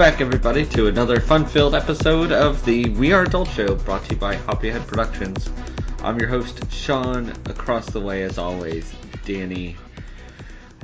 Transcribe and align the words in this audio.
Welcome 0.00 0.14
back, 0.14 0.20
everybody, 0.22 0.64
to 0.76 0.86
another 0.86 1.20
fun-filled 1.20 1.74
episode 1.74 2.32
of 2.32 2.64
the 2.64 2.88
We 2.88 3.12
Are 3.12 3.24
Adult 3.24 3.50
Show, 3.50 3.74
brought 3.74 4.02
to 4.06 4.14
you 4.14 4.16
by 4.18 4.34
Hoppyhead 4.34 4.86
Productions. 4.86 5.50
I'm 6.02 6.18
your 6.18 6.26
host, 6.26 6.72
Sean. 6.72 7.28
Across 7.44 7.90
the 7.90 8.00
way, 8.00 8.22
as 8.22 8.38
always, 8.38 8.94
Danny. 9.26 9.76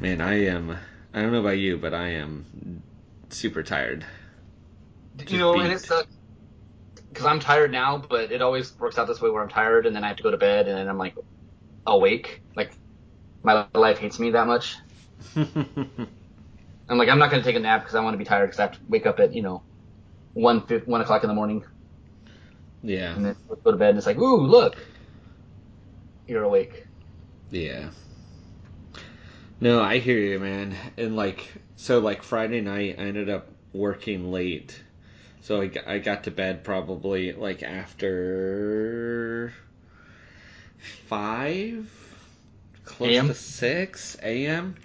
Man, 0.03 0.21
I 0.21 0.45
am. 0.45 0.77
I 1.15 1.23
don't 1.23 1.33
know 1.33 1.41
about 1.41 1.57
you, 1.57 1.79
but 1.79 1.95
I 1.95 2.09
am 2.09 2.83
super 3.31 3.63
tired. 3.63 4.05
you 5.27 5.39
know, 5.39 5.59
and 5.61 5.73
it 5.73 5.81
sucks 5.81 6.13
because 7.09 7.25
I'm 7.25 7.41
tired 7.41 7.73
now, 7.73 7.97
but 7.97 8.31
it 8.31 8.43
always 8.43 8.79
works 8.79 8.99
out 8.99 9.07
this 9.07 9.23
way 9.23 9.31
where 9.31 9.43
I'm 9.43 9.49
tired 9.49 9.87
and 9.87 9.97
then 9.97 10.05
I 10.05 10.09
have 10.09 10.19
to 10.19 10.23
go 10.25 10.31
to 10.31 10.37
bed 10.37 10.69
and 10.69 10.77
then 10.77 10.89
I'm 10.89 10.99
like 10.99 11.17
awake. 11.87 12.43
Like 12.55 12.77
my 13.43 13.65
life 13.73 13.97
hates 13.97 14.19
me 14.19 14.33
that 14.33 14.47
much. 14.47 14.77
I'm 16.89 16.99
like, 16.99 17.09
I'm 17.09 17.19
not 17.19 17.31
going 17.31 17.43
to 17.43 17.47
take 17.47 17.57
a 17.57 17.61
nap 17.61 17.83
because 17.83 17.95
I 17.95 18.01
want 18.01 18.15
to 18.15 18.19
be 18.19 18.25
tired 18.25 18.47
because 18.47 18.61
I 18.61 18.63
have 18.63 18.73
to 18.73 18.79
wake 18.89 19.07
up 19.07 19.19
at, 19.19 19.35
you 19.35 19.43
know, 19.43 19.63
1, 20.35 20.61
1 20.85 21.01
o'clock 21.01 21.25
in 21.25 21.29
the 21.29 21.35
morning. 21.35 21.65
Yeah. 22.83 23.15
And 23.15 23.25
then 23.25 23.37
go 23.65 23.73
to 23.73 23.77
bed 23.77 23.91
and 23.91 23.99
it's 23.99 24.07
like, 24.07 24.19
ooh, 24.19 24.47
look. 24.47 24.77
You're 26.29 26.45
awake. 26.45 26.87
Yeah. 27.51 27.91
No, 29.61 29.83
I 29.83 29.99
hear 29.99 30.19
you, 30.19 30.39
man. 30.39 30.77
And 30.97 31.17
like, 31.17 31.49
so 31.77 31.99
like 31.99 32.23
Friday 32.23 32.61
night, 32.61 32.97
I 32.99 33.03
ended 33.03 33.31
up 33.31 33.49
working 33.73 34.31
late. 34.31 34.81
So 35.41 35.63
I, 35.63 35.71
I 35.87 35.99
got 35.99 36.25
to 36.25 36.31
bed 36.31 36.63
probably 36.63 37.33
like 37.33 37.63
after 37.63 39.53
5, 41.09 41.91
close 42.85 43.11
AM? 43.11 43.29
to 43.29 43.35
6 43.35 44.17
a.m 44.23 44.77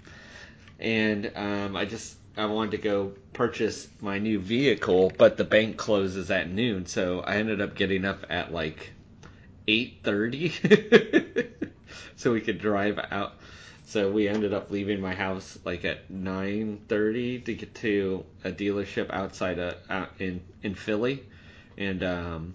and 0.82 1.30
um, 1.36 1.76
I 1.76 1.84
just 1.84 2.16
I 2.36 2.46
wanted 2.46 2.72
to 2.72 2.78
go 2.78 3.12
purchase 3.32 3.88
my 4.00 4.18
new 4.18 4.40
vehicle, 4.40 5.12
but 5.16 5.36
the 5.36 5.44
bank 5.44 5.76
closes 5.76 6.30
at 6.30 6.50
noon, 6.50 6.86
so 6.86 7.20
I 7.20 7.36
ended 7.36 7.60
up 7.60 7.76
getting 7.76 8.04
up 8.04 8.26
at 8.28 8.52
like 8.52 8.92
eight 9.68 10.00
thirty, 10.02 10.50
so 12.16 12.32
we 12.32 12.40
could 12.40 12.58
drive 12.58 12.98
out. 13.10 13.34
So 13.84 14.10
we 14.10 14.26
ended 14.26 14.52
up 14.52 14.70
leaving 14.70 15.00
my 15.00 15.14
house 15.14 15.58
like 15.64 15.84
at 15.84 16.10
nine 16.10 16.80
thirty 16.88 17.38
to 17.40 17.54
get 17.54 17.74
to 17.76 18.24
a 18.42 18.50
dealership 18.50 19.10
outside 19.10 19.60
of 19.60 19.76
out 19.88 20.10
in 20.18 20.42
in 20.64 20.74
Philly, 20.74 21.22
and 21.78 22.02
um, 22.02 22.54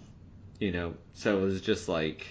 you 0.60 0.70
know, 0.70 0.94
so 1.14 1.38
it 1.38 1.42
was 1.44 1.60
just 1.62 1.88
like 1.88 2.26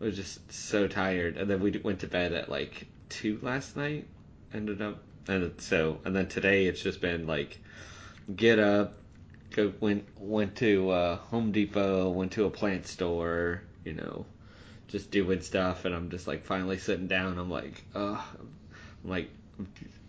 I 0.00 0.06
was 0.06 0.16
just 0.16 0.52
so 0.52 0.88
tired, 0.88 1.36
and 1.36 1.48
then 1.48 1.60
we 1.60 1.70
went 1.84 2.00
to 2.00 2.08
bed 2.08 2.32
at 2.32 2.48
like 2.48 2.86
two 3.08 3.38
last 3.42 3.76
night 3.76 4.08
ended 4.54 4.80
up 4.82 4.98
and 5.28 5.52
so 5.60 5.98
and 6.04 6.16
then 6.16 6.26
today 6.26 6.66
it's 6.66 6.82
just 6.82 7.00
been 7.00 7.26
like 7.26 7.58
get 8.34 8.58
up 8.58 8.94
go 9.50 9.72
went 9.80 10.04
went 10.18 10.56
to 10.56 10.90
uh, 10.90 11.16
Home 11.16 11.52
Depot 11.52 12.10
went 12.10 12.32
to 12.32 12.44
a 12.44 12.50
plant 12.50 12.86
store 12.86 13.62
you 13.84 13.94
know 13.94 14.26
just 14.88 15.10
doing 15.10 15.40
stuff 15.40 15.84
and 15.84 15.94
I'm 15.94 16.10
just 16.10 16.26
like 16.26 16.44
finally 16.44 16.78
sitting 16.78 17.06
down. 17.06 17.38
I'm 17.38 17.50
like 17.50 17.84
uh 17.94 18.20
I'm 18.40 19.10
like 19.10 19.30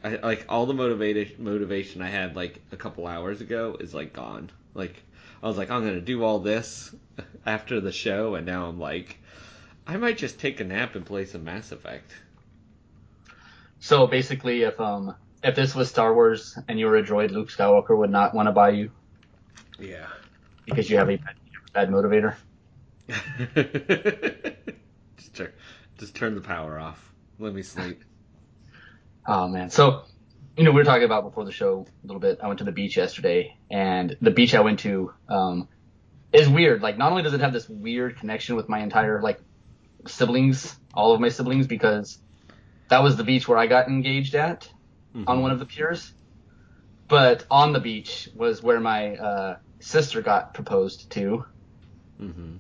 I, 0.04 0.16
like 0.16 0.46
all 0.48 0.66
the 0.66 0.74
motivation 0.74 1.44
motivation 1.44 2.02
I 2.02 2.10
had 2.10 2.36
like 2.36 2.62
a 2.72 2.78
couple 2.78 3.06
hours 3.06 3.42
ago 3.42 3.78
is 3.80 3.94
like 3.94 4.14
gone. 4.14 4.50
Like 4.74 5.04
I 5.44 5.48
was 5.48 5.58
like 5.58 5.70
I'm 5.70 5.84
gonna 5.84 6.02
do 6.02 6.24
all 6.24 6.40
this 6.40 6.96
after 7.46 7.82
the 7.82 7.92
show 7.92 8.36
and 8.36 8.46
now 8.46 8.68
I'm 8.68 8.80
like 8.80 9.18
I 9.86 9.98
might 9.98 10.18
just 10.18 10.40
take 10.40 10.60
a 10.60 10.64
nap 10.64 10.96
and 10.96 11.06
play 11.06 11.26
some 11.26 11.44
Mass 11.44 11.72
Effect 11.72 12.12
So 13.80 14.08
basically, 14.08 14.64
if 14.64 14.80
um 14.80 15.16
if 15.44 15.56
this 15.56 15.74
was 15.74 15.90
Star 15.90 16.14
Wars 16.14 16.58
and 16.68 16.80
you 16.80 16.86
were 16.88 16.98
a 16.98 17.04
droid, 17.04 17.32
Luke 17.32 17.50
Skywalker 17.50 17.98
would 17.98 18.12
not 18.12 18.34
want 18.34 18.48
to 18.48 18.52
buy 18.52 18.70
you 18.72 18.92
yeah 19.80 20.08
because 20.66 20.90
you 20.90 20.98
have 20.98 21.10
a 21.10 21.18
bad, 21.18 21.36
bad 21.74 21.90
motivator. 21.90 22.36
just 25.18 25.34
turn, 25.34 25.52
just 25.98 26.16
turn 26.16 26.36
the 26.36 26.42
power 26.42 26.80
off. 26.80 27.14
Let 27.40 27.54
me 27.54 27.64
sleep. 27.64 28.04
Oh 29.28 29.48
man, 29.48 29.70
so 29.70 30.06
you 30.58 30.64
know 30.64 30.72
we 30.72 30.78
were 30.78 30.86
talking 30.86 31.04
about 31.04 31.24
before 31.24 31.46
the 31.46 31.52
show 31.52 31.86
a 32.04 32.08
little 32.08 32.22
bit. 32.22 32.40
I 32.42 32.48
went 32.48 32.58
to 32.60 32.64
the 32.64 32.72
beach 32.72 32.98
yesterday, 32.98 33.56
and 33.70 34.18
the 34.22 34.32
beach 34.32 34.56
I 34.56 34.62
went 34.62 34.80
to 34.80 35.14
um, 35.28 35.68
is 36.34 36.50
weird. 36.50 36.82
Like 36.82 36.98
not 36.98 37.12
only 37.12 37.22
does 37.22 37.34
it 37.36 37.42
have 37.42 37.54
this 37.54 37.70
weird 37.70 38.18
connection 38.18 38.56
with 38.56 38.70
my 38.70 38.80
entire 38.80 39.22
like 39.22 39.40
siblings, 40.08 40.76
all 40.96 41.14
of 41.14 41.22
my 41.22 41.30
siblings, 41.30 41.68
because 41.68 42.18
that 42.90 43.02
was 43.04 43.16
the 43.16 43.24
beach 43.24 43.48
where 43.48 43.58
I 43.58 43.68
got 43.68 43.88
engaged 43.88 44.36
at 44.36 44.70
Mm-hmm. 45.16 45.28
on 45.28 45.42
one 45.42 45.50
of 45.50 45.58
the 45.58 45.66
piers. 45.66 46.14
But 47.08 47.44
on 47.50 47.74
the 47.74 47.80
beach 47.80 48.30
was 48.36 48.62
where 48.62 48.80
my 48.80 49.16
uh, 49.18 49.58
sister 49.80 50.22
got 50.22 50.54
proposed 50.54 51.10
to. 51.14 51.46
Mm-hmm. 52.22 52.56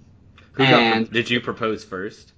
Who 0.53 0.63
And- 0.63 1.06
pro- 1.06 1.13
did 1.13 1.29
you 1.29 1.41
propose 1.41 1.84
first? 1.84 2.34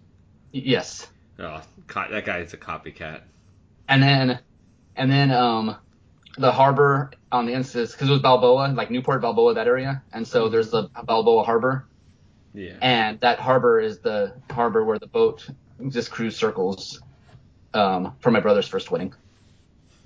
Yes. 0.52 1.08
Oh, 1.40 1.62
that 1.96 2.26
guy 2.26 2.40
is 2.40 2.54
a 2.54 2.58
copycat. 2.58 3.22
And 3.88 4.04
then, 4.04 4.40
and 4.98 5.10
then, 5.10 5.32
um, 5.32 5.78
the 6.38 6.52
harbor 6.52 7.12
on 7.32 7.46
the 7.46 7.54
instance, 7.54 7.96
cause 7.96 8.10
it 8.10 8.12
was 8.12 8.22
Balboa, 8.22 8.74
like 8.74 8.92
Newport, 8.92 9.22
Balboa, 9.22 9.54
that 9.54 9.68
area. 9.68 10.04
And 10.12 10.28
so 10.28 10.50
there's 10.50 10.72
the 10.72 10.90
Balboa 11.06 11.44
harbor 11.44 11.88
Yeah. 12.54 12.74
and 12.82 13.20
that 13.22 13.40
harbor 13.40 13.80
is 13.80 14.00
the 14.00 14.34
harbor 14.52 14.84
where 14.84 15.00
the 15.00 15.08
boat 15.08 15.48
just 15.88 16.12
cruise 16.12 16.36
circles, 16.36 17.02
um, 17.74 18.16
for 18.20 18.32
my 18.32 18.40
brother's 18.40 18.68
first 18.68 18.92
wedding. 18.92 19.14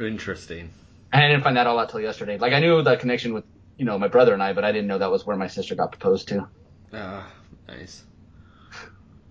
Interesting. 0.00 0.70
And 1.12 1.24
I 1.24 1.28
didn't 1.28 1.44
find 1.44 1.56
that 1.56 1.66
all 1.66 1.78
out 1.78 1.90
till 1.90 2.00
yesterday. 2.00 2.38
Like 2.38 2.52
I 2.52 2.60
knew 2.60 2.82
the 2.82 2.96
connection 2.96 3.34
with, 3.34 3.44
you 3.76 3.84
know, 3.84 3.98
my 3.98 4.08
brother 4.08 4.32
and 4.32 4.42
I, 4.42 4.52
but 4.52 4.64
I 4.64 4.72
didn't 4.72 4.88
know 4.88 4.98
that 4.98 5.10
was 5.10 5.26
where 5.26 5.36
my 5.36 5.46
sister 5.46 5.74
got 5.74 5.92
proposed 5.92 6.28
to. 6.28 6.48
Ah, 6.92 7.30
nice. 7.68 8.04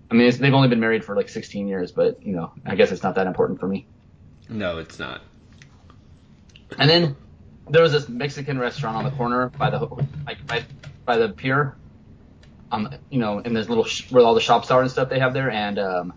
I 0.09 0.13
mean, 0.13 0.27
it's, 0.27 0.37
they've 0.37 0.53
only 0.53 0.67
been 0.67 0.79
married 0.79 1.05
for 1.05 1.15
like 1.15 1.29
16 1.29 1.67
years, 1.67 1.91
but 1.91 2.21
you 2.25 2.35
know, 2.35 2.51
I 2.65 2.75
guess 2.75 2.91
it's 2.91 3.03
not 3.03 3.15
that 3.15 3.27
important 3.27 3.59
for 3.59 3.67
me. 3.67 3.87
No, 4.49 4.77
it's 4.77 4.99
not. 4.99 5.21
And 6.77 6.89
then 6.89 7.15
there 7.69 7.81
was 7.81 7.91
this 7.91 8.09
Mexican 8.09 8.59
restaurant 8.59 8.97
on 8.97 9.03
the 9.05 9.11
corner 9.11 9.49
by 9.49 9.69
the 9.69 9.79
like 10.25 10.45
by, 10.47 10.63
by 11.05 11.17
the 11.17 11.29
pier, 11.29 11.75
um, 12.71 12.89
you 13.09 13.19
know, 13.19 13.39
in 13.39 13.53
this 13.53 13.67
little 13.69 13.83
sh- 13.83 14.09
where 14.11 14.23
all 14.23 14.33
the 14.33 14.41
shops 14.41 14.71
are 14.71 14.81
and 14.81 14.89
stuff 14.89 15.09
they 15.09 15.19
have 15.19 15.33
there, 15.33 15.51
and 15.51 15.77
um, 15.79 16.13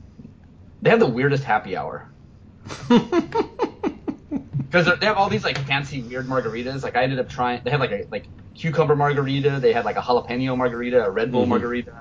they 0.82 0.91
have 0.91 1.00
the 1.00 1.06
weirdest 1.06 1.44
happy 1.44 1.76
hour 1.76 2.09
because 2.88 4.87
they 4.98 5.06
have 5.06 5.16
all 5.16 5.28
these 5.28 5.44
like 5.44 5.59
fancy 5.66 6.03
weird 6.03 6.26
margaritas. 6.26 6.82
Like 6.82 6.97
I 6.97 7.03
ended 7.03 7.19
up 7.19 7.28
trying, 7.28 7.60
they 7.65 7.70
had 7.70 7.81
like 7.81 7.92
a 7.92 8.06
like 8.10 8.28
cucumber 8.54 8.97
margarita, 8.97 9.59
they 9.60 9.72
had 9.72 9.84
like 9.84 9.97
a 9.97 10.00
jalapeno 10.00 10.56
margarita, 10.56 11.04
a 11.04 11.10
Red 11.10 11.32
Bull 11.32 11.44
Mhm. 11.44 11.48
margarita. 11.48 11.92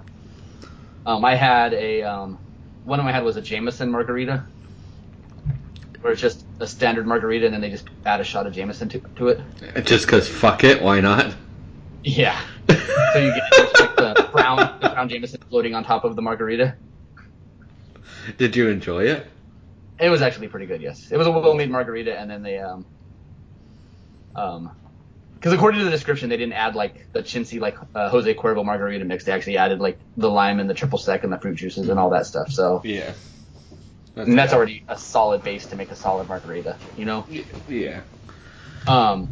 Um, 1.05 1.25
I 1.25 1.35
had 1.35 1.73
a 1.73 2.03
um, 2.03 2.39
one 2.83 2.99
of 2.99 3.03
them 3.05 3.09
I 3.09 3.13
had 3.13 3.23
was 3.23 3.37
a 3.37 3.41
Jameson 3.41 3.91
margarita. 3.91 4.45
Where 6.01 6.11
it's 6.11 6.21
just 6.21 6.45
a 6.59 6.67
standard 6.67 7.07
margarita 7.07 7.45
and 7.45 7.53
then 7.53 7.61
they 7.61 7.69
just 7.69 7.87
add 8.05 8.19
a 8.19 8.25
shot 8.25 8.45
of 8.45 8.51
Jameson 8.53 8.89
to, 8.89 8.99
to 9.15 9.29
it. 9.29 9.39
Just 9.85 10.05
cause 10.07 10.27
fuck 10.27 10.65
it, 10.65 10.81
why 10.81 10.99
not? 10.99 11.33
Yeah. 12.03 12.39
So 13.13 13.19
you 13.19 13.31
get 13.31 13.43
just 13.51 13.79
like 13.79 13.95
the 13.95 14.27
brown, 14.31 14.57
the 14.81 14.89
brown 14.89 15.07
Jameson 15.07 15.39
floating 15.47 15.75
on 15.75 15.83
top 15.83 16.03
of 16.03 16.15
the 16.15 16.23
margarita. 16.23 16.75
Did 18.39 18.55
you 18.55 18.69
enjoy 18.69 19.03
it? 19.05 19.27
It 19.99 20.09
was 20.09 20.23
actually 20.23 20.47
pretty 20.47 20.65
good. 20.65 20.81
Yes, 20.81 21.11
it 21.11 21.17
was 21.17 21.27
a 21.27 21.31
well-made 21.31 21.69
margarita, 21.69 22.17
and 22.17 22.29
then 22.29 22.41
they 22.41 22.57
um 22.57 22.87
um 24.35 24.71
because 25.35 25.53
according 25.53 25.79
to 25.79 25.85
the 25.85 25.91
description, 25.91 26.29
they 26.29 26.37
didn't 26.37 26.53
add 26.53 26.75
like 26.75 27.07
the 27.13 27.21
chintzy 27.21 27.59
like 27.59 27.77
uh, 27.93 28.09
Jose 28.09 28.33
Cuervo 28.33 28.65
margarita 28.65 29.05
mix. 29.05 29.25
They 29.25 29.31
actually 29.31 29.57
added 29.57 29.79
like 29.79 29.99
the 30.15 30.29
lime 30.29 30.59
and 30.59 30.69
the 30.69 30.73
triple 30.73 30.97
sec 30.97 31.23
and 31.23 31.31
the 31.31 31.37
fruit 31.37 31.55
juices 31.55 31.89
and 31.89 31.99
all 31.99 32.09
that 32.11 32.25
stuff. 32.25 32.49
So 32.51 32.81
Yeah. 32.83 33.13
and 34.15 34.37
that's 34.37 34.53
already 34.53 34.85
a 34.87 34.97
solid 34.97 35.43
base 35.43 35.67
to 35.67 35.75
make 35.75 35.91
a 35.91 35.95
solid 35.95 36.27
margarita. 36.27 36.79
You 36.95 37.05
know. 37.05 37.27
Yeah. 37.67 38.01
Um, 38.87 39.29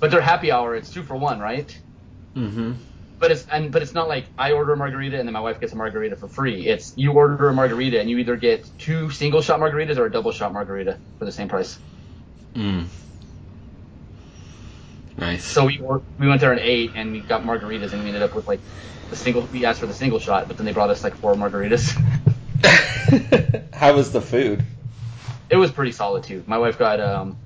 but 0.00 0.10
their 0.10 0.20
happy 0.20 0.50
hour, 0.50 0.74
it's 0.74 0.90
two 0.90 1.02
for 1.02 1.16
one, 1.16 1.40
right? 1.40 1.76
Mm-hmm. 2.34 2.72
But 3.18 3.32
it's 3.32 3.46
and 3.50 3.72
but 3.72 3.82
it's 3.82 3.94
not 3.94 4.06
like 4.06 4.26
I 4.38 4.52
order 4.52 4.72
a 4.72 4.76
margarita 4.76 5.18
and 5.18 5.26
then 5.26 5.32
my 5.32 5.40
wife 5.40 5.60
gets 5.60 5.72
a 5.72 5.76
margarita 5.76 6.16
for 6.16 6.28
free. 6.28 6.66
It's 6.66 6.92
you 6.96 7.12
order 7.12 7.48
a 7.48 7.52
margarita 7.52 8.00
and 8.00 8.08
you 8.08 8.18
either 8.18 8.36
get 8.36 8.68
two 8.78 9.10
single 9.10 9.42
shot 9.42 9.58
margaritas 9.58 9.98
or 9.98 10.06
a 10.06 10.10
double 10.10 10.30
shot 10.30 10.52
margarita 10.52 10.98
for 11.18 11.24
the 11.24 11.32
same 11.32 11.48
price. 11.48 11.78
Mm. 12.54 12.86
Nice. 15.16 15.44
So 15.44 15.66
we 15.66 15.80
or, 15.80 16.00
we 16.18 16.28
went 16.28 16.40
there 16.40 16.52
and 16.52 16.60
ate 16.60 16.92
and 16.94 17.10
we 17.10 17.20
got 17.20 17.42
margaritas 17.42 17.92
and 17.92 18.02
we 18.02 18.08
ended 18.08 18.22
up 18.22 18.36
with 18.36 18.46
like 18.46 18.60
the 19.10 19.16
single. 19.16 19.42
We 19.52 19.64
asked 19.64 19.80
for 19.80 19.86
the 19.86 19.94
single 19.94 20.20
shot, 20.20 20.46
but 20.46 20.56
then 20.56 20.64
they 20.64 20.72
brought 20.72 20.90
us 20.90 21.02
like 21.02 21.16
four 21.16 21.34
margaritas. 21.34 21.90
How 23.74 23.96
was 23.96 24.12
the 24.12 24.20
food? 24.20 24.64
it 25.50 25.56
was 25.56 25.70
pretty 25.70 25.92
solid 25.92 26.24
too. 26.24 26.44
My 26.46 26.58
wife 26.58 26.78
got 26.78 27.00
um, 27.00 27.36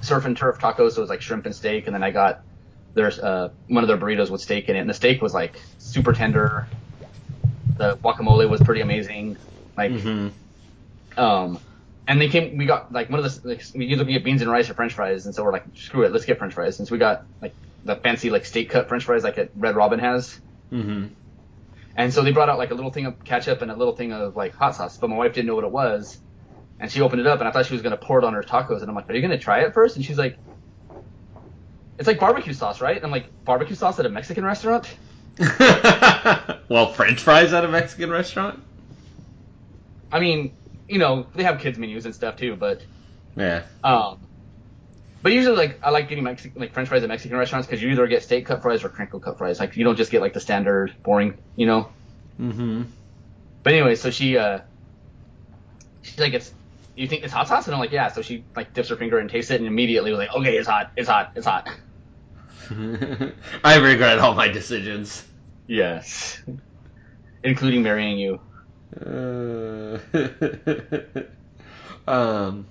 surf 0.00 0.24
and 0.24 0.36
turf 0.36 0.58
tacos, 0.58 0.92
so 0.92 0.98
it 0.98 1.00
was 1.00 1.10
like 1.10 1.22
shrimp 1.22 1.46
and 1.46 1.54
steak, 1.54 1.86
and 1.86 1.94
then 1.94 2.02
I 2.02 2.10
got 2.10 2.42
there's 2.94 3.18
uh, 3.18 3.50
one 3.68 3.84
of 3.84 3.88
their 3.88 3.98
burritos 3.98 4.30
with 4.30 4.40
steak 4.40 4.68
in 4.68 4.76
it, 4.76 4.80
and 4.80 4.90
the 4.90 4.94
steak 4.94 5.22
was 5.22 5.32
like 5.34 5.60
super 5.78 6.12
tender. 6.12 6.66
The 7.76 7.96
guacamole 7.96 8.48
was 8.48 8.60
pretty 8.60 8.80
amazing. 8.80 9.36
Like 9.76 9.92
Mm-hmm. 9.92 10.28
Um, 11.20 11.58
and 12.06 12.20
they 12.20 12.28
came. 12.28 12.56
We 12.56 12.66
got 12.66 12.92
like 12.92 13.10
one 13.10 13.24
of 13.24 13.42
the 13.42 13.48
like, 13.48 13.62
we 13.74 13.88
were 13.90 13.96
looking 13.96 14.14
at 14.14 14.24
beans 14.24 14.42
and 14.42 14.50
rice 14.50 14.68
or 14.68 14.74
French 14.74 14.94
fries, 14.94 15.26
and 15.26 15.34
so 15.34 15.44
we're 15.44 15.52
like, 15.52 15.64
screw 15.74 16.02
it, 16.02 16.12
let's 16.12 16.24
get 16.24 16.38
French 16.38 16.54
fries. 16.54 16.76
Since 16.76 16.88
so 16.88 16.94
we 16.94 16.98
got 16.98 17.24
like 17.40 17.54
the 17.84 17.96
fancy 17.96 18.30
like 18.30 18.44
steak 18.44 18.70
cut 18.70 18.88
French 18.88 19.04
fries 19.04 19.22
like 19.22 19.38
at 19.38 19.50
Red 19.54 19.76
Robin 19.76 19.98
has. 20.00 20.40
Mm-hmm. 20.72 21.06
And 21.96 22.12
so 22.12 22.22
they 22.22 22.32
brought 22.32 22.48
out 22.48 22.58
like 22.58 22.70
a 22.70 22.74
little 22.74 22.90
thing 22.90 23.06
of 23.06 23.22
ketchup 23.24 23.62
and 23.62 23.70
a 23.70 23.76
little 23.76 23.94
thing 23.94 24.12
of 24.12 24.36
like 24.36 24.54
hot 24.54 24.74
sauce, 24.76 24.96
but 24.96 25.10
my 25.10 25.16
wife 25.16 25.34
didn't 25.34 25.46
know 25.46 25.54
what 25.54 25.64
it 25.64 25.70
was. 25.70 26.18
And 26.80 26.90
she 26.90 27.02
opened 27.02 27.20
it 27.20 27.26
up 27.26 27.40
and 27.40 27.48
I 27.48 27.52
thought 27.52 27.66
she 27.66 27.74
was 27.74 27.82
gonna 27.82 27.98
pour 27.98 28.18
it 28.18 28.24
on 28.24 28.32
her 28.34 28.42
tacos 28.42 28.80
and 28.80 28.88
I'm 28.88 28.94
like, 28.96 29.08
Are 29.08 29.14
you 29.14 29.22
gonna 29.22 29.38
try 29.38 29.60
it 29.60 29.74
first? 29.74 29.96
And 29.96 30.04
she's 30.04 30.18
like, 30.18 30.36
It's 31.98 32.06
like 32.06 32.18
barbecue 32.18 32.54
sauce, 32.54 32.80
right? 32.80 32.96
And 32.96 33.04
I'm 33.04 33.10
like, 33.10 33.30
Barbecue 33.44 33.76
sauce 33.76 33.98
at 33.98 34.06
a 34.06 34.08
Mexican 34.08 34.44
restaurant? 34.44 34.92
well, 36.68 36.92
French 36.92 37.20
fries 37.20 37.52
at 37.52 37.64
a 37.64 37.68
Mexican 37.68 38.10
restaurant. 38.10 38.60
I 40.10 40.20
mean, 40.20 40.54
you 40.88 40.98
know, 40.98 41.26
they 41.34 41.44
have 41.44 41.60
kids 41.60 41.78
menus 41.78 42.06
and 42.06 42.14
stuff 42.14 42.36
too, 42.36 42.56
but 42.56 42.82
Yeah. 43.36 43.62
um 43.84 44.26
but 45.22 45.32
usually, 45.32 45.56
like 45.56 45.78
I 45.82 45.90
like 45.90 46.08
getting 46.08 46.24
Mexican, 46.24 46.60
like 46.60 46.72
French 46.72 46.88
fries 46.88 47.02
at 47.02 47.08
Mexican 47.08 47.36
restaurants 47.36 47.66
because 47.66 47.82
you 47.82 47.90
either 47.90 48.06
get 48.06 48.22
steak 48.22 48.46
cut 48.46 48.62
fries 48.62 48.82
or 48.84 48.88
crinkle 48.88 49.20
cut 49.20 49.36
fries. 49.36 49.60
Like 49.60 49.76
you 49.76 49.84
don't 49.84 49.96
just 49.96 50.10
get 50.10 50.22
like 50.22 50.32
the 50.32 50.40
standard 50.40 50.94
boring, 51.04 51.34
you 51.56 51.66
know. 51.66 51.90
Mm-hmm. 52.40 52.84
But 53.62 53.72
anyway, 53.74 53.96
so 53.96 54.10
she 54.10 54.38
uh 54.38 54.60
she's 56.00 56.18
like, 56.18 56.32
it's 56.32 56.50
you 57.00 57.08
think 57.08 57.24
it's 57.24 57.32
hot 57.32 57.48
sauce? 57.48 57.66
And 57.66 57.74
I'm 57.74 57.80
like, 57.80 57.92
yeah. 57.92 58.08
So 58.08 58.22
she 58.22 58.44
like 58.54 58.74
dips 58.74 58.88
her 58.90 58.96
finger 58.96 59.18
and 59.18 59.30
tastes 59.30 59.50
it 59.50 59.60
and 59.60 59.66
immediately 59.66 60.10
was 60.10 60.18
like, 60.18 60.34
okay, 60.34 60.56
it's 60.56 60.68
hot, 60.68 60.92
it's 60.96 61.08
hot, 61.08 61.32
it's 61.34 61.46
hot. 61.46 61.68
I 63.64 63.76
regret 63.76 64.18
all 64.18 64.34
my 64.34 64.48
decisions. 64.48 65.24
Yes, 65.66 66.42
including 67.42 67.82
marrying 67.82 68.18
you. 68.18 68.40
Uh, 68.94 69.98
um, 72.10 72.66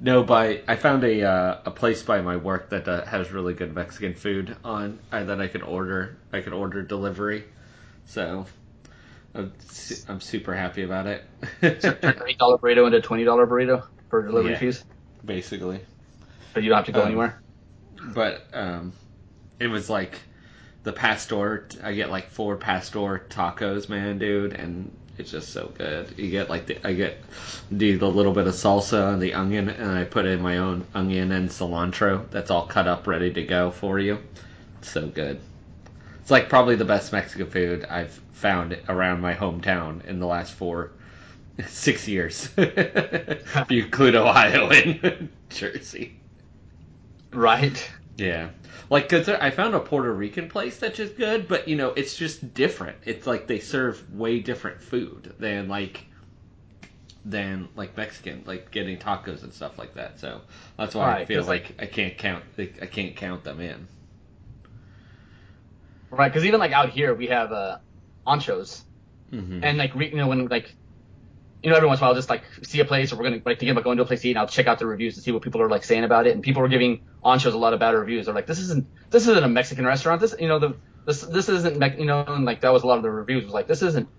no, 0.00 0.22
by 0.22 0.62
I 0.68 0.76
found 0.76 1.04
a 1.04 1.22
uh, 1.22 1.58
a 1.66 1.70
place 1.70 2.02
by 2.02 2.20
my 2.20 2.36
work 2.36 2.70
that 2.70 2.88
uh, 2.88 3.04
has 3.04 3.32
really 3.32 3.54
good 3.54 3.74
Mexican 3.74 4.14
food 4.14 4.56
on 4.64 4.98
uh, 5.12 5.24
that 5.24 5.40
I 5.40 5.48
could 5.48 5.62
order. 5.62 6.16
I 6.32 6.40
could 6.40 6.52
order 6.52 6.82
delivery, 6.82 7.44
so 8.06 8.46
I'm, 9.36 9.52
su- 9.68 10.02
I'm 10.08 10.20
super 10.20 10.54
happy 10.54 10.82
about 10.82 11.06
it. 11.06 11.24
Turn 11.60 12.22
eight 12.26 12.38
dollar 12.38 12.58
burrito 12.58 12.86
into 12.86 12.98
a 12.98 13.02
twenty 13.02 13.24
dollar 13.24 13.46
burrito 13.46 13.84
for 14.08 14.26
delivery 14.26 14.52
Yeah. 14.52 14.58
fees, 14.58 14.84
Basically, 15.24 15.80
but 16.54 16.62
you 16.62 16.68
don't 16.70 16.76
have 16.78 16.86
to 16.86 16.92
go 16.92 17.02
Um, 17.02 17.08
anywhere. 17.08 17.40
but 18.14 18.46
um, 18.52 18.92
it 19.60 19.66
was 19.68 19.90
like 19.90 20.18
the 20.84 20.92
pastor. 20.92 21.66
I 21.82 21.92
get 21.94 22.10
like 22.10 22.30
four 22.30 22.56
pastor 22.56 23.24
tacos, 23.28 23.88
man, 23.88 24.18
dude, 24.18 24.52
and 24.52 24.90
it's 25.18 25.30
just 25.30 25.50
so 25.52 25.72
good. 25.76 26.14
You 26.18 26.30
get 26.30 26.48
like 26.50 26.66
the 26.66 26.86
I 26.86 26.92
get 26.94 27.18
do 27.76 27.98
the 27.98 28.08
little 28.08 28.32
bit 28.32 28.46
of 28.46 28.54
salsa 28.54 29.12
and 29.12 29.20
the 29.20 29.34
onion, 29.34 29.68
and 29.68 29.90
I 29.90 30.04
put 30.04 30.26
in 30.26 30.40
my 30.42 30.58
own 30.58 30.86
onion 30.94 31.32
and 31.32 31.48
cilantro. 31.50 32.28
That's 32.30 32.50
all 32.50 32.66
cut 32.66 32.86
up, 32.86 33.06
ready 33.06 33.32
to 33.32 33.42
go 33.42 33.70
for 33.70 33.98
you. 33.98 34.18
It's 34.78 34.90
so 34.90 35.06
good. 35.08 35.40
It's 36.26 36.30
like 36.32 36.48
probably 36.48 36.74
the 36.74 36.84
best 36.84 37.12
Mexican 37.12 37.46
food 37.46 37.84
I've 37.88 38.10
found 38.32 38.76
around 38.88 39.20
my 39.20 39.32
hometown 39.34 40.04
in 40.06 40.18
the 40.18 40.26
last 40.26 40.54
four, 40.54 40.90
six 41.68 42.08
years. 42.08 42.48
if 42.56 43.70
you 43.70 43.84
include 43.84 44.16
Ohio 44.16 44.68
and 44.70 45.30
Jersey. 45.50 46.18
Right. 47.32 47.88
Yeah. 48.16 48.50
Like, 48.90 49.08
cause 49.08 49.28
I 49.28 49.50
found 49.50 49.74
a 49.74 49.80
Puerto 49.80 50.12
Rican 50.12 50.48
place 50.48 50.78
that's 50.78 50.96
just 50.96 51.16
good, 51.16 51.48
but 51.48 51.68
you 51.68 51.76
know, 51.76 51.90
it's 51.90 52.16
just 52.16 52.54
different. 52.54 52.96
It's 53.04 53.26
like 53.26 53.46
they 53.46 53.58
serve 53.60 54.12
way 54.12 54.40
different 54.40 54.82
food 54.82 55.34
than 55.38 55.68
like, 55.68 56.06
than 57.24 57.68
like 57.74 57.96
Mexican, 57.96 58.42
like 58.46 58.70
getting 58.70 58.96
tacos 58.98 59.42
and 59.42 59.52
stuff 59.52 59.78
like 59.78 59.94
that. 59.94 60.18
So 60.20 60.42
that's 60.78 60.94
why 60.94 61.12
I 61.12 61.14
Right, 61.14 61.26
feel 61.26 61.44
'cause, 61.44 61.48
like 61.48 61.74
I 61.80 61.86
can't 61.86 62.16
count, 62.16 62.44
like, 62.56 62.78
I 62.82 62.86
can't 62.86 63.16
count 63.16 63.44
them 63.44 63.60
in. 63.60 63.86
Right, 66.10 66.28
because 66.28 66.44
even 66.44 66.60
like 66.60 66.72
out 66.72 66.90
here 66.90 67.14
we 67.14 67.28
have 67.28 67.52
uh, 67.52 67.78
anchos, 68.26 68.84
hmm 69.32 69.60
and 69.62 69.78
like 69.78 69.94
re- 69.94 70.10
you 70.10 70.16
know 70.16 70.28
when 70.28 70.48
like 70.48 70.76
you 71.62 71.70
know 71.70 71.76
every 71.76 71.88
once 71.88 72.00
in 72.00 72.04
a 72.04 72.06
while 72.06 72.10
I'll 72.12 72.16
just 72.16 72.30
like 72.30 72.44
see 72.64 72.80
a 72.80 72.84
place 72.84 73.12
or 73.12 73.16
we're 73.16 73.24
gonna 73.24 73.42
like 73.44 73.58
thinking 73.58 73.70
about 73.70 73.84
going 73.84 73.96
to 73.98 74.04
a 74.04 74.06
place 74.06 74.22
to 74.22 74.28
eat 74.28 74.32
and 74.32 74.38
I'll 74.38 74.48
check 74.48 74.66
out 74.66 74.78
the 74.78 74.86
reviews 74.86 75.16
to 75.16 75.22
see 75.22 75.32
what 75.32 75.42
people 75.42 75.62
are 75.62 75.68
like 75.70 75.84
saying 75.84 76.04
about 76.04 76.26
it 76.26 76.34
and 76.34 76.42
people 76.42 76.62
are 76.62 76.68
giving 76.68 77.02
anchos 77.24 77.54
a 77.54 77.58
lot 77.58 77.74
of 77.74 77.80
bad 77.80 77.94
reviews. 77.94 78.26
They're 78.26 78.34
like 78.34 78.46
this 78.46 78.60
isn't 78.60 78.88
this 79.10 79.26
isn't 79.28 79.44
a 79.44 79.48
Mexican 79.48 79.86
restaurant. 79.86 80.20
This 80.20 80.34
you 80.38 80.48
know 80.48 80.58
the 80.60 80.80
this 81.06 81.22
this 81.22 81.48
isn't 81.48 81.82
you 81.98 82.06
know 82.06 82.24
and 82.26 82.44
like 82.44 82.60
that 82.62 82.72
was 82.72 82.82
a 82.84 82.86
lot 82.86 82.98
of 82.98 83.02
the 83.04 83.10
reviews 83.10 83.44
was 83.44 83.54
like 83.54 83.66
this 83.68 83.82
isn't 83.82 84.10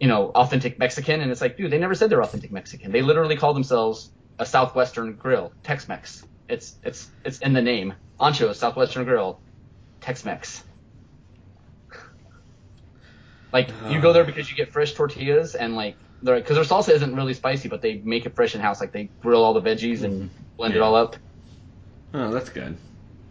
you 0.00 0.08
know 0.08 0.30
authentic 0.30 0.78
Mexican 0.78 1.20
and 1.20 1.30
it's 1.30 1.40
like 1.40 1.56
dude 1.56 1.72
they 1.72 1.78
never 1.78 1.94
said 1.94 2.10
they're 2.10 2.22
authentic 2.22 2.52
Mexican. 2.52 2.92
They 2.92 3.02
literally 3.02 3.36
call 3.36 3.54
themselves 3.54 4.12
a 4.38 4.46
Southwestern 4.46 5.16
Grill 5.16 5.54
Tex-Mex. 5.64 6.24
It's 6.48 6.78
it's 6.82 7.12
it's 7.24 7.38
in 7.40 7.52
the 7.52 7.62
name 7.62 7.94
anchos 8.20 8.56
Southwestern 8.56 9.04
Grill 9.04 9.42
Tex-Mex. 10.00 10.64
Like 13.52 13.70
you 13.90 14.00
go 14.00 14.12
there 14.12 14.24
because 14.24 14.50
you 14.50 14.56
get 14.56 14.72
fresh 14.72 14.92
tortillas 14.92 15.54
and 15.54 15.74
like 15.74 15.96
they're 16.22 16.36
because 16.36 16.56
their 16.56 16.64
salsa 16.64 16.90
isn't 16.90 17.14
really 17.14 17.34
spicy, 17.34 17.68
but 17.68 17.82
they 17.82 18.00
make 18.04 18.26
it 18.26 18.34
fresh 18.34 18.54
in 18.54 18.60
house. 18.60 18.80
Like 18.80 18.92
they 18.92 19.10
grill 19.22 19.44
all 19.44 19.54
the 19.54 19.62
veggies 19.62 20.02
and 20.02 20.24
mm. 20.24 20.28
blend 20.56 20.74
it 20.74 20.80
all 20.82 20.94
up, 20.94 21.16
Oh, 22.12 22.30
that's 22.30 22.50
good. 22.50 22.76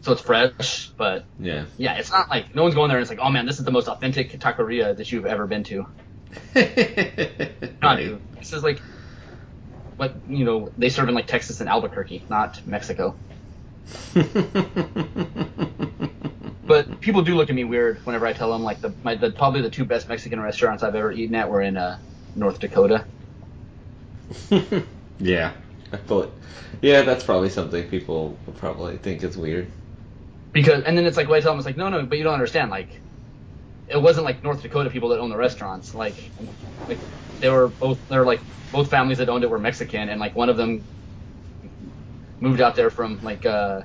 so 0.02 0.14
it's 0.14 0.22
fresh. 0.22 0.92
But 0.98 1.26
Yeah. 1.38 1.66
yeah, 1.78 1.98
it's 1.98 2.12
not 2.12 2.30
like 2.30 2.56
no 2.56 2.64
one's 2.64 2.76
going 2.76 2.90
there 2.90 2.98
and 2.98 3.04
it's 3.04 3.12
like, 3.12 3.20
oh 3.22 3.30
man, 3.30 3.46
this 3.46 3.60
is 3.60 3.66
the 3.66 3.72
most 3.72 3.88
authentic 3.88 4.32
taqueria 4.40 4.96
that 4.98 5.12
you've 5.12 5.26
ever 5.26 5.46
been 5.48 5.64
to. 5.66 5.86
Not 6.56 7.84
Right. 7.84 7.96
dude. 7.98 8.22
This 8.40 8.54
is 8.54 8.64
like 8.64 8.82
what 9.98 10.16
you 10.28 10.46
know 10.46 10.72
they 10.78 10.90
serve 10.90 11.10
in 11.10 11.16
like 11.16 11.28
Texas 11.28 11.60
and 11.60 11.70
Albuquerque, 11.70 12.26
not 12.30 12.62
Mexico. 12.66 13.18
But 16.68 17.00
people 17.02 17.24
do 17.24 17.36
look 17.36 17.50
at 17.50 17.56
me 17.56 17.64
weird 17.64 18.00
whenever 18.04 18.26
I 18.28 18.34
tell 18.34 18.52
them 18.52 18.62
like 18.64 18.82
the, 18.82 18.96
my, 19.04 19.16
the 19.16 19.32
probably 19.32 19.62
the 19.62 19.70
two 19.72 19.86
best 19.86 20.08
Mexican 20.10 20.40
restaurants 20.40 20.84
I've 20.84 20.96
ever 20.96 21.12
eaten 21.12 21.36
at 21.36 21.50
were 21.50 21.62
in 21.62 21.78
uh, 21.78 21.98
North 22.36 22.60
Dakota. 22.60 23.08
yeah. 25.20 25.54
I 25.92 25.98
thought, 25.98 26.38
yeah, 26.82 27.02
that's 27.04 27.24
probably 27.24 27.50
something 27.50 27.88
people 27.90 28.38
will 28.46 28.54
probably 28.54 28.98
think 28.98 29.24
is 29.24 29.38
weird. 29.38 29.72
because 30.54 30.84
and 30.84 30.98
then 30.98 31.06
it's 31.06 31.18
like 31.18 31.28
what 31.28 31.38
I 31.38 31.42
tell 31.42 31.52
them 31.52 31.60
it's 31.60 31.66
like 31.66 31.78
no 31.78 31.90
no 31.90 32.06
but 32.06 32.18
you 32.18 32.24
don't 32.24 32.34
understand 32.34 32.72
like 32.72 33.04
it 33.88 34.02
wasn't 34.02 34.26
like 34.26 34.44
North 34.44 34.62
Dakota 34.62 34.90
people 34.90 35.10
that 35.10 35.20
own 35.20 35.30
the 35.30 35.38
restaurants 35.38 35.96
like 35.96 36.34
like 36.88 37.04
they 37.42 37.50
were 37.50 37.70
both 37.70 38.02
they're 38.10 38.26
like 38.26 38.44
both 38.72 38.90
families 38.92 39.20
that 39.20 39.30
owned 39.30 39.44
it 39.46 39.50
were 39.52 39.60
Mexican 39.60 40.10
and 40.10 40.20
like 40.20 40.36
one 40.36 40.50
of 40.50 40.58
them 40.58 40.88
moved 42.40 42.62
out 42.62 42.76
there 42.76 42.90
from 42.90 43.20
like 43.22 43.46
uh 43.46 43.82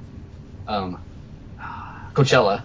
um 0.66 0.98
Coachella 2.14 2.64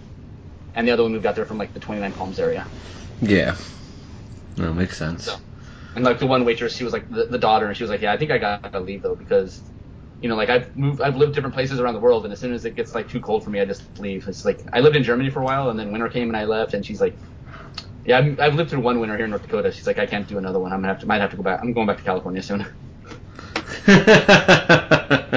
and 0.77 0.88
the 0.88 0.93
other 0.93 1.03
one 1.03 1.12
moved 1.12 1.25
out 1.25 1.36
there 1.36 1.46
from 1.46 1.57
like 1.57 1.74
the 1.74 1.79
29 1.81 2.13
Palms 2.13 2.39
area. 2.39 2.69
Yeah. 3.22 3.57
No, 4.57 4.74
makes 4.74 4.98
sense. 4.98 5.25
So- 5.25 5.38
and 5.96 6.05
like 6.05 6.19
the 6.19 6.27
one 6.27 6.46
waitress 6.46 6.75
she 6.75 6.84
was 6.84 6.93
like 6.93 7.10
the, 7.10 7.25
the 7.31 7.39
daughter 7.39 7.65
and 7.67 7.75
she 7.75 7.84
was 7.84 7.89
like 7.89 8.01
yeah 8.01 8.13
I 8.13 8.17
think 8.17 8.29
I 8.31 8.38
gotta 8.38 8.79
leave 8.79 9.01
though 9.01 9.15
because 9.15 9.63
you 10.22 10.29
know 10.29 10.36
like 10.36 10.50
I've 10.50 10.75
moved 10.75 11.01
I've 11.01 11.15
lived 11.15 11.34
different 11.34 11.55
places 11.55 11.79
around 11.79 11.96
the 11.96 12.00
world 12.00 12.24
and 12.25 12.31
as 12.34 12.39
soon 12.39 12.53
as 12.53 12.65
it 12.65 12.75
gets 12.75 12.93
like 12.93 13.10
too 13.10 13.19
cold 13.19 13.43
for 13.43 13.50
me 13.50 13.60
I 13.62 13.65
just 13.65 13.98
leave. 14.00 14.27
It's 14.27 14.46
like 14.46 14.62
I 14.74 14.81
lived 14.81 14.96
in 14.96 15.03
Germany 15.03 15.31
for 15.31 15.41
a 15.41 15.46
while 15.46 15.72
and 15.72 15.79
then 15.79 15.91
winter 15.91 16.10
came 16.10 16.29
and 16.29 16.38
I 16.38 16.46
left 16.46 16.75
and 16.75 16.86
she's 16.86 17.01
like 17.01 17.19
yeah 18.05 18.19
I've, 18.19 18.39
I've 18.39 18.55
lived 18.55 18.69
through 18.72 18.81
one 18.81 19.00
winter 19.00 19.15
here 19.17 19.25
in 19.25 19.31
North 19.31 19.43
Dakota. 19.43 19.72
She's 19.72 19.88
like 19.88 20.00
I 20.00 20.05
can't 20.07 20.27
do 20.27 20.38
another 20.38 20.60
one. 20.60 20.72
I'm 20.74 20.79
gonna 20.79 20.89
have 20.89 21.00
to 21.01 21.07
might 21.07 21.22
have 21.22 21.31
to 21.31 21.38
go 21.38 21.43
back 21.43 21.62
I'm 21.63 21.74
going 21.74 21.88
back 21.88 21.98
to 21.98 22.03
California 22.03 22.43
soon 22.43 22.65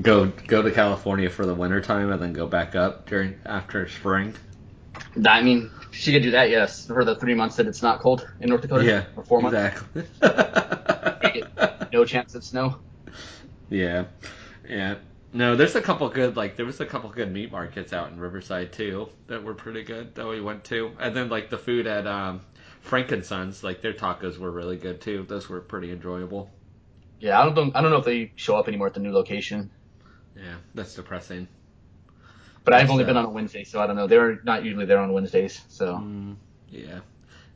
go 0.00 0.26
go 0.46 0.62
to 0.62 0.70
California 0.70 1.28
for 1.28 1.44
the 1.46 1.54
winter 1.54 1.80
time 1.80 2.10
and 2.12 2.20
then 2.22 2.32
go 2.32 2.46
back 2.46 2.74
up 2.74 3.06
during 3.06 3.38
after 3.44 3.88
spring. 3.88 4.34
I 5.26 5.42
mean 5.42 5.70
she 5.90 6.12
could 6.12 6.22
do 6.22 6.30
that 6.32 6.50
yes 6.50 6.86
for 6.86 7.04
the 7.04 7.16
three 7.16 7.34
months 7.34 7.56
that 7.56 7.66
it's 7.66 7.82
not 7.82 8.00
cold 8.00 8.26
in 8.40 8.48
North 8.48 8.62
Dakota 8.62 8.84
Yeah, 8.84 9.04
or 9.16 9.24
four 9.24 9.40
months 9.42 9.58
exactly. 9.58 10.04
no 11.92 12.04
chance 12.04 12.34
of 12.34 12.44
snow 12.44 12.80
yeah, 13.68 14.04
yeah. 14.68 14.96
No, 15.32 15.56
there's 15.56 15.74
a 15.76 15.80
couple 15.80 16.08
good 16.10 16.36
like 16.36 16.56
there 16.56 16.66
was 16.66 16.80
a 16.80 16.86
couple 16.86 17.08
good 17.10 17.32
meat 17.32 17.50
markets 17.50 17.92
out 17.94 18.10
in 18.10 18.20
Riverside 18.20 18.72
too 18.72 19.08
that 19.28 19.42
were 19.42 19.54
pretty 19.54 19.82
good 19.82 20.14
that 20.14 20.26
we 20.26 20.40
went 20.42 20.64
to, 20.64 20.92
and 21.00 21.16
then 21.16 21.30
like 21.30 21.48
the 21.48 21.56
food 21.58 21.86
at 21.86 22.06
um, 22.06 22.42
Frankensons, 22.84 23.62
like 23.62 23.80
their 23.80 23.94
tacos 23.94 24.36
were 24.38 24.50
really 24.50 24.76
good 24.76 25.00
too. 25.00 25.24
Those 25.28 25.48
were 25.48 25.60
pretty 25.60 25.90
enjoyable. 25.90 26.50
yeah 27.18 27.40
I 27.40 27.48
don't 27.50 27.74
I 27.74 27.80
don't 27.80 27.90
know 27.90 27.98
if 27.98 28.04
they 28.04 28.32
show 28.36 28.56
up 28.56 28.68
anymore 28.68 28.88
at 28.88 28.94
the 28.94 29.00
new 29.00 29.12
location 29.12 29.70
Yeah, 30.36 30.54
that's 30.74 30.94
depressing. 30.94 31.46
but 32.64 32.74
I've 32.74 32.90
only 32.90 33.02
So- 33.04 33.08
been 33.08 33.16
on 33.16 33.24
a 33.26 33.30
Wednesday 33.30 33.64
so 33.64 33.80
I 33.80 33.86
don't 33.86 33.96
know 33.96 34.06
they're 34.06 34.40
not 34.44 34.64
usually 34.64 34.84
there 34.86 34.98
on 34.98 35.12
Wednesdays 35.12 35.60
so 35.68 35.96
Mm, 35.96 36.36
yeah. 36.70 37.00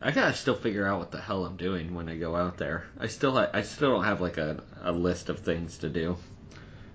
I 0.03 0.11
gotta 0.11 0.35
still 0.35 0.55
figure 0.57 0.87
out 0.87 0.99
what 0.99 1.11
the 1.11 1.21
hell 1.21 1.45
I'm 1.47 1.57
doing 1.57 1.95
when 1.95 2.09
I 2.09 2.17
go 2.17 2.37
out 2.37 2.59
there. 2.59 2.85
I 3.01 3.07
still 3.07 3.33
ha- 3.33 3.49
I 3.55 3.63
still 3.63 3.91
don't 3.91 4.05
have 4.05 4.21
like 4.21 4.37
a, 4.37 4.63
a 4.83 4.93
list 4.93 5.29
of 5.31 5.39
things 5.41 5.79
to 5.79 5.89
do 5.89 6.17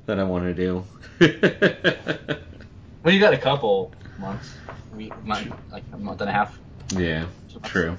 that 0.06 0.20
I 0.20 0.24
want 0.24 0.44
to 0.46 0.54
do. 0.54 0.84
Well, 3.04 3.12
you 3.12 3.20
got 3.20 3.34
a 3.34 3.38
couple 3.40 3.92
months, 4.20 4.54
week, 4.96 5.12
month, 5.26 5.52
like 5.72 5.84
a 5.92 5.98
month 5.98 6.22
and 6.22 6.30
a 6.30 6.34
half. 6.34 6.60
yeah, 6.96 7.26
true. 7.64 7.98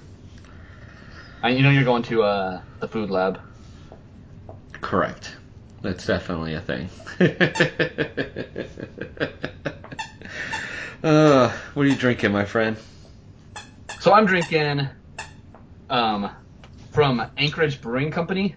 I, 1.43 1.49
you 1.49 1.63
know, 1.65 1.71
you're 1.71 1.83
going 1.83 2.05
to 2.05 2.23
uh, 2.23 2.61
the 2.79 2.87
food 2.87 3.11
lab. 3.11 3.41
Correct. 4.81 5.32
That's 5.83 6.07
definitely 6.07 6.55
a 6.55 6.61
thing. 6.61 6.89
uh, 11.03 11.49
what 11.75 11.83
are 11.83 11.89
you 11.89 11.97
drinking, 11.97 12.31
my 12.31 12.45
friend? 12.45 12.77
So 14.01 14.13
I'm 14.13 14.27
drinking 14.27 14.89
um, 15.91 16.31
from 16.93 17.21
Anchorage 17.37 17.81
Brewing 17.81 18.13
Company 18.13 18.55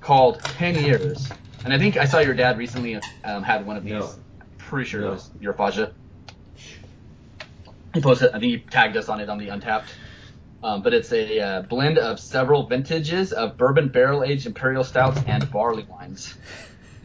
called 0.00 0.40
10 0.40 0.84
Years. 0.84 1.28
And 1.64 1.72
I 1.72 1.78
think 1.78 1.96
I 1.96 2.04
saw 2.04 2.20
your 2.20 2.34
dad 2.34 2.58
recently 2.58 3.00
um, 3.24 3.42
had 3.42 3.66
one 3.66 3.76
of 3.76 3.82
these. 3.82 3.92
No. 3.92 4.10
Pretty 4.58 4.88
sure 4.88 5.00
No. 5.00 5.08
it 5.08 5.10
was 5.10 5.30
your 5.40 5.54
Faja. 5.54 5.92
He 7.94 8.00
posted, 8.00 8.28
I 8.30 8.38
think 8.38 8.44
he 8.44 8.58
tagged 8.58 8.96
us 8.96 9.08
on 9.08 9.20
it 9.20 9.28
on 9.28 9.38
the 9.38 9.48
Untappd. 9.48 9.86
Um, 10.62 10.82
but 10.82 10.92
it's 10.92 11.12
a 11.12 11.40
uh, 11.40 11.62
blend 11.62 11.98
of 11.98 12.18
several 12.18 12.66
vintages 12.66 13.32
of 13.32 13.56
bourbon 13.56 13.88
barrel 13.88 14.24
aged 14.24 14.46
imperial 14.46 14.82
stouts 14.82 15.20
and 15.26 15.48
barley 15.50 15.84
wines. 15.84 16.34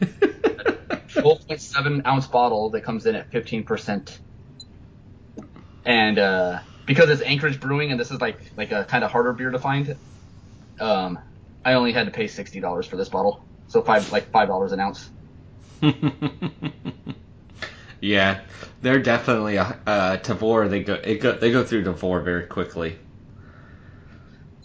12.7 0.00 2.04
ounce 2.04 2.26
bottle 2.26 2.70
that 2.70 2.82
comes 2.82 3.06
in 3.06 3.14
at 3.14 3.30
15%. 3.30 4.18
And 5.84 6.18
uh, 6.18 6.58
because 6.86 7.10
it's 7.10 7.22
Anchorage 7.22 7.60
Brewing 7.60 7.90
and 7.90 8.00
this 8.00 8.10
is 8.10 8.20
like 8.20 8.38
like 8.56 8.72
a 8.72 8.84
kind 8.84 9.04
of 9.04 9.10
harder 9.10 9.32
beer 9.32 9.50
to 9.50 9.58
find, 9.58 9.96
um, 10.80 11.18
I 11.64 11.74
only 11.74 11.92
had 11.92 12.06
to 12.06 12.12
pay 12.12 12.26
sixty 12.26 12.60
dollars 12.60 12.86
for 12.86 12.96
this 12.96 13.08
bottle, 13.08 13.44
so 13.68 13.82
five 13.82 14.10
like 14.12 14.30
five 14.30 14.48
dollars 14.48 14.72
an 14.72 14.80
ounce. 14.80 15.10
yeah, 18.00 18.40
they're 18.82 19.02
definitely 19.02 19.56
a 19.56 19.80
uh, 19.86 20.16
Tavour. 20.18 20.70
They 20.70 20.82
go, 20.82 20.94
it 20.94 21.20
go 21.20 21.32
they 21.32 21.52
go 21.52 21.64
through 21.64 21.84
Tavour 21.84 22.24
very 22.24 22.46
quickly. 22.46 22.98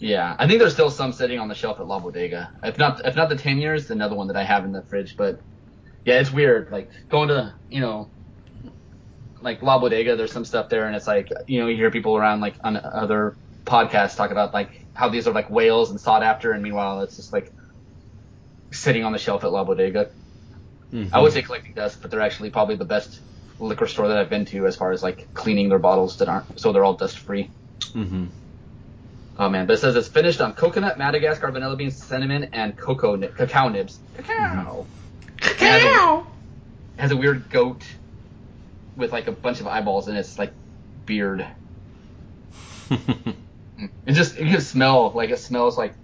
Yeah, 0.00 0.34
I 0.38 0.46
think 0.48 0.58
there's 0.60 0.72
still 0.72 0.90
some 0.90 1.12
sitting 1.12 1.38
on 1.38 1.48
the 1.48 1.54
shelf 1.54 1.78
at 1.78 1.86
La 1.86 2.00
Bodega. 2.00 2.50
If 2.62 2.78
not 2.78 3.06
if 3.06 3.14
not 3.16 3.28
the 3.28 3.36
ten 3.36 3.58
years, 3.58 3.90
another 3.90 4.16
one 4.16 4.28
that 4.28 4.36
I 4.36 4.44
have 4.44 4.64
in 4.64 4.72
the 4.72 4.82
fridge. 4.88 5.14
But 5.16 5.40
yeah, 6.04 6.20
it's 6.20 6.32
weird. 6.32 6.70
Like 6.72 6.90
going 7.10 7.28
to 7.28 7.54
you 7.68 7.80
know 7.80 8.10
like 9.42 9.62
La 9.62 9.78
Bodega, 9.78 10.16
there's 10.16 10.32
some 10.32 10.44
stuff 10.44 10.68
there, 10.68 10.86
and 10.86 10.96
it's 10.96 11.06
like 11.06 11.28
you 11.46 11.60
know 11.60 11.66
you 11.68 11.76
hear 11.76 11.90
people 11.90 12.16
around 12.16 12.40
like 12.40 12.56
on 12.64 12.76
other 12.76 13.36
podcasts 13.66 14.16
talk 14.16 14.30
about 14.30 14.54
like 14.54 14.70
how 14.94 15.08
these 15.08 15.28
are 15.28 15.34
like 15.34 15.50
whales 15.50 15.90
and 15.90 16.00
sought 16.00 16.22
after, 16.22 16.52
and 16.52 16.62
meanwhile 16.62 17.00
it's 17.02 17.16
just 17.16 17.32
like 17.32 17.52
sitting 18.72 19.04
on 19.04 19.12
the 19.12 19.18
shelf 19.18 19.44
at 19.44 19.52
La 19.52 19.64
Bodega. 19.64 20.10
Mhm. 20.92 21.10
I 21.12 21.20
would 21.20 21.32
say 21.32 21.42
collecting 21.42 21.74
dust, 21.74 21.98
but 22.02 22.10
they're 22.10 22.20
actually 22.20 22.50
probably 22.50 22.76
the 22.76 22.84
best 22.84 23.22
liquor 23.58 23.86
store 23.86 24.08
that 24.08 24.18
I've 24.18 24.30
been 24.30 24.46
to 24.46 24.66
as 24.66 24.76
far 24.76 24.92
as 24.92 25.02
like 25.02 25.28
cleaning 25.34 25.68
their 25.68 25.78
bottles 25.78 26.16
that 26.18 26.28
aren't 26.28 26.46
so 26.56 26.72
they're 26.72 26.84
all 26.84 26.96
dust 26.96 27.18
free. 27.18 27.52
Mhm. 27.94 28.32
Oh 29.40 29.48
man, 29.48 29.66
but 29.66 29.72
it 29.72 29.78
says 29.78 29.96
it's 29.96 30.06
finished 30.06 30.42
on 30.42 30.52
coconut, 30.52 30.98
Madagascar, 30.98 31.50
vanilla 31.50 31.74
beans, 31.74 31.96
cinnamon, 31.96 32.50
and 32.52 32.76
cocoa 32.76 33.16
nib- 33.16 33.34
cacao 33.34 33.68
nibs. 33.70 33.98
Cacao. 34.14 34.86
Cacao. 35.40 36.26
It 36.98 37.00
has 37.00 37.10
a 37.10 37.16
weird 37.16 37.48
goat 37.48 37.82
with 38.96 39.12
like 39.12 39.28
a 39.28 39.32
bunch 39.32 39.60
of 39.60 39.66
eyeballs 39.66 40.08
in 40.08 40.16
its 40.16 40.38
like 40.38 40.52
beard. 41.06 41.46
It 44.04 44.12
just 44.12 44.36
it 44.36 44.46
can 44.46 44.60
smell 44.60 45.10
like 45.14 45.30
it 45.30 45.38
smells 45.38 45.78
like 45.78 45.94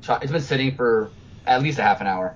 cho- 0.00 0.18
it's 0.22 0.32
been 0.32 0.40
sitting 0.40 0.74
for 0.74 1.10
at 1.44 1.60
least 1.62 1.78
a 1.78 1.82
half 1.82 2.00
an 2.00 2.06
hour, 2.06 2.34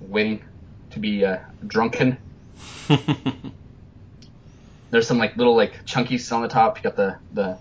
waiting 0.00 0.42
to 0.90 0.98
be 0.98 1.24
uh, 1.24 1.38
drunken. 1.64 2.18
There's 4.90 5.06
some 5.06 5.18
like 5.18 5.36
little 5.36 5.54
like 5.54 5.86
chunkies 5.86 6.32
on 6.32 6.42
the 6.42 6.48
top. 6.48 6.78
You 6.78 6.82
got 6.82 6.96
the 6.96 7.18
the 7.30 7.60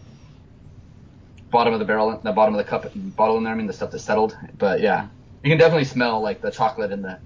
bottom 1.56 1.72
of 1.74 1.80
the 1.80 1.86
barrel, 1.86 2.20
the 2.22 2.34
bottom 2.34 2.54
of 2.54 2.58
the 2.58 2.70
cup 2.70 2.92
bottle 2.94 3.38
in 3.38 3.44
there. 3.46 3.54
I 3.54 3.56
mean 3.56 3.66
the 3.66 3.72
stuff 3.72 3.92
that's 3.92 4.04
settled. 4.04 4.38
But 4.58 4.82
yeah, 4.82 5.08
you 5.42 5.50
can 5.50 5.58
definitely 5.58 5.86
smell 5.86 6.20
like 6.22 6.42
the 6.42 6.52
chocolate 6.52 6.92
and 6.92 7.02
the 7.02 7.18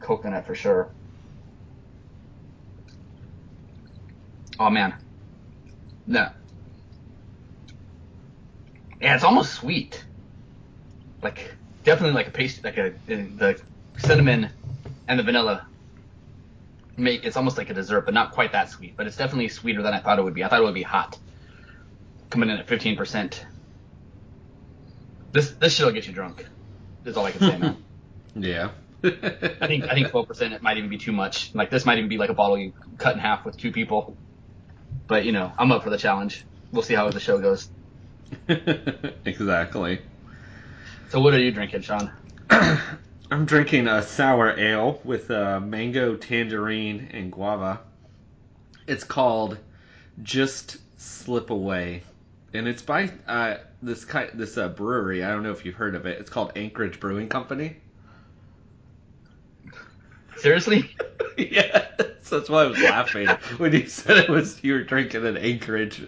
coconut 0.00 0.44
for 0.44 0.56
sure. 0.56 0.88
Oh 4.58 4.70
man, 4.70 4.92
no. 6.08 6.28
Yeah, 9.00 9.14
it's 9.14 9.24
almost 9.24 9.54
sweet. 9.54 10.04
Like 11.22 11.54
definitely 11.84 12.14
like 12.14 12.26
a 12.26 12.32
paste, 12.32 12.64
like 12.64 12.76
a 12.76 12.92
the 13.06 13.60
cinnamon 13.98 14.50
and 15.06 15.18
the 15.18 15.22
vanilla 15.22 15.64
make 16.96 17.24
it's 17.24 17.36
almost 17.36 17.56
like 17.56 17.70
a 17.70 17.74
dessert, 17.74 18.04
but 18.04 18.14
not 18.14 18.32
quite 18.32 18.50
that 18.50 18.68
sweet. 18.68 18.96
But 18.96 19.06
it's 19.06 19.16
definitely 19.16 19.48
sweeter 19.48 19.80
than 19.80 19.94
I 19.94 20.00
thought 20.00 20.18
it 20.18 20.22
would 20.22 20.34
be. 20.34 20.42
I 20.42 20.48
thought 20.48 20.60
it 20.60 20.64
would 20.64 20.74
be 20.74 20.82
hot, 20.82 21.16
coming 22.30 22.50
in 22.50 22.56
at 22.56 22.66
fifteen 22.66 22.96
percent. 22.96 23.46
This 25.32 25.50
this 25.52 25.74
shit'll 25.74 25.92
get 25.92 26.06
you 26.06 26.12
drunk. 26.12 26.46
Is 27.04 27.16
all 27.16 27.26
I 27.26 27.30
can 27.30 27.40
say, 27.40 27.58
man. 27.58 27.84
yeah. 28.34 28.70
I 29.02 29.66
think 29.66 29.84
I 29.84 29.94
think 29.94 30.08
twelve 30.10 30.28
percent 30.28 30.52
it 30.52 30.62
might 30.62 30.76
even 30.76 30.90
be 30.90 30.98
too 30.98 31.12
much. 31.12 31.54
Like 31.54 31.70
this 31.70 31.86
might 31.86 31.98
even 31.98 32.08
be 32.08 32.18
like 32.18 32.30
a 32.30 32.34
bottle 32.34 32.58
you 32.58 32.72
cut 32.98 33.14
in 33.14 33.20
half 33.20 33.44
with 33.44 33.56
two 33.56 33.72
people. 33.72 34.16
But 35.06 35.24
you 35.24 35.32
know, 35.32 35.52
I'm 35.58 35.72
up 35.72 35.82
for 35.82 35.90
the 35.90 35.98
challenge. 35.98 36.44
We'll 36.72 36.82
see 36.82 36.94
how 36.94 37.10
the 37.10 37.20
show 37.20 37.38
goes. 37.38 37.68
exactly. 39.24 40.00
So 41.10 41.20
what 41.20 41.34
are 41.34 41.40
you 41.40 41.50
drinking, 41.50 41.82
Sean? 41.82 42.12
I'm 42.50 43.44
drinking 43.44 43.88
a 43.88 44.02
sour 44.02 44.58
ale 44.58 45.00
with 45.04 45.30
uh, 45.30 45.60
mango, 45.60 46.16
tangerine, 46.16 47.10
and 47.12 47.32
guava. 47.32 47.80
It's 48.86 49.04
called 49.04 49.58
Just 50.22 50.78
Slip 51.00 51.50
Away, 51.50 52.02
and 52.52 52.66
it's 52.66 52.82
by 52.82 53.10
uh, 53.26 53.56
this 53.82 54.04
kind 54.04 54.30
this 54.34 54.56
uh, 54.56 54.68
brewery. 54.68 55.24
I 55.24 55.30
don't 55.30 55.42
know 55.42 55.52
if 55.52 55.64
you've 55.64 55.74
heard 55.74 55.94
of 55.94 56.06
it. 56.06 56.18
It's 56.20 56.30
called 56.30 56.52
Anchorage 56.56 57.00
Brewing 57.00 57.28
Company. 57.28 57.76
Seriously? 60.38 60.94
yes, 61.38 61.86
that's 62.30 62.48
why 62.48 62.62
I 62.62 62.66
was 62.66 62.78
laughing 62.78 63.28
when 63.58 63.72
you 63.72 63.86
said 63.86 64.16
it 64.18 64.30
was 64.30 64.62
you 64.62 64.74
were 64.74 64.84
drinking 64.84 65.26
an 65.26 65.36
Anchorage 65.36 66.02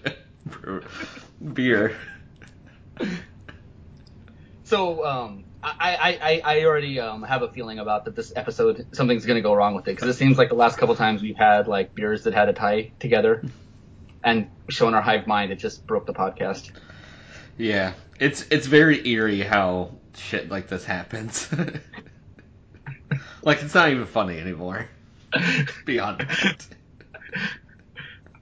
beer. 1.53 1.97
So 4.65 5.05
um, 5.05 5.45
I, 5.63 6.19
I, 6.23 6.41
I, 6.45 6.65
already 6.65 6.99
um, 6.99 7.23
have 7.23 7.43
a 7.43 7.53
feeling 7.53 7.79
about 7.79 8.07
that 8.07 8.17
this 8.17 8.33
episode 8.35 8.87
something's 8.93 9.27
gonna 9.27 9.43
go 9.43 9.55
wrong 9.55 9.75
with 9.75 9.87
it 9.87 9.95
because 9.95 10.09
it 10.09 10.19
seems 10.19 10.39
like 10.39 10.49
the 10.49 10.55
last 10.55 10.79
couple 10.79 10.95
times 10.97 11.23
we've 11.23 11.37
had 11.37 11.69
like 11.69 11.95
beers 11.95 12.25
that 12.25 12.35
had 12.35 12.49
a 12.49 12.53
tie 12.53 12.91
together, 12.99 13.45
and 14.25 14.51
showing 14.69 14.95
our 14.95 15.03
hive 15.03 15.27
mind, 15.27 15.53
it 15.53 15.57
just 15.57 15.87
broke 15.87 16.07
the 16.07 16.15
podcast. 16.15 16.73
Yeah, 17.59 17.93
it's 18.19 18.47
it's 18.51 18.67
very 18.67 19.07
eerie 19.07 19.43
how 19.43 19.93
shit 20.15 20.49
like 20.49 20.69
this 20.69 20.85
happens. 20.85 21.49
like 23.43 23.63
it's 23.63 23.75
not 23.75 23.91
even 23.91 24.07
funny 24.07 24.39
anymore. 24.39 24.89
Beyond 25.87 26.21
that. 26.21 26.67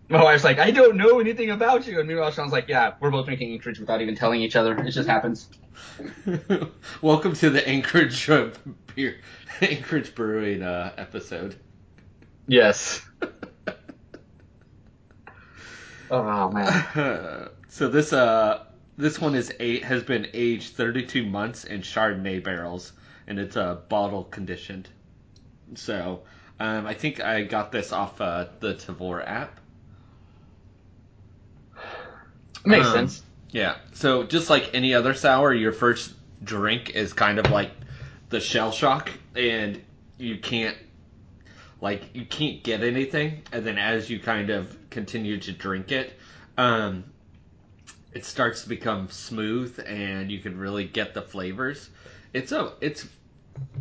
My 0.09 0.25
wife's 0.25 0.43
like, 0.43 0.59
I 0.59 0.73
don't 0.73 0.97
know 0.97 1.21
anything 1.21 1.51
about 1.51 1.87
you, 1.87 2.01
and 2.01 2.09
meanwhile 2.09 2.31
Sean's 2.31 2.53
like, 2.53 2.69
Yeah, 2.69 2.95
we're 3.01 3.11
both 3.11 3.27
drinking 3.27 3.53
Anchorage 3.53 3.79
without 3.79 4.01
even 4.01 4.17
telling 4.17 4.41
each 4.41 4.57
other. 4.57 4.77
It 4.77 4.91
just 4.91 5.09
happens. 5.09 5.49
Welcome 7.03 7.35
to 7.35 7.51
the 7.51 7.67
Anchorage 7.69 8.29
uh, 8.31 8.51
beer, 8.95 9.17
Anchorage 9.61 10.15
Brewing 10.15 10.63
uh, 10.63 10.93
episode. 10.97 11.57
Yes. 12.47 13.03
Oh 16.11 16.51
man. 16.51 17.51
so 17.69 17.87
this 17.89 18.13
uh 18.13 18.65
this 19.01 19.21
one 19.21 19.35
is 19.35 19.53
eight 19.61 19.85
has 19.85 20.03
been 20.03 20.29
aged 20.35 20.75
32 20.77 21.25
months 21.27 21.65
in 21.65 21.81
Chardonnay 21.81 22.43
barrels 22.43 22.93
and 23.27 23.39
it's 23.39 23.57
uh, 23.57 23.77
bottle 23.89 24.25
conditioned. 24.25 24.89
So 25.75 26.23
um, 26.59 26.87
I 26.87 26.95
think 26.95 27.21
I 27.21 27.43
got 27.43 27.73
this 27.73 27.93
off 27.93 28.21
uh, 28.21 28.47
the 28.61 28.75
Tavour 28.75 29.27
app. 29.27 29.59
Makes 32.65 32.89
Um, 32.89 32.93
sense. 32.93 33.23
Yeah. 33.51 33.77
So 33.93 34.25
just 34.25 34.51
like 34.51 34.75
any 34.75 34.95
other 34.95 35.15
sour, 35.15 35.55
your 35.55 35.73
first 35.73 36.13
drink 36.45 36.91
is 36.91 37.13
kind 37.13 37.39
of 37.39 37.51
like 37.51 37.71
the 38.29 38.41
shell 38.41 38.71
shock, 38.73 39.11
and 39.35 39.81
you 40.19 40.39
can't 40.39 40.77
like 41.81 42.15
you 42.15 42.25
can't 42.27 42.63
get 42.63 42.83
anything, 42.83 43.43
and 43.53 43.65
then 43.65 43.79
as 43.79 44.11
you 44.11 44.21
kind 44.21 44.51
of 44.51 44.77
continue 44.91 45.39
to 45.39 45.53
drink 45.53 45.91
it, 45.93 46.13
um, 46.59 47.05
it 48.13 48.25
starts 48.25 48.63
to 48.63 48.69
become 48.69 49.09
smooth, 49.09 49.83
and 49.87 50.31
you 50.31 50.41
can 50.41 50.59
really 50.59 50.85
get 50.85 51.15
the 51.15 51.23
flavors. 51.23 51.91
It's 52.33 52.53
a 52.53 52.73
it's 52.81 53.07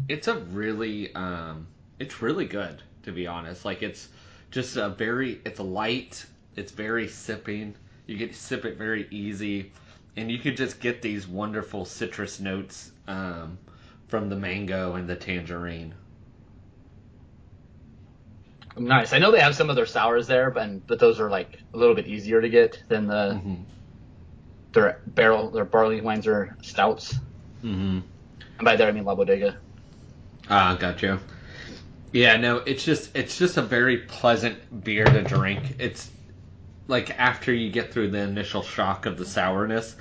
it's 0.07 0.27
a 0.27 0.35
really 0.35 1.13
um, 1.15 1.67
it's 1.99 2.21
really 2.21 2.45
good 2.45 2.81
to 3.03 3.11
be 3.11 3.27
honest. 3.27 3.65
Like 3.65 3.81
it's 3.81 4.09
just 4.51 4.77
a 4.77 4.89
very 4.89 5.41
it's 5.45 5.59
light. 5.59 6.25
It's 6.55 6.71
very 6.71 7.07
sipping. 7.07 7.75
You 8.05 8.17
get 8.17 8.33
to 8.33 8.37
sip 8.37 8.65
it 8.65 8.77
very 8.77 9.07
easy, 9.11 9.71
and 10.17 10.31
you 10.31 10.39
can 10.39 10.55
just 10.55 10.79
get 10.79 11.01
these 11.01 11.27
wonderful 11.27 11.85
citrus 11.85 12.39
notes 12.39 12.91
um, 13.07 13.57
from 14.07 14.29
the 14.29 14.35
mango 14.35 14.95
and 14.95 15.07
the 15.07 15.15
tangerine. 15.15 15.93
Nice. 18.77 19.13
I 19.13 19.19
know 19.19 19.31
they 19.31 19.39
have 19.39 19.55
some 19.55 19.69
of 19.69 19.75
their 19.75 19.85
sours 19.85 20.27
there, 20.27 20.51
but 20.51 20.87
but 20.87 20.99
those 20.99 21.19
are 21.19 21.29
like 21.29 21.59
a 21.73 21.77
little 21.77 21.95
bit 21.95 22.07
easier 22.07 22.41
to 22.41 22.49
get 22.49 22.83
than 22.87 23.07
the 23.07 23.39
Mm-hmm. 23.39 23.63
Their 24.73 24.99
barrel 25.07 25.49
their 25.49 25.65
barley 25.65 26.01
wines 26.01 26.27
or 26.27 26.55
stouts. 26.61 27.13
Mm-hmm. 27.63 27.99
And 28.57 28.65
by 28.65 28.75
there 28.75 28.87
I 28.87 28.91
mean 28.91 29.05
La 29.05 29.15
Bodega. 29.15 29.57
Ah, 30.49 30.75
gotcha. 30.79 31.19
Yeah, 32.11 32.37
no, 32.37 32.57
it's 32.57 32.83
just 32.83 33.15
it's 33.15 33.37
just 33.37 33.57
a 33.57 33.61
very 33.61 33.97
pleasant 33.97 34.83
beer 34.83 35.05
to 35.05 35.21
drink. 35.21 35.75
It's 35.79 36.09
like 36.87 37.17
after 37.19 37.53
you 37.53 37.71
get 37.71 37.93
through 37.93 38.11
the 38.11 38.19
initial 38.19 38.63
shock 38.63 39.05
of 39.05 39.17
the 39.17 39.25
sourness, 39.25 39.95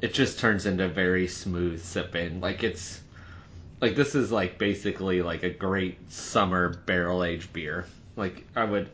it 0.00 0.12
just 0.12 0.40
turns 0.40 0.66
into 0.66 0.88
very 0.88 1.28
smooth 1.28 1.82
sipping. 1.82 2.40
Like 2.40 2.64
it's 2.64 3.00
like 3.80 3.94
this 3.94 4.14
is 4.14 4.32
like 4.32 4.58
basically 4.58 5.22
like 5.22 5.44
a 5.44 5.50
great 5.50 6.10
summer 6.10 6.70
barrel 6.86 7.22
aged 7.22 7.52
beer. 7.52 7.86
Like 8.16 8.44
I 8.56 8.64
would 8.64 8.90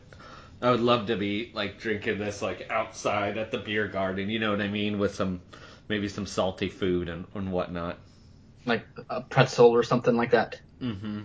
I 0.61 0.71
would 0.71 0.81
love 0.81 1.07
to 1.07 1.15
be 1.15 1.51
like 1.53 1.79
drinking 1.79 2.19
this 2.19 2.41
like 2.41 2.69
outside 2.69 3.37
at 3.37 3.51
the 3.51 3.59
beer 3.59 3.87
garden, 3.87 4.29
you 4.29 4.39
know 4.39 4.51
what 4.51 4.61
I 4.61 4.67
mean, 4.67 4.99
with 4.99 5.15
some 5.15 5.41
maybe 5.87 6.09
some 6.09 6.25
salty 6.25 6.67
food 6.67 7.09
and, 7.09 7.25
and 7.33 7.51
whatnot. 7.51 7.97
Like 8.65 8.85
a 9.09 9.21
pretzel 9.21 9.69
or 9.69 9.83
something 9.83 10.15
like 10.15 10.31
that. 10.31 10.59
Mm-hmm. 10.81 11.21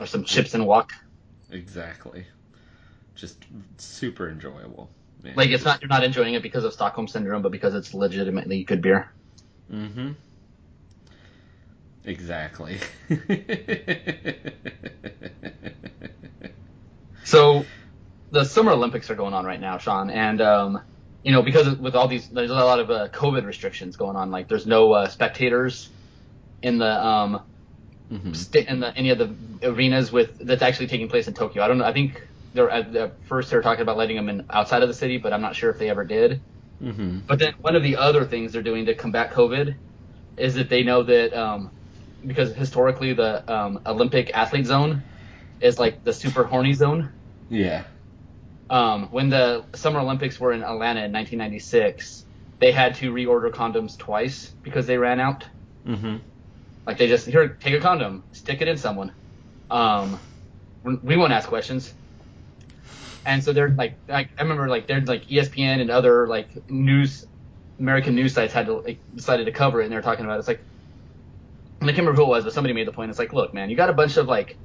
Or 0.00 0.06
some 0.06 0.24
chips 0.24 0.54
and 0.54 0.66
wok. 0.66 0.90
Exactly. 1.50 2.26
Just 3.14 3.44
super 3.78 4.28
enjoyable. 4.28 4.90
Man. 5.22 5.34
Like 5.36 5.50
it's 5.50 5.64
not 5.64 5.80
you're 5.80 5.88
not 5.88 6.04
enjoying 6.04 6.34
it 6.34 6.42
because 6.42 6.64
of 6.64 6.72
Stockholm 6.72 7.06
syndrome, 7.06 7.42
but 7.42 7.52
because 7.52 7.74
it's 7.74 7.94
legitimately 7.94 8.64
good 8.64 8.82
beer. 8.82 9.12
Mm-hmm. 9.72 10.12
Exactly. 12.04 12.78
so 17.24 17.64
the 18.30 18.44
Summer 18.44 18.72
Olympics 18.72 19.10
are 19.10 19.14
going 19.14 19.34
on 19.34 19.44
right 19.44 19.60
now, 19.60 19.78
Sean, 19.78 20.10
and 20.10 20.40
um, 20.40 20.80
you 21.22 21.32
know 21.32 21.42
because 21.42 21.66
of, 21.66 21.80
with 21.80 21.94
all 21.94 22.08
these, 22.08 22.28
there's 22.28 22.50
a 22.50 22.54
lot 22.54 22.80
of 22.80 22.90
uh, 22.90 23.08
COVID 23.08 23.44
restrictions 23.44 23.96
going 23.96 24.16
on. 24.16 24.30
Like 24.30 24.48
there's 24.48 24.66
no 24.66 24.92
uh, 24.92 25.08
spectators 25.08 25.90
in 26.62 26.78
the 26.78 27.06
um, 27.06 27.42
mm-hmm. 28.10 28.32
st- 28.32 28.68
in 28.68 28.80
the 28.80 28.96
any 28.96 29.10
of 29.10 29.18
the 29.18 29.34
arenas 29.62 30.12
with 30.12 30.38
that's 30.38 30.62
actually 30.62 30.88
taking 30.88 31.08
place 31.08 31.28
in 31.28 31.34
Tokyo. 31.34 31.62
I 31.62 31.68
don't 31.68 31.78
know. 31.78 31.84
I 31.84 31.92
think 31.92 32.26
they're 32.54 32.70
at, 32.70 32.94
at 32.96 33.24
first 33.26 33.50
they're 33.50 33.62
talking 33.62 33.82
about 33.82 33.96
letting 33.96 34.16
them 34.16 34.28
in 34.28 34.46
outside 34.50 34.82
of 34.82 34.88
the 34.88 34.94
city, 34.94 35.18
but 35.18 35.32
I'm 35.32 35.42
not 35.42 35.54
sure 35.54 35.70
if 35.70 35.78
they 35.78 35.90
ever 35.90 36.04
did. 36.04 36.40
Mm-hmm. 36.82 37.20
But 37.26 37.38
then 37.38 37.54
one 37.60 37.76
of 37.76 37.82
the 37.82 37.96
other 37.96 38.24
things 38.24 38.52
they're 38.52 38.62
doing 38.62 38.86
to 38.86 38.94
combat 38.94 39.32
COVID 39.32 39.74
is 40.36 40.54
that 40.54 40.68
they 40.68 40.82
know 40.82 41.02
that 41.02 41.32
um, 41.32 41.70
because 42.26 42.54
historically 42.54 43.12
the 43.12 43.50
um, 43.52 43.80
Olympic 43.86 44.30
athlete 44.34 44.66
zone 44.66 45.02
is 45.60 45.78
like 45.78 46.04
the 46.04 46.12
super 46.12 46.44
horny 46.44 46.72
zone. 46.72 47.12
Yeah. 47.48 47.84
Um, 48.68 49.08
when 49.12 49.28
the 49.28 49.64
Summer 49.74 50.00
Olympics 50.00 50.40
were 50.40 50.52
in 50.52 50.62
Atlanta 50.62 51.04
in 51.04 51.12
1996, 51.12 52.24
they 52.58 52.72
had 52.72 52.96
to 52.96 53.12
reorder 53.12 53.50
condoms 53.50 53.96
twice 53.96 54.52
because 54.62 54.86
they 54.86 54.98
ran 54.98 55.20
out. 55.20 55.44
Mm-hmm. 55.86 56.16
Like 56.86 56.98
they 56.98 57.08
just 57.08 57.26
here, 57.26 57.48
take 57.48 57.74
a 57.74 57.80
condom, 57.80 58.24
stick 58.32 58.60
it 58.60 58.68
in 58.68 58.76
someone. 58.76 59.12
Um, 59.70 60.18
we 60.84 61.16
won't 61.16 61.32
ask 61.32 61.48
questions. 61.48 61.92
And 63.24 63.42
so 63.42 63.52
they're 63.52 63.70
like, 63.70 63.94
like 64.08 64.28
I 64.38 64.42
remember 64.42 64.68
like 64.68 64.86
they're 64.86 65.00
like 65.00 65.26
ESPN 65.26 65.80
and 65.80 65.90
other 65.90 66.28
like 66.28 66.70
news, 66.70 67.26
American 67.78 68.14
news 68.14 68.34
sites 68.34 68.52
had 68.52 68.66
to 68.66 68.74
like, 68.74 68.98
decided 69.14 69.46
to 69.46 69.52
cover 69.52 69.80
it, 69.80 69.84
and 69.84 69.92
they're 69.92 70.02
talking 70.02 70.24
about 70.24 70.36
it. 70.36 70.38
it's 70.40 70.48
like, 70.48 70.60
and 71.80 71.90
I 71.90 71.92
can't 71.92 72.06
remember 72.06 72.22
who 72.22 72.26
it 72.26 72.30
was, 72.30 72.44
but 72.44 72.52
somebody 72.52 72.72
made 72.72 72.86
the 72.86 72.92
point. 72.92 73.10
It's 73.10 73.18
like, 73.18 73.32
look, 73.32 73.52
man, 73.52 73.68
you 73.68 73.76
got 73.76 73.90
a 73.90 73.92
bunch 73.92 74.16
of 74.16 74.28
like 74.28 74.56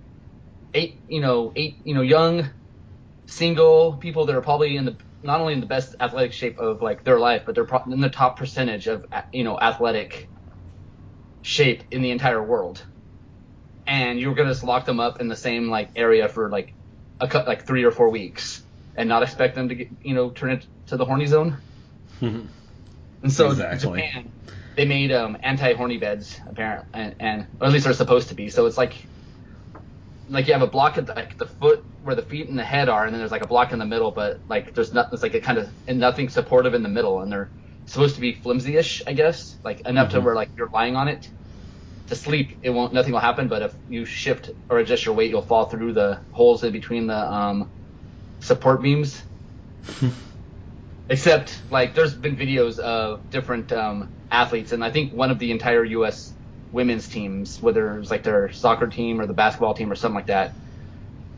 eight, 0.76 0.98
you 1.10 1.22
know, 1.22 1.52
eight, 1.56 1.78
you 1.84 1.96
know, 1.96 2.02
young, 2.02 2.50
single 3.28 3.98
people 3.98 4.26
that 4.26 4.36
are 4.36 4.42
probably 4.42 4.78
in 4.78 4.86
the 4.86 4.98
not 5.24 5.40
only 5.40 5.54
in 5.54 5.60
the 5.60 5.68
best 5.68 5.96
athletic 6.00 6.34
shape 6.34 6.58
of 6.60 6.82
like 6.82 7.04
their 7.04 7.20
life, 7.20 7.44
but 7.46 7.56
they're 7.56 7.66
pro- 7.66 7.84
in 7.92 8.02
the 8.02 8.10
top 8.10 8.38
percentage 8.38 8.88
of 8.88 9.06
you 9.32 9.44
know 9.44 9.60
athletic 9.60 10.30
shape 11.42 11.84
in 11.92 12.02
the 12.02 12.12
entire 12.12 12.44
world. 12.44 12.86
And 13.88 14.20
you're 14.20 14.36
gonna 14.36 14.50
just 14.50 14.64
lock 14.64 14.86
them 14.86 15.00
up 15.00 15.22
in 15.22 15.28
the 15.28 15.36
same 15.36 15.70
like 15.70 15.92
area 15.96 16.28
for 16.28 16.50
like 16.50 16.76
a 17.20 17.28
cut 17.28 17.48
like 17.48 17.66
three 17.66 17.84
or 17.84 17.92
four 17.92 18.10
weeks 18.10 18.64
and 18.96 19.08
not 19.08 19.24
expect 19.24 19.56
them 19.56 19.70
to 19.70 19.76
get 19.76 19.88
you 20.04 20.14
know 20.14 20.32
turn 20.32 20.52
it 20.52 20.68
to 20.88 20.98
the 20.98 21.06
horny 21.06 21.26
zone. 21.26 21.58
and 22.22 22.52
so 23.28 23.52
exactly. 23.52 24.02
Japan, 24.14 24.34
they 24.76 24.86
made 24.86 25.12
um, 25.12 25.38
anti-horny 25.42 25.98
beds 25.98 26.40
apparently, 26.48 26.88
and, 26.94 27.16
and 27.20 27.48
or 27.60 27.68
at 27.68 27.74
least 27.74 27.86
they're 27.86 27.94
supposed 27.94 28.30
to 28.30 28.36
be. 28.36 28.50
So 28.50 28.66
it's 28.66 28.78
like 28.78 29.11
like 30.32 30.48
you 30.48 30.54
have 30.54 30.62
a 30.62 30.68
block 30.68 30.98
at 30.98 31.06
the, 31.06 31.14
like 31.14 31.38
the 31.38 31.46
foot 31.46 31.84
where 32.04 32.16
the 32.16 32.22
feet 32.22 32.48
and 32.48 32.58
the 32.58 32.64
head 32.64 32.90
are, 32.90 33.06
and 33.06 33.14
then 33.14 33.20
there's 33.20 33.32
like 33.32 33.44
a 33.44 33.48
block 33.48 33.74
in 33.74 33.80
the 33.80 33.86
middle, 33.86 34.12
but 34.12 34.40
like 34.48 34.74
there's 34.74 34.94
not 34.94 35.12
it's 35.14 35.22
like 35.22 35.34
a 35.34 35.42
kind 35.42 35.58
of 35.58 35.70
and 35.88 36.00
nothing 36.00 36.30
supportive 36.30 36.74
in 36.74 36.84
the 36.84 36.90
middle, 36.90 37.22
and 37.22 37.32
they're 37.32 37.50
supposed 37.86 38.16
to 38.16 38.22
be 38.22 38.34
flimsy-ish, 38.34 39.04
I 39.06 39.14
guess, 39.14 39.58
like 39.64 39.82
enough 39.82 40.10
mm-hmm. 40.10 40.20
to 40.20 40.22
where 40.22 40.36
like 40.36 40.50
you're 40.56 40.70
lying 40.70 40.96
on 40.96 41.10
it 41.10 41.30
to 42.08 42.16
sleep, 42.16 42.58
it 42.64 42.70
won't 42.70 42.94
nothing 42.94 43.14
will 43.14 43.20
happen. 43.20 43.50
But 43.50 43.62
if 43.62 43.74
you 43.90 44.06
shift 44.06 44.52
or 44.70 44.80
adjust 44.80 45.06
your 45.06 45.16
weight, 45.16 45.32
you'll 45.32 45.42
fall 45.42 45.66
through 45.66 45.94
the 45.94 46.20
holes 46.32 46.64
in 46.64 46.72
between 46.72 47.08
the 47.08 47.18
um, 47.18 47.70
support 48.40 48.82
beams. 48.82 49.22
Except 51.10 51.60
like 51.70 51.94
there's 51.94 52.14
been 52.14 52.38
videos 52.38 52.80
of 52.80 53.30
different 53.30 53.74
um, 53.74 54.10
athletes, 54.32 54.72
and 54.72 54.84
I 54.84 54.92
think 54.92 55.14
one 55.14 55.30
of 55.30 55.40
the 55.40 55.52
entire 55.52 55.84
U.S. 55.84 56.34
women's 56.72 57.08
teams, 57.08 57.62
whether 57.62 57.98
it's 58.00 58.12
like 58.12 58.24
their 58.24 58.52
soccer 58.52 58.88
team 58.88 59.20
or 59.20 59.28
the 59.28 59.34
basketball 59.34 59.74
team 59.74 59.92
or 59.92 59.96
something 59.96 60.16
like 60.16 60.28
that, 60.28 60.56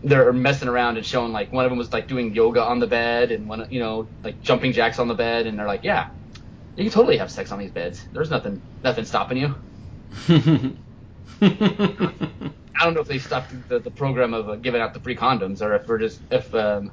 they're 0.03 0.33
messing 0.33 0.67
around 0.67 0.97
and 0.97 1.05
showing 1.05 1.31
like 1.31 1.51
one 1.53 1.65
of 1.65 1.71
them 1.71 1.77
was 1.77 1.93
like 1.93 2.07
doing 2.07 2.33
yoga 2.33 2.61
on 2.61 2.79
the 2.79 2.87
bed 2.87 3.31
and 3.31 3.47
one 3.47 3.65
you 3.69 3.79
know 3.79 4.09
like 4.23 4.41
jumping 4.41 4.73
jacks 4.73 4.99
on 4.99 5.07
the 5.07 5.15
bed, 5.15 5.47
and 5.47 5.57
they're 5.57 5.67
like, 5.67 5.83
yeah, 5.83 6.07
you 6.75 6.83
can 6.83 6.91
totally 6.93 7.17
have 7.17 7.31
sex 7.31 7.51
on 7.51 7.59
these 7.59 7.71
beds. 7.71 8.07
There's 8.11 8.29
nothing 8.29 8.63
nothing 8.83 9.05
stopping 9.05 9.37
you. 9.37 9.55
I 11.41 12.85
don't 12.85 12.93
know 12.95 13.01
if 13.01 13.07
they 13.07 13.19
stopped 13.19 13.53
the, 13.69 13.79
the 13.79 13.91
program 13.91 14.33
of 14.33 14.49
uh, 14.49 14.55
giving 14.57 14.81
out 14.81 14.93
the 14.93 14.99
free 14.99 15.15
condoms 15.15 15.61
or 15.61 15.75
if 15.75 15.87
we're 15.87 15.99
just 15.99 16.23
if 16.31 16.53
um, 16.53 16.91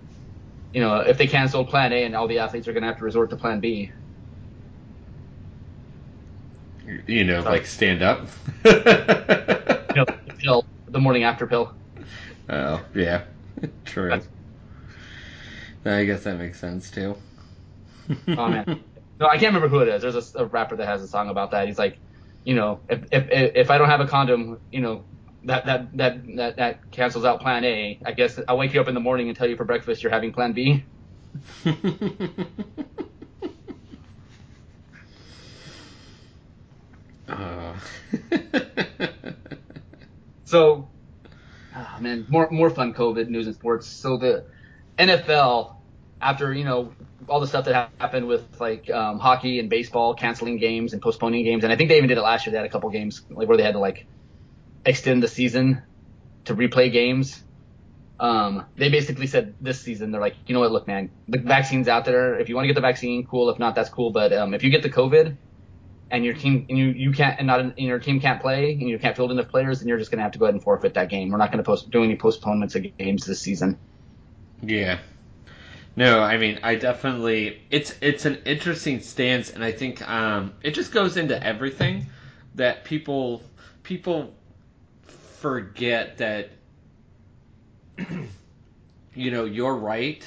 you 0.73 0.81
know 0.81 1.01
if 1.01 1.19
they 1.19 1.27
canceled 1.27 1.69
Plan 1.69 1.93
A 1.93 2.05
and 2.05 2.15
all 2.15 2.29
the 2.29 2.39
athletes 2.39 2.69
are 2.69 2.73
going 2.73 2.83
to 2.83 2.89
have 2.89 2.99
to 2.99 3.05
resort 3.05 3.31
to 3.31 3.37
Plan 3.37 3.61
B. 3.61 3.93
You 7.07 7.25
know, 7.25 7.43
Sorry. 7.43 7.59
like 7.59 7.67
stand 7.67 8.03
up. 8.03 8.27
the 8.63 10.35
pill, 10.39 10.65
the 10.89 10.99
morning 10.99 11.25
after 11.25 11.47
pill. 11.47 11.75
Oh 12.49 12.83
yeah, 12.95 13.25
true. 13.85 14.11
That's... 14.11 14.29
I 15.85 16.05
guess 16.05 16.25
that 16.25 16.37
makes 16.39 16.59
sense 16.59 16.91
too. 16.91 17.17
oh 18.29 18.49
man, 18.49 18.83
no, 19.21 19.27
I 19.27 19.39
can't 19.39 19.55
remember 19.55 19.69
who 19.69 19.81
it 19.81 19.89
is. 19.89 20.03
There's 20.03 20.35
a, 20.35 20.39
a 20.41 20.45
rapper 20.47 20.77
that 20.77 20.87
has 20.87 21.03
a 21.03 21.09
song 21.09 21.29
about 21.29 21.53
that. 21.53 21.69
He's 21.69 21.79
like, 21.79 21.99
you 22.45 22.55
know, 22.55 22.81
if, 22.89 23.05
if 23.13 23.29
if 23.31 23.71
I 23.71 23.79
don't 23.79 23.89
have 23.89 24.01
a 24.01 24.07
condom, 24.07 24.59
you 24.73 24.81
know, 24.81 25.05
that 25.45 25.67
that 25.67 25.97
that 25.97 26.37
that 26.37 26.57
that 26.57 26.91
cancels 26.91 27.25
out 27.25 27.41
Plan 27.41 27.65
A. 27.65 28.01
I 28.05 28.13
guess 28.13 28.41
I'll 28.49 28.59
wake 28.59 28.75
you 28.75 28.81
up 28.81 28.89
in 28.89 28.95
the 28.95 29.01
morning 29.01 29.29
and 29.29 29.37
tell 29.37 29.49
you 29.49 29.57
for 29.57 29.65
breakfast 29.65 30.03
you're 30.03 30.13
having 30.13 30.33
Plan 30.33 30.53
B. 30.53 30.85
uh. 37.31 37.75
so, 40.45 40.89
oh 41.77 41.97
man, 42.01 42.27
more 42.29 42.51
more 42.51 42.71
fun 42.71 42.95
COVID 42.95 43.29
news 43.29 43.47
and 43.47 43.55
sports. 43.55 43.87
So 43.87 44.17
the 44.17 44.45
NFL 44.99 45.77
after 46.21 46.53
you 46.53 46.65
know 46.65 46.93
all 47.29 47.41
the 47.41 47.47
stuff 47.47 47.65
that 47.67 47.91
happened 47.99 48.27
with 48.27 48.61
like 48.61 48.91
um, 48.91 49.19
hockey 49.19 49.59
and 49.59 49.71
baseball 49.71 50.15
canceling 50.15 50.59
games 50.59 50.93
and 50.93 51.03
postponing 51.03 51.45
games, 51.45 51.65
and 51.65 51.73
I 51.73 51.77
think 51.77 51.89
they 51.89 51.97
even 51.97 52.09
did 52.09 52.19
it 52.19 52.23
last 52.23 52.47
year. 52.47 52.53
They 52.53 52.59
had 52.59 52.67
a 52.67 52.71
couple 52.71 52.91
games 52.91 53.23
like 53.31 53.49
where 53.49 53.57
they 53.57 53.63
had 53.63 53.75
to 53.75 53.79
like 53.79 54.07
extend 54.85 55.23
the 55.23 55.29
season 55.29 55.83
to 56.45 56.55
replay 56.55 56.93
games. 56.93 57.43
Um, 58.19 58.67
they 58.77 58.91
basically 58.91 59.27
said 59.27 59.55
this 59.63 59.81
season 59.81 60.11
they're 60.11 60.21
like, 60.21 60.37
you 60.47 60.53
know 60.53 60.61
what, 60.61 60.73
look, 60.73 60.87
man, 60.87 61.11
the 61.29 61.39
vaccine's 61.39 61.89
out 61.89 62.05
there. 62.05 62.39
If 62.39 62.51
you 62.51 62.55
want 62.55 62.65
to 62.65 62.69
get 62.69 62.75
the 62.75 62.83
vaccine, 62.83 63.27
cool. 63.27 63.49
If 63.49 63.59
not, 63.59 63.75
that's 63.75 63.89
cool. 63.89 64.11
But 64.11 64.33
um, 64.33 64.53
if 64.53 64.63
you 64.63 64.71
get 64.71 64.83
the 64.83 64.91
COVID 64.91 65.37
and 66.11 66.25
your 66.25 66.35
team 66.35 66.67
and 66.69 66.79
you 66.79 66.87
you 66.87 67.13
can't 67.13 67.39
and 67.39 67.47
not 67.47 67.61
and 67.61 67.79
your 67.79 67.99
team 67.99 68.21
can't 68.21 68.41
play 68.41 68.73
and 68.73 68.89
you 68.89 68.99
can't 68.99 69.17
field 69.17 69.31
enough 69.31 69.49
players, 69.49 69.81
then 69.81 69.89
you're 69.89 69.99
just 69.99 70.11
gonna 70.11 70.23
have 70.23 70.33
to 70.33 70.39
go 70.39 70.47
ahead 70.47 70.55
and 70.55 70.63
forfeit 70.63 70.95
that 70.95 71.09
game. 71.09 71.31
We're 71.31 71.39
not 71.39 71.51
gonna 71.51 71.63
post 71.63 71.91
do 71.91 72.03
any 72.03 72.17
postponements 72.17 72.75
of 72.75 72.87
games 72.99 73.27
this 73.27 73.41
season. 73.41 73.79
Yeah, 74.63 74.99
no, 75.97 76.21
I 76.21 76.37
mean, 76.37 76.61
I 76.63 76.77
definitely 76.77 77.63
it's 77.71 77.95
it's 78.01 78.25
an 78.25 78.39
interesting 78.45 79.01
stance, 79.01 79.51
and 79.51 79.63
I 79.63 79.73
think 79.73 80.09
um, 80.09 80.55
it 80.63 80.73
just 80.73 80.93
goes 80.93 81.17
into 81.17 81.43
everything 81.45 82.07
that 82.55 82.85
people 82.85 83.43
people 83.83 84.35
forget 85.03 86.19
that 86.19 86.51
you 89.15 89.31
know 89.31 89.45
you're 89.45 89.77
right. 89.77 90.25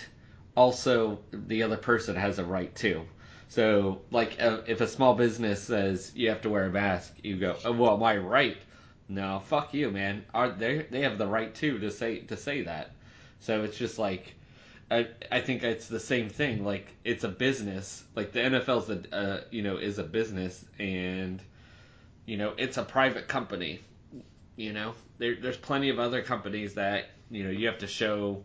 Also, 0.55 1.19
the 1.31 1.63
other 1.63 1.77
person 1.77 2.15
has 2.15 2.39
a 2.39 2.45
right 2.45 2.73
too. 2.75 3.05
So, 3.53 4.01
like, 4.09 4.41
uh, 4.41 4.61
if 4.65 4.81
a 4.81 4.87
small 4.87 5.13
business 5.13 5.61
says 5.61 6.11
you 6.15 6.29
have 6.29 6.41
to 6.41 6.49
wear 6.49 6.65
a 6.65 6.71
mask, 6.71 7.13
you 7.21 7.37
go, 7.37 7.55
oh, 7.63 7.71
"Well, 7.71 8.03
I 8.03 8.17
right?" 8.17 8.57
No, 9.07 9.43
fuck 9.45 9.75
you, 9.75 9.91
man. 9.91 10.25
Are 10.33 10.49
they? 10.49 10.87
They 10.89 11.01
have 11.01 11.19
the 11.19 11.27
right 11.27 11.53
too 11.53 11.77
to 11.77 11.91
say 11.91 12.21
to 12.21 12.35
say 12.35 12.63
that. 12.63 12.95
So 13.41 13.63
it's 13.63 13.77
just 13.77 13.99
like 13.99 14.33
I, 14.89 15.07
I 15.31 15.41
think 15.41 15.61
it's 15.61 15.87
the 15.87 15.99
same 15.99 16.29
thing. 16.29 16.65
Like 16.65 16.95
it's 17.03 17.23
a 17.25 17.29
business. 17.29 18.03
Like 18.15 18.31
the 18.31 18.39
NFL's 18.39 18.89
a 18.89 19.15
uh, 19.15 19.41
you 19.51 19.61
know 19.61 19.77
is 19.77 19.99
a 19.99 20.03
business, 20.03 20.65
and 20.79 21.39
you 22.25 22.37
know 22.37 22.53
it's 22.57 22.77
a 22.77 22.83
private 22.83 23.27
company. 23.27 23.81
You 24.55 24.73
know, 24.73 24.95
there, 25.19 25.35
there's 25.35 25.57
plenty 25.57 25.89
of 25.89 25.99
other 25.99 26.23
companies 26.23 26.73
that 26.73 27.11
you 27.29 27.43
know 27.43 27.51
you 27.51 27.67
have 27.67 27.77
to 27.79 27.87
show 27.87 28.43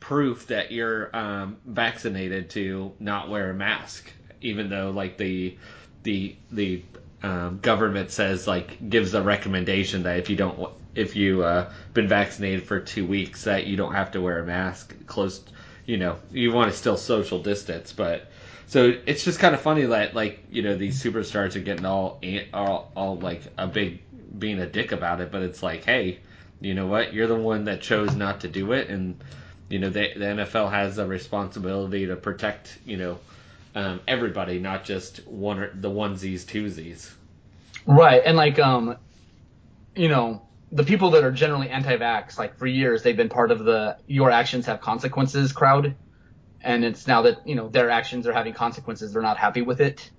proof 0.00 0.48
that 0.48 0.70
you're 0.70 1.16
um, 1.16 1.56
vaccinated 1.64 2.50
to 2.50 2.92
not 3.00 3.30
wear 3.30 3.48
a 3.48 3.54
mask, 3.54 4.12
even 4.44 4.68
though 4.70 4.90
like 4.90 5.16
the 5.16 5.56
the 6.02 6.36
the 6.52 6.82
um, 7.22 7.58
government 7.60 8.10
says 8.10 8.46
like 8.46 8.88
gives 8.88 9.14
a 9.14 9.22
recommendation 9.22 10.02
that 10.04 10.18
if 10.18 10.30
you 10.30 10.36
don't 10.36 10.70
if 10.94 11.16
you 11.16 11.42
uh, 11.42 11.70
been 11.92 12.08
vaccinated 12.08 12.64
for 12.64 12.80
two 12.80 13.06
weeks 13.06 13.44
that 13.44 13.66
you 13.66 13.76
don't 13.76 13.94
have 13.94 14.12
to 14.12 14.20
wear 14.20 14.38
a 14.38 14.46
mask 14.46 14.94
close 15.06 15.42
you 15.86 15.96
know 15.96 16.16
you 16.30 16.52
want 16.52 16.70
to 16.70 16.76
still 16.76 16.96
social 16.96 17.42
distance 17.42 17.92
but 17.92 18.28
so 18.66 18.92
it's 19.06 19.24
just 19.24 19.38
kind 19.38 19.54
of 19.54 19.60
funny 19.60 19.82
that 19.82 20.14
like 20.14 20.44
you 20.50 20.62
know 20.62 20.76
these 20.76 21.02
superstars 21.02 21.56
are 21.56 21.60
getting 21.60 21.86
all 21.86 22.20
all, 22.52 22.90
all 22.94 23.16
like 23.16 23.42
a 23.58 23.66
big 23.66 24.00
being 24.38 24.60
a 24.60 24.66
dick 24.66 24.92
about 24.92 25.20
it 25.20 25.30
but 25.30 25.42
it's 25.42 25.62
like 25.62 25.84
hey 25.84 26.18
you 26.64 26.72
know 26.72 26.86
what? 26.86 27.12
You're 27.12 27.26
the 27.26 27.34
one 27.34 27.64
that 27.64 27.82
chose 27.82 28.14
not 28.16 28.40
to 28.40 28.48
do 28.48 28.72
it 28.72 28.88
and 28.88 29.22
you 29.68 29.78
know 29.78 29.90
the, 29.90 30.12
the 30.14 30.24
NFL 30.24 30.70
has 30.70 30.98
a 30.98 31.06
responsibility 31.06 32.06
to 32.06 32.16
protect 32.16 32.78
you 32.84 32.96
know 32.96 33.18
um, 33.74 34.00
everybody, 34.06 34.58
not 34.58 34.84
just 34.84 35.26
one 35.26 35.58
or 35.58 35.70
the 35.74 35.90
onesies, 35.90 36.44
twosies. 36.44 37.10
Right, 37.86 38.22
and 38.24 38.36
like 38.36 38.58
um, 38.58 38.96
you 39.94 40.08
know, 40.08 40.42
the 40.72 40.84
people 40.84 41.10
that 41.12 41.24
are 41.24 41.32
generally 41.32 41.68
anti-vax, 41.68 42.38
like 42.38 42.56
for 42.56 42.66
years 42.66 43.02
they've 43.02 43.16
been 43.16 43.28
part 43.28 43.50
of 43.50 43.64
the 43.64 43.98
"your 44.06 44.30
actions 44.30 44.66
have 44.66 44.80
consequences" 44.80 45.52
crowd, 45.52 45.94
and 46.60 46.84
it's 46.84 47.06
now 47.06 47.22
that 47.22 47.46
you 47.46 47.54
know 47.54 47.68
their 47.68 47.90
actions 47.90 48.26
are 48.26 48.32
having 48.32 48.52
consequences, 48.52 49.12
they're 49.12 49.22
not 49.22 49.38
happy 49.38 49.62
with 49.62 49.80
it, 49.80 50.10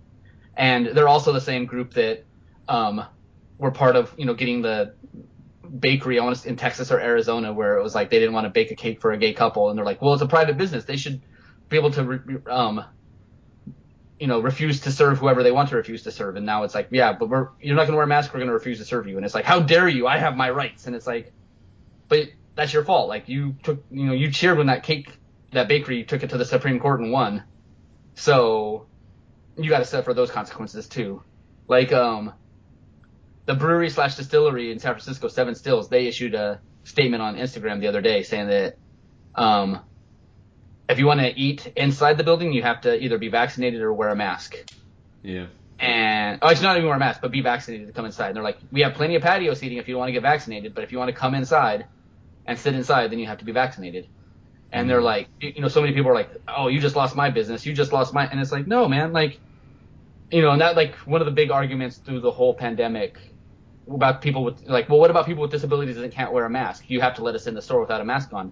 and 0.56 0.88
they're 0.88 1.08
also 1.08 1.32
the 1.32 1.42
same 1.42 1.66
group 1.66 1.94
that 1.94 2.26
um, 2.68 3.06
were 3.58 3.72
part 3.72 3.96
of 3.96 4.14
you 4.18 4.26
know 4.26 4.34
getting 4.34 4.62
the 4.62 4.94
bakery, 5.80 6.18
in 6.18 6.56
Texas 6.56 6.92
or 6.92 7.00
Arizona, 7.00 7.54
where 7.54 7.78
it 7.78 7.84
was 7.84 7.96
like 7.96 8.10
they 8.10 8.20
didn't 8.20 8.34
want 8.34 8.46
to 8.46 8.50
bake 8.50 8.72
a 8.72 8.76
cake 8.76 9.02
for 9.02 9.12
a 9.12 9.18
gay 9.18 9.34
couple, 9.34 9.70
and 9.70 9.78
they're 9.78 9.86
like, 9.86 10.02
well, 10.02 10.14
it's 10.14 10.22
a 10.22 10.28
private 10.28 10.58
business, 10.58 10.86
they 10.86 10.98
should 10.98 11.22
be 11.70 11.78
able 11.78 11.92
to 11.92 12.42
um, 12.48 12.84
you 14.20 14.28
know, 14.28 14.40
refuse 14.40 14.82
to 14.82 14.92
serve 14.92 15.18
whoever 15.18 15.44
they 15.44 15.52
want 15.52 15.70
to 15.70 15.76
refuse 15.76 16.04
to 16.04 16.12
serve. 16.12 16.36
And 16.36 16.46
now 16.46 16.64
it's 16.64 16.74
like, 16.74 16.88
yeah, 16.92 17.14
but 17.14 17.30
we're 17.30 17.50
you're 17.60 17.76
not 17.76 17.84
going 17.84 17.92
to 17.92 17.98
wear 17.98 18.06
a 18.06 18.08
mask. 18.08 18.34
We're 18.34 18.40
going 18.40 18.48
to 18.48 18.54
refuse 18.54 18.80
to 18.80 18.86
serve 18.86 19.08
you. 19.08 19.18
And 19.18 19.26
it's 19.26 19.36
like, 19.36 19.46
how 19.46 19.60
dare 19.60 19.88
you? 19.88 20.08
I 20.08 20.18
have 20.18 20.38
my 20.38 20.50
rights. 20.50 20.88
And 20.88 20.96
it's 20.96 21.08
like, 21.08 21.34
but 22.08 22.30
that's 22.56 22.72
your 22.72 22.86
fault. 22.86 23.10
Like 23.10 23.28
you 23.28 23.56
took, 23.64 23.84
you 23.92 24.06
know, 24.06 24.14
you 24.14 24.32
cheered 24.32 24.58
when 24.58 24.68
that 24.68 24.84
cake, 24.84 25.12
that 25.52 25.68
bakery 25.68 26.04
took 26.04 26.24
it 26.24 26.30
to 26.30 26.38
the 26.38 26.46
Supreme 26.46 26.80
Court 26.80 27.02
and 27.02 27.12
won. 27.12 27.44
So 28.16 28.88
you 29.58 29.70
got 29.70 29.80
to 29.80 29.86
suffer 29.86 30.14
those 30.14 30.32
consequences 30.32 30.88
too. 30.88 31.22
Like 31.68 31.92
um, 31.92 32.34
the 33.46 33.56
brewery 33.56 33.90
slash 33.90 34.16
distillery 34.16 34.72
in 34.72 34.80
San 34.80 34.94
Francisco, 34.94 35.28
Seven 35.28 35.56
Stills, 35.56 35.90
they 35.90 36.08
issued 36.08 36.36
a 36.36 36.62
statement 36.84 37.22
on 37.22 37.36
Instagram 37.36 37.82
the 37.82 37.88
other 37.88 38.02
day 38.02 38.24
saying 38.24 38.48
that 38.48 38.78
um, 39.34 39.82
if 40.88 41.00
you 41.00 41.06
want 41.06 41.20
to 41.20 41.28
eat 41.28 41.72
inside 41.76 42.18
the 42.18 42.24
building, 42.24 42.54
you 42.54 42.62
have 42.62 42.82
to 42.82 43.04
either 43.04 43.18
be 43.18 43.30
vaccinated 43.30 43.82
or 43.82 43.94
wear 43.94 44.10
a 44.10 44.16
mask. 44.16 44.56
Yeah. 45.24 45.48
And 45.80 46.40
oh, 46.42 46.50
it's 46.50 46.62
not 46.62 46.78
even 46.78 46.88
wear 46.88 46.96
a 46.96 47.00
mask, 47.00 47.22
but 47.22 47.32
be 47.32 47.42
vaccinated 47.42 47.88
to 47.88 47.94
come 47.94 48.06
inside. 48.06 48.28
And 48.28 48.38
they're 48.38 48.44
like, 48.44 48.60
we 48.72 48.82
have 48.82 48.94
plenty 48.94 49.16
of 49.16 49.22
patio 49.22 49.54
seating 49.54 49.78
if 49.78 49.88
you 49.88 49.98
want 49.98 50.10
to 50.10 50.14
get 50.14 50.22
vaccinated, 50.22 50.74
but 50.74 50.84
if 50.84 50.92
you 50.92 50.98
want 50.98 51.10
to 51.10 51.16
come 51.16 51.34
inside 51.36 51.86
and 52.46 52.58
sit 52.58 52.76
inside, 52.76 53.12
then 53.12 53.20
you 53.20 53.26
have 53.28 53.40
to 53.40 53.46
be 53.46 53.52
vaccinated. 53.52 54.08
And 54.72 54.82
mm-hmm. 54.82 54.90
they're 54.90 55.02
like, 55.02 55.28
you 55.42 55.62
know, 55.62 55.68
so 55.68 55.82
many 55.82 55.94
people 55.94 56.12
are 56.12 56.16
like, 56.16 56.30
oh, 56.48 56.68
you 56.68 56.80
just 56.80 56.96
lost 56.96 57.16
my 57.16 57.30
business, 57.30 57.66
you 57.66 57.74
just 57.74 57.92
lost 57.92 58.14
my, 58.14 58.28
and 58.28 58.40
it's 58.40 58.52
like, 58.52 58.68
no, 58.68 58.88
man, 58.88 59.12
like, 59.12 59.40
you 60.32 60.42
know, 60.42 60.52
and 60.52 60.62
that 60.62 60.76
like 60.76 60.96
one 61.08 61.22
of 61.22 61.26
the 61.26 61.32
big 61.32 61.52
arguments 61.52 61.98
through 61.98 62.20
the 62.20 62.32
whole 62.32 62.54
pandemic 62.54 63.18
about 63.90 64.22
people 64.22 64.44
with 64.44 64.64
like, 64.68 64.90
well, 64.90 65.00
what 65.00 65.12
about 65.12 65.26
people 65.26 65.42
with 65.42 65.52
disabilities 65.52 65.98
that 65.98 66.12
can't 66.12 66.32
wear 66.32 66.46
a 66.46 66.50
mask? 66.50 66.86
You 66.88 67.02
have 67.02 67.16
to 67.16 67.24
let 67.24 67.36
us 67.36 67.48
in 67.48 67.54
the 67.54 67.62
store 67.62 67.80
without 67.80 68.02
a 68.02 68.06
mask 68.06 68.34
on. 68.34 68.52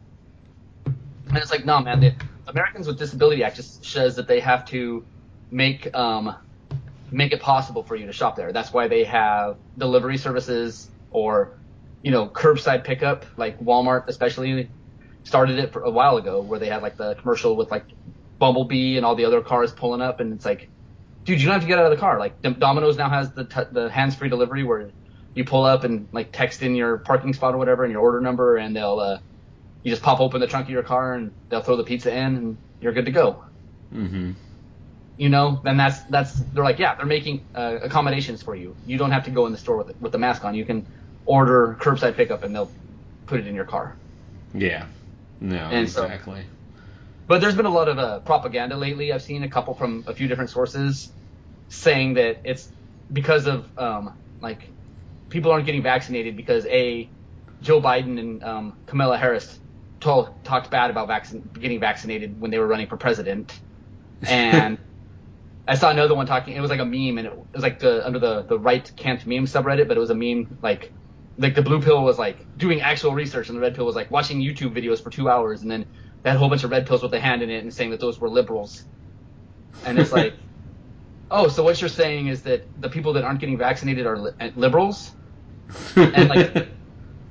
And 1.34 1.42
it's 1.42 1.50
like, 1.50 1.66
no, 1.66 1.80
man, 1.80 2.00
the 2.00 2.14
Americans 2.46 2.86
with 2.86 3.00
Disability 3.00 3.44
Act 3.44 3.56
just 3.56 3.84
says 3.84 4.18
that 4.18 4.28
they 4.28 4.40
have 4.40 4.66
to 4.66 5.04
make 5.50 5.92
um, 5.96 6.36
make 7.12 7.32
it 7.32 7.42
possible 7.42 7.82
for 7.82 7.96
you 7.96 8.06
to 8.06 8.14
shop 8.14 8.36
there. 8.36 8.54
That's 8.54 8.72
why 8.72 8.88
they 8.88 9.04
have 9.06 9.58
delivery 9.76 10.18
services 10.18 10.88
or 11.10 11.58
you 12.04 12.12
know 12.12 12.28
curbside 12.28 12.84
pickup, 12.84 13.26
like 13.36 13.60
Walmart 13.60 14.10
especially 14.10 14.70
started 15.24 15.58
it 15.58 15.74
a 15.76 15.90
while 15.90 16.18
ago, 16.18 16.40
where 16.42 16.60
they 16.60 16.68
had 16.68 16.84
like 16.84 16.98
the 16.98 17.16
commercial 17.16 17.56
with 17.56 17.72
like 17.72 17.86
Bumblebee 18.38 18.98
and 18.98 19.06
all 19.06 19.16
the 19.16 19.26
other 19.26 19.42
cars 19.42 19.72
pulling 19.72 20.02
up, 20.02 20.20
and 20.20 20.34
it's 20.34 20.46
like, 20.46 20.70
dude, 21.24 21.42
you 21.42 21.48
don't 21.48 21.54
have 21.54 21.64
to 21.64 21.68
get 21.68 21.80
out 21.80 21.86
of 21.86 21.92
the 21.92 21.98
car. 21.98 22.20
Like 22.20 22.44
Domino's 22.44 22.96
now 22.96 23.10
has 23.10 23.32
the 23.32 23.46
t- 23.46 23.72
the 23.72 23.90
hands 23.90 24.14
free 24.14 24.30
delivery 24.30 24.64
where 24.64 24.92
you 25.34 25.46
pull 25.46 25.64
up 25.64 25.84
and 25.84 26.08
like 26.12 26.32
text 26.32 26.62
in 26.62 26.76
your 26.76 27.00
parking 27.00 27.34
spot 27.34 27.56
or 27.56 27.58
whatever 27.58 27.86
and 27.86 27.92
your 27.92 28.04
order 28.04 28.22
number, 28.22 28.56
and 28.56 28.76
they'll 28.76 29.00
uh, 29.00 29.18
you 29.84 29.92
just 29.92 30.02
pop 30.02 30.20
open 30.20 30.40
the 30.40 30.48
trunk 30.48 30.66
of 30.66 30.72
your 30.72 30.84
car 30.84 31.14
and 31.14 31.32
they'll 31.50 31.62
throw 31.62 31.76
the 31.76 31.84
pizza 31.84 32.12
in 32.12 32.36
and 32.36 32.58
you're 32.82 32.94
good 32.94 33.06
to 33.06 33.12
go. 33.12 33.44
Mm-hmm. 33.94 34.32
You 35.18 35.30
know, 35.30 35.62
and 35.64 35.80
that's 35.80 36.02
that's 36.04 36.34
they're 36.34 36.64
like, 36.64 36.80
yeah, 36.80 36.96
they're 36.96 37.06
making 37.06 37.46
uh, 37.54 37.80
accommodations 37.84 38.42
for 38.42 38.56
you. 38.56 38.76
You 38.88 38.98
don't 38.98 39.12
have 39.12 39.26
to 39.26 39.32
go 39.32 39.46
in 39.46 39.52
the 39.52 39.58
store 39.58 39.78
with 39.78 40.02
with 40.02 40.12
the 40.12 40.18
mask 40.18 40.44
on. 40.44 40.56
You 40.56 40.66
can 40.66 40.88
order 41.26 41.78
curbside 41.80 42.16
pickup 42.16 42.44
and 42.44 42.56
they'll 42.56 42.72
put 43.28 43.40
it 43.40 43.48
in 43.48 43.56
your 43.56 43.66
car. 43.66 43.96
Yeah. 44.54 44.88
No, 45.40 45.58
and 45.58 45.84
exactly. 45.84 46.42
So, 46.42 46.48
but 47.28 47.42
there's 47.42 47.56
been 47.56 47.66
a 47.66 47.74
lot 47.74 47.90
of 47.90 48.00
uh, 48.00 48.20
propaganda 48.20 48.76
lately. 48.76 49.12
I've 49.14 49.22
seen 49.22 49.44
a 49.44 49.50
couple 49.50 49.74
from 49.74 50.04
a 50.08 50.14
few 50.14 50.28
different 50.28 50.50
sources 50.50 51.12
saying 51.70 52.16
that 52.16 52.40
it's 52.44 52.70
because 53.12 53.48
of 53.48 53.78
um, 53.78 54.18
like 54.42 54.68
people 55.30 55.52
aren't 55.52 55.66
getting 55.66 55.84
vaccinated 55.84 56.38
because 56.38 56.66
a 56.68 57.10
Joe 57.62 57.82
Biden 57.82 58.20
and 58.20 58.44
um, 58.44 58.78
Kamala 58.86 59.18
Harris 59.18 59.60
told, 60.04 60.44
talked 60.44 60.70
bad 60.70 60.90
about 60.90 61.08
vaccine, 61.08 61.50
getting 61.60 61.80
vaccinated 61.80 62.40
when 62.40 62.52
they 62.52 62.60
were 62.60 62.68
running 62.68 62.88
for 62.88 62.98
president, 62.98 63.60
and 64.22 64.78
I 65.68 65.76
saw 65.76 65.90
another 65.90 66.16
one 66.16 66.26
talking. 66.26 66.56
It 66.56 66.62
was 66.62 66.70
like 66.70 66.80
a 66.80 66.86
meme, 66.86 67.18
and 67.18 67.28
it 67.28 67.38
was 67.54 67.64
like 67.64 67.80
the 67.80 68.06
under 68.06 68.20
the 68.20 68.44
the 68.44 68.60
right 68.60 68.92
can't 68.96 69.26
meme 69.26 69.46
subreddit, 69.46 69.88
but 69.88 69.98
it 69.98 70.00
was 70.00 70.10
a 70.10 70.16
meme 70.16 70.60
like 70.62 70.92
like 71.38 71.56
the 71.56 71.62
blue 71.62 71.82
pill 71.82 72.04
was 72.04 72.20
like 72.20 72.46
doing 72.58 72.82
actual 72.82 73.14
research, 73.14 73.50
and 73.50 73.58
the 73.58 73.62
red 73.62 73.76
pill 73.76 73.86
was 73.86 73.96
like 73.96 74.12
watching 74.12 74.42
YouTube 74.42 74.76
videos 74.76 75.02
for 75.02 75.10
two 75.10 75.30
hours, 75.30 75.62
and 75.62 75.72
then 75.72 75.86
that 76.24 76.38
whole 76.38 76.50
bunch 76.50 76.64
of 76.64 76.72
red 76.72 76.86
pills 76.86 77.02
with 77.02 77.14
a 77.14 77.20
hand 77.20 77.42
in 77.42 77.50
it 77.50 77.64
and 77.64 77.74
saying 77.74 77.92
that 77.92 78.00
those 78.00 78.20
were 78.20 78.30
liberals, 78.30 78.84
and 79.86 79.98
it's 79.98 80.12
like. 80.12 80.36
oh, 81.32 81.48
so 81.48 81.64
what 81.64 81.82
you're 81.82 81.90
saying 81.90 82.28
is 82.28 82.44
that 82.44 82.68
the 82.80 82.90
people 82.90 83.14
that 83.14 83.24
aren't 83.24 83.40
getting 83.40 83.58
vaccinated 83.58 84.06
are 84.06 84.20
li- 84.20 84.52
liberals, 84.56 85.12
and 85.96 86.30
like 86.30 86.68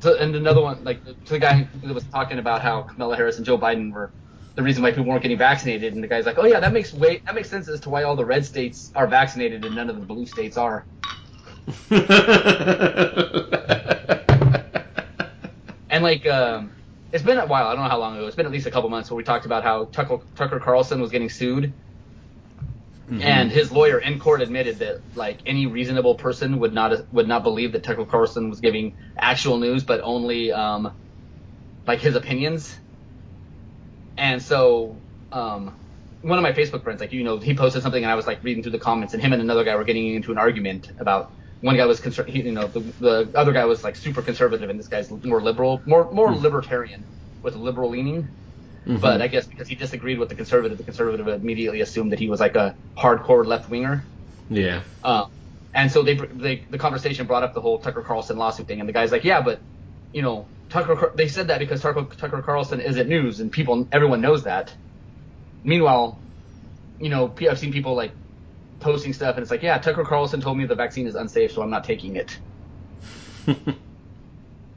so, 0.02 0.16
and 0.18 0.34
another 0.34 0.60
one, 0.60 0.82
like 0.82 1.04
to 1.04 1.32
the 1.32 1.38
guy 1.38 1.68
that 1.84 1.94
was 1.94 2.02
talking 2.04 2.40
about 2.40 2.60
how 2.60 2.82
Kamala 2.82 3.14
Harris 3.14 3.36
and 3.36 3.46
Joe 3.46 3.56
Biden 3.56 3.92
were 3.92 4.10
the 4.56 4.62
reason 4.62 4.82
why 4.82 4.90
people 4.90 5.04
weren't 5.04 5.22
getting 5.22 5.38
vaccinated, 5.38 5.94
and 5.94 6.02
the 6.02 6.08
guy's 6.08 6.26
like, 6.26 6.38
oh 6.38 6.44
yeah, 6.44 6.58
that 6.58 6.72
makes 6.72 6.92
way 6.92 7.22
that 7.24 7.36
makes 7.36 7.48
sense 7.48 7.68
as 7.68 7.78
to 7.80 7.88
why 7.88 8.02
all 8.02 8.16
the 8.16 8.24
red 8.24 8.44
states 8.44 8.90
are 8.96 9.06
vaccinated 9.06 9.64
and 9.64 9.76
none 9.76 9.88
of 9.88 10.00
the 10.00 10.04
blue 10.04 10.26
states 10.26 10.56
are. 10.56 10.84
and 15.88 16.02
like, 16.02 16.26
um, 16.26 16.72
it's 17.12 17.22
been 17.22 17.38
a 17.38 17.46
while. 17.46 17.68
I 17.68 17.74
don't 17.74 17.84
know 17.84 17.88
how 17.88 17.98
long 17.98 18.16
ago. 18.16 18.26
It's 18.26 18.34
been 18.34 18.46
at 18.46 18.50
least 18.50 18.66
a 18.66 18.72
couple 18.72 18.90
months 18.90 19.08
where 19.08 19.16
we 19.16 19.22
talked 19.22 19.46
about 19.46 19.62
how 19.62 19.84
Tucker, 19.84 20.18
Tucker 20.34 20.58
Carlson 20.58 21.00
was 21.00 21.12
getting 21.12 21.30
sued 21.30 21.72
Mm-hmm. 23.10 23.22
And 23.22 23.50
his 23.50 23.72
lawyer 23.72 23.98
in 23.98 24.18
court 24.20 24.42
admitted 24.42 24.78
that 24.78 25.00
like 25.16 25.38
any 25.44 25.66
reasonable 25.66 26.14
person 26.14 26.60
would 26.60 26.72
not 26.72 27.12
would 27.12 27.26
not 27.26 27.42
believe 27.42 27.72
that 27.72 27.82
Tucker 27.82 28.04
Carlson 28.04 28.48
was 28.48 28.60
giving 28.60 28.96
actual 29.18 29.58
news, 29.58 29.82
but 29.82 30.00
only 30.02 30.52
um, 30.52 30.92
like 31.86 32.00
his 32.00 32.14
opinions. 32.14 32.78
And 34.16 34.40
so 34.40 34.96
um, 35.32 35.74
one 36.22 36.38
of 36.38 36.42
my 36.42 36.52
Facebook 36.52 36.84
friends, 36.84 37.00
like 37.00 37.12
you 37.12 37.24
know, 37.24 37.38
he 37.38 37.54
posted 37.54 37.82
something, 37.82 38.02
and 38.02 38.10
I 38.10 38.14
was 38.14 38.26
like 38.26 38.42
reading 38.44 38.62
through 38.62 38.72
the 38.72 38.78
comments, 38.78 39.14
and 39.14 39.22
him 39.22 39.32
and 39.32 39.42
another 39.42 39.64
guy 39.64 39.74
were 39.74 39.84
getting 39.84 40.14
into 40.14 40.30
an 40.30 40.38
argument 40.38 40.90
about 40.98 41.32
one 41.60 41.76
guy 41.76 41.86
was 41.86 42.00
conser- 42.00 42.32
you 42.32 42.52
know, 42.52 42.66
the, 42.66 42.80
the 42.80 43.30
other 43.34 43.52
guy 43.52 43.64
was 43.64 43.82
like 43.82 43.96
super 43.96 44.22
conservative, 44.22 44.70
and 44.70 44.78
this 44.78 44.88
guy's 44.88 45.10
more 45.10 45.40
liberal, 45.40 45.82
more 45.86 46.10
more 46.12 46.28
mm-hmm. 46.28 46.42
libertarian 46.42 47.04
with 47.42 47.56
liberal 47.56 47.90
leaning. 47.90 48.28
Mm-hmm. 48.86 48.96
But 48.96 49.22
I 49.22 49.28
guess 49.28 49.46
because 49.46 49.68
he 49.68 49.76
disagreed 49.76 50.18
with 50.18 50.28
the 50.28 50.34
conservative, 50.34 50.76
the 50.76 50.84
conservative 50.84 51.28
immediately 51.28 51.82
assumed 51.82 52.12
that 52.12 52.18
he 52.18 52.28
was 52.28 52.40
like 52.40 52.56
a 52.56 52.74
hardcore 52.96 53.46
left 53.46 53.70
winger. 53.70 54.04
Yeah. 54.50 54.82
Uh, 55.04 55.26
and 55.74 55.90
so 55.90 56.02
they, 56.02 56.14
they 56.14 56.64
the 56.68 56.78
conversation 56.78 57.26
brought 57.26 57.44
up 57.44 57.54
the 57.54 57.60
whole 57.60 57.78
Tucker 57.78 58.02
Carlson 58.02 58.36
lawsuit 58.36 58.66
thing, 58.66 58.80
and 58.80 58.88
the 58.88 58.92
guy's 58.92 59.12
like, 59.12 59.24
yeah, 59.24 59.40
but 59.40 59.60
you 60.12 60.22
know, 60.22 60.46
Tucker 60.68 61.12
they 61.14 61.28
said 61.28 61.48
that 61.48 61.60
because 61.60 61.80
Tucker, 61.80 62.04
Tucker 62.16 62.42
Carlson 62.42 62.80
isn't 62.80 63.08
news, 63.08 63.40
and 63.40 63.50
people 63.52 63.86
everyone 63.92 64.20
knows 64.20 64.44
that. 64.44 64.74
Meanwhile, 65.64 66.18
you 66.98 67.08
know, 67.08 67.32
I've 67.48 67.58
seen 67.58 67.72
people 67.72 67.94
like 67.94 68.12
posting 68.80 69.12
stuff, 69.12 69.36
and 69.36 69.42
it's 69.42 69.50
like, 69.50 69.62
yeah, 69.62 69.78
Tucker 69.78 70.04
Carlson 70.04 70.40
told 70.40 70.58
me 70.58 70.66
the 70.66 70.74
vaccine 70.74 71.06
is 71.06 71.14
unsafe, 71.14 71.52
so 71.52 71.62
I'm 71.62 71.70
not 71.70 71.84
taking 71.84 72.16
it. 72.16 72.36
and 73.46 73.76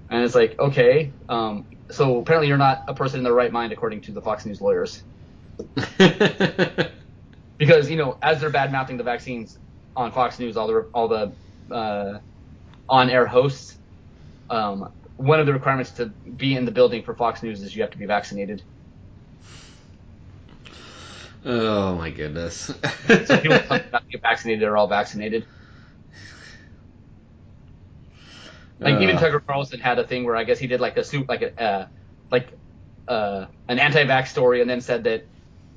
it's 0.09 0.35
like, 0.35 0.57
okay, 0.59 1.11
um, 1.27 1.65
so 1.91 2.19
apparently 2.19 2.47
you're 2.47 2.57
not 2.57 2.83
a 2.87 2.93
person 2.93 3.19
in 3.19 3.23
their 3.23 3.33
right 3.33 3.51
mind, 3.51 3.71
according 3.71 4.01
to 4.01 4.11
the 4.11 4.21
Fox 4.21 4.45
News 4.45 4.61
lawyers. 4.61 5.03
because 7.57 7.89
you 7.89 7.95
know, 7.95 8.17
as 8.21 8.41
they're 8.41 8.49
bad 8.49 8.71
mouthing 8.71 8.97
the 8.97 9.03
vaccines 9.03 9.57
on 9.95 10.11
Fox 10.11 10.39
News, 10.39 10.57
all 10.57 10.67
the 10.67 10.89
all 10.93 11.07
the 11.07 11.35
uh, 11.73 12.19
on-air 12.89 13.25
hosts, 13.25 13.77
um, 14.49 14.89
one 15.17 15.39
of 15.39 15.45
the 15.45 15.53
requirements 15.53 15.91
to 15.91 16.13
be 16.35 16.55
in 16.55 16.65
the 16.65 16.71
building 16.71 17.03
for 17.03 17.15
Fox 17.15 17.41
News 17.43 17.61
is 17.61 17.75
you 17.75 17.81
have 17.81 17.91
to 17.91 17.97
be 17.97 18.05
vaccinated. 18.05 18.63
Oh 21.45 21.95
my 21.95 22.09
goodness. 22.09 22.71
So 23.07 23.37
people 23.37 23.57
who 23.59 23.79
get 24.11 24.21
vaccinated 24.21 24.63
are 24.63 24.75
all 24.75 24.87
vaccinated. 24.87 25.45
Like 28.79 29.01
even 29.01 29.15
Uh, 29.15 29.19
Tucker 29.19 29.39
Carlson 29.39 29.79
had 29.79 29.99
a 29.99 30.03
thing 30.03 30.25
where 30.25 30.35
I 30.35 30.43
guess 30.43 30.59
he 30.59 30.67
did 30.67 30.81
like 30.81 30.97
a 30.97 31.03
suit 31.03 31.29
like 31.29 31.41
a 31.41 31.61
uh, 31.61 31.87
like 32.31 32.49
uh, 33.07 33.45
an 33.67 33.79
anti-vax 33.79 34.27
story 34.27 34.61
and 34.61 34.69
then 34.69 34.81
said 34.81 35.05
that 35.05 35.25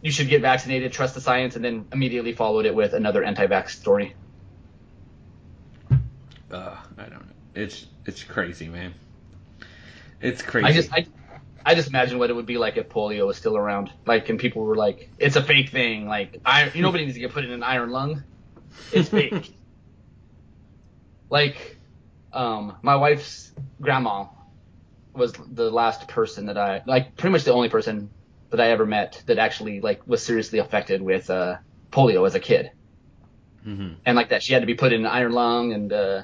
you 0.01 0.11
should 0.11 0.29
get 0.29 0.43
vaccinated, 0.43 0.93
trust 0.93 1.15
the 1.15 1.21
science, 1.21 1.57
and 1.57 1.65
then 1.65 1.87
immediately 1.93 2.33
followed 2.33 2.67
it 2.67 2.75
with 2.75 2.95
another 2.95 3.23
anti-vax 3.25 3.71
story. 3.71 4.15
uh, 6.51 6.77
I 6.97 7.03
don't 7.03 7.27
know. 7.27 7.33
It's 7.55 7.87
it's 8.07 8.23
crazy, 8.25 8.69
man. 8.69 8.95
It's 10.21 10.43
crazy. 10.43 10.67
I 10.67 10.73
just 10.73 10.93
I, 10.93 11.07
I 11.65 11.75
just 11.75 11.89
imagine 11.89 12.19
what 12.19 12.31
it 12.31 12.33
would 12.35 12.47
be 12.47 12.59
like 12.59 12.77
if 12.77 12.89
polio 12.89 13.27
was 13.27 13.37
still 13.37 13.57
around. 13.57 13.93
Like 14.07 14.29
and 14.29 14.39
people 14.39 14.63
were 14.63 14.77
like, 14.77 15.11
it's 15.19 15.37
a 15.37 15.43
fake 15.43 15.71
thing. 15.71 16.07
Like 16.07 16.41
you 16.75 16.83
nobody 16.83 17.05
needs 17.05 17.15
to 17.15 17.21
get 17.21 17.33
put 17.33 17.45
in 17.45 17.51
an 17.51 17.63
iron 17.63 17.91
lung. 17.91 18.25
It's 18.93 19.09
fake. 19.09 19.57
like, 21.31 21.78
um, 22.33 22.79
my 22.83 22.97
wife's 22.97 23.53
grandma 23.81 24.27
was 25.14 25.33
the 25.33 25.71
last 25.71 26.09
person 26.09 26.47
that 26.47 26.59
I 26.59 26.83
like, 26.87 27.17
pretty 27.17 27.33
much 27.33 27.45
the 27.45 27.53
only 27.53 27.69
person 27.69 28.11
that 28.51 28.61
I 28.61 28.71
ever 28.71 28.87
met 28.87 29.23
that 29.27 29.38
actually 29.38 29.81
like 29.81 30.07
was 30.07 30.25
seriously 30.25 30.59
affected 30.59 31.03
with 31.03 31.31
uh, 31.31 31.57
polio 31.93 32.27
as 32.27 32.35
a 32.35 32.41
kid. 32.41 32.71
Mhm. 33.67 34.01
And 34.05 34.17
like 34.17 34.31
that, 34.31 34.43
she 34.43 34.53
had 34.53 34.62
to 34.62 34.67
be 34.67 34.75
put 34.75 34.93
in 34.93 35.01
an 35.03 35.07
iron 35.07 35.33
lung 35.33 35.73
and 35.73 35.93
uh, 35.93 36.23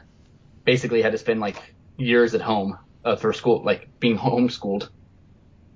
basically 0.64 1.02
had 1.02 1.12
to 1.12 1.18
spend 1.18 1.40
like 1.40 1.74
years 1.96 2.34
at 2.34 2.40
home 2.42 2.78
uh, 3.04 3.16
for 3.16 3.32
school, 3.32 3.62
like 3.64 3.88
being 4.00 4.18
homeschooled 4.18 4.88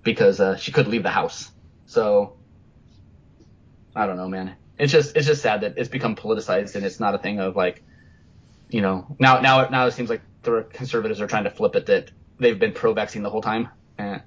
because 0.03 0.41
uh, 0.41 0.57
she 0.57 0.73
couldn't 0.73 0.93
leave 0.93 1.03
the 1.03 1.11
house. 1.11 1.51
So 1.87 2.38
I 3.95 4.07
don't 4.07 4.17
know, 4.17 4.29
man. 4.29 4.57
It's 4.79 4.93
just 4.93 5.17
it's 5.17 5.27
just 5.27 5.43
sad 5.43 5.62
that 5.62 5.75
it's 5.77 5.88
become 5.88 6.17
politicized 6.17 6.77
and 6.77 6.85
it's 6.87 7.01
not 7.01 7.14
a 7.14 7.19
thing 7.19 7.41
of 7.41 7.57
like, 7.57 7.85
you 8.70 8.81
know, 8.83 9.16
now 9.18 9.40
now 9.40 9.68
now 9.68 9.87
it 9.87 9.92
seems 9.92 10.11
like 10.11 10.22
the 10.42 10.66
conservatives 10.72 11.20
are 11.20 11.26
trying 11.26 11.44
to 11.44 11.50
flip 11.50 11.74
it 11.76 11.87
that 11.87 12.11
they've 12.38 12.59
been 12.59 12.72
pro-vaccine 12.72 13.22
the 13.22 13.31
whole 13.31 13.42
time. 13.42 13.68
And, 13.98 14.22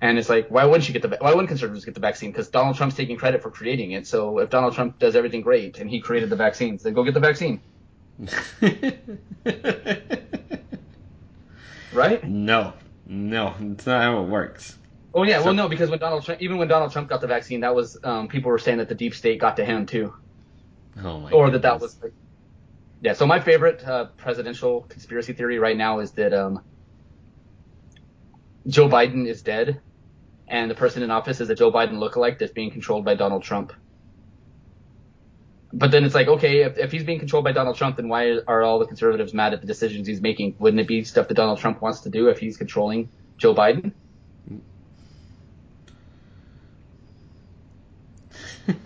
and 0.00 0.18
it's 0.18 0.28
like, 0.28 0.48
why 0.48 0.64
wouldn't 0.64 0.88
you 0.88 0.92
get 0.98 1.02
the 1.02 1.16
why 1.20 1.30
wouldn't 1.30 1.48
conservatives 1.48 1.84
get 1.84 1.94
the 1.94 2.00
vaccine? 2.00 2.30
Because 2.30 2.48
Donald 2.48 2.76
Trump's 2.76 2.94
taking 2.96 3.16
credit 3.16 3.42
for 3.42 3.50
creating 3.50 3.92
it. 3.92 4.06
So 4.06 4.38
if 4.38 4.50
Donald 4.50 4.74
Trump 4.74 4.98
does 4.98 5.14
everything 5.16 5.42
great 5.42 5.78
and 5.78 5.88
he 5.90 6.00
created 6.00 6.30
the 6.30 6.36
vaccines, 6.36 6.82
then 6.82 6.94
go 6.94 7.04
get 7.04 7.14
the 7.14 7.20
vaccine, 7.20 7.60
right? 11.92 12.24
no, 12.24 12.72
no, 13.06 13.54
it's 13.60 13.86
not 13.86 14.02
how 14.02 14.22
it 14.22 14.28
works. 14.28 14.78
Oh 15.14 15.24
yeah, 15.24 15.38
So- 15.40 15.46
well 15.46 15.54
no, 15.54 15.68
because 15.68 15.90
when 15.90 15.98
Donald 15.98 16.24
Trump, 16.24 16.40
even 16.40 16.56
when 16.58 16.68
Donald 16.68 16.92
Trump 16.92 17.08
got 17.08 17.20
the 17.20 17.26
vaccine, 17.26 17.60
that 17.60 17.74
was 17.74 17.98
um, 18.02 18.28
people 18.28 18.50
were 18.50 18.58
saying 18.58 18.78
that 18.78 18.88
the 18.88 18.94
deep 18.94 19.14
state 19.14 19.38
got 19.40 19.56
to 19.58 19.64
him 19.64 19.86
too, 19.86 20.14
Oh 21.02 21.20
my. 21.20 21.30
or 21.32 21.50
that 21.50 21.62
that 21.62 21.80
was. 21.80 21.96
Like, 22.02 22.12
yeah, 23.02 23.12
so 23.14 23.26
my 23.26 23.40
favorite 23.40 23.86
uh, 23.86 24.06
presidential 24.16 24.82
conspiracy 24.82 25.32
theory 25.32 25.58
right 25.58 25.76
now 25.76 25.98
is 25.98 26.12
that 26.12 26.32
um, 26.32 26.62
Joe 28.68 28.88
Biden 28.88 29.26
is 29.26 29.42
dead, 29.42 29.80
and 30.46 30.70
the 30.70 30.76
person 30.76 31.02
in 31.02 31.10
office 31.10 31.40
is 31.40 31.50
a 31.50 31.54
Joe 31.56 31.72
Biden 31.72 31.94
lookalike 31.94 32.38
that's 32.38 32.52
being 32.52 32.70
controlled 32.70 33.04
by 33.04 33.16
Donald 33.16 33.42
Trump. 33.42 33.72
But 35.72 35.90
then 35.90 36.04
it's 36.04 36.14
like, 36.14 36.28
okay, 36.28 36.62
if, 36.62 36.78
if 36.78 36.92
he's 36.92 37.02
being 37.02 37.18
controlled 37.18 37.44
by 37.44 37.50
Donald 37.50 37.76
Trump, 37.76 37.96
then 37.96 38.08
why 38.08 38.38
are 38.46 38.62
all 38.62 38.78
the 38.78 38.86
conservatives 38.86 39.34
mad 39.34 39.52
at 39.52 39.60
the 39.60 39.66
decisions 39.66 40.06
he's 40.06 40.20
making? 40.20 40.54
Wouldn't 40.60 40.78
it 40.80 40.86
be 40.86 41.02
stuff 41.02 41.26
that 41.26 41.34
Donald 41.34 41.58
Trump 41.58 41.82
wants 41.82 42.02
to 42.02 42.08
do 42.08 42.28
if 42.28 42.38
he's 42.38 42.56
controlling 42.56 43.08
Joe 43.36 43.52
Biden? 43.52 43.90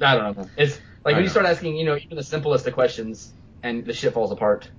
I 0.00 0.16
don't 0.16 0.36
know. 0.36 0.48
It's 0.56 0.80
like 1.04 1.14
when 1.14 1.24
you 1.24 1.30
start 1.30 1.46
asking, 1.46 1.76
you 1.76 1.84
know, 1.84 1.96
even 1.96 2.16
the 2.16 2.22
simplest 2.22 2.66
of 2.66 2.74
questions, 2.74 3.32
and 3.62 3.84
the 3.84 3.92
shit 3.92 4.12
falls 4.12 4.32
apart. 4.32 4.70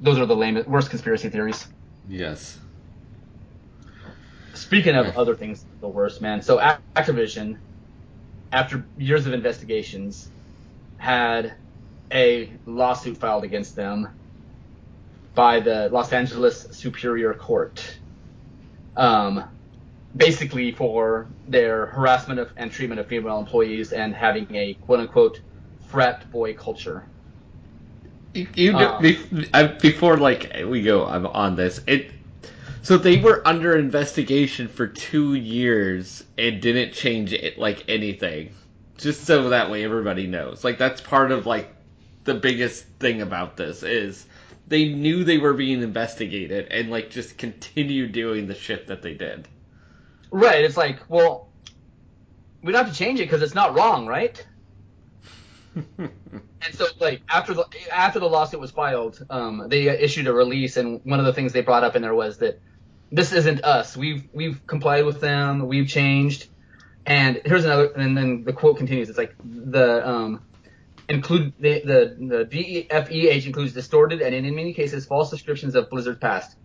Those 0.00 0.18
are 0.18 0.26
the 0.26 0.36
lamest, 0.36 0.68
worst 0.68 0.90
conspiracy 0.90 1.28
theories. 1.28 1.66
yes. 2.08 2.58
Speaking 4.54 4.96
of 4.96 5.16
other 5.16 5.36
things, 5.36 5.64
the 5.80 5.88
worst, 5.88 6.20
man. 6.20 6.42
So 6.42 6.58
Activision, 6.96 7.58
after 8.50 8.84
years 8.96 9.26
of 9.26 9.32
investigations, 9.32 10.28
had 10.96 11.54
a 12.12 12.52
lawsuit 12.66 13.16
filed 13.16 13.44
against 13.44 13.76
them 13.76 14.08
by 15.34 15.60
the 15.60 15.88
Los 15.90 16.12
Angeles 16.12 16.66
Superior 16.72 17.34
Court. 17.34 17.98
Um, 18.96 19.44
basically 20.18 20.72
for 20.72 21.28
their 21.48 21.86
harassment 21.86 22.40
of, 22.40 22.52
and 22.56 22.70
treatment 22.70 23.00
of 23.00 23.06
female 23.06 23.38
employees 23.38 23.92
and 23.92 24.14
having 24.14 24.46
a 24.54 24.74
quote 24.74 25.00
unquote 25.00 25.40
frat 25.88 26.30
boy 26.30 26.54
culture. 26.54 27.04
You, 28.34 28.46
you 28.54 28.72
know, 28.72 28.96
Um, 28.96 29.02
bef- 29.02 29.80
before 29.80 30.16
like 30.18 30.52
we 30.66 30.82
go 30.82 31.06
I'm 31.06 31.26
on 31.26 31.56
this, 31.56 31.80
it 31.86 32.12
so 32.82 32.98
they 32.98 33.18
were 33.18 33.46
under 33.46 33.76
investigation 33.76 34.68
for 34.68 34.86
two 34.86 35.34
years 35.34 36.24
and 36.38 36.60
didn't 36.60 36.92
change 36.92 37.32
it 37.32 37.58
like 37.58 37.84
anything, 37.88 38.54
just 38.98 39.24
so 39.24 39.50
that 39.50 39.70
way 39.70 39.84
everybody 39.84 40.26
knows. 40.26 40.64
Like 40.64 40.78
that's 40.78 41.00
part 41.00 41.32
of 41.32 41.46
like 41.46 41.74
the 42.24 42.34
biggest 42.34 42.84
thing 43.00 43.22
about 43.22 43.56
this 43.56 43.82
is 43.82 44.26
they 44.66 44.88
knew 44.88 45.24
they 45.24 45.38
were 45.38 45.54
being 45.54 45.82
investigated 45.82 46.68
and 46.70 46.90
like 46.90 47.10
just 47.10 47.38
continued 47.38 48.12
doing 48.12 48.46
the 48.46 48.54
shit 48.54 48.86
that 48.88 49.02
they 49.02 49.14
did. 49.14 49.48
Right. 50.30 50.64
It's 50.64 50.76
like, 50.76 51.00
well, 51.08 51.48
we 52.62 52.72
don't 52.72 52.84
have 52.84 52.92
to 52.92 52.98
change 52.98 53.20
it 53.20 53.24
because 53.24 53.42
it's 53.42 53.54
not 53.54 53.74
wrong, 53.74 54.06
right? 54.06 54.44
And 56.60 56.74
so, 56.74 56.86
like 56.98 57.22
after 57.28 57.54
the 57.54 57.66
after 57.92 58.18
the 58.18 58.28
lawsuit 58.28 58.60
was 58.60 58.70
filed, 58.70 59.24
um, 59.30 59.66
they 59.68 59.88
issued 59.88 60.26
a 60.26 60.32
release, 60.32 60.76
and 60.76 61.00
one 61.04 61.20
of 61.20 61.26
the 61.26 61.32
things 61.32 61.52
they 61.52 61.60
brought 61.60 61.84
up 61.84 61.94
in 61.94 62.02
there 62.02 62.14
was 62.14 62.38
that 62.38 62.60
this 63.12 63.32
isn't 63.32 63.64
us. 63.64 63.96
We've 63.96 64.28
we've 64.32 64.66
complied 64.66 65.04
with 65.04 65.20
them. 65.20 65.66
We've 65.66 65.88
changed. 65.88 66.48
And 67.06 67.40
here's 67.44 67.64
another. 67.64 67.92
And 67.92 68.16
then 68.16 68.44
the 68.44 68.52
quote 68.52 68.76
continues. 68.76 69.08
It's 69.08 69.18
like 69.18 69.34
the 69.44 70.06
um, 70.06 70.42
include 71.08 71.52
the 71.58 71.80
the 71.84 72.16
the 72.18 72.44
DFEH 72.44 73.46
includes 73.46 73.72
distorted 73.72 74.20
and 74.20 74.34
in 74.34 74.54
many 74.54 74.74
cases 74.74 75.06
false 75.06 75.30
descriptions 75.30 75.74
of 75.74 75.88
Blizzard's 75.90 76.18
past. 76.18 76.56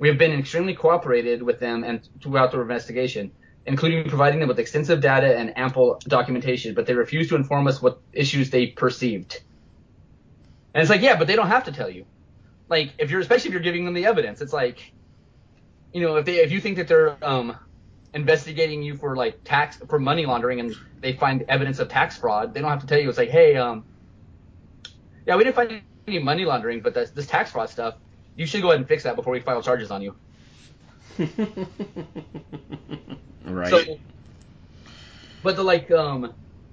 We 0.00 0.08
have 0.08 0.16
been 0.16 0.32
extremely 0.32 0.74
cooperated 0.74 1.42
with 1.42 1.60
them 1.60 1.84
and 1.84 2.00
throughout 2.22 2.50
their 2.52 2.62
investigation, 2.62 3.32
including 3.66 4.08
providing 4.08 4.40
them 4.40 4.48
with 4.48 4.58
extensive 4.58 5.02
data 5.02 5.36
and 5.36 5.56
ample 5.58 6.00
documentation, 6.08 6.74
but 6.74 6.86
they 6.86 6.94
refuse 6.94 7.28
to 7.28 7.36
inform 7.36 7.66
us 7.66 7.82
what 7.82 8.00
issues 8.14 8.48
they 8.48 8.66
perceived. 8.68 9.42
And 10.72 10.80
it's 10.80 10.88
like, 10.88 11.02
yeah, 11.02 11.16
but 11.16 11.26
they 11.26 11.36
don't 11.36 11.48
have 11.48 11.64
to 11.64 11.72
tell 11.72 11.90
you. 11.90 12.06
Like, 12.70 12.94
if 12.98 13.10
you're, 13.10 13.20
especially 13.20 13.48
if 13.48 13.52
you're 13.52 13.62
giving 13.62 13.84
them 13.84 13.92
the 13.92 14.06
evidence, 14.06 14.40
it's 14.40 14.54
like, 14.54 14.90
you 15.92 16.00
know, 16.00 16.16
if 16.16 16.24
they, 16.24 16.36
if 16.36 16.50
you 16.50 16.60
think 16.60 16.78
that 16.78 16.88
they're, 16.88 17.16
um, 17.22 17.56
investigating 18.14 18.82
you 18.82 18.96
for 18.96 19.14
like 19.14 19.44
tax, 19.44 19.76
for 19.88 19.98
money 19.98 20.26
laundering 20.26 20.60
and 20.60 20.74
they 21.00 21.12
find 21.12 21.44
evidence 21.48 21.78
of 21.78 21.88
tax 21.88 22.16
fraud, 22.16 22.54
they 22.54 22.60
don't 22.60 22.70
have 22.70 22.80
to 22.80 22.86
tell 22.86 22.98
you. 22.98 23.08
It's 23.08 23.18
like, 23.18 23.28
hey, 23.28 23.56
um, 23.56 23.84
yeah, 25.26 25.36
we 25.36 25.44
didn't 25.44 25.56
find 25.56 25.82
any 26.08 26.18
money 26.20 26.46
laundering, 26.46 26.80
but 26.80 26.94
this, 26.94 27.10
this 27.10 27.26
tax 27.26 27.52
fraud 27.52 27.68
stuff, 27.68 27.96
you 28.36 28.46
should 28.46 28.62
go 28.62 28.68
ahead 28.68 28.80
and 28.80 28.88
fix 28.88 29.02
that 29.04 29.16
before 29.16 29.32
we 29.32 29.40
file 29.40 29.62
charges 29.62 29.90
on 29.90 30.02
you. 30.02 30.14
right. 33.44 33.68
So, 33.70 33.98
but 35.42 35.56
the 35.56 35.62
like, 35.62 35.90
um, 35.90 36.32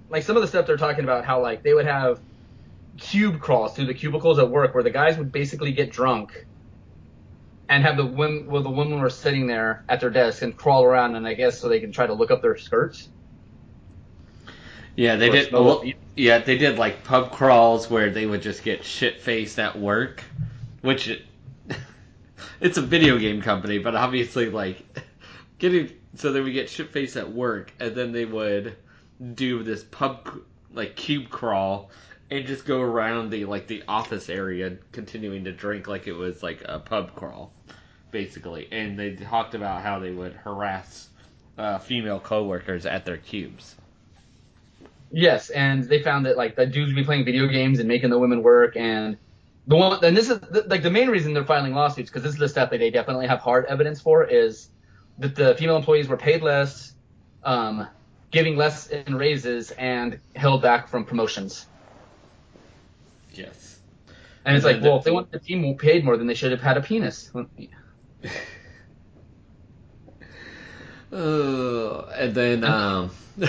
like 0.09 0.23
some 0.23 0.35
of 0.35 0.41
the 0.41 0.47
stuff 0.47 0.67
they're 0.67 0.77
talking 0.77 1.03
about, 1.03 1.25
how 1.25 1.41
like 1.41 1.63
they 1.63 1.73
would 1.73 1.85
have 1.85 2.19
cube 2.97 3.39
crawls 3.39 3.75
through 3.75 3.85
the 3.85 3.93
cubicles 3.93 4.39
at 4.39 4.49
work, 4.49 4.73
where 4.73 4.83
the 4.83 4.89
guys 4.89 5.17
would 5.17 5.31
basically 5.31 5.71
get 5.71 5.91
drunk 5.91 6.45
and 7.69 7.83
have 7.83 7.97
the 7.97 8.05
women, 8.05 8.47
well, 8.47 8.63
the 8.63 8.69
women 8.69 8.99
were 9.01 9.09
sitting 9.09 9.47
there 9.47 9.83
at 9.89 9.99
their 9.99 10.09
desk 10.09 10.41
and 10.41 10.55
crawl 10.55 10.83
around, 10.83 11.15
and 11.15 11.27
I 11.27 11.33
guess 11.33 11.59
so 11.59 11.67
they 11.67 11.79
can 11.79 11.91
try 11.91 12.07
to 12.07 12.13
look 12.13 12.31
up 12.31 12.41
their 12.41 12.57
skirts. 12.57 13.09
Yeah, 14.95 15.15
they 15.15 15.29
did. 15.29 15.51
Well, 15.51 15.83
yeah, 16.15 16.39
they 16.39 16.57
did 16.57 16.79
like 16.79 17.03
pub 17.03 17.31
crawls 17.31 17.89
where 17.89 18.09
they 18.09 18.25
would 18.25 18.41
just 18.41 18.63
get 18.63 18.83
shit 18.83 19.21
faced 19.21 19.59
at 19.59 19.77
work, 19.77 20.23
which 20.81 21.21
it's 22.59 22.77
a 22.77 22.81
video 22.81 23.17
game 23.17 23.41
company, 23.41 23.77
but 23.79 23.95
obviously 23.95 24.49
like 24.49 24.83
getting 25.59 25.91
so 26.15 26.31
they 26.31 26.41
would 26.41 26.53
get 26.53 26.69
shit 26.69 26.91
faced 26.91 27.15
at 27.17 27.31
work, 27.31 27.73
and 27.79 27.95
then 27.95 28.11
they 28.11 28.25
would 28.25 28.75
do 29.33 29.63
this 29.63 29.83
pub 29.83 30.41
like 30.73 30.95
cube 30.95 31.29
crawl 31.29 31.89
and 32.29 32.45
just 32.45 32.65
go 32.65 32.81
around 32.81 33.29
the 33.29 33.45
like 33.45 33.67
the 33.67 33.83
office 33.87 34.29
area, 34.29 34.77
continuing 34.91 35.43
to 35.45 35.51
drink 35.51 35.87
like 35.87 36.07
it 36.07 36.13
was 36.13 36.43
like 36.43 36.61
a 36.65 36.79
pub 36.79 37.15
crawl, 37.15 37.51
basically. 38.11 38.67
And 38.71 38.99
they 38.99 39.15
talked 39.15 39.55
about 39.55 39.81
how 39.81 39.99
they 39.99 40.11
would 40.11 40.33
harass 40.33 41.09
uh, 41.57 41.79
female 41.79 42.19
coworkers 42.19 42.85
at 42.85 43.05
their 43.05 43.17
cubes. 43.17 43.75
Yes, 45.09 45.49
and 45.51 45.83
they 45.85 46.03
found 46.03 46.25
that 46.25 46.35
like 46.35 46.55
the 46.55 46.65
dudes 46.65 46.89
would 46.89 46.95
be 46.95 47.05
playing 47.05 47.23
video 47.23 47.47
games 47.47 47.79
and 47.79 47.87
making 47.87 48.09
the 48.09 48.19
women 48.19 48.43
work, 48.43 48.75
and 48.75 49.17
the 49.67 49.75
one, 49.75 50.03
and 50.03 50.15
this 50.15 50.29
is 50.29 50.39
the, 50.39 50.65
like 50.67 50.81
the 50.81 50.89
main 50.89 51.09
reason 51.09 51.33
they're 51.33 51.45
filing 51.45 51.73
lawsuits 51.73 52.09
because 52.09 52.23
this 52.23 52.33
is 52.33 52.39
the 52.39 52.49
stuff 52.49 52.69
that 52.71 52.79
they 52.79 52.89
definitely 52.89 53.27
have 53.27 53.39
hard 53.39 53.65
evidence 53.65 54.01
for 54.01 54.23
is 54.23 54.69
that 55.19 55.35
the 55.35 55.55
female 55.55 55.75
employees 55.75 56.07
were 56.07 56.17
paid 56.17 56.41
less, 56.41 56.93
um, 57.43 57.87
giving 58.31 58.55
less 58.55 58.87
in 58.87 59.15
raises, 59.15 59.71
and 59.71 60.19
held 60.35 60.61
back 60.61 60.87
from 60.87 61.03
promotions. 61.03 61.67
Yes. 63.33 63.79
And 64.45 64.55
it's 64.55 64.65
like, 64.65 64.77
then 64.77 64.89
well, 64.89 64.99
if 64.99 65.03
they 65.03 65.11
want 65.11 65.31
the 65.31 65.39
team 65.39 65.75
paid 65.77 66.05
more, 66.05 66.15
then 66.15 66.27
they 66.27 66.33
should 66.33 66.51
have 66.51 66.61
had 66.61 66.77
a 66.77 66.81
penis. 66.81 67.31
Uh, 67.35 67.43
and 72.15 72.33
then 72.33 72.63
um. 72.63 73.11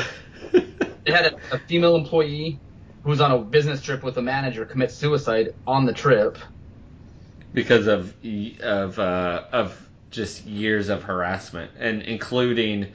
They 1.08 1.14
had 1.14 1.32
a, 1.32 1.54
a 1.54 1.58
female 1.60 1.96
employee 1.96 2.60
who 3.08 3.12
was 3.12 3.22
on 3.22 3.30
a 3.30 3.38
business 3.38 3.80
trip 3.80 4.02
with 4.02 4.18
a 4.18 4.20
manager 4.20 4.66
commits 4.66 4.94
suicide 4.94 5.54
on 5.66 5.86
the 5.86 5.94
trip. 5.94 6.36
because 7.54 7.86
of 7.86 8.14
of 8.60 8.98
uh, 8.98 9.44
of 9.50 9.88
just 10.10 10.44
years 10.44 10.90
of 10.90 11.04
harassment 11.04 11.70
and 11.78 12.02
including 12.02 12.92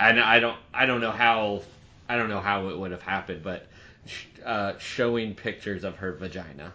and 0.00 0.18
I 0.18 0.40
don't 0.40 0.58
I 0.74 0.86
don't 0.86 1.00
know 1.00 1.12
how 1.12 1.62
I 2.08 2.16
don't 2.16 2.30
know 2.30 2.40
how 2.40 2.70
it 2.70 2.76
would 2.76 2.90
have 2.90 3.02
happened 3.02 3.44
but 3.44 3.68
sh- 4.06 4.24
uh, 4.44 4.72
showing 4.78 5.36
pictures 5.36 5.84
of 5.84 5.94
her 5.98 6.10
vagina 6.14 6.72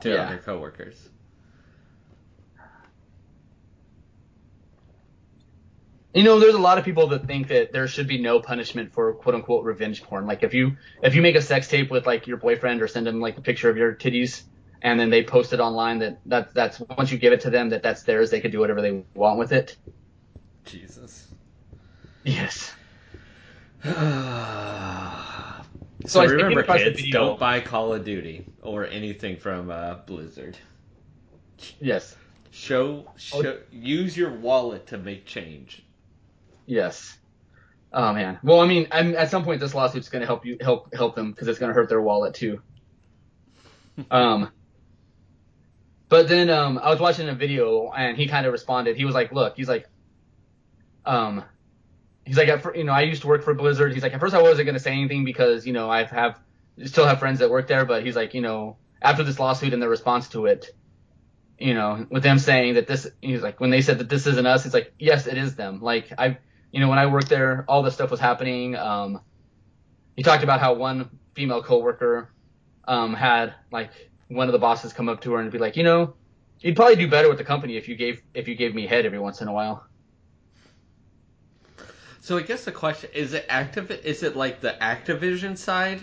to 0.00 0.08
Yeah. 0.08 0.22
other 0.22 0.38
coworkers. 0.38 1.09
You 6.12 6.24
know, 6.24 6.40
there's 6.40 6.54
a 6.54 6.58
lot 6.58 6.76
of 6.78 6.84
people 6.84 7.06
that 7.08 7.26
think 7.26 7.48
that 7.48 7.72
there 7.72 7.86
should 7.86 8.08
be 8.08 8.18
no 8.18 8.40
punishment 8.40 8.92
for 8.92 9.14
quote 9.14 9.36
unquote 9.36 9.64
revenge 9.64 10.02
porn. 10.02 10.26
Like 10.26 10.42
if 10.42 10.54
you 10.54 10.76
if 11.02 11.14
you 11.14 11.22
make 11.22 11.36
a 11.36 11.42
sex 11.42 11.68
tape 11.68 11.90
with 11.90 12.06
like 12.06 12.26
your 12.26 12.36
boyfriend 12.36 12.82
or 12.82 12.88
send 12.88 13.06
them 13.06 13.20
like 13.20 13.38
a 13.38 13.40
picture 13.40 13.70
of 13.70 13.76
your 13.76 13.94
titties 13.94 14.42
and 14.82 14.98
then 14.98 15.10
they 15.10 15.22
post 15.22 15.52
it 15.52 15.60
online 15.60 15.98
that 16.00 16.20
that 16.26 16.54
that's 16.54 16.80
once 16.80 17.12
you 17.12 17.18
give 17.18 17.32
it 17.32 17.42
to 17.42 17.50
them 17.50 17.68
that 17.68 17.82
that's 17.82 18.02
theirs 18.02 18.30
they 18.30 18.40
could 18.40 18.50
do 18.50 18.58
whatever 18.58 18.82
they 18.82 19.04
want 19.14 19.38
with 19.38 19.52
it. 19.52 19.76
Jesus. 20.64 21.28
Yes. 22.24 22.72
so, 23.84 23.92
So 26.06 26.20
I 26.20 26.24
remember, 26.24 26.62
kids, 26.64 27.00
video- 27.00 27.20
don't 27.20 27.40
buy 27.40 27.60
Call 27.60 27.94
of 27.94 28.04
Duty 28.04 28.46
or 28.62 28.86
anything 28.86 29.36
from 29.36 29.70
uh, 29.70 29.94
Blizzard. 30.06 30.58
Yes. 31.80 32.16
Show, 32.50 33.08
show, 33.16 33.58
use 33.70 34.16
your 34.16 34.32
wallet 34.32 34.88
to 34.88 34.98
make 34.98 35.24
change. 35.24 35.84
Yes. 36.70 37.18
Oh 37.92 38.12
man. 38.12 38.38
Well, 38.44 38.60
I 38.60 38.66
mean, 38.68 38.86
I'm, 38.92 39.16
at 39.16 39.28
some 39.28 39.42
point 39.42 39.58
this 39.58 39.74
lawsuit's 39.74 40.08
going 40.08 40.20
to 40.20 40.26
help 40.26 40.46
you 40.46 40.56
help 40.60 40.94
help 40.94 41.16
them 41.16 41.32
because 41.32 41.48
it's 41.48 41.58
going 41.58 41.70
to 41.70 41.74
hurt 41.74 41.88
their 41.88 42.00
wallet 42.00 42.34
too. 42.34 42.62
Um. 44.10 44.50
But 46.08 46.28
then 46.28 46.48
um, 46.48 46.78
I 46.78 46.90
was 46.90 47.00
watching 47.00 47.28
a 47.28 47.34
video 47.34 47.90
and 47.90 48.16
he 48.16 48.28
kind 48.28 48.46
of 48.46 48.52
responded. 48.52 48.96
He 48.96 49.04
was 49.04 49.14
like, 49.14 49.30
"Look, 49.30 49.56
he's 49.56 49.68
like, 49.68 49.88
um, 51.04 51.44
he's 52.24 52.38
like, 52.38 52.48
at 52.48 52.64
you 52.76 52.84
know, 52.84 52.92
I 52.92 53.02
used 53.02 53.22
to 53.22 53.28
work 53.28 53.42
for 53.42 53.52
Blizzard. 53.52 53.92
He's 53.92 54.02
like, 54.02 54.14
at 54.14 54.20
first 54.20 54.34
I 54.34 54.40
wasn't 54.40 54.64
going 54.64 54.74
to 54.74 54.80
say 54.80 54.92
anything 54.92 55.24
because 55.24 55.66
you 55.66 55.72
know 55.74 55.90
I 55.90 56.04
have 56.04 56.38
still 56.84 57.04
have 57.04 57.18
friends 57.18 57.40
that 57.40 57.50
work 57.50 57.66
there. 57.66 57.84
But 57.84 58.06
he's 58.06 58.16
like, 58.16 58.32
you 58.32 58.40
know, 58.40 58.78
after 59.02 59.22
this 59.22 59.38
lawsuit 59.38 59.74
and 59.74 59.82
the 59.82 59.88
response 59.88 60.28
to 60.30 60.46
it, 60.46 60.70
you 61.58 61.74
know, 61.74 62.06
with 62.10 62.22
them 62.22 62.38
saying 62.38 62.74
that 62.74 62.86
this, 62.86 63.06
he's 63.20 63.42
like, 63.42 63.60
when 63.60 63.70
they 63.70 63.82
said 63.82 63.98
that 63.98 64.08
this 64.08 64.26
isn't 64.26 64.46
us, 64.46 64.64
he's 64.64 64.72
like, 64.72 64.94
yes, 64.98 65.26
it 65.26 65.36
is 65.36 65.56
them. 65.56 65.80
Like 65.82 66.10
I, 66.16 66.38
you 66.72 66.80
know, 66.80 66.88
when 66.88 66.98
I 66.98 67.06
worked 67.06 67.28
there, 67.28 67.64
all 67.68 67.82
this 67.82 67.94
stuff 67.94 68.10
was 68.10 68.20
happening. 68.20 68.76
Um, 68.76 69.20
he 70.16 70.22
talked 70.22 70.44
about 70.44 70.60
how 70.60 70.74
one 70.74 71.10
female 71.34 71.62
coworker, 71.62 72.30
um, 72.86 73.14
had 73.14 73.54
like 73.70 73.90
one 74.28 74.48
of 74.48 74.52
the 74.52 74.58
bosses 74.58 74.92
come 74.92 75.08
up 75.08 75.20
to 75.22 75.32
her 75.32 75.40
and 75.40 75.50
be 75.50 75.58
like, 75.58 75.76
you 75.76 75.82
know, 75.82 76.14
you'd 76.60 76.76
probably 76.76 76.96
do 76.96 77.08
better 77.08 77.28
with 77.28 77.38
the 77.38 77.44
company 77.44 77.76
if 77.76 77.88
you 77.88 77.96
gave 77.96 78.22
if 78.34 78.48
you 78.48 78.54
gave 78.54 78.74
me 78.74 78.86
head 78.86 79.06
every 79.06 79.18
once 79.18 79.40
in 79.40 79.48
a 79.48 79.52
while. 79.52 79.86
So 82.20 82.36
I 82.36 82.42
guess 82.42 82.64
the 82.64 82.72
question 82.72 83.10
is 83.14 83.32
it 83.32 83.46
active? 83.48 83.90
Is 83.90 84.22
it 84.22 84.36
like 84.36 84.60
the 84.60 84.76
Activision 84.80 85.56
side? 85.56 86.00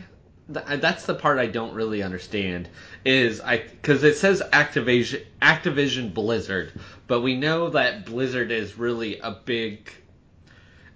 That's 0.49 1.05
the 1.05 1.13
part 1.13 1.39
I 1.39 1.47
don't 1.47 1.73
really 1.73 2.01
understand. 2.01 2.69
Is 3.05 3.41
I 3.41 3.57
because 3.57 4.03
it 4.03 4.17
says 4.17 4.41
Activision 4.53 5.23
Activision 5.41 6.13
Blizzard, 6.13 6.73
but 7.05 7.21
we 7.21 7.35
know 7.35 7.69
that 7.69 8.05
Blizzard 8.05 8.51
is 8.51 8.77
really 8.77 9.19
a 9.19 9.31
big. 9.31 9.91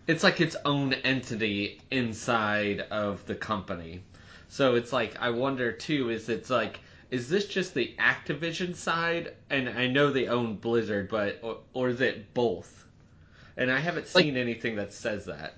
It's 0.08 0.24
like 0.24 0.42
its 0.42 0.56
own 0.66 0.94
entity 0.94 1.82
inside 1.92 2.82
of 2.92 3.26
the 3.26 3.36
company. 3.36 4.04
So 4.48 4.76
it's 4.76 4.92
like 4.92 5.16
I 5.22 5.30
wonder 5.30 5.72
too. 5.72 6.10
Is 6.10 6.28
it's 6.30 6.50
like 6.50 6.80
is 7.12 7.30
this 7.30 7.46
just 7.48 7.74
the 7.74 7.94
Activision 8.00 8.76
side? 8.76 9.36
And 9.50 9.70
I 9.70 9.88
know 9.88 10.12
they 10.12 10.28
own 10.28 10.56
Blizzard, 10.56 11.10
but 11.10 11.40
or, 11.42 11.58
or 11.74 11.90
is 11.90 12.02
it 12.02 12.34
both? 12.34 12.86
And 13.58 13.72
I 13.72 13.80
haven't 13.80 14.14
Like- 14.16 14.24
seen 14.24 14.38
anything 14.38 14.76
that 14.78 14.94
says 14.94 15.26
that. 15.26 15.56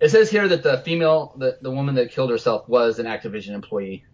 It 0.00 0.10
says 0.10 0.28
here 0.28 0.48
that 0.48 0.64
the 0.64 0.78
female, 0.78 1.32
the, 1.38 1.58
the 1.62 1.70
woman 1.70 1.94
that 1.94 2.10
killed 2.10 2.30
herself 2.30 2.68
was 2.68 2.98
an 2.98 3.06
Activision 3.06 3.50
employee. 3.50 4.04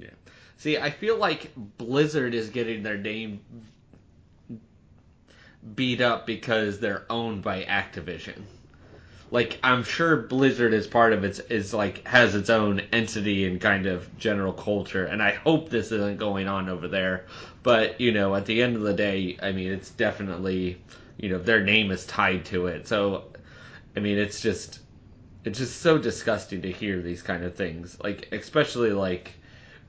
Yeah. 0.00 0.08
See, 0.56 0.78
I 0.78 0.88
feel 0.88 1.18
like 1.18 1.52
Blizzard 1.76 2.32
is 2.32 2.48
getting 2.48 2.82
their 2.82 2.96
name 2.96 3.40
beat 5.74 6.00
up 6.00 6.26
because 6.26 6.80
they're 6.80 7.04
owned 7.10 7.42
by 7.42 7.64
Activision. 7.64 8.42
Like 9.30 9.58
I'm 9.62 9.82
sure 9.82 10.16
Blizzard 10.16 10.72
is 10.72 10.86
part 10.86 11.12
of 11.12 11.24
its 11.24 11.38
is 11.40 11.74
like 11.74 12.06
has 12.06 12.34
its 12.34 12.50
own 12.50 12.80
entity 12.92 13.46
and 13.46 13.60
kind 13.60 13.86
of 13.86 14.16
general 14.18 14.52
culture, 14.52 15.06
and 15.06 15.22
I 15.22 15.32
hope 15.32 15.68
this 15.68 15.92
isn't 15.92 16.18
going 16.18 16.46
on 16.46 16.68
over 16.68 16.88
there. 16.88 17.26
But 17.62 18.00
you 18.00 18.12
know, 18.12 18.34
at 18.34 18.46
the 18.46 18.62
end 18.62 18.76
of 18.76 18.82
the 18.82 18.92
day, 18.92 19.38
I 19.42 19.52
mean, 19.52 19.72
it's 19.72 19.90
definitely 19.90 20.80
you 21.16 21.28
know 21.30 21.38
their 21.38 21.62
name 21.62 21.90
is 21.90 22.06
tied 22.06 22.44
to 22.46 22.66
it. 22.66 22.86
So, 22.86 23.24
I 23.96 24.00
mean, 24.00 24.18
it's 24.18 24.40
just 24.40 24.80
it's 25.44 25.58
just 25.58 25.80
so 25.80 25.98
disgusting 25.98 26.62
to 26.62 26.70
hear 26.70 27.00
these 27.02 27.22
kind 27.22 27.44
of 27.44 27.54
things. 27.54 27.98
Like 28.02 28.28
especially 28.32 28.92
like 28.92 29.34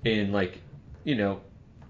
in 0.03 0.31
like 0.31 0.59
you 1.03 1.15
know 1.15 1.41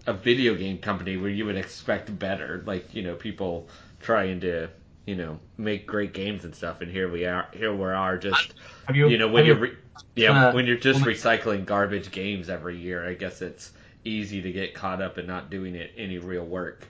a 0.08 0.14
video 0.14 0.56
game 0.56 0.78
company 0.78 1.18
where 1.18 1.30
you 1.30 1.46
would 1.46 1.58
expect 1.58 2.18
better 2.20 2.64
like 2.68 2.94
you 2.94 3.02
know 3.02 3.16
people 3.16 3.68
trying 4.00 4.40
to 4.40 4.70
you 5.06 5.16
know 5.16 5.40
make 5.58 5.86
great 5.86 6.14
games 6.14 6.46
and 6.46 6.56
stuff 6.56 6.82
and 6.82 6.92
here 6.92 7.10
we 7.10 7.26
are 7.26 7.48
here 7.54 7.74
we 7.74 7.86
are 7.86 8.18
just 8.18 8.54
Have 8.88 8.96
you? 8.96 9.08
you 9.10 9.18
know 9.18 9.28
when 9.28 9.46
you're 9.46 9.60
re- 9.60 9.78
yeah 10.16 10.48
uh, 10.48 10.54
when 10.54 10.66
you're 10.66 10.78
just 10.78 11.02
recycling 11.02 11.66
garbage 11.66 12.12
games 12.12 12.50
every 12.50 12.78
year 12.78 13.08
i 13.08 13.14
guess 13.14 13.42
it's 13.42 13.72
easy 14.04 14.42
to 14.42 14.52
get 14.52 14.74
caught 14.74 15.02
up 15.02 15.18
in 15.18 15.28
not 15.28 15.50
doing 15.50 15.76
it 15.76 15.92
any 15.98 16.18
real 16.18 16.46
work 16.46 16.88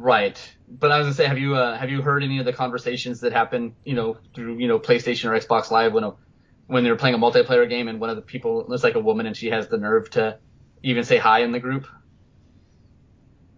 Right, 0.00 0.40
but 0.66 0.90
I 0.90 0.96
was 0.96 1.04
gonna 1.04 1.14
say, 1.14 1.26
have 1.26 1.36
you 1.36 1.56
uh, 1.56 1.76
have 1.76 1.90
you 1.90 2.00
heard 2.00 2.22
any 2.22 2.38
of 2.38 2.46
the 2.46 2.54
conversations 2.54 3.20
that 3.20 3.34
happen, 3.34 3.76
you 3.84 3.92
know, 3.92 4.16
through 4.34 4.56
you 4.56 4.66
know 4.66 4.78
PlayStation 4.78 5.26
or 5.26 5.38
Xbox 5.38 5.70
Live 5.70 5.92
when 5.92 6.04
a, 6.04 6.14
when 6.68 6.84
they're 6.84 6.96
playing 6.96 7.16
a 7.16 7.18
multiplayer 7.18 7.68
game 7.68 7.86
and 7.86 8.00
one 8.00 8.08
of 8.08 8.16
the 8.16 8.22
people 8.22 8.64
looks 8.66 8.82
like 8.82 8.94
a 8.94 9.00
woman 9.00 9.26
and 9.26 9.36
she 9.36 9.48
has 9.48 9.68
the 9.68 9.76
nerve 9.76 10.08
to 10.12 10.38
even 10.82 11.04
say 11.04 11.18
hi 11.18 11.40
in 11.40 11.52
the 11.52 11.60
group, 11.60 11.86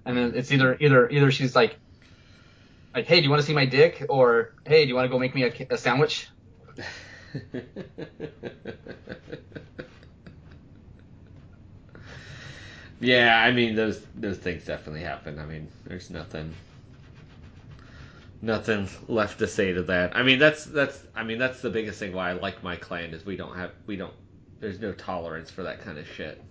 and 0.04 0.16
then 0.16 0.32
it's 0.34 0.50
either 0.50 0.76
either 0.80 1.08
either 1.10 1.30
she's 1.30 1.54
like, 1.54 1.78
like, 2.94 3.06
hey, 3.06 3.18
do 3.20 3.24
you 3.24 3.30
want 3.30 3.40
to 3.40 3.46
see 3.46 3.54
my 3.54 3.66
dick, 3.66 4.04
or 4.08 4.52
hey, 4.64 4.84
do 4.84 4.88
you 4.88 4.94
want 4.94 5.06
to 5.06 5.10
go 5.10 5.18
make 5.18 5.34
me 5.34 5.44
a, 5.44 5.52
a 5.70 5.78
sandwich? 5.78 6.28
yeah 13.00 13.40
i 13.42 13.50
mean 13.52 13.74
those 13.74 14.00
those 14.14 14.38
things 14.38 14.64
definitely 14.64 15.02
happen. 15.02 15.38
I 15.38 15.46
mean 15.46 15.68
there's 15.84 16.10
nothing 16.10 16.54
nothing 18.40 18.88
left 19.08 19.38
to 19.38 19.46
say 19.46 19.72
to 19.72 19.82
that. 19.84 20.16
I 20.16 20.22
mean 20.22 20.38
that's 20.38 20.64
that's 20.64 21.04
i 21.14 21.22
mean 21.22 21.38
that's 21.38 21.60
the 21.60 21.70
biggest 21.70 21.98
thing 21.98 22.12
why 22.12 22.30
i 22.30 22.32
like 22.34 22.62
my 22.62 22.76
clan 22.76 23.14
is 23.14 23.24
we 23.24 23.36
don't 23.36 23.56
have 23.56 23.72
we 23.86 23.96
don't 23.96 24.14
there's 24.60 24.80
no 24.80 24.92
tolerance 24.92 25.50
for 25.50 25.62
that 25.64 25.80
kind 25.80 25.98
of 25.98 26.06
shit. 26.06 26.42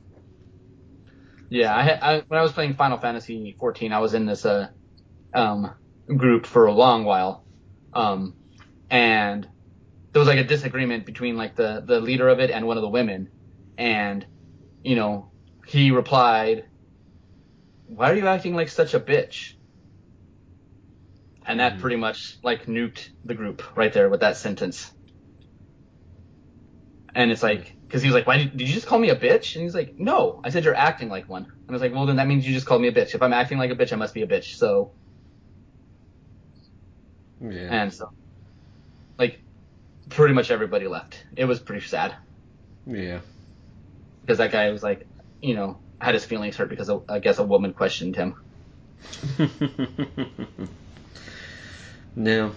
Yeah, 1.49 1.73
I, 1.75 2.15
I 2.15 2.23
when 2.27 2.39
I 2.39 2.43
was 2.43 2.53
playing 2.53 2.75
Final 2.75 2.97
Fantasy 2.97 3.55
14, 3.59 3.91
I 3.93 3.99
was 3.99 4.13
in 4.13 4.25
this 4.25 4.45
uh 4.45 4.69
um 5.33 5.73
group 6.17 6.45
for 6.45 6.65
a 6.67 6.73
long 6.73 7.05
while, 7.05 7.45
um, 7.93 8.37
and 8.89 9.49
there 10.13 10.19
was 10.19 10.27
like 10.29 10.39
a 10.39 10.43
disagreement 10.45 11.05
between 11.05 11.37
like 11.37 11.55
the 11.55 11.83
the 11.85 11.99
leader 12.01 12.29
of 12.29 12.39
it 12.39 12.51
and 12.51 12.67
one 12.67 12.77
of 12.77 12.83
the 12.83 12.89
women, 12.89 13.29
and 13.77 14.25
you 14.83 14.95
know 14.95 15.31
he 15.67 15.91
replied, 15.91 16.65
"Why 17.85 18.09
are 18.09 18.15
you 18.15 18.25
acting 18.27 18.55
like 18.55 18.69
such 18.69 18.95
a 18.95 18.99
bitch?" 18.99 19.53
And 21.45 21.59
that 21.59 21.73
Mhm. 21.75 21.79
pretty 21.81 21.97
much 21.97 22.39
like 22.41 22.65
nuked 22.65 23.09
the 23.23 23.35
group 23.35 23.61
right 23.77 23.93
there 23.93 24.09
with 24.09 24.21
that 24.21 24.37
sentence. 24.37 24.91
And 27.15 27.31
it's 27.31 27.43
like, 27.43 27.75
because 27.87 28.01
he 28.01 28.07
was 28.07 28.15
like, 28.15 28.27
"Why 28.27 28.37
did, 28.37 28.55
did 28.57 28.67
you 28.67 28.73
just 28.73 28.87
call 28.87 28.99
me 28.99 29.09
a 29.09 29.15
bitch?" 29.15 29.55
And 29.55 29.63
he's 29.63 29.75
like, 29.75 29.93
"No, 29.97 30.39
I 30.45 30.49
said 30.49 30.63
you're 30.63 30.75
acting 30.75 31.09
like 31.09 31.27
one." 31.29 31.43
And 31.43 31.49
I 31.69 31.73
was 31.73 31.81
like, 31.81 31.93
"Well, 31.93 32.05
then 32.05 32.15
that 32.17 32.27
means 32.27 32.47
you 32.47 32.53
just 32.53 32.65
called 32.65 32.81
me 32.81 32.87
a 32.87 32.93
bitch. 32.93 33.13
If 33.15 33.21
I'm 33.21 33.33
acting 33.33 33.57
like 33.57 33.71
a 33.71 33.75
bitch, 33.75 33.91
I 33.93 33.97
must 33.97 34.13
be 34.13 34.21
a 34.21 34.27
bitch." 34.27 34.55
So, 34.55 34.93
yeah 37.41 37.81
and 37.81 37.93
so, 37.93 38.09
like, 39.17 39.41
pretty 40.09 40.33
much 40.33 40.51
everybody 40.51 40.87
left. 40.87 41.23
It 41.35 41.45
was 41.45 41.59
pretty 41.59 41.85
sad 41.85 42.15
yeah 42.85 43.19
because 44.21 44.37
that 44.37 44.51
guy 44.51 44.69
was 44.69 44.83
like, 44.83 45.07
you 45.41 45.55
know, 45.55 45.77
had 45.99 46.13
his 46.13 46.25
feelings 46.25 46.55
hurt 46.55 46.69
because 46.69 46.89
I 47.09 47.19
guess 47.19 47.39
a 47.39 47.43
woman 47.43 47.73
questioned 47.73 48.15
him. 48.15 48.35
no, 52.15 52.53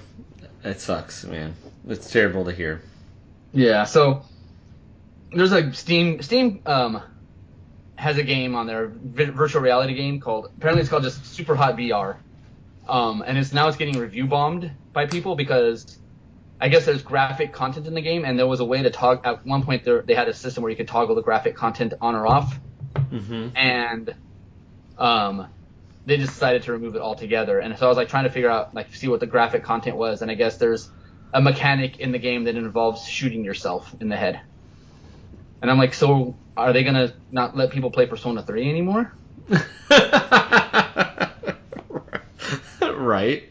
it 0.63 0.81
sucks, 0.81 1.25
man. 1.25 1.55
It's 1.89 2.11
terrible 2.11 2.45
to 2.45 2.53
hear. 2.53 2.83
Yeah, 3.53 3.85
so 3.85 4.25
there's 5.33 5.53
a 5.53 5.73
Steam 5.73 6.23
Steam 6.23 6.61
um 6.67 7.03
has 7.97 8.19
a 8.19 8.23
game 8.23 8.55
on 8.55 8.67
their 8.67 8.89
virtual 8.89 9.63
reality 9.63 9.95
game 9.95 10.21
called 10.21 10.51
apparently 10.57 10.81
it's 10.81 10.91
called 10.91 11.03
just 11.03 11.25
Super 11.25 11.55
Hot 11.55 11.77
VR. 11.77 12.17
Um, 12.89 13.23
and 13.27 13.39
it's 13.39 13.53
now 13.53 13.69
it's 13.69 13.77
getting 13.77 13.99
review 13.99 14.27
bombed 14.27 14.71
by 14.93 15.07
people 15.07 15.37
because 15.37 15.99
I 16.61 16.69
guess 16.69 16.85
there's 16.85 17.03
graphic 17.03 17.53
content 17.53 17.87
in 17.87 17.95
the 17.95 18.01
game, 18.01 18.25
and 18.25 18.39
there 18.39 18.47
was 18.47 18.61
a 18.61 18.65
way 18.65 18.83
to 18.83 18.91
toggle. 18.91 19.25
At 19.25 19.47
one 19.47 19.63
point, 19.63 19.85
there, 19.85 20.03
they 20.03 20.15
had 20.15 20.29
a 20.29 20.35
system 20.35 20.63
where 20.63 20.71
you 20.71 20.77
could 20.77 20.89
toggle 20.89 21.15
the 21.15 21.23
graphic 21.23 21.57
content 21.57 21.95
on 22.01 22.15
or 22.15 22.27
off, 22.27 22.59
mm-hmm. 22.95 23.57
and 23.57 24.15
um, 24.99 25.49
they 26.07 26.17
just 26.17 26.33
decided 26.33 26.63
to 26.65 26.73
remove 26.73 26.95
it 26.95 27.01
altogether. 27.01 27.59
And 27.59 27.77
so 27.79 27.87
I 27.87 27.89
was 27.89 27.97
like 27.97 28.09
trying 28.09 28.25
to 28.25 28.31
figure 28.31 28.51
out, 28.51 28.75
like, 28.75 28.95
see 28.95 29.09
what 29.09 29.21
the 29.21 29.27
graphic 29.27 29.65
content 29.65 29.97
was, 29.97 30.23
and 30.23 30.31
I 30.31 30.35
guess 30.35 30.57
there's 30.59 30.91
a 31.33 31.41
mechanic 31.41 31.99
in 31.99 32.13
the 32.13 32.19
game 32.19 32.45
that 32.45 32.57
involves 32.57 33.07
shooting 33.07 33.45
yourself 33.45 33.95
in 34.01 34.09
the 34.09 34.17
head. 34.17 34.41
And 35.61 35.71
I'm 35.71 35.79
like, 35.79 35.95
so 35.95 36.37
are 36.57 36.73
they 36.73 36.85
gonna 36.85 37.13
not 37.33 37.57
let 37.57 37.71
people 37.71 37.91
play 37.91 38.07
Persona 38.07 38.43
3 38.43 38.69
anymore? 38.69 39.13
right. 43.05 43.51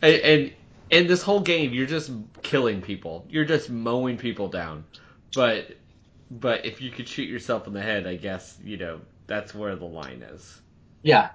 And, 0.00 0.14
and 0.16 0.52
in 0.90 1.06
this 1.06 1.22
whole 1.22 1.40
game, 1.40 1.72
you're 1.72 1.86
just 1.86 2.10
killing 2.42 2.82
people. 2.82 3.26
You're 3.28 3.44
just 3.44 3.70
mowing 3.70 4.18
people 4.18 4.48
down. 4.48 4.84
But 5.34 5.76
but 6.30 6.64
if 6.64 6.80
you 6.80 6.90
could 6.90 7.08
shoot 7.08 7.28
yourself 7.28 7.66
in 7.66 7.72
the 7.72 7.82
head, 7.82 8.06
I 8.06 8.16
guess 8.16 8.58
you 8.62 8.76
know 8.76 9.00
that's 9.26 9.54
where 9.54 9.76
the 9.76 9.86
line 9.86 10.22
is. 10.22 10.60
Yeah, 11.02 11.30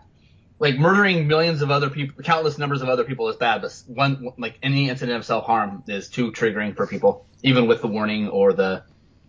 like 0.60 0.78
murdering 0.78 1.28
millions 1.28 1.62
of 1.62 1.72
other 1.72 1.89
people, 1.89 2.24
countless 2.24 2.58
numbers 2.58 2.82
of 2.82 2.89
other 2.89 3.03
people 3.03 3.30
is 3.30 3.36
bad, 3.36 3.62
but 3.62 3.84
one 3.88 4.30
like 4.38 4.58
any 4.64 4.89
incident 4.89 5.18
of 5.18 5.26
self 5.26 5.45
harm 5.45 5.84
is 5.88 6.10
too 6.10 6.32
triggering 6.32 6.76
for 6.76 6.88
people, 6.88 7.26
even 7.43 7.68
with 7.68 7.82
the 7.82 7.88
warning 7.88 8.28
or 8.30 8.53
the 8.53 8.84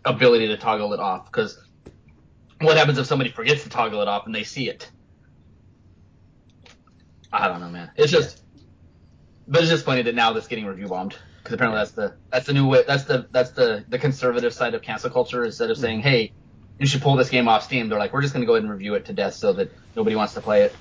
ability 0.05 0.49
to 0.49 0.57
toggle 0.57 0.95
it 0.95 1.01
off. 1.01 1.27
Because 1.27 1.59
what 2.61 2.77
happens 2.77 2.99
if 2.99 3.07
somebody 3.07 3.31
forgets 3.31 3.65
to 3.65 3.69
toggle 3.69 4.01
it 4.01 4.09
off 4.09 4.27
and 4.27 4.35
they 4.35 4.45
see 4.45 4.69
it? 4.69 4.91
I 7.33 7.49
don't 7.49 7.61
know, 7.61 7.69
man. 7.69 7.91
It's 7.97 8.11
just, 8.11 8.43
but 9.47 9.63
it's 9.63 9.71
just 9.71 9.85
funny 9.85 10.03
that 10.03 10.15
now 10.15 10.33
that's 10.33 10.47
getting 10.47 10.67
review 10.67 10.89
bombed 10.89 11.17
because 11.43 11.55
apparently 11.55 11.81
that's 11.81 11.93
the 11.93 12.15
that's 12.31 12.47
the 12.47 12.53
new 12.53 12.67
way 12.67 12.85
that's 12.87 13.05
the 13.05 13.27
that's 13.31 13.51
the 13.51 13.85
the 13.89 13.99
conservative 13.99 14.53
side 14.53 14.75
of 14.75 14.83
cancel 14.83 15.11
culture. 15.11 15.45
Instead 15.45 15.71
of 15.71 15.77
mm-hmm. 15.77 15.85
saying, 15.85 16.01
hey, 16.01 16.33
you 16.79 16.87
should 16.87 17.03
pull 17.03 17.17
this 17.17 17.31
game 17.31 17.49
off 17.49 17.65
Steam, 17.65 17.89
they're 17.89 17.99
like, 17.99 18.13
we're 18.13 18.23
just 18.23 18.35
gonna 18.35 18.47
go 18.47 18.55
ahead 18.55 18.65
and 18.65 18.73
review 18.73 18.95
it 18.95 19.07
to 19.07 19.13
death 19.13 19.35
so 19.35 19.53
that 19.55 19.71
nobody 19.97 20.17
wants 20.17 20.35
to 20.35 20.41
play 20.41 20.63
it. 20.63 20.75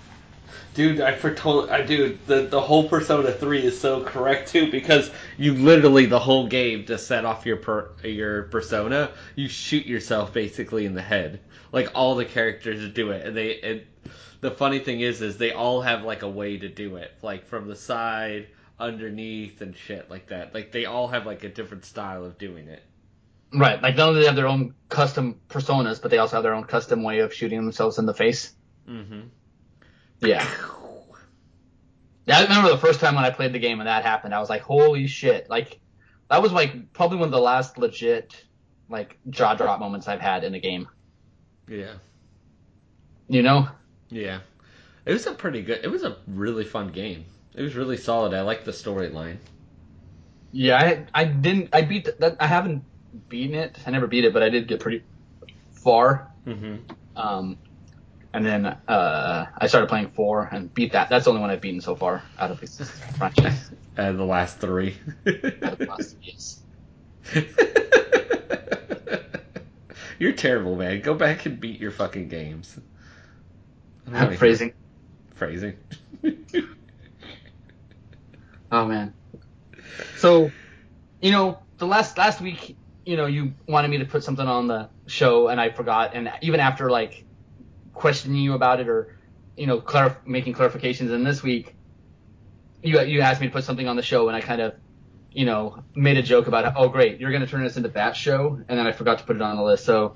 Dude, 0.73 1.01
I 1.01 1.15
foretold. 1.15 1.69
I 1.69 1.81
dude, 1.81 2.25
the 2.27 2.43
the 2.43 2.61
whole 2.61 2.87
Persona 2.87 3.31
three 3.31 3.63
is 3.63 3.79
so 3.79 4.03
correct 4.03 4.49
too 4.49 4.69
because 4.69 5.09
you 5.37 5.53
literally 5.53 6.05
the 6.05 6.19
whole 6.19 6.47
game 6.47 6.85
to 6.85 6.97
set 6.97 7.25
off 7.25 7.45
your 7.45 7.57
per, 7.57 7.89
your 8.03 8.43
persona, 8.43 9.11
you 9.35 9.49
shoot 9.49 9.85
yourself 9.85 10.33
basically 10.33 10.85
in 10.85 10.93
the 10.93 11.01
head. 11.01 11.39
Like 11.71 11.91
all 11.95 12.15
the 12.15 12.25
characters 12.25 12.87
do 12.93 13.11
it, 13.11 13.25
and 13.25 13.35
they 13.35 13.59
and 13.61 13.81
the 14.41 14.51
funny 14.51 14.79
thing 14.79 15.01
is, 15.01 15.21
is 15.21 15.37
they 15.37 15.51
all 15.51 15.81
have 15.81 16.03
like 16.03 16.21
a 16.21 16.29
way 16.29 16.57
to 16.57 16.69
do 16.69 16.97
it, 16.97 17.11
like 17.21 17.47
from 17.47 17.67
the 17.67 17.75
side, 17.75 18.47
underneath, 18.79 19.61
and 19.61 19.75
shit 19.75 20.09
like 20.09 20.27
that. 20.27 20.53
Like 20.53 20.71
they 20.71 20.85
all 20.85 21.07
have 21.07 21.25
like 21.25 21.43
a 21.43 21.49
different 21.49 21.85
style 21.85 22.25
of 22.25 22.37
doing 22.37 22.67
it. 22.67 22.83
Right. 23.53 23.81
Like 23.81 23.95
not 23.95 24.09
only 24.09 24.19
do 24.19 24.21
they 24.21 24.27
have 24.27 24.35
their 24.35 24.47
own 24.47 24.73
custom 24.89 25.39
personas, 25.49 26.01
but 26.01 26.11
they 26.11 26.17
also 26.17 26.37
have 26.37 26.43
their 26.43 26.53
own 26.53 26.65
custom 26.65 27.03
way 27.03 27.19
of 27.19 27.33
shooting 27.33 27.63
themselves 27.63 27.97
in 27.97 28.05
the 28.05 28.13
face. 28.13 28.53
Mm-hmm. 28.87 29.21
Yeah. 30.19 30.47
Yeah, 32.25 32.37
I 32.39 32.43
remember 32.43 32.69
the 32.69 32.77
first 32.77 32.99
time 32.99 33.15
when 33.15 33.23
I 33.23 33.31
played 33.31 33.53
the 33.53 33.59
game 33.59 33.79
and 33.79 33.87
that 33.87 34.03
happened, 34.03 34.33
I 34.33 34.39
was 34.39 34.49
like, 34.49 34.61
holy 34.61 35.07
shit. 35.07 35.49
Like, 35.49 35.79
that 36.29 36.41
was 36.41 36.51
like 36.51 36.93
probably 36.93 37.17
one 37.17 37.27
of 37.27 37.31
the 37.31 37.39
last 37.39 37.77
legit, 37.77 38.43
like, 38.89 39.17
jaw 39.29 39.55
drop 39.55 39.79
moments 39.79 40.07
I've 40.07 40.21
had 40.21 40.43
in 40.43 40.53
a 40.53 40.59
game. 40.59 40.87
Yeah. 41.67 41.93
You 43.29 43.43
know? 43.43 43.69
Yeah. 44.09 44.39
It 45.05 45.13
was 45.13 45.25
a 45.27 45.33
pretty 45.33 45.61
good, 45.61 45.79
it 45.83 45.87
was 45.87 46.03
a 46.03 46.17
really 46.27 46.65
fun 46.65 46.89
game. 46.89 47.25
It 47.55 47.61
was 47.61 47.75
really 47.75 47.97
solid. 47.97 48.33
I 48.33 48.41
liked 48.41 48.65
the 48.65 48.71
storyline. 48.71 49.37
Yeah, 50.51 50.77
I, 50.77 51.05
I 51.13 51.23
didn't, 51.25 51.69
I 51.73 51.81
beat 51.81 52.09
that, 52.19 52.37
I 52.39 52.47
haven't 52.47 52.83
beaten 53.29 53.55
it. 53.55 53.77
I 53.85 53.91
never 53.91 54.07
beat 54.07 54.25
it, 54.25 54.33
but 54.33 54.43
I 54.43 54.49
did 54.49 54.67
get 54.67 54.79
pretty 54.79 55.03
far. 55.71 56.31
Mm-hmm. 56.45 56.77
Um, 57.15 57.57
and 58.33 58.45
then 58.45 58.65
uh, 58.65 59.45
I 59.57 59.67
started 59.67 59.87
playing 59.87 60.11
four 60.11 60.47
and 60.51 60.73
beat 60.73 60.91
that. 60.91 61.09
That's 61.09 61.25
the 61.25 61.31
only 61.31 61.41
one 61.41 61.49
I've 61.49 61.61
beaten 61.61 61.81
so 61.81 61.95
far 61.95 62.21
out 62.37 62.51
of 62.51 62.59
this 62.59 62.79
franchise. 63.17 63.71
The 63.95 64.11
last 64.13 64.59
three. 64.59 64.95
the 65.23 65.87
last, 65.89 66.17
yes. 66.21 66.59
You're 70.19 70.33
terrible, 70.33 70.75
man. 70.75 71.01
Go 71.01 71.15
back 71.15 71.47
and 71.47 71.59
beat 71.59 71.79
your 71.79 71.89
fucking 71.89 72.27
games. 72.27 72.79
Phrasing. 74.37 74.73
Phrasing. 75.35 75.77
oh 78.71 78.85
man. 78.85 79.13
So, 80.17 80.51
you 81.21 81.31
know, 81.31 81.59
the 81.77 81.87
last 81.87 82.17
last 82.17 82.41
week, 82.41 82.75
you 83.05 83.17
know, 83.17 83.25
you 83.25 83.53
wanted 83.67 83.89
me 83.89 83.97
to 83.99 84.05
put 84.05 84.23
something 84.23 84.47
on 84.47 84.67
the 84.67 84.89
show, 85.07 85.47
and 85.47 85.59
I 85.59 85.69
forgot. 85.69 86.15
And 86.15 86.31
even 86.41 86.59
after 86.59 86.89
like 86.89 87.25
questioning 87.97 88.41
you 88.41 88.53
about 88.53 88.79
it 88.79 88.87
or 88.87 89.15
you 89.57 89.65
know 89.65 89.81
clarif- 89.81 90.25
making 90.25 90.53
clarifications. 90.53 91.11
And 91.11 91.25
this 91.25 91.43
week, 91.43 91.75
you 92.83 92.99
you 93.01 93.21
asked 93.21 93.41
me 93.41 93.47
to 93.47 93.53
put 93.53 93.63
something 93.63 93.87
on 93.87 93.95
the 93.95 94.03
show, 94.03 94.27
and 94.27 94.37
I 94.37 94.41
kind 94.41 94.61
of 94.61 94.75
you 95.31 95.45
know 95.45 95.83
made 95.95 96.17
a 96.17 96.23
joke 96.23 96.47
about 96.47 96.73
oh 96.77 96.87
great 96.87 97.19
you're 97.19 97.31
going 97.31 97.43
to 97.43 97.47
turn 97.47 97.63
this 97.63 97.75
into 97.75 97.89
that 97.89 98.15
show, 98.15 98.61
and 98.67 98.79
then 98.79 98.87
I 98.87 98.91
forgot 98.91 99.19
to 99.19 99.25
put 99.25 99.35
it 99.35 99.41
on 99.41 99.57
the 99.57 99.63
list. 99.63 99.83
So 99.83 100.13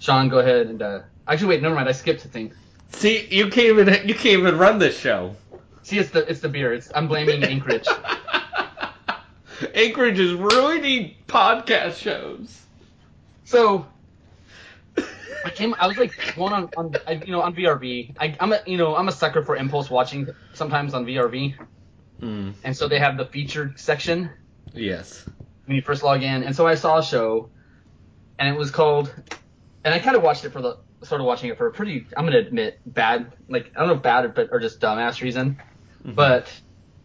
Sean, 0.00 0.28
go 0.28 0.38
ahead 0.38 0.66
and 0.66 0.82
uh, 0.82 1.00
actually 1.28 1.48
wait, 1.48 1.62
never 1.62 1.74
mind, 1.74 1.88
I 1.88 1.92
skipped 1.92 2.24
a 2.24 2.28
thing. 2.28 2.52
See, 2.92 3.26
you 3.30 3.48
can't 3.48 3.78
even 3.78 4.08
you 4.08 4.14
can't 4.14 4.40
even 4.40 4.58
run 4.58 4.78
this 4.78 4.98
show. 4.98 5.36
See, 5.82 5.98
it's 5.98 6.10
the 6.10 6.28
it's 6.30 6.40
the 6.40 6.48
beer. 6.48 6.72
It's 6.72 6.90
I'm 6.94 7.08
blaming 7.08 7.42
Anchorage. 7.42 7.86
Anchorage 9.74 10.18
is 10.18 10.32
ruining 10.32 11.14
podcast 11.26 11.96
shows. 11.96 12.60
So 13.44 13.86
I 15.44 15.50
came. 15.50 15.74
I 15.78 15.86
was 15.86 15.98
like 15.98 16.34
going 16.36 16.52
on, 16.52 16.70
on 16.76 16.94
you 17.26 17.32
know, 17.32 17.42
on 17.42 17.54
VRV. 17.54 18.14
I, 18.18 18.36
am 18.40 18.52
a, 18.52 18.60
you 18.66 18.76
know, 18.76 18.96
I'm 18.96 19.08
a 19.08 19.12
sucker 19.12 19.42
for 19.42 19.56
impulse 19.56 19.90
watching 19.90 20.28
sometimes 20.54 20.94
on 20.94 21.04
VRV. 21.04 21.54
Mm. 22.20 22.54
And 22.62 22.76
so 22.76 22.88
they 22.88 22.98
have 22.98 23.16
the 23.16 23.26
featured 23.26 23.78
section. 23.78 24.30
Yes. 24.72 25.24
When 25.66 25.76
you 25.76 25.82
first 25.82 26.02
log 26.02 26.22
in, 26.22 26.42
and 26.42 26.54
so 26.54 26.66
I 26.66 26.74
saw 26.74 26.98
a 26.98 27.02
show, 27.02 27.50
and 28.38 28.48
it 28.48 28.58
was 28.58 28.70
called, 28.70 29.12
and 29.84 29.92
I 29.92 29.98
kind 29.98 30.16
of 30.16 30.22
watched 30.22 30.44
it 30.44 30.50
for 30.50 30.62
the 30.62 30.78
started 31.02 31.24
watching 31.24 31.50
it 31.50 31.58
for 31.58 31.66
a 31.66 31.72
pretty, 31.72 32.06
I'm 32.16 32.24
gonna 32.24 32.38
admit, 32.38 32.80
bad, 32.86 33.32
like 33.48 33.72
I 33.76 33.80
don't 33.80 33.88
know 33.88 33.94
if 33.94 34.02
bad 34.02 34.24
or, 34.26 34.48
or 34.52 34.60
just 34.60 34.80
dumbass 34.80 35.20
reason, 35.22 35.60
mm-hmm. 36.00 36.12
but 36.12 36.52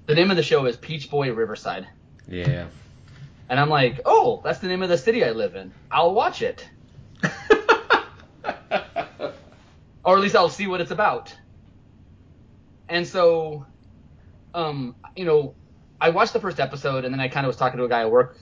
the 0.05 0.15
name 0.15 0.31
of 0.31 0.37
the 0.37 0.43
show 0.43 0.65
is 0.65 0.77
Peach 0.77 1.09
Boy 1.09 1.31
Riverside. 1.33 1.87
Yeah. 2.27 2.67
And 3.49 3.59
I'm 3.59 3.69
like, 3.69 4.01
oh, 4.05 4.41
that's 4.43 4.59
the 4.59 4.67
name 4.67 4.83
of 4.83 4.89
the 4.89 4.97
city 4.97 5.23
I 5.23 5.31
live 5.31 5.55
in. 5.55 5.71
I'll 5.91 6.13
watch 6.13 6.41
it. 6.41 6.67
or 10.03 10.15
at 10.15 10.21
least 10.21 10.35
I'll 10.35 10.49
see 10.49 10.67
what 10.67 10.81
it's 10.81 10.91
about. 10.91 11.35
And 12.89 13.05
so, 13.07 13.65
um, 14.53 14.95
you 15.15 15.25
know, 15.25 15.55
I 15.99 16.09
watched 16.09 16.33
the 16.33 16.39
first 16.39 16.59
episode, 16.59 17.05
and 17.05 17.13
then 17.13 17.19
I 17.19 17.27
kind 17.27 17.45
of 17.45 17.49
was 17.49 17.57
talking 17.57 17.77
to 17.77 17.85
a 17.85 17.89
guy 17.89 18.01
at 18.01 18.11
work. 18.11 18.37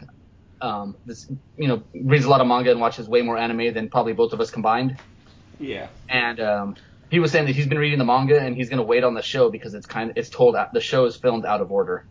Um, 0.61 0.95
this, 1.05 1.27
you 1.57 1.67
know, 1.67 1.83
reads 1.93 2.25
a 2.25 2.29
lot 2.29 2.41
of 2.41 2.47
manga 2.47 2.71
and 2.71 2.79
watches 2.79 3.07
way 3.07 3.21
more 3.21 3.37
anime 3.37 3.73
than 3.73 3.89
probably 3.89 4.13
both 4.13 4.33
of 4.33 4.41
us 4.41 4.51
combined. 4.51 4.97
Yeah. 5.59 5.87
And 6.09 6.39
um, 6.39 6.75
he 7.09 7.19
was 7.19 7.31
saying 7.31 7.45
that 7.45 7.55
he's 7.55 7.67
been 7.67 7.77
reading 7.77 7.99
the 7.99 8.05
manga 8.05 8.39
and 8.39 8.55
he's 8.55 8.69
going 8.69 8.77
to 8.79 8.83
wait 8.83 9.03
on 9.03 9.13
the 9.13 9.21
show 9.21 9.49
because 9.49 9.73
it's 9.73 9.85
kind 9.85 10.11
of 10.11 10.17
it's 10.17 10.29
told 10.29 10.55
out, 10.55 10.73
the 10.73 10.81
show 10.81 11.05
is 11.05 11.15
filmed 11.15 11.45
out 11.45 11.61
of 11.61 11.71
order. 11.71 12.05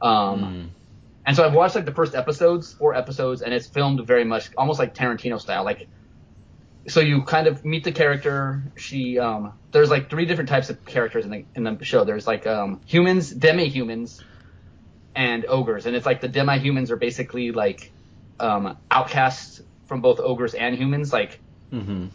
Um, 0.00 0.42
mm. 0.42 0.68
and 1.26 1.36
so 1.36 1.44
I've 1.44 1.52
watched 1.52 1.74
like 1.74 1.84
the 1.84 1.94
first 1.94 2.14
episodes, 2.14 2.72
four 2.72 2.94
episodes, 2.94 3.42
and 3.42 3.52
it's 3.52 3.66
filmed 3.66 4.06
very 4.06 4.24
much 4.24 4.50
almost 4.56 4.78
like 4.78 4.94
Tarantino 4.94 5.40
style, 5.40 5.64
like 5.64 5.88
so 6.88 7.00
you 7.00 7.22
kind 7.22 7.46
of 7.46 7.64
meet 7.64 7.84
the 7.84 7.92
character. 7.92 8.62
She 8.76 9.18
um, 9.18 9.52
there's 9.72 9.90
like 9.90 10.10
three 10.10 10.24
different 10.24 10.48
types 10.48 10.70
of 10.70 10.84
characters 10.84 11.24
in 11.24 11.30
the 11.30 11.44
in 11.54 11.64
the 11.64 11.84
show. 11.84 12.04
There's 12.04 12.26
like 12.26 12.46
um, 12.46 12.80
humans, 12.86 13.30
demi-humans, 13.30 14.22
and 15.14 15.44
ogres. 15.46 15.86
And 15.86 15.94
it's 15.94 16.06
like 16.06 16.20
the 16.20 16.28
demi-humans 16.28 16.90
are 16.90 16.96
basically 16.96 17.52
like 17.52 17.92
um, 18.38 18.76
outcasts 18.90 19.62
from 19.86 20.00
both 20.00 20.20
ogres 20.20 20.54
and 20.54 20.76
humans. 20.76 21.12
Like 21.12 21.38
mm-hmm. 21.72 22.06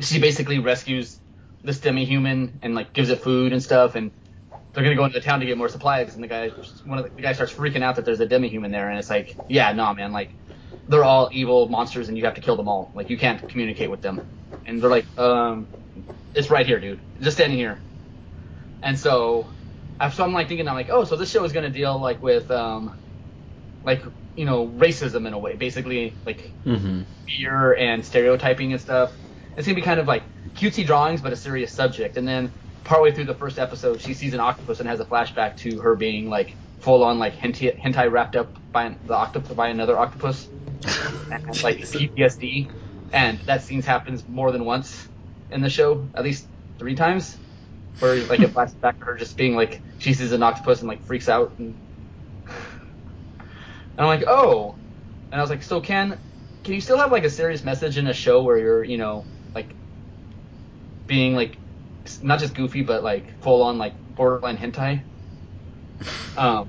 She 0.00 0.20
basically 0.20 0.58
rescues 0.58 1.20
this 1.62 1.80
demi-human 1.80 2.58
and 2.62 2.74
like 2.74 2.92
gives 2.92 3.10
it 3.10 3.22
food 3.22 3.52
and 3.52 3.62
stuff. 3.62 3.94
And 3.94 4.12
they're 4.74 4.84
gonna 4.84 4.96
go 4.96 5.04
into 5.04 5.18
the 5.18 5.24
town 5.24 5.40
to 5.40 5.46
get 5.46 5.58
more 5.58 5.68
supplies. 5.68 6.14
And 6.14 6.24
the 6.24 6.28
guy, 6.28 6.52
one 6.84 6.98
of 6.98 7.04
the, 7.06 7.12
the 7.16 7.22
guy 7.22 7.32
starts 7.32 7.52
freaking 7.52 7.82
out 7.82 7.96
that 7.96 8.04
there's 8.04 8.20
a 8.20 8.26
demi-human 8.28 8.70
there. 8.72 8.90
And 8.90 8.98
it's 8.98 9.10
like, 9.10 9.38
yeah, 9.48 9.72
no, 9.72 9.84
nah, 9.84 9.94
man, 9.94 10.12
like 10.12 10.36
they're 10.88 11.04
all 11.04 11.30
evil 11.32 11.68
monsters 11.68 12.08
and 12.08 12.18
you 12.18 12.24
have 12.26 12.34
to 12.34 12.40
kill 12.42 12.56
them 12.56 12.68
all. 12.68 12.92
Like 12.94 13.10
you 13.10 13.18
can't 13.18 13.46
communicate 13.48 13.90
with 13.90 14.02
them. 14.02 14.24
And 14.66 14.82
they're 14.82 14.90
like, 14.90 15.08
um, 15.18 15.70
it's 16.34 16.50
right 16.50 16.66
here, 16.66 16.80
dude. 16.80 17.02
Just 17.20 17.36
standing 17.36 17.58
here. 17.58 17.82
And 18.82 18.98
so, 18.98 19.52
so 20.12 20.24
I'm 20.24 20.32
like 20.32 20.48
thinking, 20.48 20.68
I'm 20.68 20.74
like, 20.74 20.90
oh, 20.90 21.04
so 21.04 21.16
this 21.16 21.30
show 21.30 21.44
is 21.44 21.52
gonna 21.52 21.70
deal 21.70 22.00
like 22.00 22.22
with, 22.22 22.50
um, 22.50 22.94
like 23.84 24.04
you 24.36 24.44
know, 24.46 24.68
racism 24.68 25.26
in 25.26 25.32
a 25.34 25.38
way, 25.38 25.56
basically 25.56 26.20
like 26.26 26.56
Mm-hmm. 26.66 27.02
fear 27.28 27.74
and 27.74 28.04
stereotyping 28.04 28.72
and 28.72 28.80
stuff. 28.80 29.16
It's 29.56 29.66
gonna 29.66 29.76
be 29.76 29.82
kind 29.82 30.00
of 30.00 30.06
like 30.06 30.24
cutesy 30.54 30.84
drawings, 30.86 31.20
but 31.20 31.32
a 31.32 31.36
serious 31.36 31.72
subject. 31.72 32.16
And 32.16 32.26
then 32.26 32.52
partway 32.84 33.12
through 33.12 33.24
the 33.24 33.34
first 33.34 33.58
episode, 33.58 34.00
she 34.00 34.14
sees 34.14 34.34
an 34.34 34.40
octopus 34.40 34.80
and 34.80 34.88
has 34.88 35.00
a 35.00 35.04
flashback 35.04 35.56
to 35.58 35.80
her 35.80 35.96
being 35.96 36.28
like 36.28 36.56
full 36.80 37.02
on 37.02 37.18
like 37.18 37.34
hentai, 37.36 37.80
hentai 37.80 38.10
wrapped 38.10 38.36
up 38.36 38.58
by 38.72 38.96
the 39.06 39.14
octopus 39.14 39.54
by 39.54 39.68
another 39.68 39.98
octopus, 39.98 40.48
and 41.30 41.62
like 41.62 41.78
PTSD. 41.78 42.70
And 43.12 43.38
that 43.46 43.62
scene 43.62 43.82
happens 43.82 44.26
more 44.26 44.50
than 44.52 44.64
once 44.64 45.08
in 45.50 45.60
the 45.60 45.70
show, 45.70 46.08
at 46.14 46.24
least 46.24 46.48
three 46.78 46.94
times, 46.96 47.36
where 48.00 48.16
like 48.24 48.40
it 48.40 48.48
flashes 48.48 48.74
back 48.74 48.98
to 48.98 49.06
her 49.06 49.16
just 49.16 49.36
being 49.36 49.54
like 49.54 49.82
she 49.98 50.14
sees 50.14 50.32
an 50.32 50.42
octopus 50.42 50.80
and 50.80 50.88
like 50.88 51.04
freaks 51.04 51.28
out 51.28 51.58
and. 51.58 51.76
And 53.96 54.04
I'm 54.04 54.18
like, 54.18 54.26
oh, 54.26 54.74
and 55.30 55.40
I 55.40 55.42
was 55.42 55.50
like, 55.50 55.62
so 55.62 55.80
can 55.80 56.18
can 56.64 56.74
you 56.74 56.80
still 56.80 56.98
have 56.98 57.12
like 57.12 57.24
a 57.24 57.30
serious 57.30 57.62
message 57.62 57.98
in 57.98 58.06
a 58.08 58.12
show 58.12 58.42
where 58.42 58.58
you're, 58.58 58.82
you 58.84 58.98
know, 58.98 59.24
being 61.06 61.34
like 61.34 61.58
not 62.22 62.38
just 62.38 62.54
goofy 62.54 62.82
but 62.82 63.02
like 63.02 63.40
full 63.42 63.62
on 63.62 63.78
like 63.78 63.94
borderline 64.14 64.56
hentai? 64.56 65.04
Um, 66.36 66.68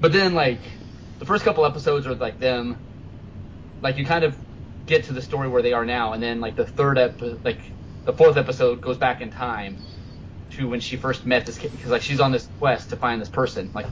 but 0.00 0.12
then 0.12 0.34
like 0.34 0.60
the 1.18 1.24
first 1.24 1.44
couple 1.44 1.64
episodes 1.64 2.06
are 2.06 2.14
like 2.14 2.38
them, 2.38 2.78
like 3.80 3.96
you 3.96 4.04
kind 4.04 4.24
of 4.24 4.38
get 4.86 5.04
to 5.04 5.12
the 5.14 5.22
story 5.22 5.48
where 5.48 5.62
they 5.62 5.72
are 5.72 5.84
now, 5.86 6.12
and 6.12 6.22
then 6.22 6.40
like 6.40 6.56
the 6.56 6.66
third 6.66 6.98
ep, 6.98 7.20
like 7.44 7.60
the 8.04 8.12
fourth 8.12 8.36
episode 8.36 8.80
goes 8.82 8.98
back 8.98 9.20
in 9.20 9.30
time 9.30 9.82
to 10.50 10.68
when 10.68 10.80
she 10.80 10.96
first 10.96 11.26
met 11.26 11.46
this 11.46 11.58
kid 11.58 11.72
because 11.72 11.90
like 11.90 12.02
she's 12.02 12.20
on 12.20 12.32
this 12.32 12.50
quest 12.58 12.90
to 12.90 12.96
find 12.96 13.20
this 13.20 13.30
person, 13.30 13.72
like 13.74 13.86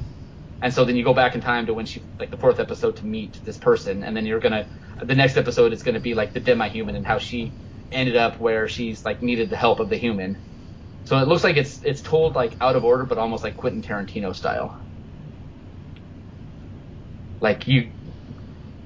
and 0.60 0.72
so 0.72 0.84
then 0.84 0.96
you 0.96 1.04
go 1.04 1.14
back 1.14 1.34
in 1.34 1.40
time 1.40 1.66
to 1.66 1.74
when 1.74 1.86
she 1.86 2.06
like 2.18 2.30
the 2.30 2.36
fourth 2.38 2.60
episode 2.60 2.96
to 2.96 3.06
meet 3.06 3.40
this 3.44 3.58
person 3.58 4.02
and 4.04 4.16
then 4.16 4.26
you're 4.26 4.40
gonna 4.40 4.68
the 5.02 5.14
next 5.14 5.36
episode 5.36 5.72
is 5.72 5.82
gonna 5.82 6.00
be 6.00 6.14
like 6.14 6.32
the 6.32 6.40
demi-human 6.40 6.96
and 6.96 7.06
how 7.06 7.18
she 7.18 7.56
ended 7.92 8.16
up 8.16 8.40
where 8.40 8.68
she's 8.68 9.04
like 9.04 9.22
needed 9.22 9.50
the 9.50 9.56
help 9.56 9.80
of 9.80 9.88
the 9.90 9.96
human 9.96 10.38
so 11.04 11.18
it 11.18 11.28
looks 11.28 11.44
like 11.44 11.56
it's 11.56 11.80
it's 11.84 12.02
told 12.02 12.34
like 12.36 12.56
out 12.60 12.76
of 12.76 12.84
order 12.84 13.06
but 13.06 13.18
almost 13.18 13.44
like 13.44 13.56
quentin 13.56 13.82
tarantino 13.82 14.34
style 14.34 14.76
like 17.40 17.66
you 17.66 17.92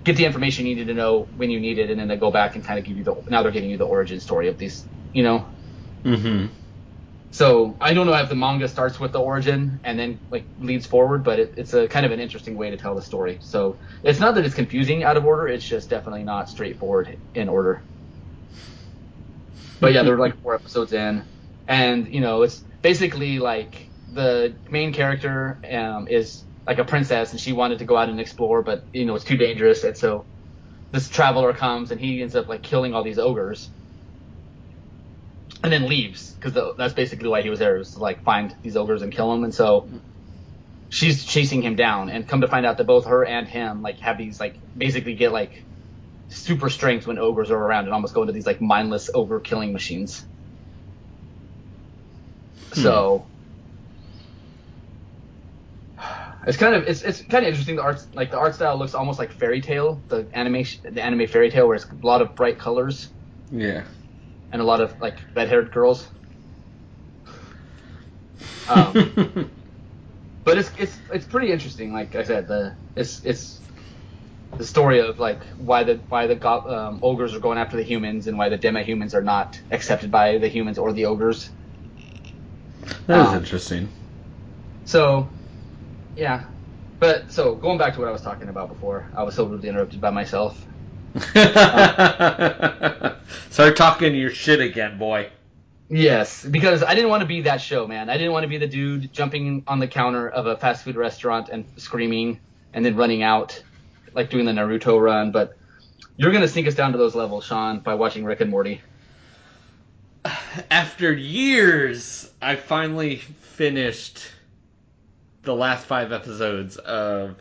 get 0.05 0.17
the 0.17 0.25
information 0.25 0.67
you 0.67 0.75
need 0.77 0.87
to 0.87 0.95
know 0.95 1.29
when 1.33 1.51
you 1.51 1.61
need 1.61 1.79
it 1.79 1.91
and 1.91 2.01
then 2.01 2.09
they 2.09 2.17
go 2.17 2.31
back 2.31 2.55
and 2.55 2.65
kind 2.65 2.79
of 2.79 2.85
give 2.85 2.97
you 2.97 3.05
the 3.05 3.15
now 3.29 3.43
they're 3.43 3.53
giving 3.53 3.71
you 3.71 3.79
the 3.79 3.85
origin 3.85 4.21
story 4.21 4.49
of 4.49 4.59
these 4.59 4.89
you 5.13 5.23
know 5.23 5.49
Mm-hmm. 6.05 6.47
so 7.33 7.77
I 7.81 7.95
don't 7.95 8.07
know 8.07 8.15
if 8.15 8.29
the 8.29 8.35
manga 8.35 8.67
starts 8.69 8.99
with 8.99 9.13
the 9.13 9.21
origin 9.21 9.81
and 9.85 9.99
then 9.99 10.21
like 10.31 10.49
leads 10.59 10.87
forward, 10.87 11.23
but 11.23 11.39
it, 11.39 11.55
it's 11.57 11.73
a 11.75 11.87
kind 11.87 12.05
of 12.05 12.11
an 12.13 12.19
interesting 12.21 12.57
way 12.57 12.71
to 12.71 12.77
tell 12.77 12.95
the 12.97 13.03
story. 13.03 13.39
So 13.41 13.79
it's 14.03 14.19
not 14.19 14.35
that 14.35 14.45
it's 14.45 14.55
confusing 14.55 15.05
out 15.05 15.17
of 15.17 15.25
order; 15.25 15.47
it's 15.47 15.67
just 15.67 15.91
definitely 15.91 16.25
not 16.25 16.49
straightforward 16.49 17.17
in 17.35 17.49
order. 17.49 17.85
But 19.81 19.95
yeah, 19.95 20.03
there 20.03 20.12
were 20.16 20.20
like 20.20 20.41
four 20.43 20.55
episodes 20.55 20.93
in, 20.93 21.24
and 21.66 22.12
you 22.12 22.20
know 22.20 22.43
it's 22.43 22.62
basically 22.83 23.39
like 23.39 23.91
the 24.12 24.59
main 24.70 24.93
character 24.93 25.61
um, 25.70 26.09
is 26.09 26.45
like 26.66 26.78
a 26.78 26.85
princess, 26.85 27.33
and 27.33 27.41
she 27.41 27.53
wanted 27.53 27.78
to 27.81 27.85
go 27.87 27.97
out 27.97 28.09
and 28.09 28.20
explore, 28.20 28.62
but 28.62 28.85
you 28.93 29.07
know 29.07 29.14
it's 29.14 29.24
too 29.24 29.37
dangerous, 29.39 29.85
and 29.85 29.97
so 29.97 30.26
this 30.93 31.09
traveler 31.09 31.53
comes 31.53 31.91
and 31.91 32.01
he 32.01 32.22
ends 32.22 32.35
up 32.37 32.49
like 32.49 32.62
killing 32.62 32.95
all 32.95 33.05
these 33.05 33.18
ogres. 33.18 33.70
And 35.62 35.72
then 35.72 35.89
leaves 35.89 36.37
because 36.41 36.59
that's 36.78 36.95
basically 36.95 37.28
why 37.28 37.43
he 37.43 37.51
was 37.51 37.59
there 37.59 37.78
was 37.78 37.93
to 37.93 37.99
like 38.01 38.24
find 38.24 38.55
these 38.62 38.76
ogres 38.76 39.03
and 39.03 39.12
kill 39.12 39.31
them 39.31 39.45
and 39.45 39.55
so 39.55 39.91
she's 40.89 41.24
chasing 41.24 41.62
him 41.62 41.76
down. 41.76 42.11
And 42.11 42.26
come 42.26 42.41
to 42.43 42.49
find 42.49 42.66
out 42.66 42.78
that 42.78 42.87
both 42.87 43.07
her 43.07 43.24
and 43.24 43.47
him 43.49 43.83
like 43.83 44.01
have 44.01 44.18
these 44.18 44.41
like 44.41 44.57
basically 44.76 45.14
get 45.14 45.33
like 45.33 45.53
super 46.31 46.70
strength 46.70 47.07
when 47.07 47.18
ogres 47.18 47.51
are 47.51 47.59
around 47.59 47.85
and 47.85 47.93
almost 47.93 48.14
go 48.14 48.22
into 48.22 48.33
these 48.33 48.47
like 48.47 48.61
mindless 48.61 49.11
ogre 49.14 49.41
killing 49.41 49.72
machines 49.72 50.24
so 52.72 53.26
it's 56.47 56.57
kind 56.57 56.74
of 56.74 56.85
it's 56.85 57.03
it's 57.03 57.20
kind 57.22 57.45
of 57.45 57.49
interesting 57.49 57.76
the 57.76 57.83
art 57.83 58.07
like 58.14 58.31
the 58.31 58.39
art 58.39 58.55
style 58.55 58.78
looks 58.78 58.95
almost 58.95 59.18
like 59.18 59.33
fairy 59.33 59.61
tale 59.61 60.03
the 60.09 60.28
animation 60.33 60.95
the 60.95 61.03
anime 61.05 61.26
fairy 61.26 61.51
tale 61.51 61.66
where 61.66 61.76
it's 61.76 61.85
a 61.91 62.07
lot 62.07 62.22
of 62.22 62.35
bright 62.37 62.59
colors 62.59 63.09
Yeah. 63.51 63.85
and 64.53 64.62
a 64.62 64.64
lot 64.64 64.81
of 64.81 64.95
like 65.01 65.18
red-haired 65.35 65.72
girls. 65.72 66.09
Um, 68.68 68.93
but 70.45 70.59
it's 70.59 70.70
it's 70.78 70.97
it's 71.12 71.26
pretty 71.26 71.53
interesting. 71.53 71.93
Like 71.93 72.14
I 72.14 72.22
said, 72.24 72.47
the 72.49 72.76
it's 72.97 73.24
it's 73.24 73.60
the 74.59 74.67
story 74.67 75.01
of 75.01 75.19
like 75.19 75.43
why 75.57 75.85
the 75.85 76.03
why 76.09 76.27
the 76.27 76.37
go- 76.37 76.63
um, 76.67 77.01
ogres 77.03 77.35
are 77.35 77.41
going 77.41 77.59
after 77.59 77.77
the 77.77 77.83
humans 77.83 78.27
and 78.27 78.37
why 78.39 78.49
the 78.49 78.59
demi-humans 78.59 79.15
are 79.15 79.23
not 79.23 79.61
accepted 79.71 80.11
by 80.11 80.39
the 80.39 80.49
humans 80.49 80.79
or 80.79 80.93
the 80.93 81.07
ogres. 81.07 81.51
that 83.07 83.21
is 83.21 83.33
Um, 83.33 83.37
interesting. 83.37 83.89
So, 84.85 85.33
yeah. 86.15 86.45
But 87.01 87.33
so 87.33 87.55
going 87.57 87.79
back 87.79 87.95
to 87.95 88.01
what 88.01 88.09
I 88.09 88.13
was 88.13 88.23
talking 88.23 88.49
about 88.49 88.69
before, 88.69 89.11
I 89.15 89.23
was 89.23 89.35
so 89.35 89.47
rudely 89.47 89.69
interrupted 89.69 90.01
by 90.01 90.11
myself. 90.11 90.67
Start 93.51 93.77
talking 93.77 94.15
your 94.15 94.31
shit 94.31 94.61
again, 94.61 94.99
boy. 94.99 95.31
Yes, 95.89 96.45
because 96.45 96.83
I 96.85 96.95
didn't 96.95 97.11
want 97.11 97.23
to 97.23 97.27
be 97.27 97.43
that 97.43 97.61
show, 97.61 97.87
man. 97.87 98.11
I 98.11 98.17
didn't 98.17 98.33
want 98.33 98.45
to 98.45 98.49
be 98.49 98.59
the 98.59 98.69
dude 98.69 99.13
jumping 99.13 99.65
on 99.67 99.81
the 99.81 99.89
counter 99.89 100.29
of 100.29 100.47
a 100.47 100.57
fast 100.57 100.85
food 100.85 100.97
restaurant 100.97 101.49
and 101.51 101.67
screaming 101.77 102.41
and 102.73 102.85
then 102.85 102.97
running 102.97 103.23
out, 103.23 103.63
like 104.15 104.31
doing 104.31 104.45
the 104.45 104.53
Naruto 104.53 105.01
run. 105.01 105.33
But 105.33 105.57
you're 106.17 106.33
gonna 106.33 106.49
sink 106.49 106.67
us 106.67 106.75
down 106.75 106.93
to 106.93 106.99
those 106.99 107.15
levels, 107.15 107.45
Sean, 107.45 107.81
by 107.81 107.95
watching 107.95 108.25
Rick 108.25 108.41
and 108.41 108.51
Morty. 108.51 108.81
After 110.71 111.13
years, 111.13 112.31
I 112.43 112.57
finally 112.57 113.17
finished 113.17 114.31
the 115.43 115.55
last 115.55 115.87
five 115.87 116.13
episodes 116.13 116.77
of 116.77 117.37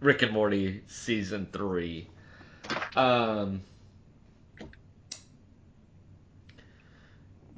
Rick 0.00 0.22
and 0.22 0.32
Morty 0.32 0.82
season 0.86 1.46
three. 1.52 2.08
Um, 2.96 3.62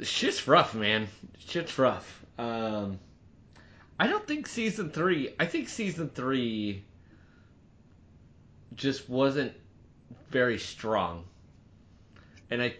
shit's 0.03 0.47
rough, 0.47 0.75
man. 0.75 1.09
Shit's 1.39 1.79
rough. 1.79 2.25
Um, 2.39 2.99
I 3.99 4.07
don't 4.07 4.27
think 4.27 4.47
season 4.47 4.91
three. 4.91 5.35
I 5.41 5.47
think 5.47 5.69
season 5.69 6.11
three 6.11 6.85
just 8.79 9.09
wasn't 9.11 9.53
very 10.31 10.59
strong, 10.59 11.24
and 12.51 12.62
I, 12.62 12.74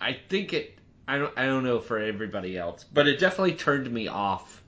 I 0.00 0.18
think 0.28 0.52
it. 0.52 0.78
I 1.08 1.18
don't. 1.18 1.32
I 1.38 1.46
don't 1.46 1.64
know 1.64 1.80
for 1.80 1.98
everybody 1.98 2.58
else, 2.58 2.84
but 2.84 3.08
it 3.08 3.18
definitely 3.18 3.54
turned 3.54 3.90
me 3.90 4.08
off 4.08 4.62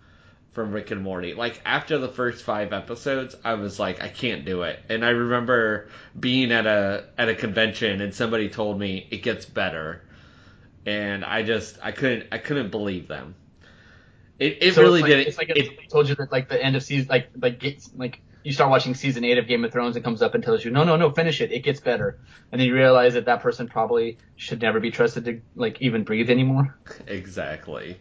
from 0.52 0.72
Rick 0.72 0.90
and 0.90 1.02
Morty. 1.02 1.34
Like 1.34 1.60
after 1.66 1.98
the 1.98 2.08
first 2.08 2.42
five 2.42 2.72
episodes, 2.72 3.36
I 3.44 3.54
was 3.54 3.78
like, 3.78 4.02
I 4.02 4.08
can't 4.08 4.46
do 4.46 4.62
it. 4.62 4.80
And 4.88 5.04
I 5.04 5.10
remember 5.10 5.88
being 6.18 6.50
at 6.50 6.66
a 6.66 7.04
at 7.18 7.28
a 7.28 7.34
convention 7.34 8.00
and 8.00 8.14
somebody 8.14 8.48
told 8.48 8.78
me 8.78 9.06
it 9.10 9.22
gets 9.22 9.44
better, 9.44 10.02
and 10.86 11.24
I 11.24 11.42
just 11.42 11.78
I 11.82 11.92
couldn't 11.92 12.28
I 12.32 12.38
couldn't 12.38 12.70
believe 12.70 13.06
them. 13.06 13.34
It 14.38 14.58
it 14.62 14.74
So 14.74 14.82
really 14.82 15.00
it's 15.00 15.02
like, 15.02 15.10
didn't. 15.10 15.26
It's 15.28 15.38
like 15.38 15.50
if 15.50 15.78
it, 15.78 15.90
told 15.90 16.08
you 16.08 16.14
that 16.14 16.32
like 16.32 16.48
the 16.48 16.62
end 16.62 16.76
of 16.76 16.82
season, 16.82 17.08
like 17.08 17.28
like 17.38 17.58
gets 17.58 17.90
like 17.94 18.20
you 18.46 18.52
start 18.52 18.70
watching 18.70 18.94
season 18.94 19.24
eight 19.24 19.38
of 19.38 19.48
Game 19.48 19.64
of 19.64 19.72
Thrones 19.72 19.96
and 19.96 20.04
comes 20.04 20.22
up 20.22 20.36
and 20.36 20.44
tells 20.44 20.64
you, 20.64 20.70
no, 20.70 20.84
no, 20.84 20.94
no, 20.94 21.10
finish 21.10 21.40
it. 21.40 21.50
It 21.50 21.64
gets 21.64 21.80
better, 21.80 22.16
and 22.52 22.60
then 22.60 22.68
you 22.68 22.74
realize 22.74 23.14
that 23.14 23.24
that 23.24 23.42
person 23.42 23.66
probably 23.66 24.18
should 24.36 24.62
never 24.62 24.78
be 24.78 24.92
trusted 24.92 25.24
to 25.24 25.40
like 25.56 25.82
even 25.82 26.04
breathe 26.04 26.30
anymore. 26.30 26.78
Exactly. 27.08 27.98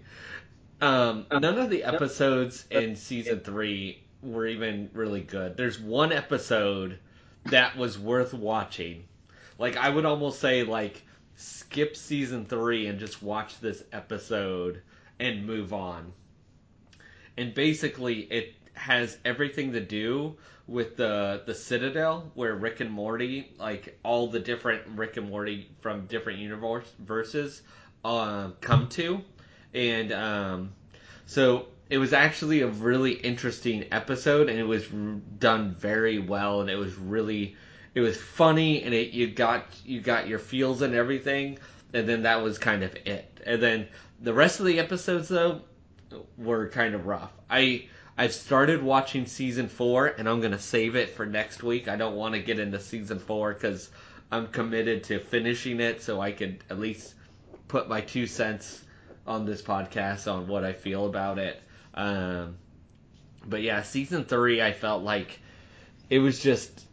Um, 0.79 1.25
none 1.31 1.57
of 1.57 1.71
the 1.71 1.83
episodes 1.83 2.63
in 2.69 2.95
season 2.95 3.39
three 3.39 4.03
were 4.21 4.45
even 4.45 4.91
really 4.93 5.21
good. 5.21 5.57
There's 5.57 5.79
one 5.79 6.11
episode 6.11 6.99
that 7.45 7.75
was 7.75 7.97
worth 7.97 8.35
watching. 8.35 9.05
Like 9.57 9.77
I 9.77 9.89
would 9.89 10.05
almost 10.05 10.39
say 10.39 10.61
like 10.61 11.01
skip 11.37 11.97
season 11.97 12.45
three 12.45 12.85
and 12.85 12.99
just 12.99 13.23
watch 13.23 13.59
this 13.61 13.83
episode 13.91 14.83
and 15.19 15.47
move 15.47 15.73
on. 15.73 16.13
And 17.35 17.55
basically 17.55 18.19
it 18.19 18.53
has 18.76 19.17
everything 19.26 19.73
to 19.73 19.82
do 19.82 20.36
with 20.67 20.97
the 20.97 21.43
the 21.45 21.53
Citadel 21.53 22.32
where 22.34 22.55
Rick 22.55 22.80
and 22.80 22.91
Morty, 22.91 23.51
like 23.59 23.97
all 24.03 24.28
the 24.28 24.39
different 24.39 24.84
Rick 24.95 25.17
and 25.17 25.30
Morty 25.30 25.69
from 25.82 26.05
different 26.07 26.39
universes, 26.39 27.61
uh, 28.03 28.49
come 28.61 28.88
to, 28.89 29.21
and 29.73 30.11
um, 30.11 30.73
so 31.26 31.67
it 31.89 31.97
was 31.97 32.13
actually 32.13 32.61
a 32.61 32.67
really 32.67 33.11
interesting 33.11 33.86
episode, 33.91 34.49
and 34.49 34.59
it 34.59 34.63
was 34.63 34.88
done 34.88 35.76
very 35.76 36.19
well, 36.19 36.61
and 36.61 36.69
it 36.69 36.78
was 36.78 36.95
really 36.95 37.55
it 37.93 38.01
was 38.01 38.17
funny 38.17 38.84
and 38.84 38.93
it 38.93 39.11
you 39.11 39.28
got 39.28 39.65
you 39.86 40.01
got 40.01 40.28
your 40.28 40.39
feels 40.39 40.82
and 40.82 40.93
everything, 40.93 41.59
and 41.93 42.07
then 42.07 42.23
that 42.23 42.43
was 42.43 42.57
kind 42.57 42.84
of 42.84 42.93
it. 43.05 43.39
And 43.45 43.61
then 43.61 43.88
the 44.21 44.34
rest 44.34 44.59
of 44.59 44.65
the 44.65 44.80
episodes 44.80 45.30
though 45.30 45.61
were 46.38 46.69
kind 46.69 46.95
of 46.95 47.05
rough. 47.05 47.32
I 47.49 47.88
I've 48.18 48.34
started 48.34 48.82
watching 48.82 49.26
season 49.26 49.68
four, 49.68 50.07
and 50.07 50.30
I'm 50.30 50.39
gonna 50.41 50.59
save 50.59 50.95
it 50.95 51.09
for 51.09 51.26
next 51.26 51.63
week. 51.63 51.88
I 51.88 51.97
don't 51.97 52.16
want 52.16 52.34
to 52.34 52.41
get 52.41 52.59
into 52.59 52.80
season 52.80 53.20
four 53.20 53.53
because 53.53 53.89
I'm 54.32 54.47
committed 54.47 55.03
to 55.05 55.20
finishing 55.20 55.80
it, 55.82 56.01
so 56.01 56.22
I 56.22 56.32
could 56.32 56.63
at 56.70 56.80
least 56.80 57.16
put 57.68 57.89
my 57.89 58.01
two 58.01 58.26
cents 58.26 58.84
on 59.28 59.45
this 59.45 59.61
podcast 59.61 60.32
on 60.32 60.47
what 60.47 60.63
I 60.63 60.74
feel 60.74 61.07
about 61.07 61.39
it. 61.39 61.61
Um, 61.93 62.57
but 63.45 63.61
yeah, 63.61 63.82
season 63.82 64.24
three, 64.24 64.61
I 64.61 64.72
felt 64.72 65.03
like 65.03 65.39
it 66.09 66.20
was 66.20 66.39
just 66.39 66.86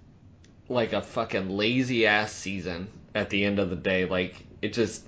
like 0.68 0.92
a 0.92 1.02
fucking 1.02 1.50
lazy 1.50 2.06
ass 2.06 2.32
season 2.32 2.88
at 3.14 3.30
the 3.30 3.44
end 3.44 3.58
of 3.58 3.70
the 3.70 3.76
day. 3.76 4.06
Like 4.06 4.44
it 4.60 4.72
just 4.72 5.06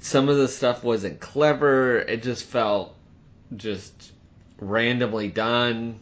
some 0.00 0.28
of 0.28 0.36
the 0.36 0.48
stuff 0.48 0.82
wasn't 0.82 1.20
clever. 1.20 1.98
It 1.98 2.22
just 2.22 2.44
felt 2.44 2.96
just 3.56 4.12
randomly 4.58 5.28
done. 5.28 6.00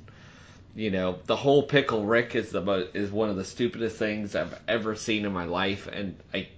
You 0.75 0.91
know, 0.91 1.19
the 1.27 1.37
whole 1.37 1.65
pickle 1.65 2.05
Rick 2.07 2.35
is 2.35 2.51
the 2.51 2.63
mo- 2.63 2.89
is 2.95 3.11
one 3.11 3.29
of 3.29 3.37
the 3.37 3.45
stupidest 3.45 3.97
things 3.97 4.35
I've 4.35 4.59
ever 4.67 4.95
seen 4.95 5.27
in 5.27 5.33
my 5.33 5.45
life, 5.45 5.87
and 5.87 6.17
I 6.33 6.49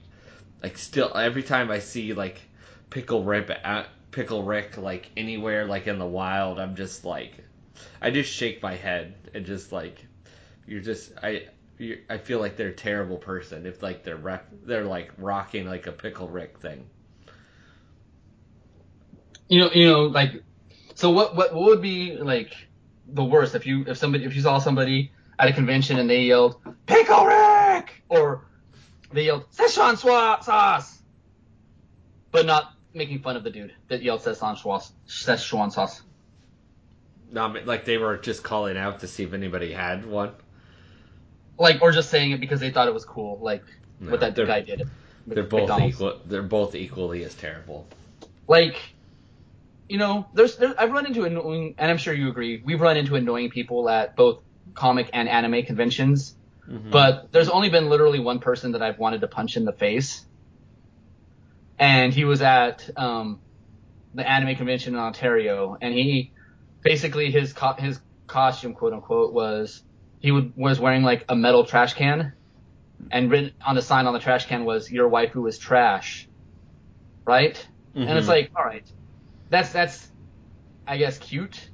like 0.63 0.79
still 0.79 1.17
every 1.17 1.43
time 1.43 1.71
I 1.71 1.81
see 1.81 2.15
like 2.15 2.41
pickle 2.91 3.25
Rick 3.25 3.51
at 3.51 3.65
uh, 3.65 3.85
pickle 4.13 4.45
Rick 4.45 4.77
like 4.77 5.11
anywhere 5.17 5.67
like 5.67 5.89
in 5.89 5.99
the 5.99 6.07
wild, 6.07 6.61
I'm 6.61 6.77
just 6.77 7.05
like 7.05 7.33
I 8.01 8.11
just 8.11 8.33
shake 8.33 8.63
my 8.63 8.75
head 8.77 9.15
and 9.35 9.45
just 9.45 9.73
like 9.73 10.07
you're 10.67 10.81
just 10.81 11.13
I 11.23 11.49
I 12.09 12.19
feel 12.19 12.39
like 12.39 12.57
they're 12.57 12.69
a 12.69 12.73
terrible 12.73 13.17
person 13.19 13.67
if 13.67 13.83
like 13.83 14.05
they're 14.05 14.17
rep, 14.17 14.47
they're 14.65 14.85
like 14.85 15.11
rocking 15.19 15.67
like 15.67 15.89
a 15.89 15.93
pickle 15.93 16.29
Rick 16.29 16.59
thing. 16.61 16.87
You 19.49 19.61
know, 19.61 19.71
you 19.75 19.87
know, 19.87 20.05
like, 20.05 20.43
so 20.95 21.11
what, 21.11 21.37
what, 21.37 21.55
what 21.55 21.65
would 21.65 21.83
be 21.83 22.17
like 22.17 22.55
the 23.09 23.25
worst 23.25 23.55
if 23.55 23.67
you, 23.67 23.85
if 23.87 23.97
somebody, 23.99 24.25
if 24.25 24.35
you 24.35 24.43
saw 24.43 24.59
somebody 24.59 25.13
at 25.39 25.49
a 25.49 25.53
convention 25.53 25.99
and 25.99 26.09
they 26.09 26.23
yelled, 26.23 26.61
Pickle 26.87 27.27
Rick! 27.27 28.03
Or 28.09 28.45
they 29.13 29.25
yelled, 29.27 29.51
Szechuan 29.51 29.97
sauce! 29.99 31.03
But 32.31 32.47
not 32.47 32.75
making 32.95 33.21
fun 33.21 33.37
of 33.37 33.45
the 33.45 33.51
dude 33.51 33.75
that 33.89 34.03
yelled 34.03 34.21
Szechuan 34.23 34.57
sauce. 34.61 34.93
Szechuan 35.07 35.73
sauce. 35.73 36.03
Um, 37.37 37.59
like 37.65 37.85
they 37.85 37.99
were 37.99 38.17
just 38.17 38.43
calling 38.45 38.77
out 38.77 39.01
to 39.01 39.09
see 39.09 39.25
if 39.25 39.33
anybody 39.33 39.73
had 39.73 40.07
one. 40.07 40.33
Like, 41.59 41.83
or 41.83 41.91
just 41.93 42.11
saying 42.11 42.31
it 42.33 42.41
because 42.41 42.61
they 42.61 42.71
thought 42.71 42.89
it 42.89 42.95
was 42.95 43.05
cool, 43.05 43.39
like 43.41 43.65
No, 44.01 44.13
what 44.13 44.21
that 44.21 44.35
guy 44.37 44.61
did. 44.61 44.89
They're 45.27 45.43
both 45.43 45.61
McDonald's. 45.63 45.95
equal. 45.97 46.21
They're 46.27 46.43
both 46.43 46.75
equally 46.75 47.25
as 47.25 47.35
terrible. 47.35 47.87
like 48.47 48.77
you 49.89 49.99
know 49.99 50.26
there's 50.35 50.57
there, 50.57 50.74
i've 50.78 50.91
run 50.93 51.07
into 51.07 51.24
annoying 51.24 51.74
and 51.78 51.91
i'm 51.91 51.99
sure 51.99 52.14
you 52.14 52.28
agree 52.28 52.62
we've 52.64 52.80
run 52.80 52.97
into 52.97 53.14
annoying 53.16 53.51
people 53.51 53.89
at 53.89 54.16
both 54.16 54.43
comic 54.74 55.11
and 55.12 55.28
anime 55.28 55.62
conventions. 55.64 56.37
Mhm. 56.68 56.91
but 56.91 57.28
there's 57.32 57.49
only 57.51 57.68
been 57.68 57.89
literally 57.91 58.20
one 58.20 58.39
person 58.41 58.72
that 58.72 58.82
i've 58.82 58.99
wanted 58.99 59.20
to 59.20 59.28
punch 59.28 59.57
in 59.57 59.64
the 59.64 59.72
face. 59.72 60.26
And 61.78 62.12
he 62.14 62.24
was 62.24 62.41
at 62.41 62.89
um, 62.97 63.43
the 64.14 64.28
anime 64.28 64.55
convention 64.57 64.95
in 64.95 65.01
ontario. 65.01 65.76
And 65.80 65.93
he 65.93 66.32
basically 66.82 67.30
his 67.30 67.53
co- 67.53 67.74
his 67.78 68.01
costume 68.28 68.74
quote 68.74 68.93
unquote 68.93 69.32
was 69.35 69.82
he 70.20 70.30
would, 70.30 70.53
was 70.57 70.78
wearing 70.80 71.03
like 71.03 71.24
a 71.28 71.35
metal 71.37 71.64
trash 71.64 71.95
can. 71.95 72.32
And 73.11 73.30
written 73.30 73.53
on 73.66 73.74
the 73.74 73.82
sign 73.82 74.07
on 74.07 74.14
the 74.14 74.20
trash 74.20 74.47
can 74.47 74.64
was 74.64 74.91
your 74.91 75.11
waifu 75.11 75.49
is 75.49 75.59
trash. 75.59 76.28
Right? 77.26 77.68
And 78.07 78.18
it's 78.18 78.26
Mhm. 78.26 78.30
like, 78.30 78.51
all 78.57 78.64
right, 78.64 78.89
that's 79.55 79.73
that's, 79.73 80.09
I 80.87 80.99
guess, 80.99 81.19
cute. 81.19 81.69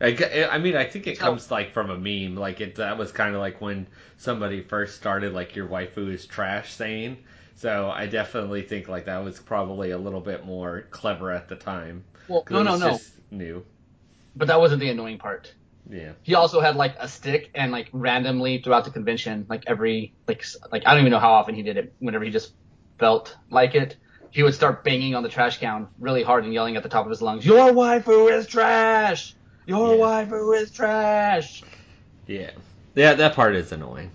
I, 0.00 0.48
I 0.50 0.58
mean, 0.58 0.74
I 0.74 0.84
think 0.84 1.06
it 1.06 1.18
comes 1.18 1.50
like 1.50 1.72
from 1.72 1.90
a 1.90 1.96
meme. 1.96 2.36
Like 2.36 2.60
it, 2.60 2.74
that 2.76 2.98
was 2.98 3.12
kind 3.12 3.34
of 3.34 3.40
like 3.40 3.60
when 3.60 3.86
somebody 4.16 4.62
first 4.62 4.96
started, 4.96 5.32
like 5.32 5.54
your 5.54 5.68
waifu 5.68 6.12
is 6.12 6.26
trash 6.26 6.72
saying. 6.72 7.18
So 7.54 7.90
I 7.90 8.06
definitely 8.06 8.62
think 8.62 8.88
like 8.88 9.04
that 9.04 9.22
was 9.22 9.38
probably 9.38 9.92
a 9.92 9.98
little 9.98 10.20
bit 10.20 10.44
more 10.44 10.86
clever 10.90 11.30
at 11.30 11.48
the 11.48 11.54
time. 11.54 12.04
Well, 12.26 12.44
no, 12.50 12.62
no, 12.62 12.76
no. 12.76 12.90
just 12.90 13.12
new. 13.30 13.64
But 14.34 14.48
that 14.48 14.58
wasn't 14.58 14.80
the 14.80 14.90
annoying 14.90 15.18
part. 15.18 15.54
Yeah. 15.88 16.12
He 16.22 16.34
also 16.34 16.60
had 16.60 16.74
like 16.76 16.96
a 16.98 17.06
stick 17.06 17.50
and 17.54 17.70
like 17.70 17.88
randomly 17.92 18.60
throughout 18.62 18.84
the 18.84 18.90
convention, 18.90 19.46
like 19.48 19.64
every 19.66 20.14
like 20.26 20.44
like 20.72 20.82
I 20.86 20.92
don't 20.92 21.00
even 21.00 21.12
know 21.12 21.20
how 21.20 21.32
often 21.32 21.54
he 21.54 21.62
did 21.62 21.76
it. 21.76 21.94
Whenever 22.00 22.24
he 22.24 22.30
just 22.30 22.52
felt 22.98 23.36
like 23.50 23.74
it, 23.76 23.96
he 24.32 24.42
would 24.42 24.54
start 24.54 24.82
banging 24.82 25.14
on 25.14 25.22
the 25.22 25.28
trash 25.28 25.58
can 25.58 25.86
really 26.00 26.22
hard 26.22 26.44
and 26.44 26.52
yelling 26.52 26.76
at 26.76 26.82
the 26.82 26.88
top 26.88 27.04
of 27.06 27.10
his 27.10 27.22
lungs, 27.22 27.46
"Your 27.46 27.70
waifu 27.70 28.32
is 28.32 28.46
trash! 28.46 29.34
Your 29.66 29.94
Yeah. 29.94 30.04
waifu 30.04 30.56
is 30.60 30.72
trash!" 30.72 31.62
Yeah. 32.26 32.50
Yeah, 32.94 33.14
that 33.14 33.34
part 33.34 33.54
is 33.54 33.72
annoying. 33.72 34.10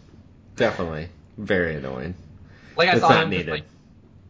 Definitely. 0.55 1.09
Very 1.37 1.75
annoying. 1.75 2.15
Like 2.75 2.89
I 2.89 2.93
It's 2.93 3.01
saw 3.01 3.09
not 3.09 3.23
him 3.23 3.31
just, 3.31 3.39
needed. 3.45 3.51
like 3.51 3.63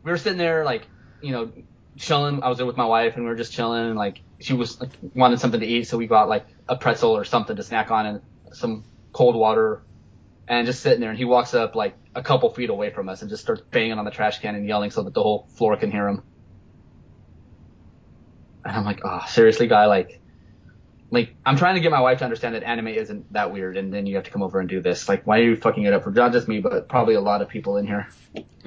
we 0.04 0.12
were 0.12 0.18
sitting 0.18 0.38
there 0.38 0.64
like 0.66 0.88
you 1.22 1.32
know 1.32 1.52
chilling. 1.98 2.44
I 2.44 2.50
was 2.50 2.58
there 2.58 2.68
with 2.68 2.78
my 2.78 2.86
wife 2.86 3.16
and 3.16 3.24
we 3.24 3.30
were 3.30 3.36
just 3.36 3.54
chilling 3.54 3.88
and 3.88 3.98
like 3.98 4.22
she 4.40 4.54
was 4.54 4.80
like 4.80 4.92
wanted 5.16 5.40
something 5.40 5.60
to 5.62 5.66
eat, 5.66 5.86
so 5.88 5.98
we 5.98 6.06
got 6.08 6.28
like 6.30 6.46
a 6.68 6.76
pretzel 6.76 7.16
or 7.16 7.24
something 7.24 7.56
to 7.56 7.64
snack 7.64 7.92
on 7.92 8.06
and 8.06 8.22
some 8.52 8.84
cold 9.14 9.36
water 9.36 9.82
and 10.48 10.66
just 10.68 10.82
sitting 10.82 11.00
there. 11.00 11.10
And 11.10 11.18
he 11.18 11.26
walks 11.26 11.54
up 11.54 11.76
like 11.76 11.96
a 12.18 12.24
couple 12.24 12.50
feet 12.54 12.70
away 12.70 12.90
from 12.92 13.08
us 13.10 13.22
and 13.22 13.30
just 13.30 13.44
starts 13.44 13.62
banging 13.72 13.94
on 14.00 14.06
the 14.06 14.12
trash 14.12 14.40
can 14.40 14.56
and 14.56 14.68
yelling 14.68 14.92
so 14.92 15.04
that 15.04 15.14
the 15.14 15.22
whole 15.24 15.48
floor 15.56 15.78
can 15.78 15.92
hear 15.92 16.08
him. 16.10 16.24
And 18.66 18.76
I'm 18.76 18.86
like, 18.86 19.02
oh, 19.06 19.22
seriously, 19.28 19.68
guy, 19.68 19.86
like. 19.86 20.22
Like 21.10 21.38
I'm 21.46 21.56
trying 21.56 21.76
to 21.76 21.82
get 21.82 21.90
my 21.92 22.02
wife 22.02 22.18
to 22.20 22.26
understand 22.26 22.56
that 22.56 22.64
anime 22.64 22.90
isn't 22.90 23.32
that 23.32 23.54
weird, 23.54 23.78
and 23.78 23.94
then 23.94 24.06
you 24.06 24.16
have 24.16 24.26
to 24.26 24.32
come 24.32 24.44
over 24.44 24.60
and 24.60 24.68
do 24.68 24.82
this. 24.82 25.08
Like, 25.08 25.26
why 25.26 25.40
are 25.40 25.44
you 25.44 25.56
fucking 25.56 25.86
it 25.86 25.94
up 25.94 26.04
for 26.04 26.12
not 26.12 26.34
just 26.34 26.50
me, 26.50 26.60
but 26.60 26.90
probably 26.90 27.16
a 27.16 27.22
lot 27.22 27.42
of 27.42 27.48
people 27.48 27.78
in 27.78 27.88
here? 27.88 28.10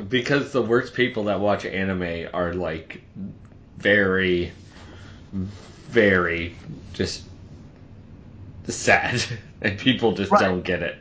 Because 0.09 0.51
the 0.51 0.63
worst 0.63 0.95
people 0.95 1.25
that 1.25 1.39
watch 1.39 1.67
anime 1.67 2.29
are 2.33 2.55
like 2.55 3.03
very, 3.77 4.53
very 5.33 6.57
just 6.95 7.25
sad, 8.69 9.23
and 9.61 9.79
people 9.79 10.13
just 10.13 10.31
Right. 10.33 10.41
don't 10.41 10.63
get 10.63 10.83
it. 10.83 10.97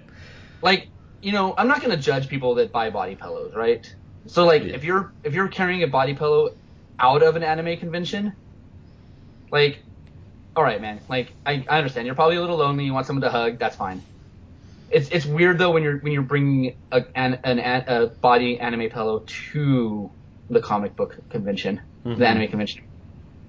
like 0.62 0.90
you 1.22 1.32
know 1.32 1.54
i'm 1.58 1.68
not 1.68 1.82
going 1.82 1.92
to 1.92 1.98
judge 1.98 2.28
people 2.30 2.56
that 2.56 2.72
buy 2.72 2.90
body 2.90 3.16
pillows 3.16 3.54
right? 3.56 3.86
So 4.28 4.46
like 4.46 4.64
Yeah. 4.64 4.76
if 4.76 4.84
you're 4.84 5.14
if 5.24 5.34
you're 5.34 5.48
carrying 5.48 5.84
a 5.84 5.88
body 5.88 6.14
pillow 6.16 6.52
out 7.00 7.24
of 7.24 7.36
an 7.36 7.44
anime 7.44 7.78
convention 7.78 8.34
like 9.52 9.84
all 10.56 10.64
right 10.64 10.82
man 10.82 11.02
like 11.10 11.36
i, 11.46 11.66
I 11.70 11.78
understand. 11.78 12.06
You're 12.06 12.16
probably 12.16 12.38
a 12.38 12.42
little 12.42 12.58
lonely 12.58 12.86
you 12.86 12.94
want 12.94 13.08
someone 13.08 13.22
to 13.24 13.30
hug 13.32 13.60
that's 13.60 13.76
fine. 13.76 14.04
It's 14.90 15.10
it's 15.10 15.26
weird 15.26 15.58
though 15.60 15.72
when 15.72 15.84
you're 15.84 16.00
when 16.00 16.14
you're 16.14 16.24
bringing 16.24 16.76
a 16.92 17.04
an, 17.16 17.40
an, 17.44 17.60
a 17.60 18.08
body 18.22 18.60
anime 18.60 18.90
pillow 18.90 19.26
to 19.52 20.14
the 20.50 20.62
comic 20.62 20.96
book 20.96 21.20
convention 21.30 21.82
Mhm. 22.06 22.18
the 22.18 22.28
anime 22.28 22.48
convention. 22.50 22.84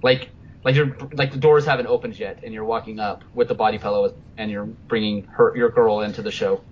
Like 0.03 0.35
like 0.65 0.75
you're 0.77 0.97
like 1.13 1.33
the 1.33 1.39
doors 1.39 1.67
haven't 1.67 1.87
opened 1.87 2.19
yet 2.19 2.41
and 2.45 2.53
you're 2.55 2.65
walking 2.65 2.99
up 3.01 3.25
with 3.35 3.49
the 3.49 3.55
body 3.55 3.79
pillow 3.79 4.13
and 4.37 4.51
you're 4.51 4.67
bringing 4.89 5.27
her 5.37 5.57
your 5.57 5.71
girl 5.71 6.01
into 6.01 6.23
the 6.23 6.31
show 6.31 6.65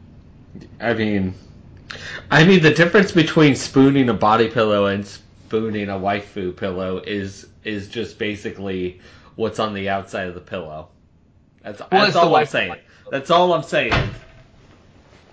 I 0.80 0.94
mean, 0.94 1.34
I 2.30 2.44
mean 2.44 2.62
the 2.62 2.72
difference 2.72 3.12
between 3.12 3.54
spooning 3.54 4.08
a 4.08 4.14
body 4.14 4.48
pillow 4.48 4.86
and 4.86 5.06
spooning 5.06 5.88
a 5.88 5.94
waifu 5.94 6.56
pillow 6.56 6.98
is 6.98 7.46
is 7.64 7.88
just 7.88 8.18
basically 8.18 9.00
what's 9.36 9.58
on 9.58 9.74
the 9.74 9.88
outside 9.88 10.26
of 10.28 10.34
the 10.34 10.40
pillow. 10.40 10.88
That's, 11.62 11.80
Well, 11.80 11.88
that's 11.90 12.16
all 12.16 12.34
I'm 12.34 12.46
saying. 12.46 12.70
pillow. 12.72 12.82
That's 13.10 13.30
all 13.30 13.52
I'm 13.52 13.62
saying. 13.62 13.92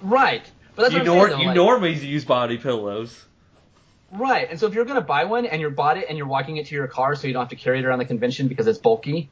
Right. 0.01 0.43
But 0.75 0.83
that's 0.83 0.93
You, 0.93 0.99
what 0.99 1.07
I'm 1.09 1.15
nor- 1.15 1.27
saying, 1.27 1.37
though, 1.37 1.41
you 1.41 1.47
like- 1.47 1.55
normally 1.55 1.93
use 1.93 2.25
body 2.25 2.57
pillows. 2.57 3.25
Right. 4.11 4.47
And 4.49 4.59
so 4.59 4.67
if 4.67 4.73
you're 4.73 4.85
gonna 4.85 5.01
buy 5.01 5.23
one 5.25 5.45
and 5.45 5.59
you 5.61 5.69
bought 5.69 5.97
it 5.97 6.05
and 6.09 6.17
you're 6.17 6.27
walking 6.27 6.57
it 6.57 6.67
to 6.67 6.75
your 6.75 6.87
car 6.87 7.15
so 7.15 7.27
you 7.27 7.33
don't 7.33 7.41
have 7.41 7.49
to 7.49 7.55
carry 7.55 7.79
it 7.79 7.85
around 7.85 7.99
the 7.99 8.05
convention 8.05 8.47
because 8.47 8.67
it's 8.67 8.77
bulky, 8.79 9.29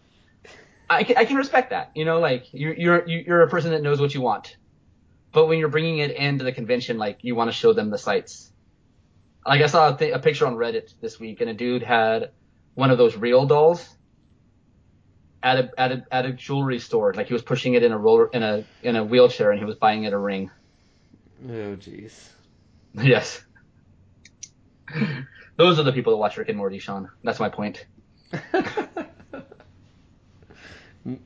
I 0.90 1.04
can, 1.04 1.18
I 1.18 1.26
can 1.26 1.38
respect 1.38 1.70
that. 1.70 1.92
You 1.96 2.06
know, 2.06 2.20
like 2.20 2.48
you're 2.54 2.74
you're 2.74 3.08
you're 3.08 3.42
a 3.42 3.48
person 3.50 3.72
that 3.72 3.82
knows 3.82 4.00
what 4.02 4.14
you 4.14 4.22
want. 4.22 4.58
But 5.34 5.48
when 5.48 5.60
you're 5.60 5.70
bringing 5.70 5.98
it 5.98 6.12
into 6.12 6.46
the 6.46 6.52
convention, 6.54 6.98
like 6.98 7.20
you 7.22 7.36
want 7.36 7.50
to 7.50 7.58
show 7.58 7.74
them 7.74 7.90
the 7.90 7.98
sights. 7.98 8.52
Like 9.46 9.62
I 9.62 9.66
saw 9.66 9.94
a, 9.94 9.98
th- 9.98 10.14
a 10.14 10.20
picture 10.20 10.48
on 10.48 10.56
Reddit 10.56 10.94
this 11.02 11.20
week, 11.20 11.42
and 11.42 11.50
a 11.50 11.54
dude 11.54 11.84
had 11.84 12.32
one 12.76 12.92
of 12.92 12.98
those 12.98 13.18
real 13.18 13.46
dolls 13.46 13.88
at 15.42 15.58
a 15.58 15.72
at 15.78 15.92
a 15.92 16.06
at 16.12 16.26
a 16.26 16.32
jewelry 16.32 16.80
store. 16.80 17.14
Like 17.14 17.28
he 17.28 17.34
was 17.34 17.42
pushing 17.42 17.74
it 17.74 17.84
in 17.84 17.92
a 17.92 17.98
roller 17.98 18.28
in 18.28 18.44
a 18.44 18.64
in 18.84 18.96
a 18.96 19.04
wheelchair, 19.04 19.52
and 19.52 19.60
he 19.60 19.66
was 19.66 19.76
buying 19.76 20.06
it 20.06 20.14
a 20.14 20.18
ring. 20.18 20.50
Oh 21.46 21.76
jeez. 21.76 22.14
Yes. 22.96 23.44
Those 25.58 25.80
are 25.80 25.84
the 25.84 25.92
people 25.92 26.14
that 26.14 26.18
watch 26.18 26.38
Rick 26.38 26.50
and 26.50 26.58
Morty, 26.60 26.78
Sean. 26.78 27.10
That's 27.24 27.40
my 27.40 27.50
point. 27.50 27.88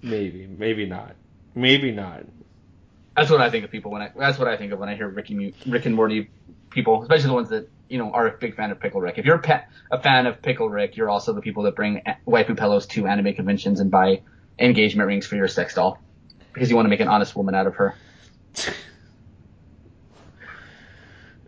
maybe, 0.01 0.47
maybe 0.47 0.85
not. 0.85 1.15
Maybe 1.55 1.91
not. 1.91 2.23
That's 3.17 3.31
what 3.31 3.41
I 3.41 3.49
think 3.49 3.65
of 3.65 3.71
people 3.71 3.89
when 3.91 4.03
I. 4.03 4.11
That's 4.15 4.37
what 4.37 4.47
I 4.47 4.57
think 4.57 4.71
of 4.71 4.79
when 4.79 4.89
I 4.89 4.95
hear 4.95 5.09
Ricky, 5.09 5.55
Rick 5.65 5.87
and 5.87 5.95
Morty 5.95 6.29
people, 6.69 7.01
especially 7.01 7.27
the 7.27 7.33
ones 7.33 7.49
that 7.49 7.67
you 7.89 7.97
know 7.97 8.11
are 8.11 8.27
a 8.27 8.37
big 8.37 8.55
fan 8.55 8.69
of 8.69 8.79
Pickle 8.79 9.01
Rick. 9.01 9.17
If 9.17 9.25
you're 9.25 9.41
a, 9.91 9.99
fan 9.99 10.27
of 10.27 10.39
Pickle 10.43 10.69
Rick, 10.69 10.97
you're 10.97 11.09
also 11.09 11.33
the 11.33 11.41
people 11.41 11.63
that 11.63 11.75
bring 11.75 12.03
waifu 12.27 12.55
pillows 12.55 12.85
to 12.87 13.07
anime 13.07 13.33
conventions 13.33 13.79
and 13.79 13.89
buy 13.89 14.21
engagement 14.59 15.07
rings 15.07 15.25
for 15.25 15.35
your 15.35 15.47
sex 15.47 15.73
doll 15.73 15.99
because 16.53 16.69
you 16.69 16.75
want 16.75 16.85
to 16.85 16.89
make 16.91 16.99
an 16.99 17.07
honest 17.07 17.35
woman 17.35 17.55
out 17.55 17.65
of 17.67 17.75
her. 17.75 17.95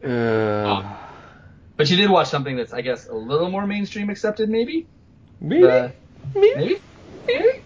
Uh, 0.01 0.95
But 1.75 1.89
you 1.89 1.97
did 1.97 2.09
watch 2.09 2.29
something 2.29 2.55
that's, 2.55 2.71
I 2.71 2.79
guess, 2.79 3.09
a 3.09 3.13
little 3.13 3.51
more 3.51 3.67
mainstream 3.67 4.09
accepted, 4.09 4.49
maybe. 4.49 4.87
maybe, 5.41 5.91
maybe. 6.33 6.55
maybe. 6.55 6.81
Maybe. 7.27 7.61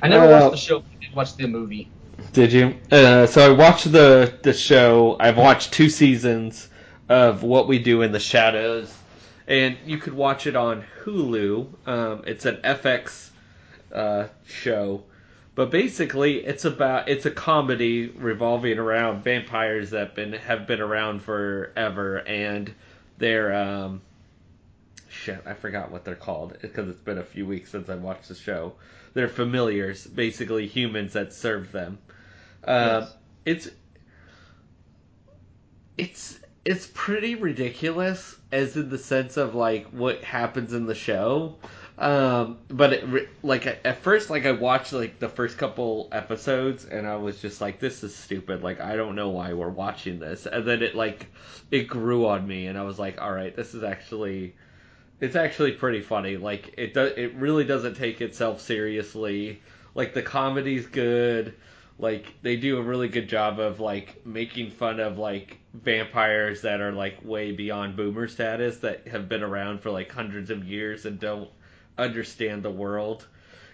I 0.00 0.06
never 0.06 0.26
Uh, 0.26 0.40
watched 0.40 0.52
the 0.52 0.56
show. 0.56 0.78
I 0.78 1.04
did 1.04 1.16
watch 1.16 1.34
the 1.34 1.48
movie. 1.48 1.90
Did 2.32 2.52
you? 2.52 2.76
Uh, 2.90 3.26
so 3.26 3.52
I 3.52 3.56
watched 3.56 3.90
the 3.90 4.32
the 4.42 4.52
show. 4.52 5.16
I've 5.18 5.36
watched 5.36 5.72
two 5.72 5.88
seasons 5.88 6.68
of 7.08 7.42
What 7.42 7.68
We 7.68 7.78
Do 7.78 8.02
in 8.02 8.12
the 8.12 8.20
Shadows, 8.20 8.92
and 9.46 9.76
you 9.86 9.98
could 9.98 10.14
watch 10.14 10.46
it 10.46 10.54
on 10.54 10.84
Hulu. 11.02 11.68
Um, 11.88 12.22
it's 12.26 12.44
an 12.44 12.56
FX 12.56 13.30
uh, 13.92 14.28
show, 14.46 15.04
but 15.54 15.70
basically 15.70 16.44
it's 16.44 16.64
about 16.64 17.08
it's 17.08 17.24
a 17.24 17.30
comedy 17.30 18.08
revolving 18.08 18.78
around 18.78 19.24
vampires 19.24 19.90
that 19.90 20.14
been 20.14 20.32
have 20.32 20.66
been 20.66 20.80
around 20.80 21.22
forever, 21.22 22.18
and 22.26 22.74
they're 23.18 23.54
um, 23.54 24.02
shit. 25.08 25.42
I 25.46 25.54
forgot 25.54 25.90
what 25.90 26.04
they're 26.04 26.14
called 26.14 26.56
because 26.60 26.88
it's 26.88 27.00
been 27.00 27.18
a 27.18 27.24
few 27.24 27.46
weeks 27.46 27.70
since 27.70 27.88
I 27.88 27.94
watched 27.94 28.28
the 28.28 28.34
show. 28.34 28.74
They're 29.14 29.28
familiars, 29.28 30.06
basically 30.06 30.66
humans 30.66 31.14
that 31.14 31.32
serve 31.32 31.72
them. 31.72 31.98
Uh, 32.64 33.06
Yes. 33.06 33.14
It's 33.44 33.68
it's 35.96 36.38
it's 36.64 36.88
pretty 36.92 37.34
ridiculous, 37.34 38.36
as 38.52 38.76
in 38.76 38.90
the 38.90 38.98
sense 38.98 39.36
of 39.36 39.54
like 39.54 39.86
what 39.90 40.22
happens 40.24 40.72
in 40.72 40.86
the 40.86 40.94
show. 40.94 41.56
Um, 41.98 42.58
but 42.68 42.92
it, 42.92 43.28
like 43.42 43.66
at 43.66 43.84
at 43.84 43.98
first, 44.02 44.30
like 44.30 44.46
I 44.46 44.52
watched 44.52 44.92
like 44.92 45.18
the 45.18 45.28
first 45.28 45.58
couple 45.58 46.08
episodes, 46.12 46.84
and 46.84 47.06
I 47.06 47.16
was 47.16 47.40
just 47.40 47.60
like, 47.60 47.80
"This 47.80 48.04
is 48.04 48.14
stupid." 48.14 48.62
Like 48.62 48.80
I 48.80 48.96
don't 48.96 49.14
know 49.16 49.30
why 49.30 49.52
we're 49.52 49.68
watching 49.70 50.18
this. 50.18 50.46
And 50.46 50.64
then 50.66 50.82
it 50.82 50.94
like 50.94 51.26
it 51.70 51.84
grew 51.88 52.26
on 52.26 52.46
me, 52.46 52.66
and 52.66 52.78
I 52.78 52.82
was 52.82 52.98
like, 52.98 53.20
"All 53.20 53.32
right, 53.32 53.54
this 53.54 53.74
is 53.74 53.82
actually." 53.82 54.54
It's 55.20 55.36
actually 55.36 55.72
pretty 55.72 56.00
funny. 56.02 56.36
Like 56.36 56.74
it 56.78 56.94
does. 56.94 57.12
It 57.16 57.34
really 57.34 57.64
doesn't 57.64 57.94
take 57.96 58.20
itself 58.20 58.60
seriously. 58.60 59.62
Like 59.94 60.14
the 60.14 60.22
comedy's 60.22 60.86
good. 60.86 61.54
Like 61.98 62.34
they 62.42 62.56
do 62.56 62.78
a 62.78 62.82
really 62.82 63.08
good 63.08 63.28
job 63.28 63.58
of 63.58 63.80
like 63.80 64.24
making 64.24 64.70
fun 64.70 65.00
of 65.00 65.18
like 65.18 65.58
vampires 65.74 66.62
that 66.62 66.80
are 66.80 66.92
like 66.92 67.24
way 67.24 67.52
beyond 67.52 67.96
boomer 67.96 68.28
status 68.28 68.78
that 68.78 69.08
have 69.08 69.28
been 69.28 69.42
around 69.42 69.80
for 69.80 69.90
like 69.90 70.10
hundreds 70.10 70.50
of 70.50 70.64
years 70.64 71.06
and 71.06 71.18
don't 71.18 71.50
understand 71.96 72.62
the 72.62 72.70
world. 72.70 73.26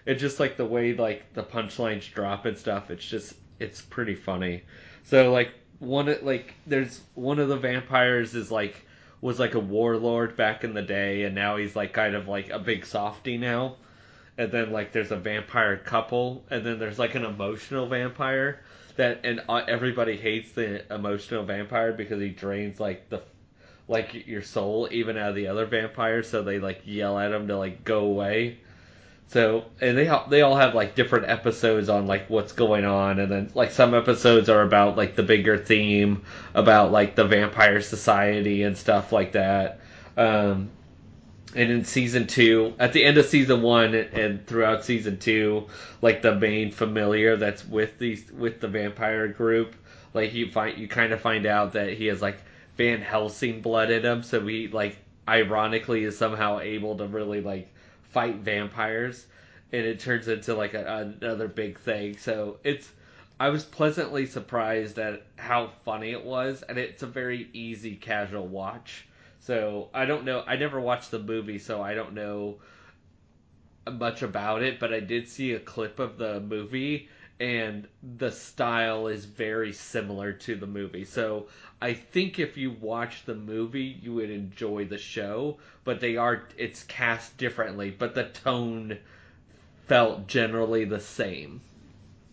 It's 0.05 0.21
just 0.21 0.39
like 0.39 0.57
the 0.57 0.65
way 0.65 0.93
like 0.93 1.33
the 1.33 1.43
punchlines 1.43 2.11
drop 2.11 2.45
and 2.45 2.57
stuff. 2.57 2.89
It's 2.89 3.05
just 3.05 3.33
it's 3.59 3.81
pretty 3.81 4.15
funny. 4.15 4.63
So 5.03 5.31
like 5.31 5.51
one 5.79 6.15
like 6.23 6.55
there's 6.65 7.01
one 7.13 7.39
of 7.39 7.47
the 7.47 7.57
vampires 7.57 8.33
is 8.33 8.51
like 8.51 8.85
was 9.21 9.39
like 9.39 9.53
a 9.53 9.59
warlord 9.59 10.35
back 10.35 10.63
in 10.63 10.73
the 10.73 10.81
day 10.81 11.23
and 11.23 11.35
now 11.35 11.57
he's 11.57 11.75
like 11.75 11.93
kind 11.93 12.15
of 12.15 12.27
like 12.27 12.49
a 12.49 12.59
big 12.59 12.85
softy 12.85 13.37
now. 13.37 13.75
And 14.37 14.51
then 14.51 14.71
like 14.71 14.91
there's 14.91 15.11
a 15.11 15.17
vampire 15.17 15.77
couple 15.77 16.43
and 16.49 16.65
then 16.65 16.77
there's 16.79 16.99
like 16.99 17.15
an 17.15 17.23
emotional 17.23 17.87
vampire 17.87 18.61
that 18.97 19.21
and 19.23 19.41
uh, 19.47 19.61
everybody 19.67 20.17
hates 20.17 20.51
the 20.51 20.93
emotional 20.93 21.43
vampire 21.43 21.93
because 21.93 22.21
he 22.21 22.29
drains 22.29 22.79
like 22.79 23.09
the 23.09 23.21
like 23.87 24.27
your 24.27 24.41
soul 24.41 24.87
even 24.91 25.17
out 25.17 25.29
of 25.29 25.35
the 25.35 25.47
other 25.47 25.65
vampires 25.65 26.29
so 26.29 26.41
they 26.43 26.59
like 26.59 26.81
yell 26.85 27.17
at 27.17 27.31
him 27.31 27.47
to 27.47 27.57
like 27.57 27.83
go 27.83 27.99
away. 27.99 28.57
So 29.27 29.65
and 29.81 29.97
they 29.97 30.11
they 30.29 30.41
all 30.41 30.55
have 30.55 30.75
like 30.75 30.95
different 30.95 31.29
episodes 31.29 31.89
on 31.89 32.05
like 32.05 32.29
what's 32.29 32.51
going 32.51 32.85
on, 32.85 33.19
and 33.19 33.31
then 33.31 33.51
like 33.55 33.71
some 33.71 33.93
episodes 33.93 34.49
are 34.49 34.61
about 34.61 34.97
like 34.97 35.15
the 35.15 35.23
bigger 35.23 35.57
theme 35.57 36.23
about 36.53 36.91
like 36.91 37.15
the 37.15 37.25
vampire 37.25 37.81
society 37.81 38.63
and 38.63 38.77
stuff 38.77 39.11
like 39.11 39.31
that. 39.31 39.79
Um, 40.15 40.69
and 41.55 41.71
in 41.71 41.85
season 41.85 42.27
two, 42.27 42.73
at 42.79 42.93
the 42.93 43.03
end 43.03 43.17
of 43.17 43.25
season 43.25 43.61
one 43.61 43.95
and 43.95 44.45
throughout 44.45 44.83
season 44.83 45.17
two, 45.17 45.67
like 46.01 46.21
the 46.21 46.35
main 46.35 46.71
familiar 46.71 47.37
that's 47.37 47.65
with 47.65 47.97
these 47.97 48.29
with 48.31 48.59
the 48.59 48.67
vampire 48.67 49.27
group, 49.29 49.75
like 50.13 50.33
you 50.33 50.51
find 50.51 50.77
you 50.77 50.87
kind 50.87 51.13
of 51.13 51.21
find 51.21 51.45
out 51.45 51.73
that 51.73 51.93
he 51.93 52.07
has 52.07 52.21
like 52.21 52.37
Van 52.77 53.01
Helsing 53.01 53.61
blood 53.61 53.89
in 53.89 54.03
him, 54.03 54.21
so 54.21 54.45
he 54.45 54.67
like 54.67 54.97
ironically 55.27 56.03
is 56.03 56.17
somehow 56.17 56.59
able 56.59 56.97
to 56.97 57.07
really 57.07 57.41
like 57.41 57.73
fight 58.11 58.35
vampires, 58.35 59.25
and 59.71 59.85
it 59.85 59.99
turns 59.99 60.27
into 60.27 60.53
like 60.55 60.73
a, 60.73 61.15
another 61.21 61.47
big 61.47 61.79
thing. 61.79 62.17
So 62.17 62.57
it's 62.63 62.91
I 63.39 63.49
was 63.49 63.63
pleasantly 63.63 64.25
surprised 64.25 64.99
at 64.99 65.23
how 65.37 65.71
funny 65.83 66.11
it 66.11 66.23
was, 66.23 66.63
and 66.63 66.77
it's 66.77 67.03
a 67.03 67.07
very 67.07 67.49
easy 67.53 67.95
casual 67.95 68.47
watch. 68.47 69.05
So 69.45 69.89
I 69.93 70.05
don't 70.05 70.25
know. 70.25 70.43
I 70.45 70.55
never 70.55 70.79
watched 70.79 71.11
the 71.11 71.19
movie, 71.19 71.59
so 71.59 71.81
I 71.81 71.93
don't 71.93 72.13
know 72.13 72.55
much 73.91 74.23
about 74.23 74.63
it. 74.63 74.79
But 74.79 74.91
I 74.91 74.99
did 74.99 75.29
see 75.29 75.53
a 75.53 75.59
clip 75.59 75.99
of 75.99 76.17
the 76.17 76.39
movie, 76.39 77.09
and 77.39 77.87
the 78.17 78.31
style 78.31 79.05
is 79.07 79.25
very 79.25 79.71
similar 79.71 80.33
to 80.33 80.55
the 80.55 80.65
movie. 80.65 81.05
So 81.05 81.47
I 81.79 81.93
think 81.93 82.39
if 82.39 82.57
you 82.57 82.71
watch 82.71 83.23
the 83.25 83.35
movie, 83.35 83.99
you 84.01 84.15
would 84.15 84.31
enjoy 84.31 84.85
the 84.85 84.97
show. 84.97 85.57
But 85.83 85.99
they 85.99 86.17
are 86.17 86.47
it's 86.57 86.81
cast 86.83 87.37
differently, 87.37 87.91
but 87.91 88.15
the 88.15 88.23
tone 88.23 88.97
felt 89.87 90.25
generally 90.25 90.85
the 90.85 90.99
same. 90.99 91.61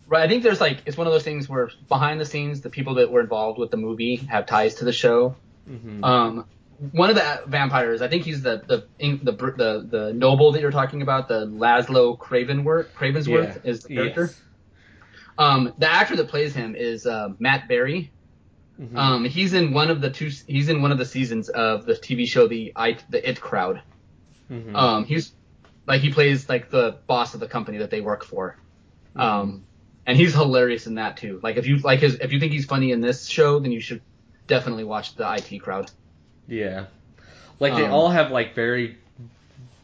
Right. 0.07 0.23
I 0.23 0.27
think 0.27 0.41
there's 0.41 0.59
like 0.59 0.79
it's 0.87 0.97
one 0.97 1.05
of 1.05 1.13
those 1.13 1.23
things 1.23 1.47
where 1.47 1.69
behind 1.87 2.19
the 2.19 2.25
scenes, 2.25 2.61
the 2.61 2.71
people 2.71 2.95
that 2.95 3.11
were 3.11 3.21
involved 3.21 3.59
with 3.59 3.69
the 3.69 3.77
movie 3.77 4.15
have 4.15 4.47
ties 4.47 4.75
to 4.75 4.85
the 4.85 4.91
show. 4.91 5.35
Mm-hmm. 5.69 6.03
Um, 6.03 6.45
one 6.91 7.09
of 7.09 7.15
the 7.15 7.43
vampires, 7.47 8.01
I 8.01 8.07
think 8.07 8.23
he's 8.23 8.41
the 8.41 8.61
the 8.67 8.87
the 8.99 9.31
the, 9.31 9.87
the 9.89 10.13
noble 10.13 10.51
that 10.51 10.61
you're 10.61 10.71
talking 10.71 11.01
about, 11.01 11.27
the 11.27 11.45
Laszlo 11.47 12.17
Cravenworth. 12.17 12.93
Cravensworth 12.95 13.55
Yeah. 13.63 13.69
is 13.71 13.83
the 13.83 13.95
character. 13.95 14.21
Yes. 14.23 14.41
Um, 15.37 15.73
the 15.77 15.89
actor 15.91 16.15
that 16.17 16.27
plays 16.27 16.53
him 16.53 16.75
is 16.75 17.07
uh, 17.07 17.29
Matt 17.39 17.67
Berry. 17.67 18.11
Mhm. 18.79 18.95
Um, 18.97 19.25
he's 19.25 19.53
in 19.53 19.73
one 19.73 19.89
of 19.89 20.01
the 20.01 20.09
two. 20.09 20.29
He's 20.47 20.69
in 20.69 20.81
one 20.81 20.91
of 20.91 20.97
the 20.97 21.05
seasons 21.05 21.49
of 21.49 21.85
the 21.85 21.93
TV 21.93 22.27
show 22.27 22.47
the 22.47 22.73
I, 22.75 22.97
the 23.09 23.27
It 23.29 23.39
Crowd. 23.39 23.81
Mhm. 24.51 24.75
Um, 24.75 25.05
he's 25.05 25.31
like 25.87 26.01
he 26.01 26.11
plays 26.11 26.49
like 26.49 26.69
the 26.69 26.97
boss 27.07 27.33
of 27.33 27.39
the 27.39 27.47
company 27.47 27.79
that 27.79 27.89
they 27.91 28.01
work 28.01 28.23
for. 28.23 28.57
Um, 29.15 29.63
and 30.07 30.17
he's 30.17 30.33
hilarious 30.33 30.87
in 30.87 30.95
that 30.95 31.17
too. 31.17 31.39
Like 31.43 31.57
if 31.57 31.67
you 31.67 31.77
like 31.77 31.99
his, 31.99 32.15
if 32.15 32.31
you 32.33 32.39
think 32.39 32.51
he's 32.51 32.65
funny 32.65 32.91
in 32.91 32.99
this 32.99 33.27
show, 33.27 33.59
then 33.59 33.71
you 33.71 33.79
should 33.79 34.01
definitely 34.47 34.83
watch 34.83 35.15
the 35.15 35.31
IT 35.35 35.59
Crowd. 35.61 35.91
Yeah. 36.47 36.85
Like 37.59 37.75
they 37.75 37.85
Um, 37.85 37.87
all 37.87 38.09
have 38.09 38.31
like 38.31 38.55
very 38.55 38.97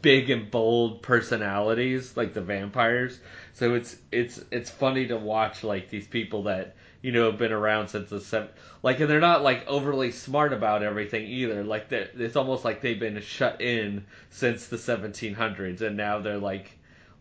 big 0.02 0.30
and 0.30 0.50
bold 0.50 1.02
personalities, 1.02 2.16
like 2.16 2.34
the 2.34 2.40
vampires. 2.42 3.18
So 3.54 3.74
it's 3.74 3.96
it's 4.12 4.40
it's 4.50 4.70
funny 4.70 5.08
to 5.08 5.16
watch 5.16 5.64
like 5.64 5.90
these 5.90 6.06
people 6.06 6.44
that 6.44 6.76
you 7.02 7.12
know 7.12 7.26
have 7.30 7.38
been 7.38 7.52
around 7.52 7.88
since 7.88 8.10
the 8.10 8.20
seven. 8.20 8.48
Like 8.82 9.00
and 9.00 9.10
they're 9.10 9.20
not 9.20 9.42
like 9.42 9.66
overly 9.68 10.10
smart 10.12 10.52
about 10.52 10.82
everything 10.82 11.26
either. 11.26 11.64
Like 11.64 11.88
they 11.88 12.08
it's 12.16 12.36
almost 12.36 12.64
like 12.64 12.80
they've 12.80 13.00
been 13.00 13.20
shut 13.20 13.60
in 13.60 14.04
since 14.30 14.68
the 14.68 14.78
1700s, 14.78 15.82
and 15.82 15.96
now 15.96 16.20
they're 16.20 16.38
like 16.38 16.70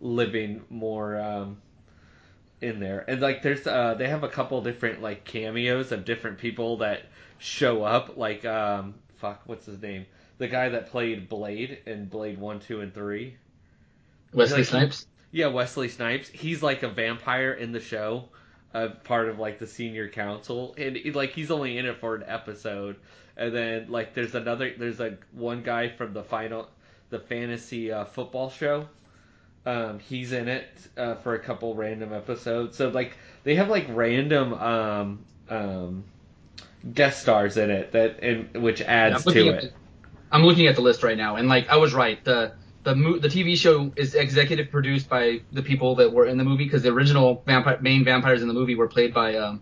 living 0.01 0.63
more. 0.69 1.19
um 1.19 1.57
in 2.61 2.79
there 2.79 3.05
and 3.07 3.21
like 3.21 3.41
there's 3.41 3.65
uh 3.67 3.93
they 3.95 4.07
have 4.09 4.23
a 4.23 4.27
couple 4.29 4.61
different 4.61 5.01
like 5.01 5.23
cameos 5.23 5.91
of 5.93 6.03
different 6.03 6.37
people 6.37 6.77
that 6.77 7.03
show 7.37 7.83
up 7.83 8.17
like 8.17 8.43
um 8.45 8.93
fuck 9.19 9.41
what's 9.45 9.65
his 9.65 9.81
name? 9.81 10.05
The 10.37 10.47
guy 10.47 10.69
that 10.69 10.87
played 10.91 11.29
blade 11.29 11.79
in 11.85 12.07
blade 12.07 12.39
1 12.39 12.59
2 12.61 12.81
and 12.81 12.93
3 12.93 13.37
Wesley 14.33 14.63
Like, 14.63 14.67
Snipes. 14.67 15.05
yeah 15.31 15.47
wesley 15.47 15.89
snipes. 15.89 16.29
He's 16.29 16.61
like 16.63 16.83
a 16.83 16.89
vampire 16.89 17.51
in 17.53 17.71
the 17.71 17.79
show 17.79 18.29
uh, 18.73 18.89
part 19.03 19.29
of 19.29 19.39
like 19.39 19.59
the 19.59 19.67
senior 19.67 20.09
council. 20.09 20.75
And 20.77 20.95
he, 20.95 21.11
like 21.11 21.31
he's 21.31 21.51
only 21.51 21.77
in 21.77 21.85
it 21.85 21.99
for 21.99 22.15
an 22.15 22.23
episode. 22.27 22.97
And 23.37 23.53
then 23.55 23.87
like 23.89 24.13
there's 24.13 24.35
another 24.35 24.73
there's 24.77 24.99
like 24.99 25.21
one 25.31 25.63
guy 25.63 25.89
from 25.89 26.13
the 26.13 26.23
final 26.23 26.69
the 27.09 27.19
fantasy 27.19 27.91
uh, 27.91 28.05
football 28.05 28.49
show. 28.49 28.87
Um, 29.65 29.99
he's 29.99 30.31
in 30.31 30.47
it 30.47 30.67
uh, 30.97 31.15
for 31.15 31.35
a 31.35 31.39
couple 31.39 31.75
random 31.75 32.13
episodes. 32.13 32.77
So 32.77 32.89
like 32.89 33.17
they 33.43 33.55
have 33.55 33.69
like 33.69 33.87
random 33.89 34.53
um, 34.53 35.25
um, 35.49 36.03
guest 36.93 37.21
stars 37.21 37.57
in 37.57 37.69
it 37.69 37.91
that 37.91 38.19
and 38.23 38.63
which 38.63 38.81
adds 38.81 39.25
looking 39.25 39.45
to 39.45 39.49
it. 39.51 39.61
the- 39.61 39.73
I'm 40.31 40.43
looking 40.43 40.67
at 40.67 40.75
the 40.75 40.81
list 40.81 41.03
right 41.03 41.17
now, 41.17 41.37
and 41.37 41.47
like 41.47 41.69
I 41.69 41.77
was 41.77 41.93
right. 41.93 42.23
The 42.23 42.53
the 42.83 42.95
mo- 42.95 43.19
the 43.19 43.29
TV 43.29 43.55
show 43.55 43.91
is 43.97 44.15
executive 44.15 44.69
produced 44.71 45.09
by 45.09 45.39
the 45.51 45.63
people 45.63 45.95
that 45.95 46.13
were 46.13 46.25
in 46.25 46.37
the 46.37 46.43
movie 46.43 46.65
because 46.65 46.83
the 46.83 46.89
original 46.89 47.43
vampire 47.47 47.79
main 47.81 48.03
vampires 48.05 48.41
in 48.41 48.47
the 48.47 48.53
movie 48.53 48.75
were 48.75 48.87
played 48.87 49.13
by 49.13 49.35
um, 49.35 49.61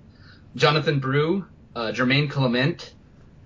Jonathan 0.55 0.99
Brugh, 0.99 1.47
uh, 1.75 1.91
Jermaine 1.93 2.29
Clement, 2.29 2.93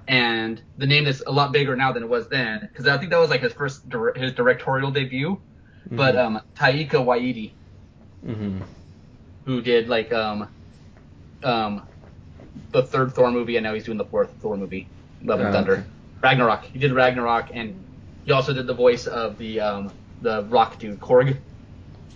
and 0.08 0.62
the 0.78 0.88
name 0.88 1.08
is 1.08 1.24
a 1.28 1.32
lot 1.32 1.54
bigger 1.54 1.76
now 1.76 1.92
than 1.94 2.04
it 2.04 2.10
was 2.10 2.28
then 2.30 2.62
because 2.62 2.88
I 2.88 2.98
think 2.98 3.12
that 3.12 3.20
was 3.20 3.30
like 3.30 3.42
his 3.42 3.54
first 3.54 3.88
dir- 3.88 4.14
his 4.16 4.34
directorial 4.34 4.92
debut. 4.92 5.42
But 5.96 6.16
um, 6.18 6.42
Taika 6.58 6.94
Waititi, 7.06 7.56
hmm 8.24 8.62
who 9.46 9.62
did 9.62 9.90
like 9.90 10.12
um, 10.14 10.50
um, 11.44 11.84
the 12.72 12.84
third 12.84 13.14
Thor 13.14 13.32
movie, 13.32 13.58
and 13.58 13.64
now 13.64 13.74
he's 13.74 13.86
doing 13.86 13.98
the 13.98 14.06
fourth 14.06 14.32
Thor 14.42 14.58
movie, 14.58 14.88
Love 15.24 15.40
and 15.40 15.50
Oh, 15.50 15.52
Thunder. 15.52 15.74
okay. 15.74 15.84
Ragnarok. 16.22 16.64
He 16.66 16.80
did 16.80 16.92
Ragnarok, 16.94 17.50
and 17.54 17.76
he 18.26 18.32
also 18.32 18.54
did 18.54 18.68
the 18.68 18.74
voice 18.74 19.08
of 19.08 19.38
the 19.38 19.60
um, 19.60 19.92
the 20.22 20.44
Rock 20.44 20.78
dude 20.80 21.00
Korg. 21.00 21.38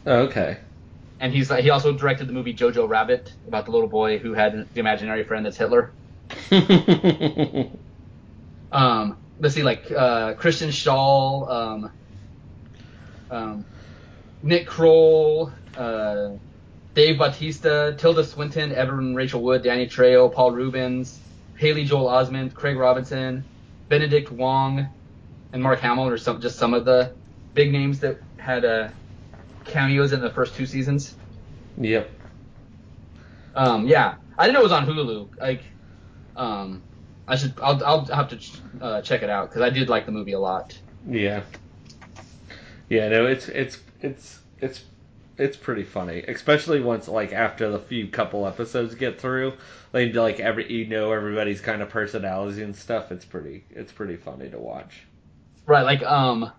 Okay. 0.06 0.58
And 1.20 1.34
he's 1.34 1.50
he 1.54 1.70
also 1.70 1.92
directed 1.94 2.28
the 2.28 2.34
movie 2.34 2.54
Jojo 2.54 2.88
Rabbit 2.88 3.32
about 3.48 3.66
the 3.66 3.72
little 3.72 3.88
boy 3.88 4.18
who 4.20 4.34
had 4.34 4.68
the 4.74 4.80
imaginary 4.80 5.24
friend 5.24 5.46
that's 5.46 5.58
Hitler. 5.58 5.92
Um, 8.72 9.18
let's 9.40 9.56
see, 9.56 9.64
like 9.64 9.90
uh, 9.92 10.34
Kristen 10.34 10.70
Schaal, 10.70 11.50
um, 11.50 11.92
um, 13.32 13.66
Nick 14.44 14.68
Kroll, 14.68 15.52
uh, 15.78 16.32
Dave 16.96 17.18
Bautista, 17.18 17.94
Tilda 17.98 18.24
Swinton, 18.24 18.72
Evan 18.72 19.16
Rachel 19.16 19.42
Wood, 19.42 19.64
Danny 19.64 19.86
Trejo, 19.86 20.34
Paul 20.34 20.52
Reubens, 20.52 21.20
Haley 21.58 21.84
Joel 21.84 22.08
Osment, 22.08 22.54
Craig 22.54 22.78
Robinson, 22.78 23.44
Benedict 23.90 24.32
Wong, 24.32 24.88
and 25.52 25.62
Mark 25.62 25.80
Hamill 25.82 26.08
are 26.08 26.18
some 26.18 26.40
just 26.40 26.58
some 26.58 26.74
of 26.74 26.86
the 26.86 27.14
big 27.54 27.74
names 27.74 28.00
that 28.00 28.18
had 28.38 28.64
uh, 28.64 28.88
cameos 29.66 30.14
in 30.14 30.22
the 30.22 30.30
first 30.30 30.56
two 30.56 30.66
seasons. 30.66 31.16
yep. 31.78 32.10
Um, 33.56 33.88
yeah, 33.88 34.16
I 34.38 34.46
didn't 34.46 34.56
know 34.56 34.62
it 34.62 34.64
was 34.64 34.72
on 34.72 34.86
Hulu. 34.86 35.38
Like, 35.40 35.64
um, 36.36 36.82
I 37.28 37.36
should, 37.36 37.54
I'll, 37.62 37.84
I'll 37.86 38.06
have 38.06 38.30
to 38.30 38.40
uh, 38.82 39.02
check 39.02 39.22
it 39.22 39.30
out 39.30 39.50
because 39.50 39.62
I 39.62 39.70
did 39.70 39.90
like 39.90 40.06
the 40.06 40.12
movie 40.12 40.34
a 40.34 40.40
lot. 40.40 40.78
Yeah. 41.10 41.42
Yeah, 42.90 43.10
no, 43.10 43.26
it's 43.26 43.48
it's 43.50 43.80
it's 44.02 44.40
it's 44.60 44.84
it's 45.38 45.58
pretty 45.58 45.84
funny, 45.84 46.24
especially 46.28 46.82
once 46.82 47.08
like 47.08 47.34
after 47.34 47.70
the 47.70 47.80
few 47.80 48.08
couple 48.08 48.48
episodes 48.48 48.96
get 48.96 49.20
through, 49.20 49.54
like 49.94 50.14
like 50.16 50.40
every 50.40 50.72
you 50.72 50.88
know 50.88 51.12
everybody's 51.12 51.62
kind 51.62 51.82
of 51.82 51.90
personalities 51.90 52.60
and 52.60 52.76
stuff. 52.76 53.12
It's 53.12 53.26
pretty 53.26 53.66
it's 53.70 53.92
pretty 53.92 54.16
funny 54.16 54.50
to 54.50 54.60
watch. 54.60 55.06
Right, 55.66 55.82
like, 55.82 56.04
um, 56.04 56.52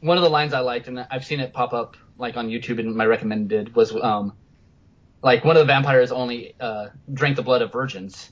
one 0.00 0.16
of 0.16 0.22
the 0.22 0.30
lines 0.30 0.54
I 0.54 0.60
liked, 0.60 0.88
and 0.88 1.06
I've 1.10 1.24
seen 1.24 1.40
it 1.40 1.52
pop 1.52 1.74
up 1.74 1.96
like 2.16 2.36
on 2.36 2.48
YouTube 2.48 2.78
and 2.78 2.94
my 2.94 3.04
recommended 3.04 3.74
was, 3.74 3.94
um, 3.94 4.32
like 5.22 5.44
one 5.44 5.56
of 5.56 5.60
the 5.60 5.66
vampires 5.66 6.10
only 6.10 6.54
uh, 6.58 6.88
drank 7.12 7.36
the 7.36 7.42
blood 7.42 7.62
of 7.62 7.72
virgins. 7.72 8.30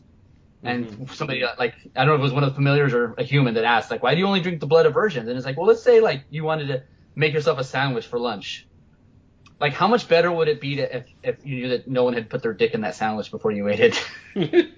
And 0.64 1.08
somebody 1.12 1.44
uh, 1.44 1.54
like 1.56 1.74
I 1.94 2.04
don't 2.04 2.08
know 2.08 2.14
if 2.14 2.18
it 2.18 2.22
was 2.22 2.32
one 2.32 2.42
of 2.42 2.50
the 2.50 2.56
familiars 2.56 2.92
or 2.92 3.14
a 3.16 3.22
human 3.22 3.54
that 3.54 3.62
asked 3.62 3.92
like 3.92 4.02
why 4.02 4.14
do 4.14 4.20
you 4.20 4.26
only 4.26 4.40
drink 4.40 4.58
the 4.58 4.66
blood 4.66 4.86
of 4.86 4.94
virgins 4.94 5.28
and 5.28 5.36
it's 5.36 5.46
like 5.46 5.56
well 5.56 5.68
let's 5.68 5.84
say 5.84 6.00
like 6.00 6.24
you 6.30 6.42
wanted 6.42 6.66
to 6.66 6.82
make 7.14 7.32
yourself 7.32 7.60
a 7.60 7.64
sandwich 7.64 8.08
for 8.08 8.18
lunch 8.18 8.67
like 9.60 9.72
how 9.72 9.88
much 9.88 10.08
better 10.08 10.30
would 10.30 10.48
it 10.48 10.60
be 10.60 10.76
to 10.76 10.96
if, 10.96 11.04
if 11.22 11.46
you 11.46 11.56
knew 11.56 11.68
that 11.70 11.88
no 11.88 12.04
one 12.04 12.14
had 12.14 12.30
put 12.30 12.42
their 12.42 12.54
dick 12.54 12.74
in 12.74 12.82
that 12.82 12.94
sandwich 12.94 13.30
before 13.30 13.52
you 13.52 13.68
ate 13.68 13.80
it 14.34 14.34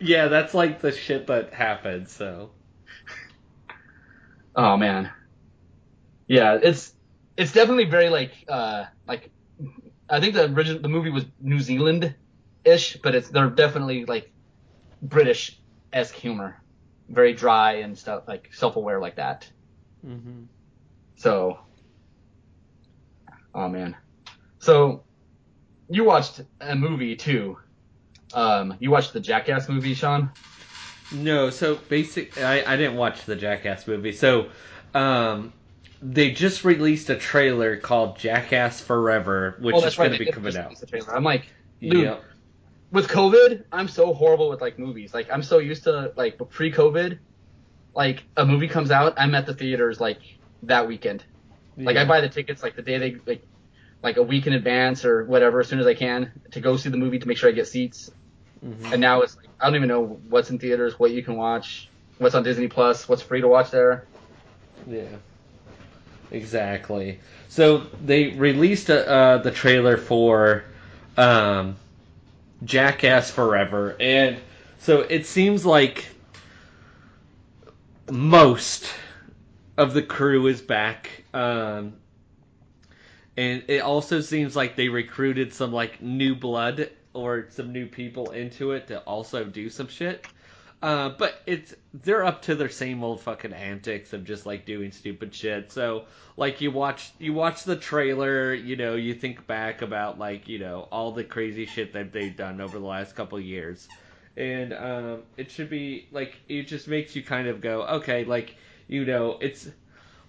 yeah, 0.00 0.28
that's 0.28 0.54
like 0.54 0.80
the 0.80 0.92
shit 0.92 1.26
that 1.26 1.52
happens. 1.52 2.12
So 2.12 2.50
Oh 4.54 4.76
man. 4.76 5.10
Yeah, 6.26 6.58
it's 6.60 6.92
it's 7.36 7.52
definitely 7.52 7.84
very 7.84 8.08
like 8.08 8.32
uh 8.48 8.84
like 9.06 9.30
I 10.08 10.20
think 10.20 10.34
the 10.34 10.50
original 10.50 10.80
the 10.80 10.88
movie 10.88 11.10
was 11.10 11.24
New 11.40 11.60
Zealand 11.60 12.14
ish, 12.64 12.96
but 12.96 13.14
it's 13.14 13.28
they're 13.28 13.50
definitely 13.50 14.04
like 14.06 14.32
British 15.02 15.60
esque 15.92 16.14
humor. 16.14 16.60
Very 17.08 17.34
dry 17.34 17.74
and 17.74 17.96
stuff 17.96 18.24
like 18.26 18.50
self 18.52 18.76
aware 18.76 19.00
like 19.00 19.16
that. 19.16 19.50
mm-hmm. 20.04 20.44
So 21.16 21.58
Oh 23.56 23.68
man. 23.68 23.96
So 24.60 25.02
you 25.88 26.04
watched 26.04 26.42
a 26.60 26.76
movie 26.76 27.16
too. 27.16 27.58
Um 28.34 28.76
you 28.78 28.92
watched 28.92 29.12
the 29.12 29.20
Jackass 29.20 29.68
movie, 29.68 29.94
Sean? 29.94 30.30
No, 31.12 31.50
so 31.50 31.76
basic. 31.88 32.38
I, 32.38 32.64
I 32.66 32.76
didn't 32.76 32.96
watch 32.96 33.24
the 33.24 33.36
Jackass 33.36 33.86
movie. 33.86 34.12
So, 34.12 34.48
um, 34.94 35.52
they 36.02 36.30
just 36.32 36.64
released 36.64 37.10
a 37.10 37.16
trailer 37.16 37.76
called 37.76 38.18
Jackass 38.18 38.80
Forever, 38.80 39.56
which 39.60 39.74
oh, 39.74 39.78
is 39.78 39.84
that's 39.84 39.96
going 39.96 40.12
to 40.12 40.18
be 40.18 40.30
coming 40.30 40.56
out. 40.56 40.64
release 40.64 40.80
the 40.80 40.86
trailer. 40.86 41.14
I'm 41.14 41.24
like, 41.24 41.46
dude, 41.80 41.94
Yep. 41.94 42.24
with 42.90 43.08
COVID, 43.08 43.64
I'm 43.72 43.88
so 43.88 44.12
horrible 44.12 44.48
with 44.48 44.60
like 44.60 44.78
movies. 44.78 45.14
Like 45.14 45.28
I'm 45.32 45.42
so 45.42 45.58
used 45.58 45.84
to 45.84 46.12
like 46.16 46.38
pre-COVID, 46.50 47.18
like 47.94 48.24
a 48.36 48.44
movie 48.44 48.68
comes 48.68 48.90
out, 48.90 49.14
I'm 49.16 49.34
at 49.34 49.46
the 49.46 49.54
theaters 49.54 50.00
like 50.00 50.18
that 50.64 50.86
weekend. 50.86 51.24
Like 51.76 51.96
I 51.96 52.04
buy 52.04 52.20
the 52.20 52.28
tickets 52.28 52.62
like 52.62 52.76
the 52.76 52.82
day 52.82 52.98
they 52.98 53.16
like 53.26 53.42
like 54.02 54.16
a 54.16 54.22
week 54.22 54.46
in 54.46 54.52
advance 54.52 55.04
or 55.04 55.24
whatever 55.24 55.60
as 55.60 55.68
soon 55.68 55.80
as 55.80 55.86
I 55.86 55.94
can 55.94 56.32
to 56.52 56.60
go 56.60 56.76
see 56.76 56.88
the 56.88 56.96
movie 56.96 57.18
to 57.18 57.28
make 57.28 57.38
sure 57.38 57.48
I 57.48 57.52
get 57.52 57.68
seats. 57.68 58.10
Mhm. 58.64 58.92
And 58.92 59.00
now 59.00 59.22
it's 59.22 59.36
like 59.36 59.48
I 59.60 59.66
don't 59.66 59.76
even 59.76 59.88
know 59.88 60.20
what's 60.28 60.50
in 60.50 60.58
theaters, 60.58 60.98
what 60.98 61.10
you 61.10 61.22
can 61.22 61.36
watch, 61.36 61.88
what's 62.18 62.34
on 62.34 62.42
Disney 62.42 62.68
Plus, 62.68 63.08
what's 63.08 63.22
free 63.22 63.40
to 63.40 63.48
watch 63.48 63.70
there. 63.70 64.06
Yeah. 64.86 65.04
Exactly. 66.30 67.20
So 67.48 67.78
they 68.04 68.28
released 68.28 68.90
uh, 68.90 68.94
uh, 68.94 69.38
the 69.38 69.50
trailer 69.50 69.96
for 69.96 70.64
um, 71.16 71.76
Jackass 72.64 73.30
Forever, 73.30 73.96
and 74.00 74.36
so 74.80 75.00
it 75.00 75.26
seems 75.26 75.64
like 75.64 76.08
most 78.10 78.86
of 79.76 79.94
the 79.94 80.02
crew 80.02 80.46
is 80.46 80.60
back. 80.60 81.24
Um, 81.34 81.94
and 83.36 83.64
it 83.68 83.82
also 83.82 84.20
seems 84.20 84.56
like 84.56 84.76
they 84.76 84.88
recruited 84.88 85.52
some 85.52 85.72
like 85.72 86.00
new 86.00 86.34
blood 86.34 86.90
or 87.12 87.46
some 87.50 87.72
new 87.72 87.86
people 87.86 88.30
into 88.30 88.72
it 88.72 88.88
to 88.88 89.00
also 89.00 89.44
do 89.44 89.68
some 89.68 89.88
shit. 89.88 90.26
Uh, 90.82 91.08
but 91.08 91.40
it's 91.46 91.74
they're 91.94 92.24
up 92.24 92.42
to 92.42 92.54
their 92.54 92.68
same 92.68 93.02
old 93.02 93.20
fucking 93.22 93.54
antics 93.54 94.12
of 94.12 94.24
just 94.24 94.44
like 94.44 94.66
doing 94.66 94.92
stupid 94.92 95.34
shit. 95.34 95.72
So 95.72 96.04
like 96.36 96.60
you 96.60 96.70
watch 96.70 97.12
you 97.18 97.32
watch 97.32 97.64
the 97.64 97.76
trailer, 97.76 98.52
you 98.52 98.76
know, 98.76 98.94
you 98.94 99.14
think 99.14 99.46
back 99.46 99.80
about 99.80 100.18
like 100.18 100.48
you 100.48 100.58
know 100.58 100.86
all 100.92 101.12
the 101.12 101.24
crazy 101.24 101.64
shit 101.64 101.94
that 101.94 102.12
they've 102.12 102.36
done 102.36 102.60
over 102.60 102.78
the 102.78 102.84
last 102.84 103.16
couple 103.16 103.40
years, 103.40 103.88
and 104.36 104.74
um, 104.74 105.22
it 105.38 105.50
should 105.50 105.70
be 105.70 106.08
like 106.12 106.36
it 106.46 106.64
just 106.64 106.88
makes 106.88 107.16
you 107.16 107.22
kind 107.22 107.48
of 107.48 107.62
go 107.62 107.82
okay, 107.82 108.24
like 108.24 108.54
you 108.88 109.04
know 109.04 109.38
it's 109.40 109.68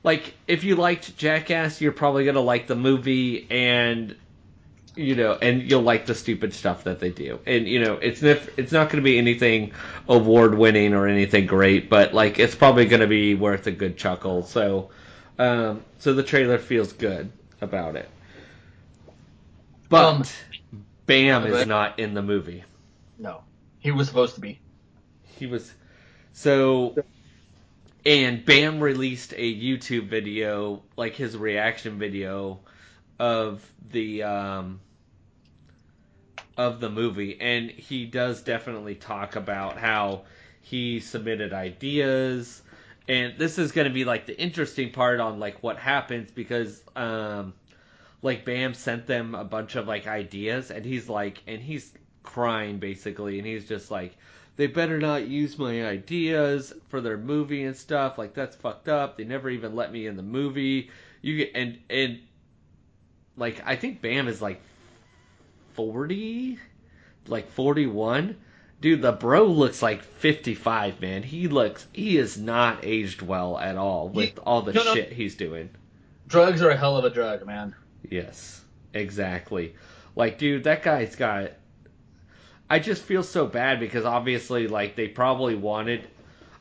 like 0.03 0.33
if 0.47 0.63
you 0.63 0.75
liked 0.75 1.17
Jackass, 1.17 1.81
you're 1.81 1.91
probably 1.91 2.25
gonna 2.25 2.41
like 2.41 2.67
the 2.67 2.75
movie 2.75 3.47
and 3.49 4.15
you 4.97 5.15
know, 5.15 5.33
and 5.33 5.69
you'll 5.69 5.83
like 5.83 6.07
the 6.07 6.15
stupid 6.15 6.53
stuff 6.53 6.83
that 6.85 6.99
they 6.99 7.11
do. 7.11 7.39
And 7.45 7.67
you 7.67 7.79
know, 7.79 7.93
it's 7.95 8.23
it's 8.23 8.71
not 8.71 8.89
going 8.89 8.97
to 9.01 9.05
be 9.05 9.17
anything 9.17 9.73
award 10.09 10.55
winning 10.55 10.93
or 10.93 11.07
anything 11.07 11.45
great, 11.45 11.89
but 11.89 12.13
like 12.13 12.39
it's 12.39 12.55
probably 12.55 12.85
going 12.85 13.01
to 13.01 13.07
be 13.07 13.35
worth 13.35 13.67
a 13.67 13.71
good 13.71 13.95
chuckle. 13.97 14.43
So, 14.43 14.89
um, 15.37 15.83
so 15.99 16.13
the 16.13 16.23
trailer 16.23 16.57
feels 16.57 16.93
good 16.93 17.31
about 17.61 17.95
it. 17.95 18.09
But 19.89 20.05
Um, 20.05 20.23
Bam 21.05 21.45
is 21.45 21.65
not 21.65 21.99
in 21.99 22.13
the 22.15 22.23
movie. 22.23 22.63
No, 23.19 23.43
he 23.79 23.91
was 23.91 24.07
supposed 24.07 24.35
to 24.35 24.41
be. 24.41 24.59
He 25.23 25.45
was 25.45 25.71
so 26.33 26.97
and 28.07 28.45
Bam 28.45 28.79
released 28.79 29.33
a 29.33 29.53
YouTube 29.53 30.07
video, 30.07 30.81
like 30.95 31.15
his 31.15 31.35
reaction 31.35 31.99
video 31.99 32.61
of 33.19 33.69
the 33.91 34.23
um 34.23 34.79
of 36.55 36.79
the 36.79 36.89
movie. 36.89 37.37
And 37.41 37.69
he 37.69 38.05
does 38.05 38.41
definitely 38.41 38.95
talk 38.95 39.35
about 39.35 39.77
how 39.77 40.23
he 40.61 41.01
submitted 41.01 41.51
ideas. 41.51 42.61
And 43.09 43.37
this 43.37 43.57
is 43.57 43.73
going 43.73 43.87
to 43.87 43.93
be 43.93 44.05
like 44.05 44.25
the 44.25 44.39
interesting 44.39 44.91
part 44.91 45.19
on 45.19 45.39
like 45.39 45.61
what 45.61 45.77
happens 45.77 46.31
because 46.31 46.81
um 46.95 47.53
like 48.21 48.45
Bam 48.45 48.73
sent 48.73 49.05
them 49.05 49.35
a 49.35 49.43
bunch 49.43 49.75
of 49.75 49.85
like 49.85 50.07
ideas 50.07 50.71
and 50.71 50.85
he's 50.85 51.09
like 51.09 51.43
and 51.45 51.61
he's 51.61 51.91
crying 52.23 52.79
basically 52.79 53.37
and 53.37 53.45
he's 53.45 53.67
just 53.67 53.91
like 53.91 54.15
they 54.57 54.67
better 54.67 54.99
not 54.99 55.27
use 55.27 55.57
my 55.57 55.85
ideas 55.85 56.73
for 56.89 56.99
their 56.99 57.17
movie 57.17 57.63
and 57.63 57.75
stuff 57.77 58.17
like 58.17 58.33
that's 58.33 58.55
fucked 58.57 58.89
up 58.89 59.17
they 59.17 59.23
never 59.23 59.49
even 59.49 59.75
let 59.75 59.91
me 59.91 60.05
in 60.07 60.17
the 60.17 60.23
movie 60.23 60.89
you 61.21 61.37
get 61.37 61.51
and 61.55 61.79
and 61.89 62.19
like 63.37 63.61
I 63.65 63.75
think 63.75 64.01
Bam 64.01 64.27
is 64.27 64.41
like 64.41 64.61
40 65.73 66.57
like 67.27 67.49
41 67.51 68.35
Dude, 68.79 69.01
the 69.01 69.11
bro 69.11 69.45
looks 69.45 69.81
like 69.81 70.03
55, 70.03 71.01
man. 71.01 71.23
He 71.23 71.47
looks, 71.47 71.87
he 71.93 72.15
is 72.19 72.37
not 72.37 72.81
aged 72.85 73.23
well 73.23 73.57
at 73.57 73.75
all 73.75 74.07
with 74.07 74.35
He- 74.35 74.39
all 74.41 74.61
the 74.61 74.71
no, 74.71 74.83
no. 74.83 74.93
shit 74.93 75.11
he's 75.11 75.33
doing. 75.35 75.71
Drugs 76.27 76.61
are 76.61 76.69
a 76.69 76.77
hell 76.77 76.95
of 76.95 77.03
a 77.03 77.09
drug, 77.09 77.43
man. 77.47 77.73
Yes, 78.07 78.61
exactly. 78.93 79.73
Like, 80.15 80.37
dude, 80.37 80.65
that 80.65 80.83
guy's 80.83 81.15
got. 81.15 81.53
I 82.69 82.79
just 82.79 83.03
feel 83.03 83.23
so 83.23 83.45
bad 83.45 83.79
because 83.79 84.05
obviously, 84.05 84.67
like, 84.67 84.95
they 84.95 85.07
probably 85.07 85.55
wanted. 85.55 86.07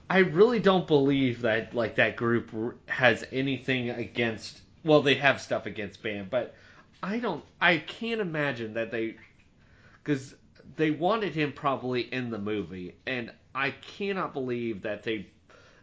I 0.08 0.18
really 0.18 0.60
don't 0.60 0.86
believe 0.86 1.42
that, 1.42 1.74
like, 1.74 1.96
that 1.96 2.16
group 2.16 2.78
has 2.88 3.24
anything 3.32 3.90
against. 3.90 4.60
Well, 4.84 5.02
they 5.02 5.14
have 5.14 5.40
stuff 5.40 5.66
against 5.66 6.02
Bam, 6.02 6.28
but 6.30 6.54
I 7.02 7.18
don't. 7.18 7.44
I 7.60 7.78
can't 7.78 8.20
imagine 8.20 8.74
that 8.74 8.90
they. 8.90 9.16
Because 10.02 10.34
they 10.76 10.92
wanted 10.92 11.34
him 11.34 11.52
probably 11.52 12.02
in 12.02 12.30
the 12.30 12.38
movie, 12.38 12.94
and 13.06 13.32
I 13.54 13.70
cannot 13.70 14.32
believe 14.32 14.82
that 14.82 15.02
they 15.02 15.26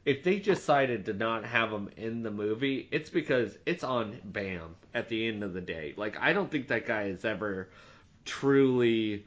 if 0.05 0.23
they 0.23 0.39
decided 0.39 1.05
to 1.05 1.13
not 1.13 1.45
have 1.45 1.71
him 1.71 1.89
in 1.95 2.23
the 2.23 2.31
movie, 2.31 2.87
it's 2.91 3.09
because 3.09 3.57
it's 3.65 3.83
on 3.83 4.19
Bam 4.23 4.75
at 4.93 5.07
the 5.07 5.27
end 5.27 5.43
of 5.43 5.53
the 5.53 5.61
day. 5.61 5.93
Like 5.95 6.19
I 6.19 6.33
don't 6.33 6.51
think 6.51 6.67
that 6.67 6.85
guy 6.85 7.07
has 7.07 7.23
ever 7.23 7.69
truly 8.25 9.25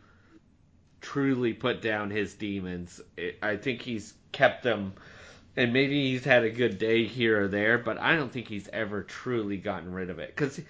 truly 1.07 1.53
put 1.53 1.81
down 1.81 2.11
his 2.11 2.35
demons. 2.35 3.01
It, 3.17 3.39
I 3.41 3.57
think 3.57 3.81
he's 3.81 4.13
kept 4.33 4.65
them 4.65 4.95
and 5.57 5.73
maybe 5.73 6.11
he's 6.11 6.25
had 6.25 6.43
a 6.43 6.51
good 6.51 6.79
day 6.79 7.07
here 7.07 7.45
or 7.45 7.49
there, 7.49 7.79
but 7.79 7.97
I 7.97 8.17
don't 8.17 8.31
think 8.31 8.49
he's 8.49 8.69
ever 8.73 9.05
truly 9.05 9.57
gotten 9.57 9.93
rid 9.93 10.11
of 10.11 10.19
it 10.19 10.35
cuz 10.35 10.61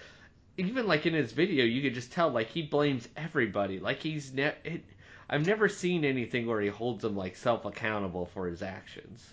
even 0.58 0.86
like 0.86 1.06
in 1.06 1.14
his 1.14 1.32
video, 1.32 1.64
you 1.64 1.80
could 1.80 1.94
just 1.94 2.12
tell 2.12 2.28
like 2.28 2.48
he 2.48 2.62
blames 2.62 3.08
everybody. 3.16 3.80
Like 3.80 4.00
he's 4.00 4.32
ne- 4.32 4.54
it, 4.62 4.84
I've 5.28 5.46
never 5.46 5.70
seen 5.70 6.04
anything 6.04 6.46
where 6.46 6.60
he 6.60 6.68
holds 6.68 7.00
them 7.00 7.16
like 7.16 7.36
self 7.36 7.64
accountable 7.64 8.26
for 8.26 8.46
his 8.46 8.62
actions. 8.62 9.26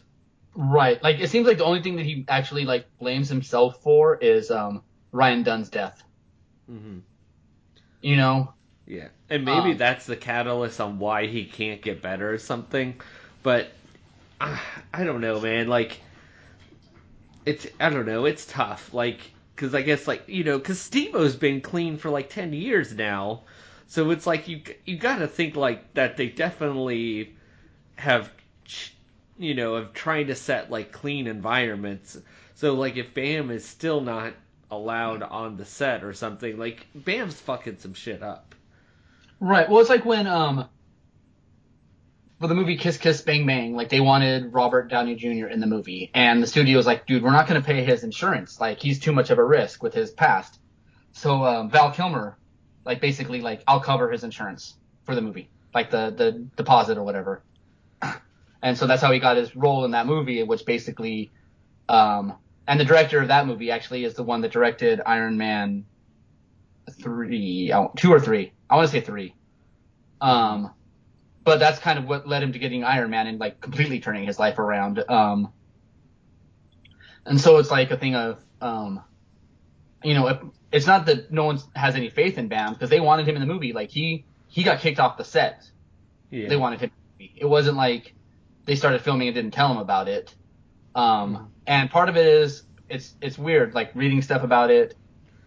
Right. 0.55 1.03
Like 1.03 1.19
it 1.19 1.29
seems 1.29 1.47
like 1.47 1.57
the 1.57 1.65
only 1.65 1.81
thing 1.81 1.97
that 1.97 2.05
he 2.05 2.23
actually 2.29 2.63
like 2.63 2.85
blames 2.97 3.27
himself 3.27 3.83
for 3.83 4.15
is 4.15 4.51
um 4.51 4.83
Ryan 5.11 5.43
Dunn's 5.43 5.69
death. 5.69 6.01
Mm-hmm. 6.71 6.99
You 8.01 8.15
know? 8.15 8.53
Yeah, 8.85 9.07
and 9.29 9.45
maybe 9.45 9.71
Um, 9.71 9.77
that's 9.77 10.05
the 10.05 10.17
catalyst 10.17 10.81
on 10.81 10.99
why 10.99 11.27
he 11.27 11.45
can't 11.45 11.81
get 11.81 12.01
better 12.01 12.33
or 12.33 12.37
something. 12.37 12.95
But 13.41 13.69
uh, 14.41 14.57
I 14.93 15.03
don't 15.05 15.21
know, 15.21 15.39
man. 15.39 15.67
Like, 15.67 16.01
it's 17.45 17.65
I 17.79 17.89
don't 17.89 18.05
know. 18.05 18.25
It's 18.25 18.45
tough. 18.45 18.93
Like, 18.93 19.19
because 19.55 19.73
I 19.73 19.81
guess 19.83 20.05
like 20.07 20.27
you 20.27 20.43
know, 20.43 20.57
because 20.57 20.79
Steve-O's 20.81 21.35
been 21.35 21.61
clean 21.61 21.97
for 21.97 22.09
like 22.09 22.29
ten 22.29 22.51
years 22.51 22.93
now, 22.93 23.43
so 23.87 24.09
it's 24.11 24.27
like 24.27 24.47
you 24.49 24.61
you 24.85 24.97
got 24.97 25.17
to 25.19 25.27
think 25.27 25.55
like 25.55 25.93
that. 25.93 26.17
They 26.17 26.27
definitely 26.27 27.35
have, 27.95 28.29
you 29.37 29.53
know, 29.55 29.75
of 29.75 29.93
trying 29.93 30.27
to 30.27 30.35
set 30.35 30.69
like 30.71 30.91
clean 30.91 31.27
environments. 31.27 32.17
So 32.55 32.73
like 32.73 32.97
if 32.97 33.13
Bam 33.13 33.49
is 33.49 33.63
still 33.65 34.01
not 34.01 34.33
allowed 34.69 35.21
on 35.23 35.55
the 35.55 35.65
set 35.65 36.03
or 36.03 36.13
something, 36.13 36.57
like 36.57 36.85
Bam's 36.93 37.39
fucking 37.39 37.77
some 37.79 37.93
shit 37.93 38.21
up. 38.21 38.55
Right. 39.43 39.69
Well, 39.69 39.81
it's 39.81 39.89
like 39.89 40.05
when 40.05 40.25
um 40.25 40.69
for 42.39 42.47
the 42.47 42.55
movie 42.55 42.77
Kiss 42.77 42.97
Kiss 42.97 43.21
Bang 43.21 43.45
Bang, 43.45 43.75
like 43.75 43.89
they 43.89 43.99
wanted 43.99 44.53
Robert 44.53 44.89
Downey 44.89 45.15
Jr. 45.15 45.47
in 45.47 45.59
the 45.59 45.67
movie, 45.67 46.09
and 46.13 46.41
the 46.41 46.47
studio 46.47 46.77
was 46.77 46.85
like, 46.85 47.05
dude, 47.05 47.21
we're 47.21 47.31
not 47.31 47.45
going 47.45 47.61
to 47.61 47.65
pay 47.65 47.83
his 47.83 48.05
insurance. 48.05 48.61
Like 48.61 48.79
he's 48.79 49.01
too 49.01 49.11
much 49.11 49.31
of 49.31 49.39
a 49.39 49.43
risk 49.43 49.83
with 49.83 49.93
his 49.93 50.11
past. 50.11 50.57
So 51.11 51.43
um, 51.43 51.69
Val 51.69 51.91
Kilmer, 51.91 52.37
like 52.85 53.01
basically 53.01 53.41
like 53.41 53.63
I'll 53.67 53.81
cover 53.81 54.09
his 54.09 54.23
insurance 54.23 54.77
for 55.03 55.13
the 55.13 55.21
movie, 55.21 55.51
like 55.75 55.91
the 55.91 56.13
the 56.15 56.47
deposit 56.55 56.97
or 56.97 57.03
whatever. 57.03 57.43
And 58.61 58.77
so 58.77 58.87
that's 58.87 59.01
how 59.01 59.11
he 59.11 59.19
got 59.19 59.35
his 59.35 59.57
role 59.57 59.83
in 59.83 59.91
that 59.91 60.05
movie, 60.07 60.41
which 60.43 60.65
basically, 60.65 61.33
um, 61.89 62.37
and 62.65 62.79
the 62.79 62.85
director 62.85 63.19
of 63.21 63.27
that 63.27 63.45
movie 63.45 63.71
actually 63.71 64.05
is 64.05 64.13
the 64.13 64.23
one 64.23 64.39
that 64.39 64.53
directed 64.53 65.01
Iron 65.05 65.37
Man 65.37 65.83
three, 67.01 67.73
I- 67.73 67.89
two 67.97 68.13
or 68.13 68.21
three. 68.21 68.53
I 68.73 68.77
want 68.77 68.89
to 68.89 68.91
say 68.91 69.01
three. 69.01 69.35
Um, 70.19 70.71
but 71.43 71.59
that's 71.59 71.77
kind 71.77 71.99
of 71.99 72.05
what 72.05 72.27
led 72.27 72.41
him 72.41 72.53
to 72.53 72.57
getting 72.57 72.83
Iron 72.83 73.11
Man 73.11 73.27
and 73.27 73.39
like 73.39 73.61
completely 73.61 73.99
turning 73.99 74.25
his 74.25 74.39
life 74.39 74.57
around. 74.57 75.03
Um, 75.07 75.53
and 77.23 77.39
so 77.39 77.59
it's 77.59 77.69
like 77.69 77.91
a 77.91 77.97
thing 77.97 78.15
of, 78.15 78.43
um, 78.61 79.03
you 80.03 80.15
know, 80.15 80.27
if, 80.27 80.39
it's 80.71 80.87
not 80.87 81.05
that 81.05 81.31
no 81.31 81.43
one 81.43 81.59
has 81.75 81.93
any 81.93 82.09
faith 82.09 82.39
in 82.39 82.47
Bam 82.47 82.73
because 82.73 82.89
they 82.89 82.99
wanted 82.99 83.27
him 83.27 83.35
in 83.35 83.41
the 83.41 83.53
movie. 83.53 83.73
Like 83.73 83.91
he 83.91 84.25
he 84.47 84.63
got 84.63 84.79
kicked 84.79 84.99
off 84.99 85.17
the 85.17 85.23
set. 85.23 85.69
Yeah. 86.31 86.49
They 86.49 86.55
wanted 86.55 86.79
him. 86.79 86.89
in 86.89 86.95
the 86.95 87.25
movie. 87.25 87.41
It 87.41 87.45
wasn't 87.45 87.77
like 87.77 88.15
they 88.65 88.73
started 88.73 89.01
filming 89.01 89.27
and 89.27 89.35
didn't 89.35 89.51
tell 89.51 89.71
him 89.71 89.77
about 89.77 90.07
it. 90.07 90.33
Um, 90.95 91.51
and 91.67 91.91
part 91.91 92.09
of 92.09 92.17
it 92.17 92.25
is 92.25 92.63
it's 92.89 93.13
it's 93.21 93.37
weird, 93.37 93.75
like 93.75 93.91
reading 93.93 94.23
stuff 94.23 94.41
about 94.41 94.71
it 94.71 94.95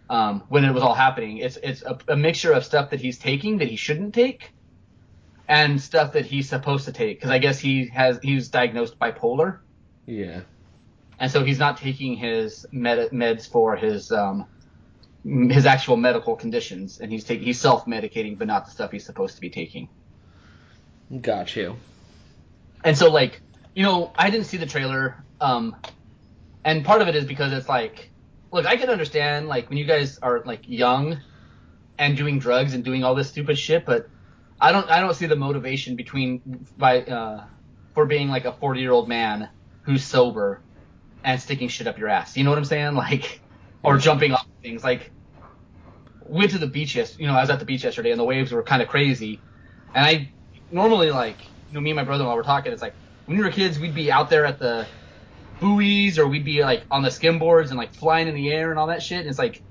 um, 0.09 0.43
when 0.49 0.65
it 0.65 0.73
was 0.73 0.83
all 0.83 0.95
happening. 0.95 1.39
It's 1.39 1.57
it's 1.63 1.83
a, 1.83 1.99
a 2.09 2.17
mixture 2.17 2.53
of 2.53 2.65
stuff 2.65 2.91
that 2.91 3.01
he's 3.01 3.19
taking 3.19 3.59
that 3.59 3.69
he 3.69 3.77
shouldn't 3.77 4.15
take, 4.15 4.53
and 5.49 5.81
stuff 5.81 6.13
that 6.13 6.27
he's 6.27 6.49
supposed 6.49 6.85
to 6.87 6.93
take. 6.93 7.19
Because 7.19 7.31
I 7.31 7.39
guess 7.39 7.59
he 7.59 7.87
has 7.89 8.19
he 8.23 8.35
was 8.35 8.49
diagnosed 8.49 8.99
bipolar, 8.99 9.59
Yeah. 10.07 10.41
and 11.19 11.31
so 11.31 11.45
he's 11.45 11.59
not 11.59 11.77
taking 11.77 12.17
his 12.17 12.67
med- 12.73 13.11
meds 13.11 13.49
for 13.51 13.77
his 13.77 14.13
um, 14.13 14.47
his 15.25 15.67
actual 15.67 15.97
medical 15.97 16.37
conditions, 16.37 17.01
and 17.01 17.11
he's 17.11 17.25
taking 17.25 17.45
he's 17.45 17.61
self 17.61 17.87
medicating, 17.87 18.39
but 18.39 18.47
not 18.47 18.65
the 18.67 18.71
stuff 18.71 18.93
he's 18.93 19.05
supposed 19.05 19.35
to 19.35 19.41
be 19.41 19.51
taking. 19.51 19.89
Got 21.21 21.55
you. 21.57 21.77
And 22.85 22.97
so 22.97 23.11
like, 23.11 23.41
you 23.75 23.83
know, 23.83 24.13
I 24.17 24.31
didn't 24.31 24.47
see 24.47 24.57
the 24.57 24.67
trailer. 24.67 25.25
Um, 25.41 25.77
and 26.65 26.85
part 26.85 27.03
of 27.03 27.09
it 27.09 27.15
is 27.15 27.25
because 27.25 27.53
it's 27.53 27.69
like, 27.69 28.11
look, 28.53 28.67
I 28.67 28.77
can 28.77 28.89
understand 28.91 29.49
like 29.49 29.69
when 29.69 29.79
you 29.79 29.85
guys 29.85 30.19
are 30.19 30.43
like 30.45 30.69
young 30.69 31.21
and 31.99 32.17
doing 32.17 32.39
drugs 32.39 32.75
and 32.75 32.85
doing 32.85 33.05
all 33.05 33.15
this 33.15 33.29
stupid 33.29 33.59
shit, 33.59 33.85
but 33.85 34.09
I 34.61 34.73
don't, 34.73 34.89
I 34.91 35.01
don't 35.01 35.15
see 35.15 35.27
the 35.27 35.37
motivation 35.37 35.97
between 35.97 36.67
by, 36.77 37.03
uh, 37.03 37.45
for 37.95 38.07
being 38.07 38.29
like 38.29 38.45
a 38.45 38.53
40 38.53 38.81
year 38.81 38.93
old 38.93 39.09
man 39.09 39.49
who's 39.83 40.05
sober 40.05 40.61
and 41.25 41.41
sticking 41.41 41.69
shit 41.69 41.87
up 41.87 41.99
your 41.99 42.09
ass. 42.09 42.37
You 42.37 42.45
know 42.45 42.51
what 42.51 42.59
I'm 42.59 42.65
saying? 42.65 42.95
Like, 42.95 43.41
or 43.83 43.99
jumping 43.99 44.33
off 44.33 44.47
things. 44.63 44.83
Like, 44.83 45.13
went 46.29 46.51
to 46.51 46.59
the 46.59 46.67
beach 46.67 46.97
yes, 46.97 47.17
you 47.19 47.27
know, 47.27 47.35
I 47.35 47.41
was 47.41 47.51
at 47.51 47.61
the 47.61 47.65
beach 47.65 47.85
yesterday 47.85 48.11
and 48.11 48.19
the 48.19 48.25
waves 48.25 48.51
were 48.51 48.63
kind 48.63 48.83
of 48.83 48.89
crazy. 48.89 49.41
And 49.95 50.05
I 50.05 50.33
normally 50.71 51.11
like, 51.11 51.37
you 51.69 51.75
know, 51.75 51.81
me 51.81 51.91
and 51.91 51.97
my 51.97 52.05
brother-in-law 52.05 52.35
were 52.35 52.43
talking. 52.43 52.73
It's 52.73 52.83
like 52.83 52.95
when 53.27 53.39
we 53.39 53.45
were 53.45 53.51
kids, 53.51 53.79
we'd 53.79 53.95
be 53.95 54.11
out 54.11 54.31
there 54.31 54.45
at 54.45 54.59
the 54.59 54.87
buoys 55.61 56.19
or 56.19 56.27
we'd 56.29 56.45
be 56.45 56.63
like 56.63 56.87
on 56.91 57.03
the 57.03 57.09
skimboards 57.11 57.69
and 57.69 57.79
like 57.79 57.95
flying 57.95 58.29
in 58.29 58.35
the 58.35 58.51
air 58.51 58.71
and 58.71 58.79
all 58.79 58.89
that 58.89 59.03
shit. 59.03 59.21
And 59.21 59.29
it's 59.29 59.39
like 59.39 59.63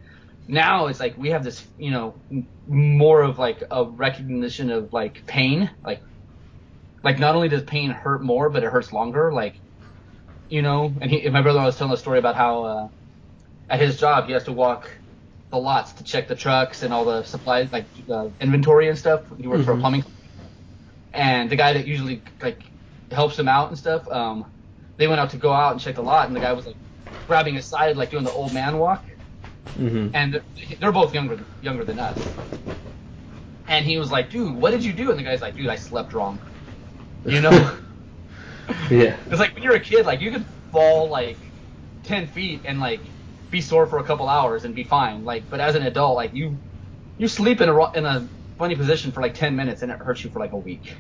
now 0.48 0.88
it's 0.88 1.00
like 1.00 1.18
we 1.18 1.32
have 1.32 1.44
this, 1.44 1.66
you 1.78 1.92
know, 1.92 2.24
more 2.68 3.22
of 3.22 3.40
like 3.40 3.64
a 3.72 3.86
recognition 3.90 4.72
of 4.72 4.94
like 4.94 5.24
pain. 5.28 5.72
Like, 5.84 6.02
like 7.04 7.20
not 7.20 7.36
only 7.36 7.50
does 7.50 7.64
pain 7.64 7.92
hurt 7.92 8.24
more, 8.24 8.50
but 8.50 8.64
it 8.64 8.72
hurts 8.72 8.92
longer. 8.94 9.32
Like, 9.34 9.62
you 10.50 10.62
know, 10.62 10.96
and 11.02 11.12
he, 11.12 11.30
my 11.30 11.42
brother 11.42 11.62
was 11.62 11.78
telling 11.78 11.94
a 11.94 11.98
story 11.98 12.20
about 12.20 12.36
how 12.36 12.64
uh, 12.64 12.88
at 13.70 13.80
his 13.82 14.00
job 14.00 14.28
he 14.28 14.34
has 14.34 14.46
to 14.46 14.54
walk 14.54 14.90
the 15.52 15.58
lots 15.58 15.94
to 15.94 16.04
check 16.04 16.28
the 16.28 16.36
trucks 16.36 16.84
and 16.84 16.94
all 16.94 17.06
the 17.06 17.24
supplies, 17.24 17.72
like 17.72 17.90
uh, 18.10 18.30
inventory 18.40 18.90
and 18.90 18.98
stuff. 18.98 19.22
He 19.38 19.48
works 19.48 19.66
for 19.66 19.74
a 19.74 19.76
Mhm. 19.76 19.82
plumbing, 19.82 20.06
and 21.14 21.50
the 21.50 21.56
guy 21.56 21.74
that 21.74 21.88
usually 21.88 22.24
like 22.42 22.62
helps 23.12 23.38
him 23.40 23.48
out 23.48 23.70
and 23.70 23.78
stuff. 23.78 24.08
Um, 24.10 24.46
they 24.98 25.08
went 25.08 25.20
out 25.20 25.30
to 25.32 25.38
go 25.38 25.52
out 25.52 25.74
and 25.74 25.82
check 25.82 25.96
the 25.96 26.04
lot, 26.04 26.28
and 26.28 26.36
the 26.36 26.40
guy 26.40 26.54
was 26.54 26.66
like 26.66 26.76
grabbing 27.28 27.56
his 27.56 27.66
side, 27.66 27.98
like 27.98 28.12
doing 28.12 28.24
the 28.24 28.32
old 28.32 28.54
man 28.54 28.78
walk. 28.78 29.04
Mm-hmm. 29.78 30.16
And 30.16 30.42
they're, 30.80 30.92
both 30.92 31.14
younger 31.14 31.40
younger 31.62 31.84
than 31.84 32.00
us. 32.00 32.18
And 33.68 33.84
he 33.86 33.98
was 33.98 34.12
like, 34.12 34.30
"Dude, 34.30 34.56
what 34.56 34.72
did 34.72 34.84
you 34.84 34.94
do?" 34.94 35.10
And 35.10 35.20
the 35.20 35.24
guy's 35.24 35.42
like, 35.42 35.56
"Dude, 35.56 35.68
I 35.68 35.76
slept 35.76 36.14
wrong." 36.14 36.40
You 37.26 37.42
know. 37.42 37.78
Yeah. 38.90 39.16
It's 39.30 39.40
like 39.40 39.54
when 39.54 39.62
you're 39.62 39.76
a 39.76 39.80
kid, 39.80 40.08
like 40.08 40.22
you 40.22 40.32
could 40.32 40.46
fall 40.72 41.08
like 41.08 41.38
ten 42.04 42.28
feet 42.28 42.62
and 42.66 42.80
like 42.80 43.00
be 43.52 43.62
sore 43.62 43.86
for 43.86 44.00
a 44.00 44.04
couple 44.04 44.28
hours 44.28 44.66
and 44.66 44.74
be 44.74 44.84
fine. 44.84 45.24
Like, 45.24 45.48
but 45.50 45.60
as 45.60 45.76
an 45.76 45.84
adult, 45.84 46.16
like 46.16 46.34
you 46.34 46.58
you 47.18 47.28
sleep 47.28 47.62
in 47.62 47.70
a 47.70 47.92
in 47.94 48.06
a 48.06 48.28
funny 48.58 48.76
position 48.76 49.12
for 49.12 49.22
like 49.22 49.34
ten 49.34 49.56
minutes 49.56 49.82
and 49.82 49.92
it 49.92 50.00
hurts 50.00 50.24
you 50.24 50.30
for 50.30 50.40
like 50.40 50.52
a 50.52 50.58
week. 50.58 50.94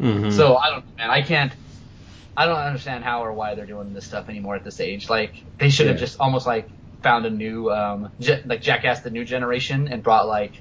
Mm-hmm. 0.00 0.30
So 0.30 0.56
I 0.56 0.70
don't, 0.70 0.96
man, 0.96 1.10
I 1.10 1.22
can't. 1.22 1.52
I 2.38 2.46
don't 2.46 2.56
understand 2.56 3.02
how 3.02 3.24
or 3.24 3.32
why 3.32 3.56
they're 3.56 3.66
doing 3.66 3.92
this 3.92 4.06
stuff 4.06 4.28
anymore 4.28 4.54
at 4.54 4.62
this 4.62 4.78
age. 4.78 5.10
Like 5.10 5.34
they 5.58 5.70
should 5.70 5.88
have 5.88 5.96
Yeah. 5.96 6.00
just 6.06 6.20
almost 6.20 6.46
like 6.46 6.68
found 7.02 7.26
a 7.26 7.30
new, 7.30 7.68
um, 7.68 8.12
ge- 8.20 8.44
like 8.46 8.62
Jackass 8.62 9.00
the 9.00 9.10
new 9.10 9.24
generation 9.24 9.88
and 9.88 10.04
brought 10.04 10.28
like 10.28 10.52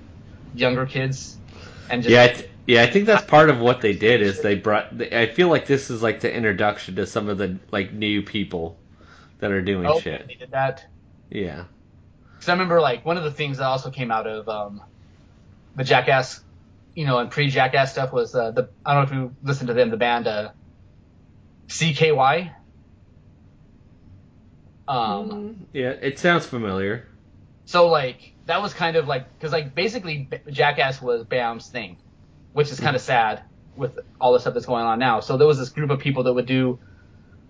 younger 0.56 0.88
kids 0.88 1.38
and 1.92 2.02
just 2.02 2.12
yeah, 2.12 2.24
I 2.24 2.28
th- 2.30 2.50
yeah, 2.66 2.82
I 2.82 2.88
think 2.88 3.06
that's 3.06 3.24
part 3.24 3.52
of 3.52 3.60
what 3.60 3.82
they 3.82 3.94
did 3.94 4.24
is 4.24 4.42
they 4.42 4.56
brought. 4.56 5.00
I 5.14 5.28
feel 5.28 5.50
like 5.50 5.68
this 5.68 5.92
is 5.92 6.02
like 6.02 6.22
the 6.22 6.34
introduction 6.34 6.96
to 6.96 7.06
some 7.06 7.30
of 7.30 7.38
the 7.38 7.60
like 7.72 7.94
new 7.94 8.24
people 8.24 8.76
that 9.38 9.52
are 9.52 9.62
doing 9.62 9.86
oh, 9.86 10.00
shit. 10.00 10.28
they 10.28 10.34
did 10.34 10.52
that. 10.52 10.84
Yeah. 11.30 11.66
Because 12.34 12.50
I 12.50 12.54
remember 12.54 12.82
like 12.82 13.06
one 13.06 13.18
of 13.18 13.24
the 13.24 13.32
things 13.32 13.60
that 13.60 13.66
also 13.66 13.92
came 13.92 14.10
out 14.10 14.26
of 14.26 14.50
um, 14.50 14.82
the 15.76 15.84
Jackass 15.84 16.42
you 16.96 17.06
know, 17.06 17.20
and 17.20 17.30
pre 17.30 17.48
Jackass 17.48 17.92
stuff 17.92 18.12
was 18.12 18.34
uh, 18.34 18.50
the 18.50 18.70
I 18.84 18.96
don't 18.96 19.04
know 19.04 19.16
if 19.16 19.22
you 19.22 19.36
listened 19.44 19.68
to 19.68 19.76
them, 19.76 19.92
the 19.92 19.98
band 19.98 20.26
uh, 20.26 20.50
CKY. 21.68 22.52
Um, 24.88 25.68
Yeah, 25.74 25.90
it 25.90 26.18
sounds 26.20 26.46
familiar. 26.46 27.08
so 27.66 27.88
like 27.88 28.34
that 28.46 28.62
was 28.62 28.74
kind 28.74 28.96
of 28.96 29.08
like 29.08 29.34
because 29.38 29.52
like 29.52 29.76
basically 29.76 30.30
B- 30.32 30.52
Jackass 30.52 31.02
was 31.02 31.26
Bam's 31.26 31.68
thing, 31.68 31.98
which 32.54 32.72
is 32.72 32.80
kind 32.80 32.96
of 32.96 33.02
sad 33.02 33.44
with 33.76 34.00
all 34.20 34.34
the 34.34 34.40
stuff 34.40 34.54
that's 34.54 34.66
going 34.66 34.86
on 34.86 34.98
now. 35.00 35.20
So 35.20 35.38
there 35.38 35.48
was 35.48 35.58
this 35.60 35.70
group 35.70 35.90
of 35.90 36.00
people 36.00 36.24
that 36.24 36.34
would 36.34 36.46
do 36.46 36.80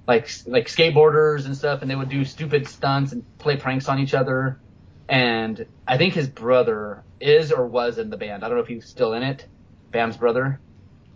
like 0.08 0.30
like 0.48 0.66
skateboarders 0.68 1.46
and 1.46 1.56
stuff, 1.56 1.82
and 1.84 1.92
they 1.92 1.96
would 1.96 2.10
do 2.10 2.26
stupid 2.26 2.68
stunts 2.68 3.12
and 3.12 3.24
play 3.38 3.58
pranks 3.58 3.88
on 3.88 4.00
each 4.00 4.16
other. 4.16 4.60
And 5.08 5.68
I 5.88 5.98
think 5.98 6.16
his 6.16 6.28
brother 6.28 7.04
is 7.22 7.52
or 7.52 7.66
was 7.68 7.98
in 8.00 8.10
the 8.10 8.18
band. 8.18 8.44
I 8.44 8.48
don't 8.50 8.58
know 8.58 8.64
if 8.64 8.68
he's 8.68 8.88
still 8.88 9.14
in 9.14 9.22
it. 9.24 9.48
Bam's 9.92 10.18
brother. 10.18 10.60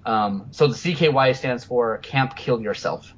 Um, 0.05 0.47
so 0.51 0.67
the 0.67 0.73
CKY 0.75 1.35
stands 1.35 1.63
for 1.63 1.97
Camp 1.99 2.35
Kill 2.35 2.61
Yourself. 2.61 3.13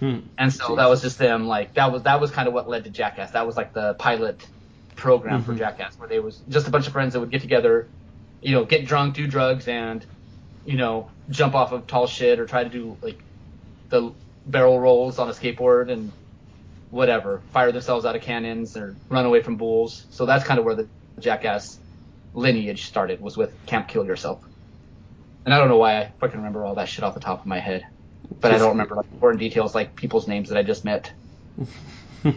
Hmm. 0.00 0.20
And 0.36 0.52
so 0.52 0.76
that 0.76 0.88
was 0.88 1.00
just 1.00 1.18
them 1.18 1.46
like 1.46 1.74
that 1.74 1.92
was 1.92 2.02
that 2.02 2.20
was 2.20 2.30
kind 2.30 2.48
of 2.48 2.54
what 2.54 2.68
led 2.68 2.84
to 2.84 2.90
Jackass. 2.90 3.30
That 3.32 3.46
was 3.46 3.56
like 3.56 3.72
the 3.72 3.94
pilot 3.94 4.44
program 4.96 5.42
for 5.42 5.52
Mhm. 5.52 5.58
Jackass 5.58 5.98
where 5.98 6.08
they 6.08 6.18
was 6.18 6.40
just 6.48 6.66
a 6.68 6.70
bunch 6.70 6.86
of 6.86 6.92
friends 6.92 7.12
that 7.14 7.20
would 7.20 7.30
get 7.30 7.40
together, 7.40 7.88
you 8.40 8.52
know, 8.52 8.64
get 8.64 8.84
drunk, 8.86 9.14
do 9.14 9.26
drugs 9.26 9.68
and 9.68 10.04
you 10.64 10.76
know, 10.76 11.10
jump 11.30 11.54
off 11.54 11.72
of 11.72 11.86
tall 11.86 12.06
shit 12.06 12.38
or 12.38 12.46
try 12.46 12.62
to 12.64 12.70
do 12.70 12.96
like 13.02 13.18
the 13.88 14.12
barrel 14.46 14.78
rolls 14.78 15.18
on 15.18 15.28
a 15.28 15.32
skateboard 15.32 15.90
and 15.90 16.12
whatever, 16.90 17.40
fire 17.52 17.72
themselves 17.72 18.04
out 18.04 18.14
of 18.14 18.22
cannons 18.22 18.76
or 18.76 18.94
run 19.08 19.24
away 19.24 19.42
from 19.42 19.56
bulls. 19.56 20.06
So 20.10 20.26
that's 20.26 20.44
kind 20.44 20.58
of 20.58 20.64
where 20.64 20.74
the 20.74 20.88
Jackass 21.18 21.78
lineage 22.34 22.86
started 22.86 23.20
was 23.20 23.36
with 23.36 23.54
Camp 23.66 23.88
Kill 23.88 24.04
Yourself. 24.04 24.42
And 25.44 25.52
I 25.52 25.58
don't 25.58 25.68
know 25.68 25.78
why 25.78 25.98
I 25.98 26.12
fucking 26.20 26.36
remember 26.36 26.64
all 26.64 26.76
that 26.76 26.88
shit 26.88 27.04
off 27.04 27.14
the 27.14 27.20
top 27.20 27.40
of 27.40 27.46
my 27.46 27.58
head. 27.58 27.84
But 28.40 28.52
I 28.52 28.58
don't 28.58 28.70
remember 28.70 28.96
like 28.96 29.06
important 29.12 29.40
details 29.40 29.74
like 29.74 29.96
people's 29.96 30.28
names 30.28 30.48
that 30.48 30.58
I 30.58 30.62
just 30.62 30.84
met. 30.84 31.12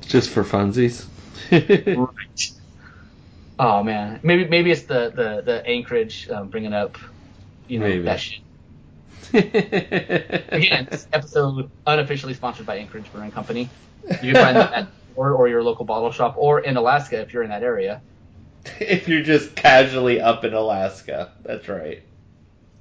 Just 0.00 0.30
for 0.30 0.42
funsies. 0.42 1.06
Right. 1.50 2.50
Oh 3.58 3.82
man, 3.82 4.20
maybe 4.22 4.46
maybe 4.46 4.70
it's 4.70 4.82
the 4.82 5.10
the 5.14 5.42
the 5.44 5.66
Anchorage 5.66 6.28
um, 6.30 6.48
bringing 6.48 6.72
up, 6.72 6.96
you 7.66 7.78
know, 7.80 7.86
Maybe. 7.86 8.02
that 8.02 8.20
shit. 8.20 8.40
Again, 9.32 10.88
this 10.90 11.06
episode 11.12 11.70
unofficially 11.86 12.34
sponsored 12.34 12.66
by 12.66 12.76
Anchorage 12.76 13.10
Brewing 13.12 13.32
Company. 13.32 13.68
You 14.22 14.32
can 14.32 14.34
find 14.34 14.56
them 14.56 14.70
at 14.72 14.88
or 15.14 15.32
or 15.32 15.48
your 15.48 15.62
local 15.62 15.84
bottle 15.84 16.12
shop 16.12 16.36
or 16.38 16.60
in 16.60 16.76
Alaska 16.76 17.20
if 17.20 17.32
you're 17.34 17.42
in 17.42 17.50
that 17.50 17.62
area. 17.62 18.02
if 18.80 19.08
you're 19.08 19.22
just 19.22 19.54
casually 19.54 20.20
up 20.20 20.44
in 20.44 20.54
Alaska, 20.54 21.32
that's 21.42 21.68
right. 21.68 22.02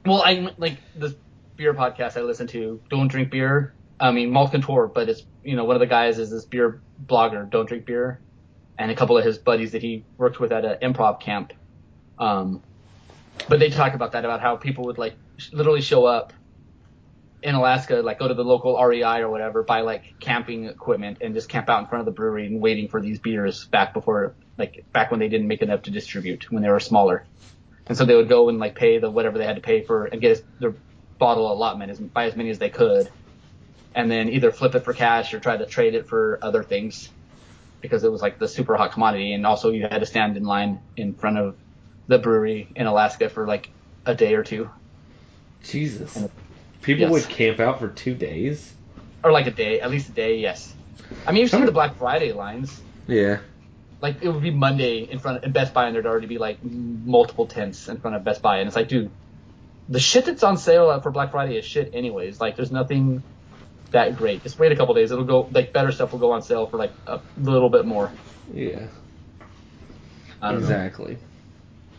Well, 0.06 0.22
I 0.22 0.54
like 0.58 0.78
the 0.96 1.16
beer 1.56 1.74
podcast 1.74 2.18
I 2.18 2.22
listen 2.22 2.48
to. 2.48 2.82
Don't 2.90 3.08
drink 3.08 3.32
beer. 3.32 3.74
I 4.00 4.12
mean, 4.12 4.32
Malt 4.32 4.52
Contour, 4.52 4.88
but 4.88 5.10
it's 5.10 5.24
you 5.44 5.56
know 5.56 5.66
one 5.66 5.76
of 5.76 5.80
the 5.80 5.88
guys 5.88 6.20
is 6.20 6.30
this 6.30 6.46
beer 6.46 6.82
blogger. 7.06 7.50
Don't 7.50 7.68
drink 7.68 7.86
beer, 7.86 8.20
and 8.78 8.92
a 8.92 8.96
couple 8.96 9.18
of 9.18 9.26
his 9.26 9.38
buddies 9.38 9.72
that 9.72 9.82
he 9.82 10.06
worked 10.18 10.40
with 10.40 10.52
at 10.52 10.64
an 10.64 10.78
improv 10.82 11.20
camp. 11.20 11.54
Um, 12.20 12.62
but 13.50 13.60
they 13.60 13.70
talk 13.70 13.94
about 13.94 14.14
that 14.14 14.26
about 14.26 14.42
how 14.42 14.56
people 14.56 14.86
would 14.86 14.98
like 14.98 15.16
literally 15.52 15.82
show 15.82 16.06
up 16.06 16.34
in 17.44 17.56
Alaska, 17.56 17.98
like 17.98 18.20
go 18.20 18.28
to 18.28 18.34
the 18.34 18.44
local 18.44 18.82
REI 18.82 19.20
or 19.20 19.30
whatever, 19.30 19.64
buy 19.64 19.82
like 19.82 20.20
camping 20.20 20.66
equipment 20.66 21.20
and 21.22 21.34
just 21.34 21.50
camp 21.50 21.70
out 21.70 21.82
in 21.82 21.88
front 21.88 22.02
of 22.02 22.06
the 22.06 22.12
brewery 22.12 22.48
and 22.48 22.62
waiting 22.62 22.88
for 22.88 23.02
these 23.02 23.20
beers 23.20 23.66
back 23.66 23.94
before 23.94 24.36
like 24.58 24.86
back 24.91 25.12
when 25.12 25.20
they 25.20 25.30
didn't 25.30 25.47
make 25.47 25.62
enough 25.62 25.84
to 25.84 25.91
distribute 25.91 26.51
when 26.51 26.64
they 26.64 26.70
were 26.70 26.80
smaller. 26.80 27.26
And 27.88 27.97
so 27.97 28.05
they 28.05 28.16
would 28.16 28.30
go 28.30 28.49
and 28.49 28.60
like 28.60 28.76
pay 28.76 28.97
the 28.97 29.10
whatever 29.10 29.38
they 29.38 29.45
had 29.45 29.55
to 29.55 29.62
pay 29.62 29.84
for 29.84 30.05
and 30.05 30.20
get 30.20 30.43
their 30.60 30.76
bottle 31.18 31.51
allotment, 31.51 31.91
as, 31.91 31.99
buy 31.99 32.26
as 32.26 32.36
many 32.36 32.49
as 32.49 32.60
they 32.60 32.70
could, 32.70 33.10
and 33.95 34.12
then 34.12 34.30
either 34.30 34.51
flip 34.51 34.76
it 34.76 34.84
for 34.84 34.93
cash 34.93 35.34
or 35.34 35.39
try 35.39 35.58
to 35.58 35.66
trade 35.66 35.95
it 35.95 36.08
for 36.08 36.39
other 36.41 36.64
things 36.64 37.10
because 37.82 38.03
it 38.03 38.12
was 38.12 38.22
like 38.22 38.39
the 38.39 38.47
super 38.47 38.76
hot 38.76 38.91
commodity. 38.91 39.34
And 39.34 39.45
also 39.45 39.72
you 39.72 39.84
had 39.84 39.99
to 39.99 40.05
stand 40.05 40.38
in 40.38 40.43
line 40.43 40.80
in 40.95 41.14
front 41.14 41.38
of 41.38 41.55
the 42.08 42.18
brewery 42.18 42.68
in 42.76 42.88
Alaska 42.88 43.30
for 43.30 43.47
like 43.47 43.70
a 44.05 44.16
day 44.16 44.34
or 44.34 44.43
two 44.43 44.70
Jesus. 45.64 46.16
And- 46.16 46.30
People 46.82 47.01
yes. 47.01 47.12
would 47.12 47.28
camp 47.28 47.60
out 47.60 47.80
for 47.80 47.89
two 47.89 48.14
days? 48.16 48.74
or 49.24 49.32
like 49.32 49.47
a 49.47 49.51
day, 49.51 49.82
at 49.82 49.91
least 49.91 50.10
a 50.10 50.12
day. 50.12 50.38
Yes. 50.38 50.74
I 51.26 51.32
mean, 51.32 51.41
you've 51.41 51.51
seen 51.51 51.66
the 51.66 51.72
Black 51.72 51.97
Friday 51.97 52.34
lines. 52.34 52.82
Yeah. 53.08 53.39
Like 54.02 54.22
it 54.22 54.30
would 54.30 54.43
be 54.43 54.52
Monday 54.52 55.00
in 55.00 55.20
front 55.20 55.43
of 55.43 55.54
Best 55.54 55.74
Buy, 55.74 55.88
and 55.88 55.95
there'd 55.95 56.06
already 56.06 56.28
be 56.28 56.38
like 56.38 56.60
multiple 56.64 57.48
tents 57.48 57.88
in 57.88 57.98
front 57.98 58.16
of 58.16 58.24
Best 58.24 58.41
Buy, 58.41 58.58
and 58.60 58.68
it's 58.68 58.76
like, 58.76 58.88
dude, 58.88 59.10
the 59.89 60.00
shit 60.00 60.26
that's 60.26 60.43
on 60.43 60.58
sale 60.58 61.00
for 61.02 61.12
Black 61.12 61.32
Friday 61.32 61.58
is 61.58 61.66
shit 61.66 61.91
anyways. 61.93 62.39
Like, 62.39 62.56
there's 62.56 62.72
nothing 62.72 63.24
that 63.91 64.16
great. 64.18 64.43
Just 64.43 64.60
wait 64.60 64.72
a 64.72 64.76
couple 64.76 64.93
days; 64.93 65.12
it'll 65.12 65.24
go. 65.24 65.50
Like 65.52 65.74
better 65.74 65.91
stuff 65.91 66.12
will 66.12 66.20
go 66.20 66.32
on 66.32 66.41
sale 66.41 66.68
for 66.68 66.78
like 66.78 66.91
a 67.08 67.20
little 67.38 67.70
bit 67.70 67.86
more. 67.86 68.12
Yeah. 68.54 68.88
I 70.41 70.52
don't 70.52 70.62
know. 70.62 70.68
Exactly. 70.68 71.18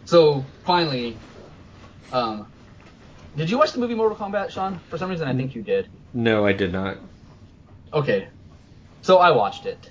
So 0.05 0.45
finally, 0.65 1.17
um, 2.13 2.47
did 3.37 3.51
you 3.51 3.59
watch 3.59 3.73
the 3.73 3.81
movie 3.81 3.95
Mortal 3.95 4.17
Kombat, 4.17 4.51
Sean? 4.51 4.81
For 4.89 4.99
some 4.99 5.11
reason, 5.11 5.29
I 5.29 5.35
think 5.35 5.55
you 5.55 5.63
did. 5.63 5.89
No, 6.15 6.47
I 6.47 6.53
did 6.53 6.73
not. 6.73 6.99
Okay, 7.93 8.29
so 9.03 9.19
I 9.19 9.31
watched 9.33 9.67
it. 9.67 9.91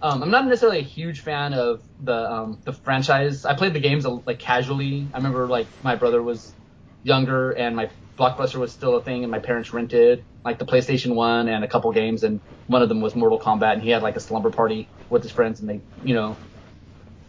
Um, 0.00 0.22
I'm 0.22 0.30
not 0.30 0.46
necessarily 0.46 0.78
a 0.78 0.82
huge 0.82 1.20
fan 1.20 1.54
of 1.54 1.82
the 1.98 2.14
um, 2.14 2.60
the 2.64 2.72
franchise. 2.72 3.44
I 3.44 3.54
played 3.54 3.74
the 3.74 3.80
games 3.80 4.06
uh, 4.06 4.18
like 4.26 4.38
casually. 4.38 5.10
I 5.12 5.16
remember 5.18 5.48
like 5.48 5.70
my 5.82 5.96
brother 5.96 6.22
was 6.22 6.54
younger 7.02 7.50
and 7.52 7.74
my 7.76 7.90
Blockbuster 8.18 8.56
was 8.56 8.72
still 8.72 8.96
a 8.96 9.02
thing, 9.02 9.22
and 9.24 9.30
my 9.30 9.38
parents 9.38 9.72
rented 9.72 10.24
like 10.44 10.58
the 10.58 10.66
PlayStation 10.66 11.14
One 11.14 11.48
and 11.48 11.64
a 11.64 11.68
couple 11.68 11.90
games, 11.92 12.22
and 12.24 12.40
one 12.66 12.82
of 12.82 12.88
them 12.88 13.00
was 13.00 13.14
Mortal 13.14 13.40
Kombat, 13.40 13.74
and 13.74 13.82
he 13.82 13.90
had 13.90 14.02
like 14.02 14.16
a 14.16 14.20
slumber 14.20 14.50
party 14.50 14.92
with 15.08 15.22
his 15.22 15.32
friends, 15.32 15.60
and 15.60 15.68
they 15.68 15.82
you 16.02 16.14
know 16.14 16.36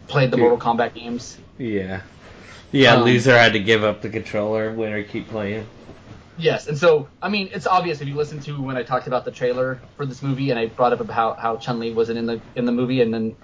played 0.08 0.30
the 0.30 0.36
Dude. 0.36 0.44
Mortal 0.44 0.58
Kombat 0.58 0.94
games. 0.94 1.36
Yeah. 1.58 2.02
Yeah, 2.72 2.94
Um, 2.94 3.04
loser 3.04 3.36
had 3.36 3.54
to 3.54 3.60
give 3.60 3.82
up 3.84 4.00
the 4.00 4.08
controller, 4.08 4.72
winner 4.72 5.02
keep 5.02 5.28
playing. 5.28 5.66
Yes, 6.40 6.66
and 6.68 6.78
so 6.78 7.08
I 7.20 7.28
mean, 7.28 7.50
it's 7.52 7.66
obvious 7.66 8.00
if 8.00 8.08
you 8.08 8.14
listen 8.16 8.40
to 8.42 8.60
when 8.62 8.76
I 8.76 8.82
talked 8.82 9.06
about 9.06 9.24
the 9.24 9.30
trailer 9.30 9.84
for 9.96 10.06
this 10.06 10.22
movie, 10.22 10.50
and 10.50 10.58
I 10.58 10.66
brought 10.66 10.92
up 10.92 11.00
about 11.00 11.14
how, 11.14 11.36
how 11.38 11.56
Chun 11.56 11.78
Li 11.78 11.92
wasn't 11.92 12.18
in 12.18 12.26
the 12.26 12.42
in 12.54 12.64
the 12.64 12.72
movie, 12.72 13.02
and 13.02 13.12
then 13.12 13.36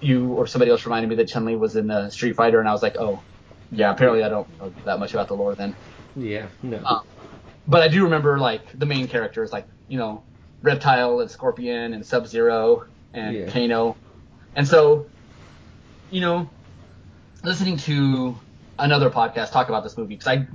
you 0.00 0.32
or 0.32 0.46
somebody 0.46 0.70
else 0.70 0.84
reminded 0.84 1.08
me 1.08 1.16
that 1.16 1.28
Chun 1.28 1.44
Li 1.44 1.56
was 1.56 1.76
in 1.76 1.90
uh, 1.90 2.10
Street 2.10 2.36
Fighter, 2.36 2.60
and 2.60 2.68
I 2.68 2.72
was 2.72 2.82
like, 2.82 2.96
oh, 2.98 3.24
yeah, 3.70 3.90
apparently 3.90 4.22
I 4.22 4.28
don't 4.28 4.48
know 4.58 4.74
that 4.84 4.98
much 4.98 5.14
about 5.14 5.28
the 5.28 5.34
lore 5.34 5.54
then. 5.56 5.76
Yeah, 6.14 6.48
no. 6.62 6.82
Um, 6.84 7.00
but 7.66 7.82
I 7.82 7.88
do 7.88 8.04
remember 8.04 8.38
like 8.38 8.66
the 8.78 8.86
main 8.86 9.08
characters, 9.08 9.52
like 9.52 9.66
you 9.88 9.98
know, 9.98 10.24
Reptile 10.62 11.20
and 11.20 11.30
Scorpion 11.30 11.94
and 11.94 12.04
Sub 12.04 12.26
Zero 12.26 12.84
and 13.12 13.36
Yeah. 13.36 13.50
Kano, 13.50 13.98
and 14.54 14.66
so 14.66 15.10
you 16.10 16.20
know, 16.20 16.52
listening 17.44 17.76
to 17.78 18.40
another 18.78 19.10
podcast 19.10 19.50
talk 19.50 19.68
about 19.68 19.82
this 19.82 19.96
movie 19.96 20.14
because 20.14 20.28
I, 20.28 20.46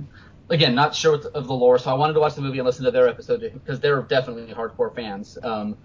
again, 0.52 0.74
not 0.76 0.94
sure 0.94 1.14
of 1.34 1.48
the 1.48 1.54
lore, 1.54 1.78
so 1.78 1.90
I 1.90 1.94
wanted 1.94 2.14
to 2.14 2.20
watch 2.20 2.36
the 2.36 2.42
movie 2.42 2.58
and 2.58 2.66
listen 2.66 2.84
to 2.84 2.92
their 2.92 3.08
episode 3.08 3.42
because 3.54 3.80
they're 3.80 4.02
definitely 4.02 4.54
hardcore 4.54 4.94
fans. 4.94 5.36
Um, 5.42 5.78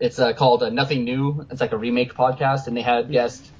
it's 0.00 0.18
uh, 0.18 0.32
called 0.34 0.62
uh, 0.62 0.70
Nothing 0.70 1.04
New. 1.04 1.46
It's 1.50 1.60
like 1.60 1.72
a 1.72 1.78
remake 1.78 2.14
podcast, 2.14 2.66
and 2.66 2.76
they 2.76 2.82
had 2.82 3.12
guest 3.12 3.52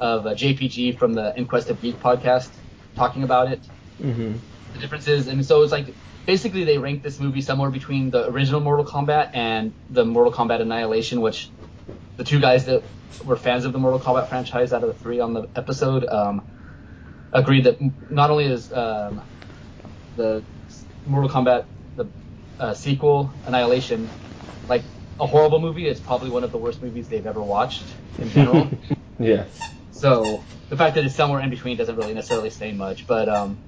of 0.00 0.26
uh, 0.26 0.34
JPG 0.34 0.98
from 0.98 1.14
the 1.14 1.34
Inquest 1.36 1.70
of 1.70 1.80
Geek 1.80 2.00
podcast 2.00 2.48
talking 2.96 3.22
about 3.22 3.52
it 3.52 3.66
hmm 4.00 4.38
the 4.72 4.78
differences. 4.78 5.26
And 5.26 5.44
so 5.44 5.62
it's 5.62 5.72
like 5.72 5.96
basically 6.26 6.64
they 6.64 6.78
ranked 6.78 7.02
this 7.02 7.20
movie 7.20 7.40
somewhere 7.40 7.70
between 7.70 8.10
the 8.10 8.28
original 8.28 8.60
Mortal 8.60 8.84
Kombat 8.84 9.30
and 9.34 9.74
the 9.88 10.04
Mortal 10.04 10.32
Kombat 10.32 10.60
Annihilation, 10.60 11.20
which 11.20 11.52
the 12.16 12.24
two 12.24 12.40
guys 12.40 12.66
that 12.66 12.84
were 13.24 13.36
fans 13.36 13.64
of 13.64 13.72
the 13.72 13.78
Mortal 13.78 14.00
Kombat 14.00 14.28
franchise 14.28 14.72
out 14.72 14.84
of 14.84 14.88
the 14.88 14.94
three 14.94 15.20
on 15.20 15.34
the 15.34 15.48
episode 15.56 16.06
um, 16.06 16.42
agreed 17.32 17.64
that 17.64 17.78
not 18.08 18.30
only 18.30 18.46
is 18.46 18.72
um, 18.72 19.22
the 20.14 20.46
Mortal 21.04 21.30
Kombat 21.30 21.66
the 21.96 22.12
uh, 22.58 22.74
sequel 22.74 23.34
Annihilation 23.44 24.14
like 24.68 24.86
a 25.18 25.26
horrible 25.26 25.60
movie, 25.60 25.86
it's 25.88 26.00
probably 26.00 26.30
one 26.30 26.44
of 26.44 26.52
the 26.52 26.58
worst 26.58 26.82
movies 26.82 27.08
they've 27.08 27.26
ever 27.26 27.42
watched 27.42 27.98
in 28.18 28.30
general. 28.30 28.74
Yes. 29.18 29.70
So 29.90 30.46
the 30.70 30.76
fact 30.76 30.94
that 30.94 31.04
it's 31.04 31.14
somewhere 31.14 31.40
in 31.40 31.50
between 31.50 31.76
doesn't 31.76 31.96
really 31.96 32.14
necessarily 32.14 32.50
say 32.50 32.72
much, 32.72 33.06
but 33.06 33.28
um, 33.28 33.60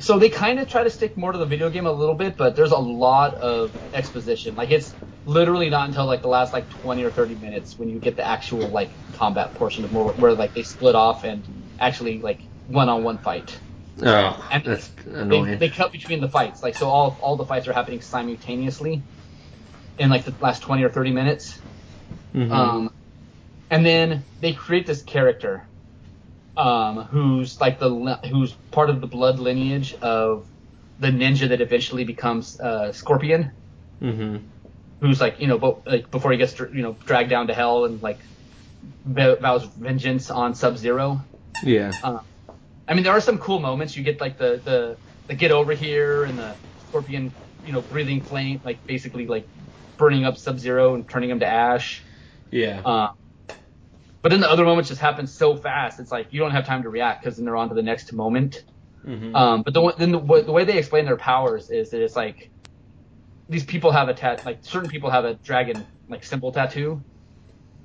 so 0.00 0.18
they 0.18 0.28
kind 0.28 0.58
of 0.58 0.68
try 0.68 0.82
to 0.84 0.90
stick 0.90 1.16
more 1.16 1.32
to 1.32 1.38
the 1.38 1.46
video 1.46 1.70
game 1.70 1.86
a 1.86 1.92
little 1.92 2.14
bit, 2.16 2.36
but 2.36 2.56
there's 2.56 2.72
a 2.72 2.78
lot 2.78 3.34
of 3.34 3.74
exposition. 3.92 4.54
Like 4.54 4.70
it's 4.70 4.96
literally 5.24 5.70
not 5.70 5.88
until 5.88 6.06
like 6.06 6.22
the 6.22 6.28
last 6.28 6.52
like 6.52 6.68
20 6.68 7.04
or 7.04 7.10
30 7.10 7.36
minutes 7.36 7.78
when 7.78 7.88
you 7.88 8.00
get 8.00 8.16
the 8.16 8.26
actual 8.26 8.70
like 8.70 8.98
combat 9.12 9.54
portion 9.54 9.84
of 9.84 9.92
more 9.92 10.14
where 10.16 10.34
like 10.34 10.52
they 10.54 10.62
split 10.62 10.94
off 10.94 11.24
and 11.24 11.46
actually 11.78 12.20
like 12.20 12.42
one-on-one 12.66 13.18
fight. 13.20 13.63
Oh, 14.02 14.48
And 14.50 14.64
that's 14.64 14.90
They, 15.04 15.06
annoying. 15.20 15.58
they 15.58 15.68
cut 15.70 15.92
between 15.92 16.20
the 16.20 16.28
fights, 16.28 16.62
like 16.62 16.74
so 16.74 16.88
all 16.88 17.18
all 17.22 17.36
the 17.36 17.46
fights 17.46 17.68
are 17.68 17.72
happening 17.72 18.00
simultaneously 18.00 19.04
in 19.98 20.10
like 20.10 20.24
the 20.24 20.36
last 20.40 20.62
20 20.62 20.82
or 20.84 20.90
30 20.90 21.12
minutes. 21.12 21.62
Mhm. 22.34 22.50
Um, 22.52 22.90
and 23.70 23.86
then 23.86 24.26
they 24.40 24.52
create 24.54 24.86
this 24.86 25.02
character 25.02 25.68
um, 26.56 27.04
who's 27.10 27.60
like 27.60 27.78
the 27.78 28.20
who's 28.30 28.54
part 28.72 28.90
of 28.90 29.00
the 29.00 29.06
blood 29.08 29.38
lineage 29.40 29.94
of 30.02 30.46
the 30.98 31.08
ninja 31.08 31.48
that 31.48 31.60
eventually 31.60 32.04
becomes 32.04 32.58
uh, 32.60 32.92
Scorpion, 32.92 33.52
Mm-hmm. 34.02 34.36
who's 35.00 35.20
like 35.20 35.40
you 35.40 35.46
know, 35.46 35.58
but 35.58 35.86
like 35.86 36.10
before 36.10 36.32
he 36.32 36.38
gets 36.38 36.58
you 36.58 36.82
know 36.82 36.96
dragged 37.06 37.30
down 37.30 37.46
to 37.48 37.54
hell 37.54 37.84
and 37.84 38.00
like 38.02 38.20
vows 39.04 39.64
vengeance 39.76 40.30
on 40.30 40.54
Sub 40.54 40.76
Zero. 40.76 41.20
Yeah. 41.62 41.92
Um, 42.02 42.20
I 42.88 42.94
mean, 42.94 43.04
there 43.04 43.12
are 43.12 43.20
some 43.20 43.38
cool 43.38 43.60
moments. 43.60 43.96
You 43.96 44.04
get 44.04 44.20
like 44.20 44.38
the 44.38 44.62
the 44.64 44.98
the 45.28 45.34
get 45.34 45.52
over 45.52 45.74
here 45.74 46.24
and 46.24 46.38
the 46.38 46.58
Scorpion, 46.78 47.34
you 47.62 47.72
know, 47.72 47.82
breathing 47.82 48.22
flame, 48.22 48.60
like 48.64 48.80
basically 48.86 49.26
like 49.26 49.48
burning 49.98 50.24
up 50.24 50.36
Sub 50.36 50.58
Zero 50.58 50.94
and 50.94 51.08
turning 51.08 51.30
him 51.30 51.40
to 51.40 51.46
ash. 51.46 52.06
Yeah. 52.50 52.84
Uh, 52.84 53.08
but 54.22 54.30
then 54.30 54.40
the 54.40 54.50
other 54.50 54.64
moments 54.64 54.88
just 54.88 55.00
happen 55.00 55.26
so 55.26 55.56
fast. 55.56 56.00
It's 56.00 56.10
like 56.10 56.28
you 56.32 56.40
don't 56.40 56.52
have 56.52 56.66
time 56.66 56.82
to 56.84 56.88
react 56.88 57.22
because 57.22 57.36
then 57.36 57.44
they're 57.44 57.56
on 57.56 57.68
to 57.68 57.74
the 57.74 57.82
next 57.82 58.12
moment. 58.12 58.64
mm-hmm. 59.06 59.34
Um, 59.34 59.62
but 59.62 59.74
the 59.74 59.94
then 59.98 60.12
the, 60.12 60.20
the 60.20 60.52
way 60.52 60.64
they 60.64 60.78
explain 60.78 61.04
their 61.06 61.16
powers 61.16 61.70
is 61.70 61.90
that 61.90 62.02
it's 62.02 62.16
like 62.16 62.52
these 63.48 63.64
people 63.64 63.92
have 63.92 64.08
a 64.08 64.14
tat 64.14 64.44
like 64.44 64.60
certain 64.62 64.88
people 64.88 65.10
have 65.10 65.24
a 65.24 65.34
dragon 65.36 65.86
like 66.08 66.24
symbol 66.24 66.52
tattoo, 66.52 67.04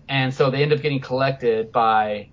and 0.07 0.33
so 0.33 0.51
they 0.51 0.63
end 0.63 0.73
up 0.73 0.81
getting 0.81 1.01
collected 1.01 1.71
by 1.71 2.31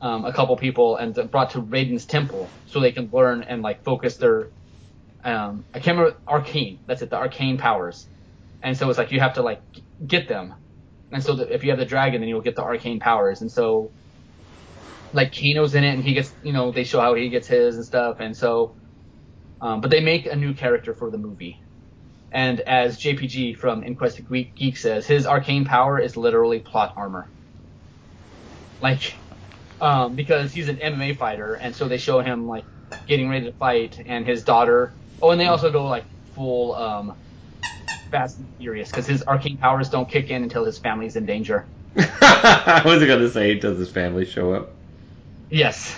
um, 0.00 0.24
a 0.24 0.32
couple 0.32 0.56
people 0.56 0.96
and 0.96 1.14
brought 1.30 1.50
to 1.50 1.62
Raiden's 1.62 2.04
temple 2.04 2.48
so 2.66 2.80
they 2.80 2.92
can 2.92 3.08
learn 3.12 3.42
and 3.42 3.62
like 3.62 3.82
focus 3.84 4.16
their 4.16 4.48
um, 5.24 5.64
I 5.74 5.80
can't 5.80 5.98
remember 5.98 6.18
arcane. 6.28 6.78
That's 6.86 7.02
it, 7.02 7.10
the 7.10 7.16
arcane 7.16 7.58
powers. 7.58 8.06
And 8.62 8.76
so 8.76 8.88
it's 8.88 8.98
like 8.98 9.10
you 9.10 9.20
have 9.20 9.34
to 9.34 9.42
like 9.42 9.60
get 10.06 10.28
them. 10.28 10.54
And 11.10 11.22
so 11.22 11.34
that 11.36 11.50
if 11.50 11.64
you 11.64 11.70
have 11.70 11.78
the 11.78 11.84
dragon, 11.84 12.20
then 12.20 12.28
you'll 12.28 12.42
get 12.42 12.56
the 12.56 12.62
arcane 12.62 13.00
powers. 13.00 13.40
And 13.40 13.50
so 13.50 13.90
like 15.12 15.32
Kano's 15.32 15.74
in 15.74 15.84
it, 15.84 15.94
and 15.94 16.04
he 16.04 16.14
gets 16.14 16.32
you 16.42 16.52
know 16.52 16.70
they 16.70 16.84
show 16.84 17.00
how 17.00 17.14
he 17.14 17.28
gets 17.28 17.48
his 17.48 17.76
and 17.76 17.84
stuff. 17.84 18.20
And 18.20 18.36
so, 18.36 18.76
um, 19.60 19.80
but 19.80 19.90
they 19.90 20.00
make 20.00 20.26
a 20.26 20.36
new 20.36 20.54
character 20.54 20.94
for 20.94 21.10
the 21.10 21.18
movie. 21.18 21.60
And 22.32 22.60
as 22.60 22.98
JPG 22.98 23.56
from 23.56 23.82
Inquest 23.82 24.20
Geek 24.28 24.76
says, 24.76 25.06
his 25.06 25.26
arcane 25.26 25.64
power 25.64 25.98
is 25.98 26.16
literally 26.16 26.58
plot 26.58 26.92
armor. 26.96 27.30
Like, 28.82 29.14
um, 29.80 30.14
because 30.14 30.52
he's 30.52 30.68
an 30.68 30.76
MMA 30.76 31.16
fighter, 31.16 31.54
and 31.54 31.74
so 31.74 31.88
they 31.88 31.98
show 31.98 32.20
him 32.20 32.46
like 32.46 32.64
getting 33.06 33.28
ready 33.28 33.46
to 33.46 33.52
fight, 33.52 34.02
and 34.04 34.26
his 34.26 34.44
daughter. 34.44 34.92
Oh, 35.20 35.30
and 35.30 35.40
they 35.40 35.46
also 35.46 35.70
go 35.70 35.86
like 35.86 36.04
full 36.34 36.74
um, 36.74 37.14
Fast 38.10 38.38
and 38.38 38.48
Furious 38.58 38.90
because 38.90 39.06
his 39.06 39.22
arcane 39.22 39.56
powers 39.56 39.88
don't 39.88 40.08
kick 40.08 40.30
in 40.30 40.42
until 40.42 40.64
his 40.64 40.78
family's 40.78 41.16
in 41.16 41.26
danger. 41.26 41.66
I 41.96 42.82
wasn't 42.84 43.08
gonna 43.08 43.30
say 43.30 43.54
does 43.54 43.78
his 43.78 43.90
family 43.90 44.24
show 44.24 44.52
up. 44.52 44.72
Yes. 45.50 45.94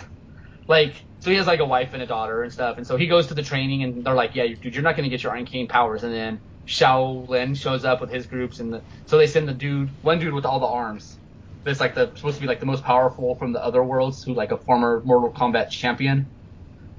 Like, 0.67 0.95
so 1.21 1.31
he 1.31 1.37
has 1.37 1.47
like 1.47 1.61
a 1.61 1.65
wife 1.65 1.91
and 1.95 2.03
a 2.03 2.07
daughter 2.07 2.43
and 2.43 2.53
stuff, 2.53 2.77
and 2.77 2.87
so 2.87 2.97
he 2.97 3.07
goes 3.07 3.29
to 3.29 3.35
the 3.35 3.43
training, 3.43 3.83
and 3.83 4.05
they're 4.05 4.15
like, 4.15 4.35
"Yeah, 4.35 4.47
dude, 4.47 4.75
you're 4.75 4.83
not 4.83 4.97
gonna 4.97 5.09
get 5.09 5.23
your 5.23 5.37
arcane 5.37 5.67
powers." 5.67 6.05
And 6.05 6.15
then 6.15 6.41
Shaolin 6.67 7.57
shows 7.57 7.85
up 7.85 8.01
with 8.01 8.11
his 8.11 8.27
groups, 8.27 8.61
and 8.61 8.73
the, 8.73 8.83
so 9.07 9.19
they 9.19 9.27
send 9.27 9.49
the 9.49 9.55
dude, 9.55 9.89
one 10.03 10.19
dude 10.19 10.35
with 10.35 10.45
all 10.45 10.61
the 10.61 10.67
arms. 10.67 11.19
That's 11.65 11.81
like 11.81 11.95
the 11.95 12.11
supposed 12.15 12.37
to 12.37 12.41
be 12.41 12.47
like 12.47 12.61
the 12.61 12.67
most 12.67 12.85
powerful 12.85 13.35
from 13.35 13.53
the 13.53 13.63
other 13.63 13.83
worlds, 13.83 14.23
who 14.23 14.35
like 14.35 14.53
a 14.53 14.57
former 14.57 15.03
Mortal 15.05 15.31
Kombat 15.31 15.71
champion. 15.71 16.27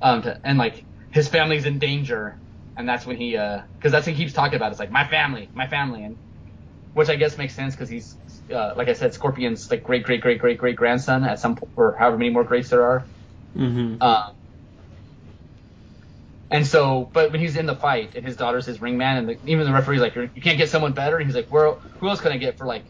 Um, 0.02 0.22
to, 0.22 0.40
and 0.44 0.58
like 0.58 0.84
his 1.12 1.28
family's 1.28 1.66
in 1.66 1.80
danger, 1.80 2.38
and 2.78 2.88
that's 2.88 3.06
when 3.06 3.18
he, 3.18 3.36
uh, 3.36 3.62
because 3.78 3.92
that's 3.92 4.06
what 4.06 4.16
he 4.16 4.24
keeps 4.24 4.34
talking 4.34 4.56
about. 4.56 4.72
It's 4.72 4.80
like 4.80 4.92
my 4.92 5.08
family, 5.08 5.50
my 5.54 5.68
family, 5.68 6.04
and 6.04 6.18
which 6.94 7.10
I 7.10 7.16
guess 7.16 7.38
makes 7.38 7.54
sense 7.54 7.76
because 7.76 7.90
he's, 7.90 8.16
uh, 8.52 8.74
like 8.76 8.88
I 8.88 8.94
said, 8.94 9.14
Scorpion's 9.14 9.70
like 9.70 9.84
great, 9.84 10.04
great, 10.04 10.22
great, 10.22 10.40
great, 10.40 10.58
great 10.58 10.76
grandson 10.76 11.24
at 11.24 11.40
some 11.40 11.56
point, 11.56 11.72
or 11.76 11.94
however 11.94 12.18
many 12.18 12.30
more 12.30 12.44
greats 12.44 12.70
there 12.70 12.84
are. 12.84 13.06
Mm-hmm. 13.58 14.02
Um, 14.02 14.34
and 16.52 16.66
so, 16.66 17.10
but 17.14 17.32
when 17.32 17.42
he's 17.42 17.58
in 17.58 17.66
the 17.66 17.76
fight 17.76 18.16
and 18.16 18.26
his 18.26 18.36
daughter's 18.36 18.66
his 18.66 18.80
ringman, 18.80 19.20
and 19.20 19.30
the, 19.30 19.38
even 19.46 19.66
the 19.66 19.74
referee's 19.74 20.02
like, 20.02 20.16
"You're- 20.16 20.30
you 20.34 20.42
can't 20.42 20.58
get 20.58 20.70
someone 20.70 20.94
better. 20.94 21.18
And 21.18 21.26
he's 21.26 21.36
like, 21.36 21.48
Where, 21.48 21.74
who 21.74 22.10
else 22.10 22.22
can 22.22 22.32
I 22.32 22.38
get 22.38 22.58
for 22.58 22.66
like, 22.66 22.86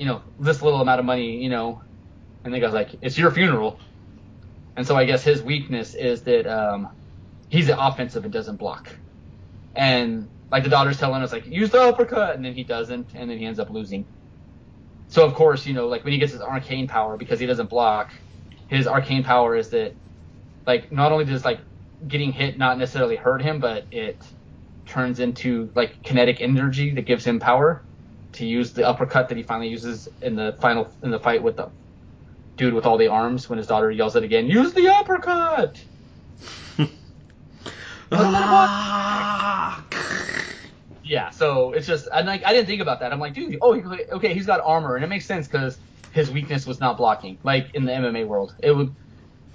you 0.00 0.06
know, 0.06 0.22
this 0.38 0.62
little 0.62 0.80
amount 0.80 0.98
of 0.98 1.04
money, 1.04 1.42
you 1.42 1.50
know? 1.50 1.82
And 2.42 2.54
the 2.54 2.58
guy's 2.58 2.72
like, 2.72 2.96
it's 3.02 3.18
your 3.18 3.30
funeral. 3.30 3.78
And 4.74 4.86
so 4.86 4.96
I 4.96 5.04
guess 5.04 5.22
his 5.22 5.42
weakness 5.42 5.94
is 5.94 6.22
that 6.22 6.46
um, 6.46 6.88
he's 7.50 7.68
offensive 7.68 8.24
and 8.24 8.32
doesn't 8.32 8.56
block. 8.56 8.96
And 9.76 10.26
like 10.50 10.64
the 10.64 10.70
daughter's 10.70 10.96
telling 10.96 11.20
us, 11.20 11.32
like, 11.32 11.46
use 11.46 11.68
the 11.68 11.82
uppercut, 11.82 12.34
and 12.34 12.42
then 12.42 12.54
he 12.54 12.64
doesn't, 12.64 13.08
and 13.14 13.30
then 13.30 13.36
he 13.36 13.44
ends 13.44 13.60
up 13.60 13.68
losing. 13.68 14.06
So 15.08 15.26
of 15.26 15.34
course, 15.34 15.66
you 15.66 15.74
know, 15.74 15.86
like 15.86 16.02
when 16.02 16.14
he 16.14 16.18
gets 16.18 16.32
his 16.32 16.40
arcane 16.40 16.88
power 16.88 17.18
because 17.18 17.38
he 17.38 17.44
doesn't 17.44 17.68
block, 17.68 18.10
his 18.68 18.86
arcane 18.86 19.22
power 19.22 19.54
is 19.54 19.68
that 19.70 19.92
like 20.66 20.90
not 20.90 21.12
only 21.12 21.26
does 21.26 21.44
like 21.44 21.60
getting 22.08 22.32
hit 22.32 22.56
not 22.56 22.78
necessarily 22.78 23.16
hurt 23.16 23.42
him, 23.42 23.60
but 23.60 23.84
it 23.90 24.24
turns 24.86 25.20
into 25.20 25.70
like 25.74 26.02
kinetic 26.02 26.40
energy 26.40 26.94
that 26.94 27.02
gives 27.02 27.26
him 27.26 27.38
power 27.38 27.84
to 28.32 28.46
use 28.46 28.72
the 28.72 28.86
uppercut 28.86 29.28
that 29.28 29.36
he 29.36 29.42
finally 29.42 29.68
uses 29.68 30.08
in 30.22 30.36
the 30.36 30.56
final 30.60 30.90
in 31.02 31.10
the 31.10 31.18
fight 31.18 31.42
with 31.42 31.56
the 31.56 31.70
dude 32.56 32.74
with 32.74 32.86
all 32.86 32.98
the 32.98 33.08
arms 33.08 33.48
when 33.48 33.56
his 33.58 33.66
daughter 33.66 33.90
yells 33.90 34.16
it 34.16 34.22
again, 34.22 34.46
use 34.46 34.72
the 34.72 34.88
uppercut. 34.88 35.80
Ah! 38.12 39.84
Yeah, 41.04 41.30
so 41.30 41.72
it's 41.72 41.86
just 41.86 42.08
and 42.12 42.26
like 42.26 42.44
I 42.44 42.52
didn't 42.52 42.66
think 42.66 42.80
about 42.80 43.00
that. 43.00 43.12
I'm 43.12 43.20
like, 43.20 43.34
dude, 43.34 43.58
oh, 43.62 43.74
okay, 44.12 44.34
he's 44.34 44.46
got 44.46 44.60
armor, 44.64 44.94
and 44.96 45.04
it 45.04 45.08
makes 45.08 45.26
sense 45.26 45.48
because 45.48 45.78
his 46.12 46.30
weakness 46.30 46.66
was 46.66 46.80
not 46.80 46.96
blocking, 46.96 47.38
like 47.42 47.74
in 47.74 47.84
the 47.84 47.92
MMA 47.92 48.26
world. 48.26 48.54
It 48.62 48.72
would, 48.72 48.94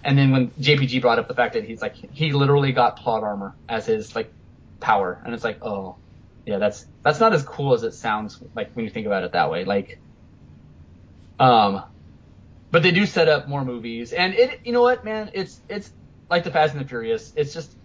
and 0.04 0.18
then 0.18 0.32
when 0.32 0.52
JPG 0.52 1.02
brought 1.02 1.20
up 1.20 1.28
the 1.28 1.34
fact 1.34 1.54
that 1.54 1.64
he's 1.64 1.82
like 1.82 1.96
he 1.96 2.34
literally 2.34 2.72
got 2.72 2.98
plot 2.98 3.24
armor 3.24 3.56
as 3.70 3.86
his 3.86 4.16
like 4.16 4.34
power, 4.80 5.22
and 5.26 5.34
it's 5.34 5.44
like, 5.44 5.60
oh, 5.62 5.98
yeah, 6.46 6.58
that's 6.58 6.86
that's 7.04 7.20
not 7.20 7.34
as 7.34 7.44
cool 7.44 7.74
as 7.74 7.84
it 7.84 7.94
sounds 7.94 8.40
like 8.56 8.72
when 8.74 8.86
you 8.86 8.92
think 8.92 9.08
about 9.08 9.24
it 9.24 9.32
that 9.34 9.50
way. 9.50 9.66
Like, 9.66 10.00
um, 11.40 11.84
but 12.72 12.84
they 12.84 12.92
do 12.92 13.06
set 13.06 13.28
up 13.28 13.48
more 13.48 13.64
movies, 13.66 14.14
and 14.14 14.34
it, 14.34 14.60
you 14.64 14.72
know 14.72 14.82
what, 14.82 15.04
man, 15.06 15.32
it's 15.34 15.60
it's 15.70 15.92
like 16.30 16.44
the 16.44 16.52
Fast 16.52 16.74
and 16.76 16.84
the 16.84 16.88
Furious. 16.88 17.34
It's 17.36 17.54
just 17.54 17.76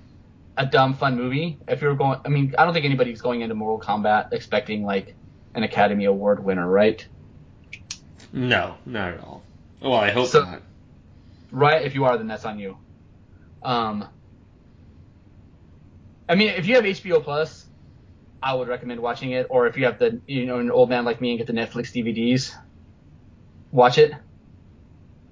a 0.56 0.66
dumb 0.66 0.94
fun 0.94 1.16
movie. 1.16 1.58
If 1.68 1.80
you're 1.80 1.94
going, 1.94 2.20
I 2.24 2.28
mean, 2.28 2.54
I 2.58 2.64
don't 2.64 2.74
think 2.74 2.84
anybody's 2.84 3.20
going 3.20 3.40
into 3.40 3.54
Mortal 3.54 3.80
Kombat 3.80 4.32
expecting 4.32 4.84
like 4.84 5.14
an 5.54 5.62
Academy 5.62 6.04
Award 6.04 6.44
winner, 6.44 6.68
right? 6.68 7.06
No, 8.32 8.76
not 8.86 9.14
at 9.14 9.20
all. 9.20 9.42
Well, 9.80 9.94
I 9.94 10.10
hope 10.10 10.28
So- 10.28 10.42
not. 10.44 10.62
Right? 11.52 11.82
If 11.84 11.94
you 11.96 12.04
are, 12.04 12.16
then 12.16 12.28
that's 12.28 12.44
on 12.44 12.60
you. 12.60 12.76
Um, 13.62 14.06
I 16.28 16.36
mean, 16.36 16.50
if 16.50 16.66
you 16.66 16.76
have 16.76 16.84
HBO 16.84 17.22
Plus, 17.24 17.66
I 18.42 18.54
would 18.54 18.68
recommend 18.68 19.00
watching 19.00 19.32
it. 19.32 19.46
Or 19.50 19.66
if 19.66 19.76
you 19.76 19.84
have 19.86 19.98
the, 19.98 20.22
you 20.26 20.46
know, 20.46 20.58
an 20.58 20.70
old 20.70 20.88
man 20.90 21.04
like 21.04 21.20
me 21.20 21.30
and 21.30 21.38
get 21.38 21.46
the 21.46 21.52
Netflix 21.52 21.92
DVDs, 21.92 22.52
watch 23.70 23.98
it. 23.98 24.12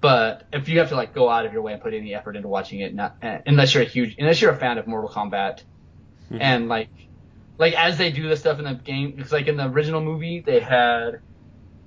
But 0.00 0.44
if 0.52 0.68
you 0.68 0.78
have 0.78 0.90
to 0.90 0.96
like 0.96 1.14
go 1.14 1.28
out 1.28 1.46
of 1.46 1.52
your 1.52 1.62
way 1.62 1.72
and 1.72 1.82
put 1.82 1.94
any 1.94 2.14
effort 2.14 2.36
into 2.36 2.48
watching 2.48 2.80
it, 2.80 2.94
not 2.94 3.16
uh, 3.22 3.38
unless 3.46 3.74
you're 3.74 3.82
a 3.82 3.86
huge, 3.86 4.14
unless 4.18 4.40
you're 4.40 4.52
a 4.52 4.56
fan 4.58 4.78
of 4.78 4.86
Mortal 4.86 5.10
Kombat, 5.10 5.64
Mhm. 6.30 6.38
and 6.40 6.68
like, 6.68 6.90
like 7.58 7.74
as 7.74 7.98
they 7.98 8.12
do 8.12 8.28
this 8.28 8.40
stuff 8.40 8.58
in 8.58 8.64
the 8.66 8.74
game, 8.74 9.14
because 9.16 9.32
like 9.32 9.48
in 9.48 9.56
the 9.56 9.66
original 9.68 10.00
movie 10.02 10.42
they 10.46 10.60
had 10.60 11.20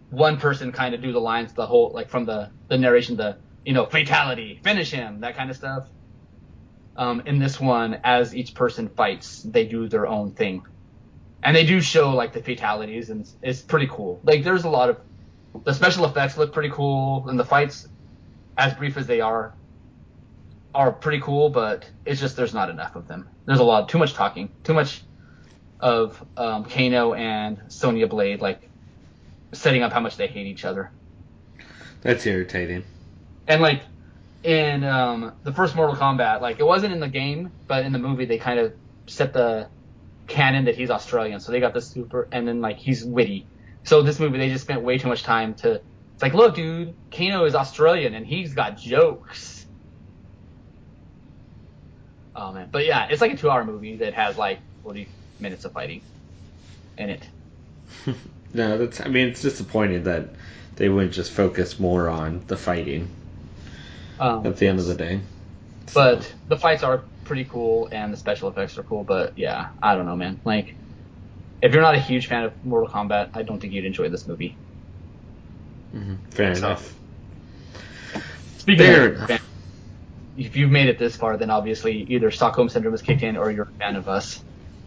one 0.10 0.38
person 0.39 0.72
kind 0.73 0.95
of 0.95 1.02
do 1.02 1.11
the 1.14 1.22
lines, 1.22 1.53
the 1.53 1.68
whole 1.68 1.91
like 1.93 2.10
from 2.10 2.26
the 2.26 2.52
the 2.69 2.77
narration, 2.77 3.18
the 3.18 3.39
you 3.65 3.73
know 3.73 3.85
fatality, 3.88 4.60
finish 4.64 4.91
him, 4.91 5.22
that 5.22 5.35
kind 5.38 5.49
of 5.49 5.56
stuff. 5.57 5.89
Um, 6.95 7.22
in 7.26 7.39
this 7.39 7.60
one, 7.60 7.99
as 8.03 8.35
each 8.35 8.53
person 8.56 8.89
fights, 8.89 9.41
they 9.43 9.65
do 9.68 9.88
their 9.89 10.07
own 10.07 10.34
thing, 10.35 10.64
and 11.43 11.55
they 11.55 11.65
do 11.65 11.81
show 11.81 12.11
like 12.11 12.34
the 12.34 12.41
fatalities, 12.41 13.09
and 13.09 13.22
it's, 13.22 13.35
it's 13.41 13.61
pretty 13.61 13.88
cool. 13.88 14.19
Like 14.23 14.43
there's 14.43 14.63
a 14.63 14.69
lot 14.69 14.89
of 14.89 14.97
the 15.63 15.73
special 15.73 16.05
effects 16.05 16.38
look 16.38 16.53
pretty 16.53 16.69
cool, 16.69 17.27
and 17.27 17.39
the 17.39 17.45
fights, 17.45 17.88
as 18.57 18.73
brief 18.73 18.97
as 18.97 19.07
they 19.07 19.22
are, 19.22 19.53
are 20.73 20.91
pretty 20.91 21.22
cool. 21.22 21.49
But 21.49 21.89
it's 22.05 22.19
just 22.19 22.35
there's 22.35 22.53
not 22.53 22.69
enough 22.69 22.95
of 22.95 23.07
them. 23.07 23.27
There's 23.45 23.59
a 23.59 23.63
lot, 23.63 23.89
too 23.89 23.97
much 23.97 24.13
talking, 24.13 24.49
too 24.63 24.73
much 24.73 25.01
of 25.80 26.23
um, 26.38 26.63
Kano 26.65 27.13
and 27.13 27.59
Sonya 27.69 28.07
Blade 28.07 28.39
like 28.39 28.69
setting 29.51 29.81
up 29.81 29.91
how 29.91 29.99
much 29.99 30.15
they 30.15 30.27
hate 30.27 30.47
each 30.47 30.63
other. 30.63 30.91
That's 32.01 32.26
irritating. 32.26 32.84
And 33.47 33.61
like 33.61 33.81
in 34.43 34.84
um, 34.84 35.34
the 35.43 35.51
first 35.51 35.76
Mortal 35.76 35.95
Kombat, 35.95 36.41
like 36.41 36.59
it 36.59 36.65
wasn't 36.65 36.93
in 36.93 36.99
the 36.99 37.07
game, 37.07 37.51
but 37.68 37.85
in 37.85 37.91
the 37.91 37.99
movie 37.99 38.26
they 38.26 38.38
kind 38.38 38.59
of 38.59 38.73
set 39.07 39.34
the 39.34 39.68
canon 40.32 40.66
that 40.66 40.76
he's 40.76 40.90
Australian, 40.90 41.40
so 41.40 41.52
they 41.52 41.60
got 41.60 41.74
the 41.74 41.82
super, 41.82 42.28
and 42.32 42.48
then 42.48 42.62
like 42.62 42.78
he's 42.78 43.03
witty. 43.03 43.48
So 43.84 44.02
this 44.02 44.20
movie 44.20 44.38
they 44.38 44.49
just 44.49 44.64
spent 44.64 44.82
way 44.82 44.98
too 44.98 45.08
much 45.08 45.24
time 45.24 45.53
to. 45.56 45.74
It's 45.76 46.22
like, 46.22 46.34
look, 46.34 46.56
dude, 46.56 46.94
Kano 47.12 47.45
is 47.45 47.56
Australian 47.56 48.14
and 48.14 48.26
he's 48.26 48.53
got 48.53 48.78
jokes. 48.78 49.66
Oh 52.36 52.53
man, 52.53 52.70
but 52.72 52.86
yeah, 52.86 53.08
it's 53.10 53.22
like 53.22 53.34
a 53.34 53.38
two-hour 53.38 53.66
movie 53.66 53.98
that 53.98 54.14
has 54.14 54.38
like 54.38 54.60
40 54.84 55.08
minutes 55.40 55.66
of 55.66 55.74
fighting 55.74 56.02
in 56.98 57.10
it. 57.10 57.28
no, 58.53 58.78
that's. 58.78 59.02
I 59.02 59.08
mean, 59.08 59.28
it's 59.28 59.41
disappointing 59.41 60.03
that 60.03 60.30
they 60.76 60.90
wouldn't 60.90 61.14
just 61.14 61.32
focus 61.32 61.80
more 61.80 62.08
on 62.08 62.44
the 62.48 62.56
fighting. 62.56 63.10
Um, 64.20 64.45
At 64.45 64.58
the 64.58 64.68
end 64.68 64.80
of 64.80 64.86
the 64.86 64.95
day. 64.95 65.20
but 65.94 66.32
the 66.48 66.58
fights 66.58 66.84
are 66.84 67.03
pretty 67.26 67.45
cool 67.45 67.88
and 67.91 68.11
the 68.14 68.18
special 68.18 68.49
effects 68.49 68.77
are 68.77 68.84
cool. 68.84 69.03
But 69.03 69.38
yeah, 69.38 69.69
I 69.81 69.95
don't 69.95 70.06
know, 70.06 70.15
man. 70.15 70.39
Like, 70.45 70.76
if 71.61 71.73
you're 71.73 71.81
not 71.81 71.95
a 71.95 71.99
huge 71.99 72.27
fan 72.27 72.43
of 72.43 72.65
Mortal 72.65 72.89
Kombat, 72.89 73.30
I 73.35 73.43
don't 73.43 73.60
think 73.60 73.73
you'd 73.73 73.85
enjoy 73.85 74.10
this 74.10 74.27
movie. 74.27 74.56
Mhm. 75.95 76.18
Fair 76.31 76.56
So- 76.56 76.65
enough. 76.68 76.93
Speaking 78.57 78.85
Fair 78.85 79.07
of, 79.07 79.15
enough. 79.15 79.27
fan- 79.30 79.39
if 80.38 80.56
you've 80.56 80.72
made 80.72 80.88
it 80.88 80.98
this 80.98 81.15
far, 81.15 81.35
then 81.38 81.49
obviously 81.49 82.03
either 82.10 82.31
Stockholm 82.31 82.69
syndrome 82.69 82.93
has 82.93 83.02
kicked 83.02 83.22
in 83.23 83.35
or 83.38 83.52
you're 83.52 83.65
a 83.65 83.80
fan 83.80 83.95
of 83.95 84.07
us. 84.07 84.41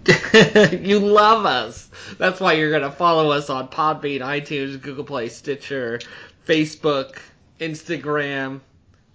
you 0.73 0.99
love 1.01 1.47
us. 1.47 1.89
That's 2.19 2.39
why 2.41 2.55
you're 2.55 2.71
gonna 2.71 2.91
follow 2.93 3.31
us 3.31 3.51
on 3.51 3.69
Podbean, 3.69 4.21
iTunes, 4.21 4.81
Google 4.81 5.05
Play, 5.05 5.29
Stitcher, 5.29 6.01
Facebook, 6.47 7.17
Instagram, 7.61 8.61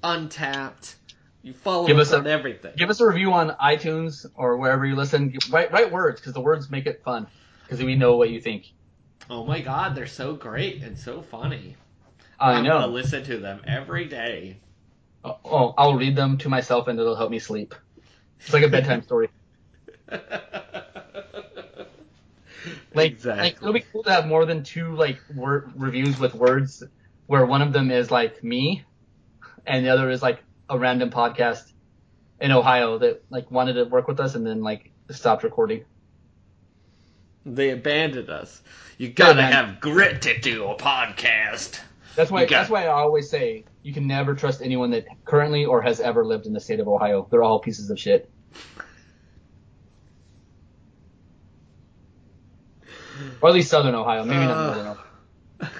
Untappd. 0.04 0.96
You 1.42 1.54
follow 1.54 1.88
Give 1.88 1.98
us, 2.00 2.08
us 2.10 2.14
a- 2.14 2.18
on 2.20 2.28
everything. 2.28 2.74
Give 2.78 2.90
us 2.90 3.00
a 3.00 3.08
review 3.08 3.32
on 3.34 3.52
iTunes 3.62 4.26
or 4.36 4.58
wherever 4.58 4.86
you 4.86 4.96
listen. 4.96 5.34
Write, 5.50 5.72
write 5.72 5.92
words 5.92 6.20
because 6.20 6.34
the 6.34 6.42
words 6.42 6.70
make 6.70 6.86
it 6.86 7.02
fun 7.04 7.28
because 7.64 7.82
we 7.82 7.96
know 7.96 8.18
what 8.18 8.30
you 8.30 8.42
think. 8.42 8.66
oh 9.30 9.46
my 9.46 9.62
God, 9.62 9.96
they're 9.96 10.08
so 10.08 10.34
great 10.36 10.82
and 10.84 10.98
so 11.00 11.22
funny. 11.22 11.76
I 12.40 12.54
I'm 12.54 12.66
gonna 12.66 12.88
know. 12.88 12.88
listen 12.88 13.24
to 13.26 13.38
them 13.38 13.62
every 13.66 14.06
day. 14.06 14.60
Oh, 15.24 15.38
oh, 15.46 15.74
I'll 15.78 15.96
read 15.96 16.16
them 16.16 16.38
to 16.40 16.50
myself 16.50 16.88
and 16.88 17.00
it'll 17.00 17.16
help 17.16 17.30
me 17.32 17.40
sleep. 17.40 17.74
It's 18.40 18.54
like 18.54 18.64
a 18.64 18.70
bedtime 18.70 19.02
story. 19.04 19.30
Like, 22.94 23.12
exactly. 23.12 23.44
like 23.44 23.56
it'll 23.58 23.74
be 23.74 23.84
cool 23.92 24.04
to 24.04 24.12
have 24.12 24.26
more 24.26 24.46
than 24.46 24.64
two 24.64 24.96
like 24.96 25.20
word 25.34 25.72
reviews 25.76 26.20
with 26.20 26.34
words, 26.34 26.84
where 27.28 27.46
one 27.46 27.62
of 27.62 27.72
them 27.72 27.90
is 27.92 28.12
like 28.12 28.44
me, 28.44 28.84
and 29.66 29.86
the 29.86 29.90
other 29.90 30.10
is 30.10 30.22
like 30.22 30.44
a 30.70 30.78
random 30.78 31.10
podcast 31.10 31.72
in 32.40 32.52
Ohio 32.52 32.98
that 33.00 33.24
like 33.30 33.50
wanted 33.52 33.74
to 33.74 33.86
work 33.86 34.08
with 34.08 34.20
us 34.20 34.36
and 34.36 34.46
then 34.46 34.62
like 34.62 34.92
stopped 35.12 35.44
recording. 35.44 35.84
They 37.46 37.72
abandoned 37.72 38.30
us. 38.30 38.62
You 38.98 39.10
gotta 39.10 39.36
man. 39.36 39.52
have 39.52 39.80
grit 39.80 40.22
to 40.24 40.38
do 40.40 40.66
a 40.68 40.76
podcast. 40.76 41.80
That's 42.16 42.30
why 42.32 42.42
got- 42.46 42.50
that's 42.50 42.70
why 42.70 42.84
I 42.86 42.92
always 42.92 43.30
say 43.30 43.64
you 43.82 43.94
can 43.94 44.08
never 44.08 44.36
trust 44.36 44.62
anyone 44.62 44.92
that 44.92 45.06
currently 45.26 45.66
or 45.66 45.82
has 45.82 46.00
ever 46.02 46.26
lived 46.26 46.46
in 46.46 46.54
the 46.54 46.60
state 46.60 46.80
of 46.80 46.88
Ohio. 46.88 47.28
They're 47.32 47.44
all 47.44 47.60
pieces 47.60 47.90
of 47.90 48.00
shit. 48.00 48.30
Or 53.42 53.50
at 53.50 53.56
least 53.56 53.70
Southern 53.70 53.96
Ohio, 53.96 54.24
maybe 54.26 54.46
not 54.46 54.58
Uh. 54.58 54.66
Northern 54.66 54.88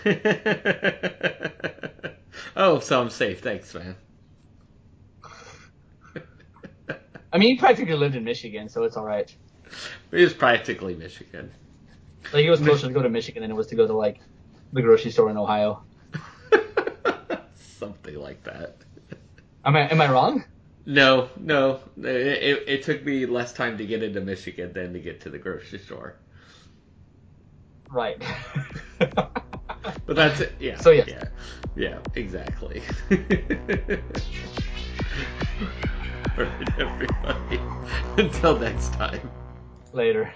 Ohio. 2.06 2.16
oh, 2.56 2.80
so 2.80 3.02
I'm 3.02 3.10
safe. 3.10 3.42
Thanks, 3.42 3.74
man. 3.74 3.96
I 7.32 7.38
mean, 7.38 7.50
he 7.52 7.58
practically 7.58 7.96
lived 7.96 8.16
in 8.16 8.24
Michigan, 8.24 8.70
so 8.70 8.84
it's 8.84 8.98
all 8.98 9.06
right. 9.06 9.34
It 10.12 10.24
was 10.24 10.34
practically 10.34 10.96
Michigan. 10.96 11.52
Like 12.34 12.46
it 12.46 12.50
was 12.50 12.60
closer 12.60 12.88
to 12.88 12.94
go 12.94 13.02
to 13.02 13.10
Michigan 13.10 13.42
than 13.42 13.52
it 13.52 13.56
was 13.56 13.68
to 13.68 13.76
go 13.76 13.88
to 13.88 13.94
like 13.94 14.20
the 14.74 14.82
grocery 14.82 15.12
store 15.12 15.30
in 15.30 15.38
Ohio. 15.38 15.84
Something 17.56 18.16
like 18.16 18.44
that. 18.44 18.76
Am 19.64 19.76
I 19.76 19.90
am 19.90 20.02
I 20.02 20.12
wrong? 20.12 20.44
No, 20.86 21.30
no. 21.38 21.82
It, 21.98 22.06
it, 22.06 22.64
it 22.68 22.84
took 22.84 23.06
me 23.06 23.26
less 23.26 23.54
time 23.54 23.78
to 23.78 23.86
get 23.86 24.02
into 24.02 24.22
Michigan 24.22 24.74
than 24.74 24.94
to 24.94 25.00
get 25.00 25.22
to 25.22 25.30
the 25.30 25.38
grocery 25.38 25.80
store. 25.80 26.16
Right. 27.92 28.22
But 30.10 30.16
that's 30.16 30.40
it. 30.40 30.54
Yeah. 30.60 30.80
So, 30.80 30.90
yes. 30.90 31.08
Yeah. 31.08 31.28
Yeah. 31.76 32.00
Exactly. 32.16 32.82
Alright, 36.40 36.80
everybody. 36.80 37.60
Until 38.18 38.58
next 38.58 38.94
time. 38.94 39.30
Later. 39.92 40.34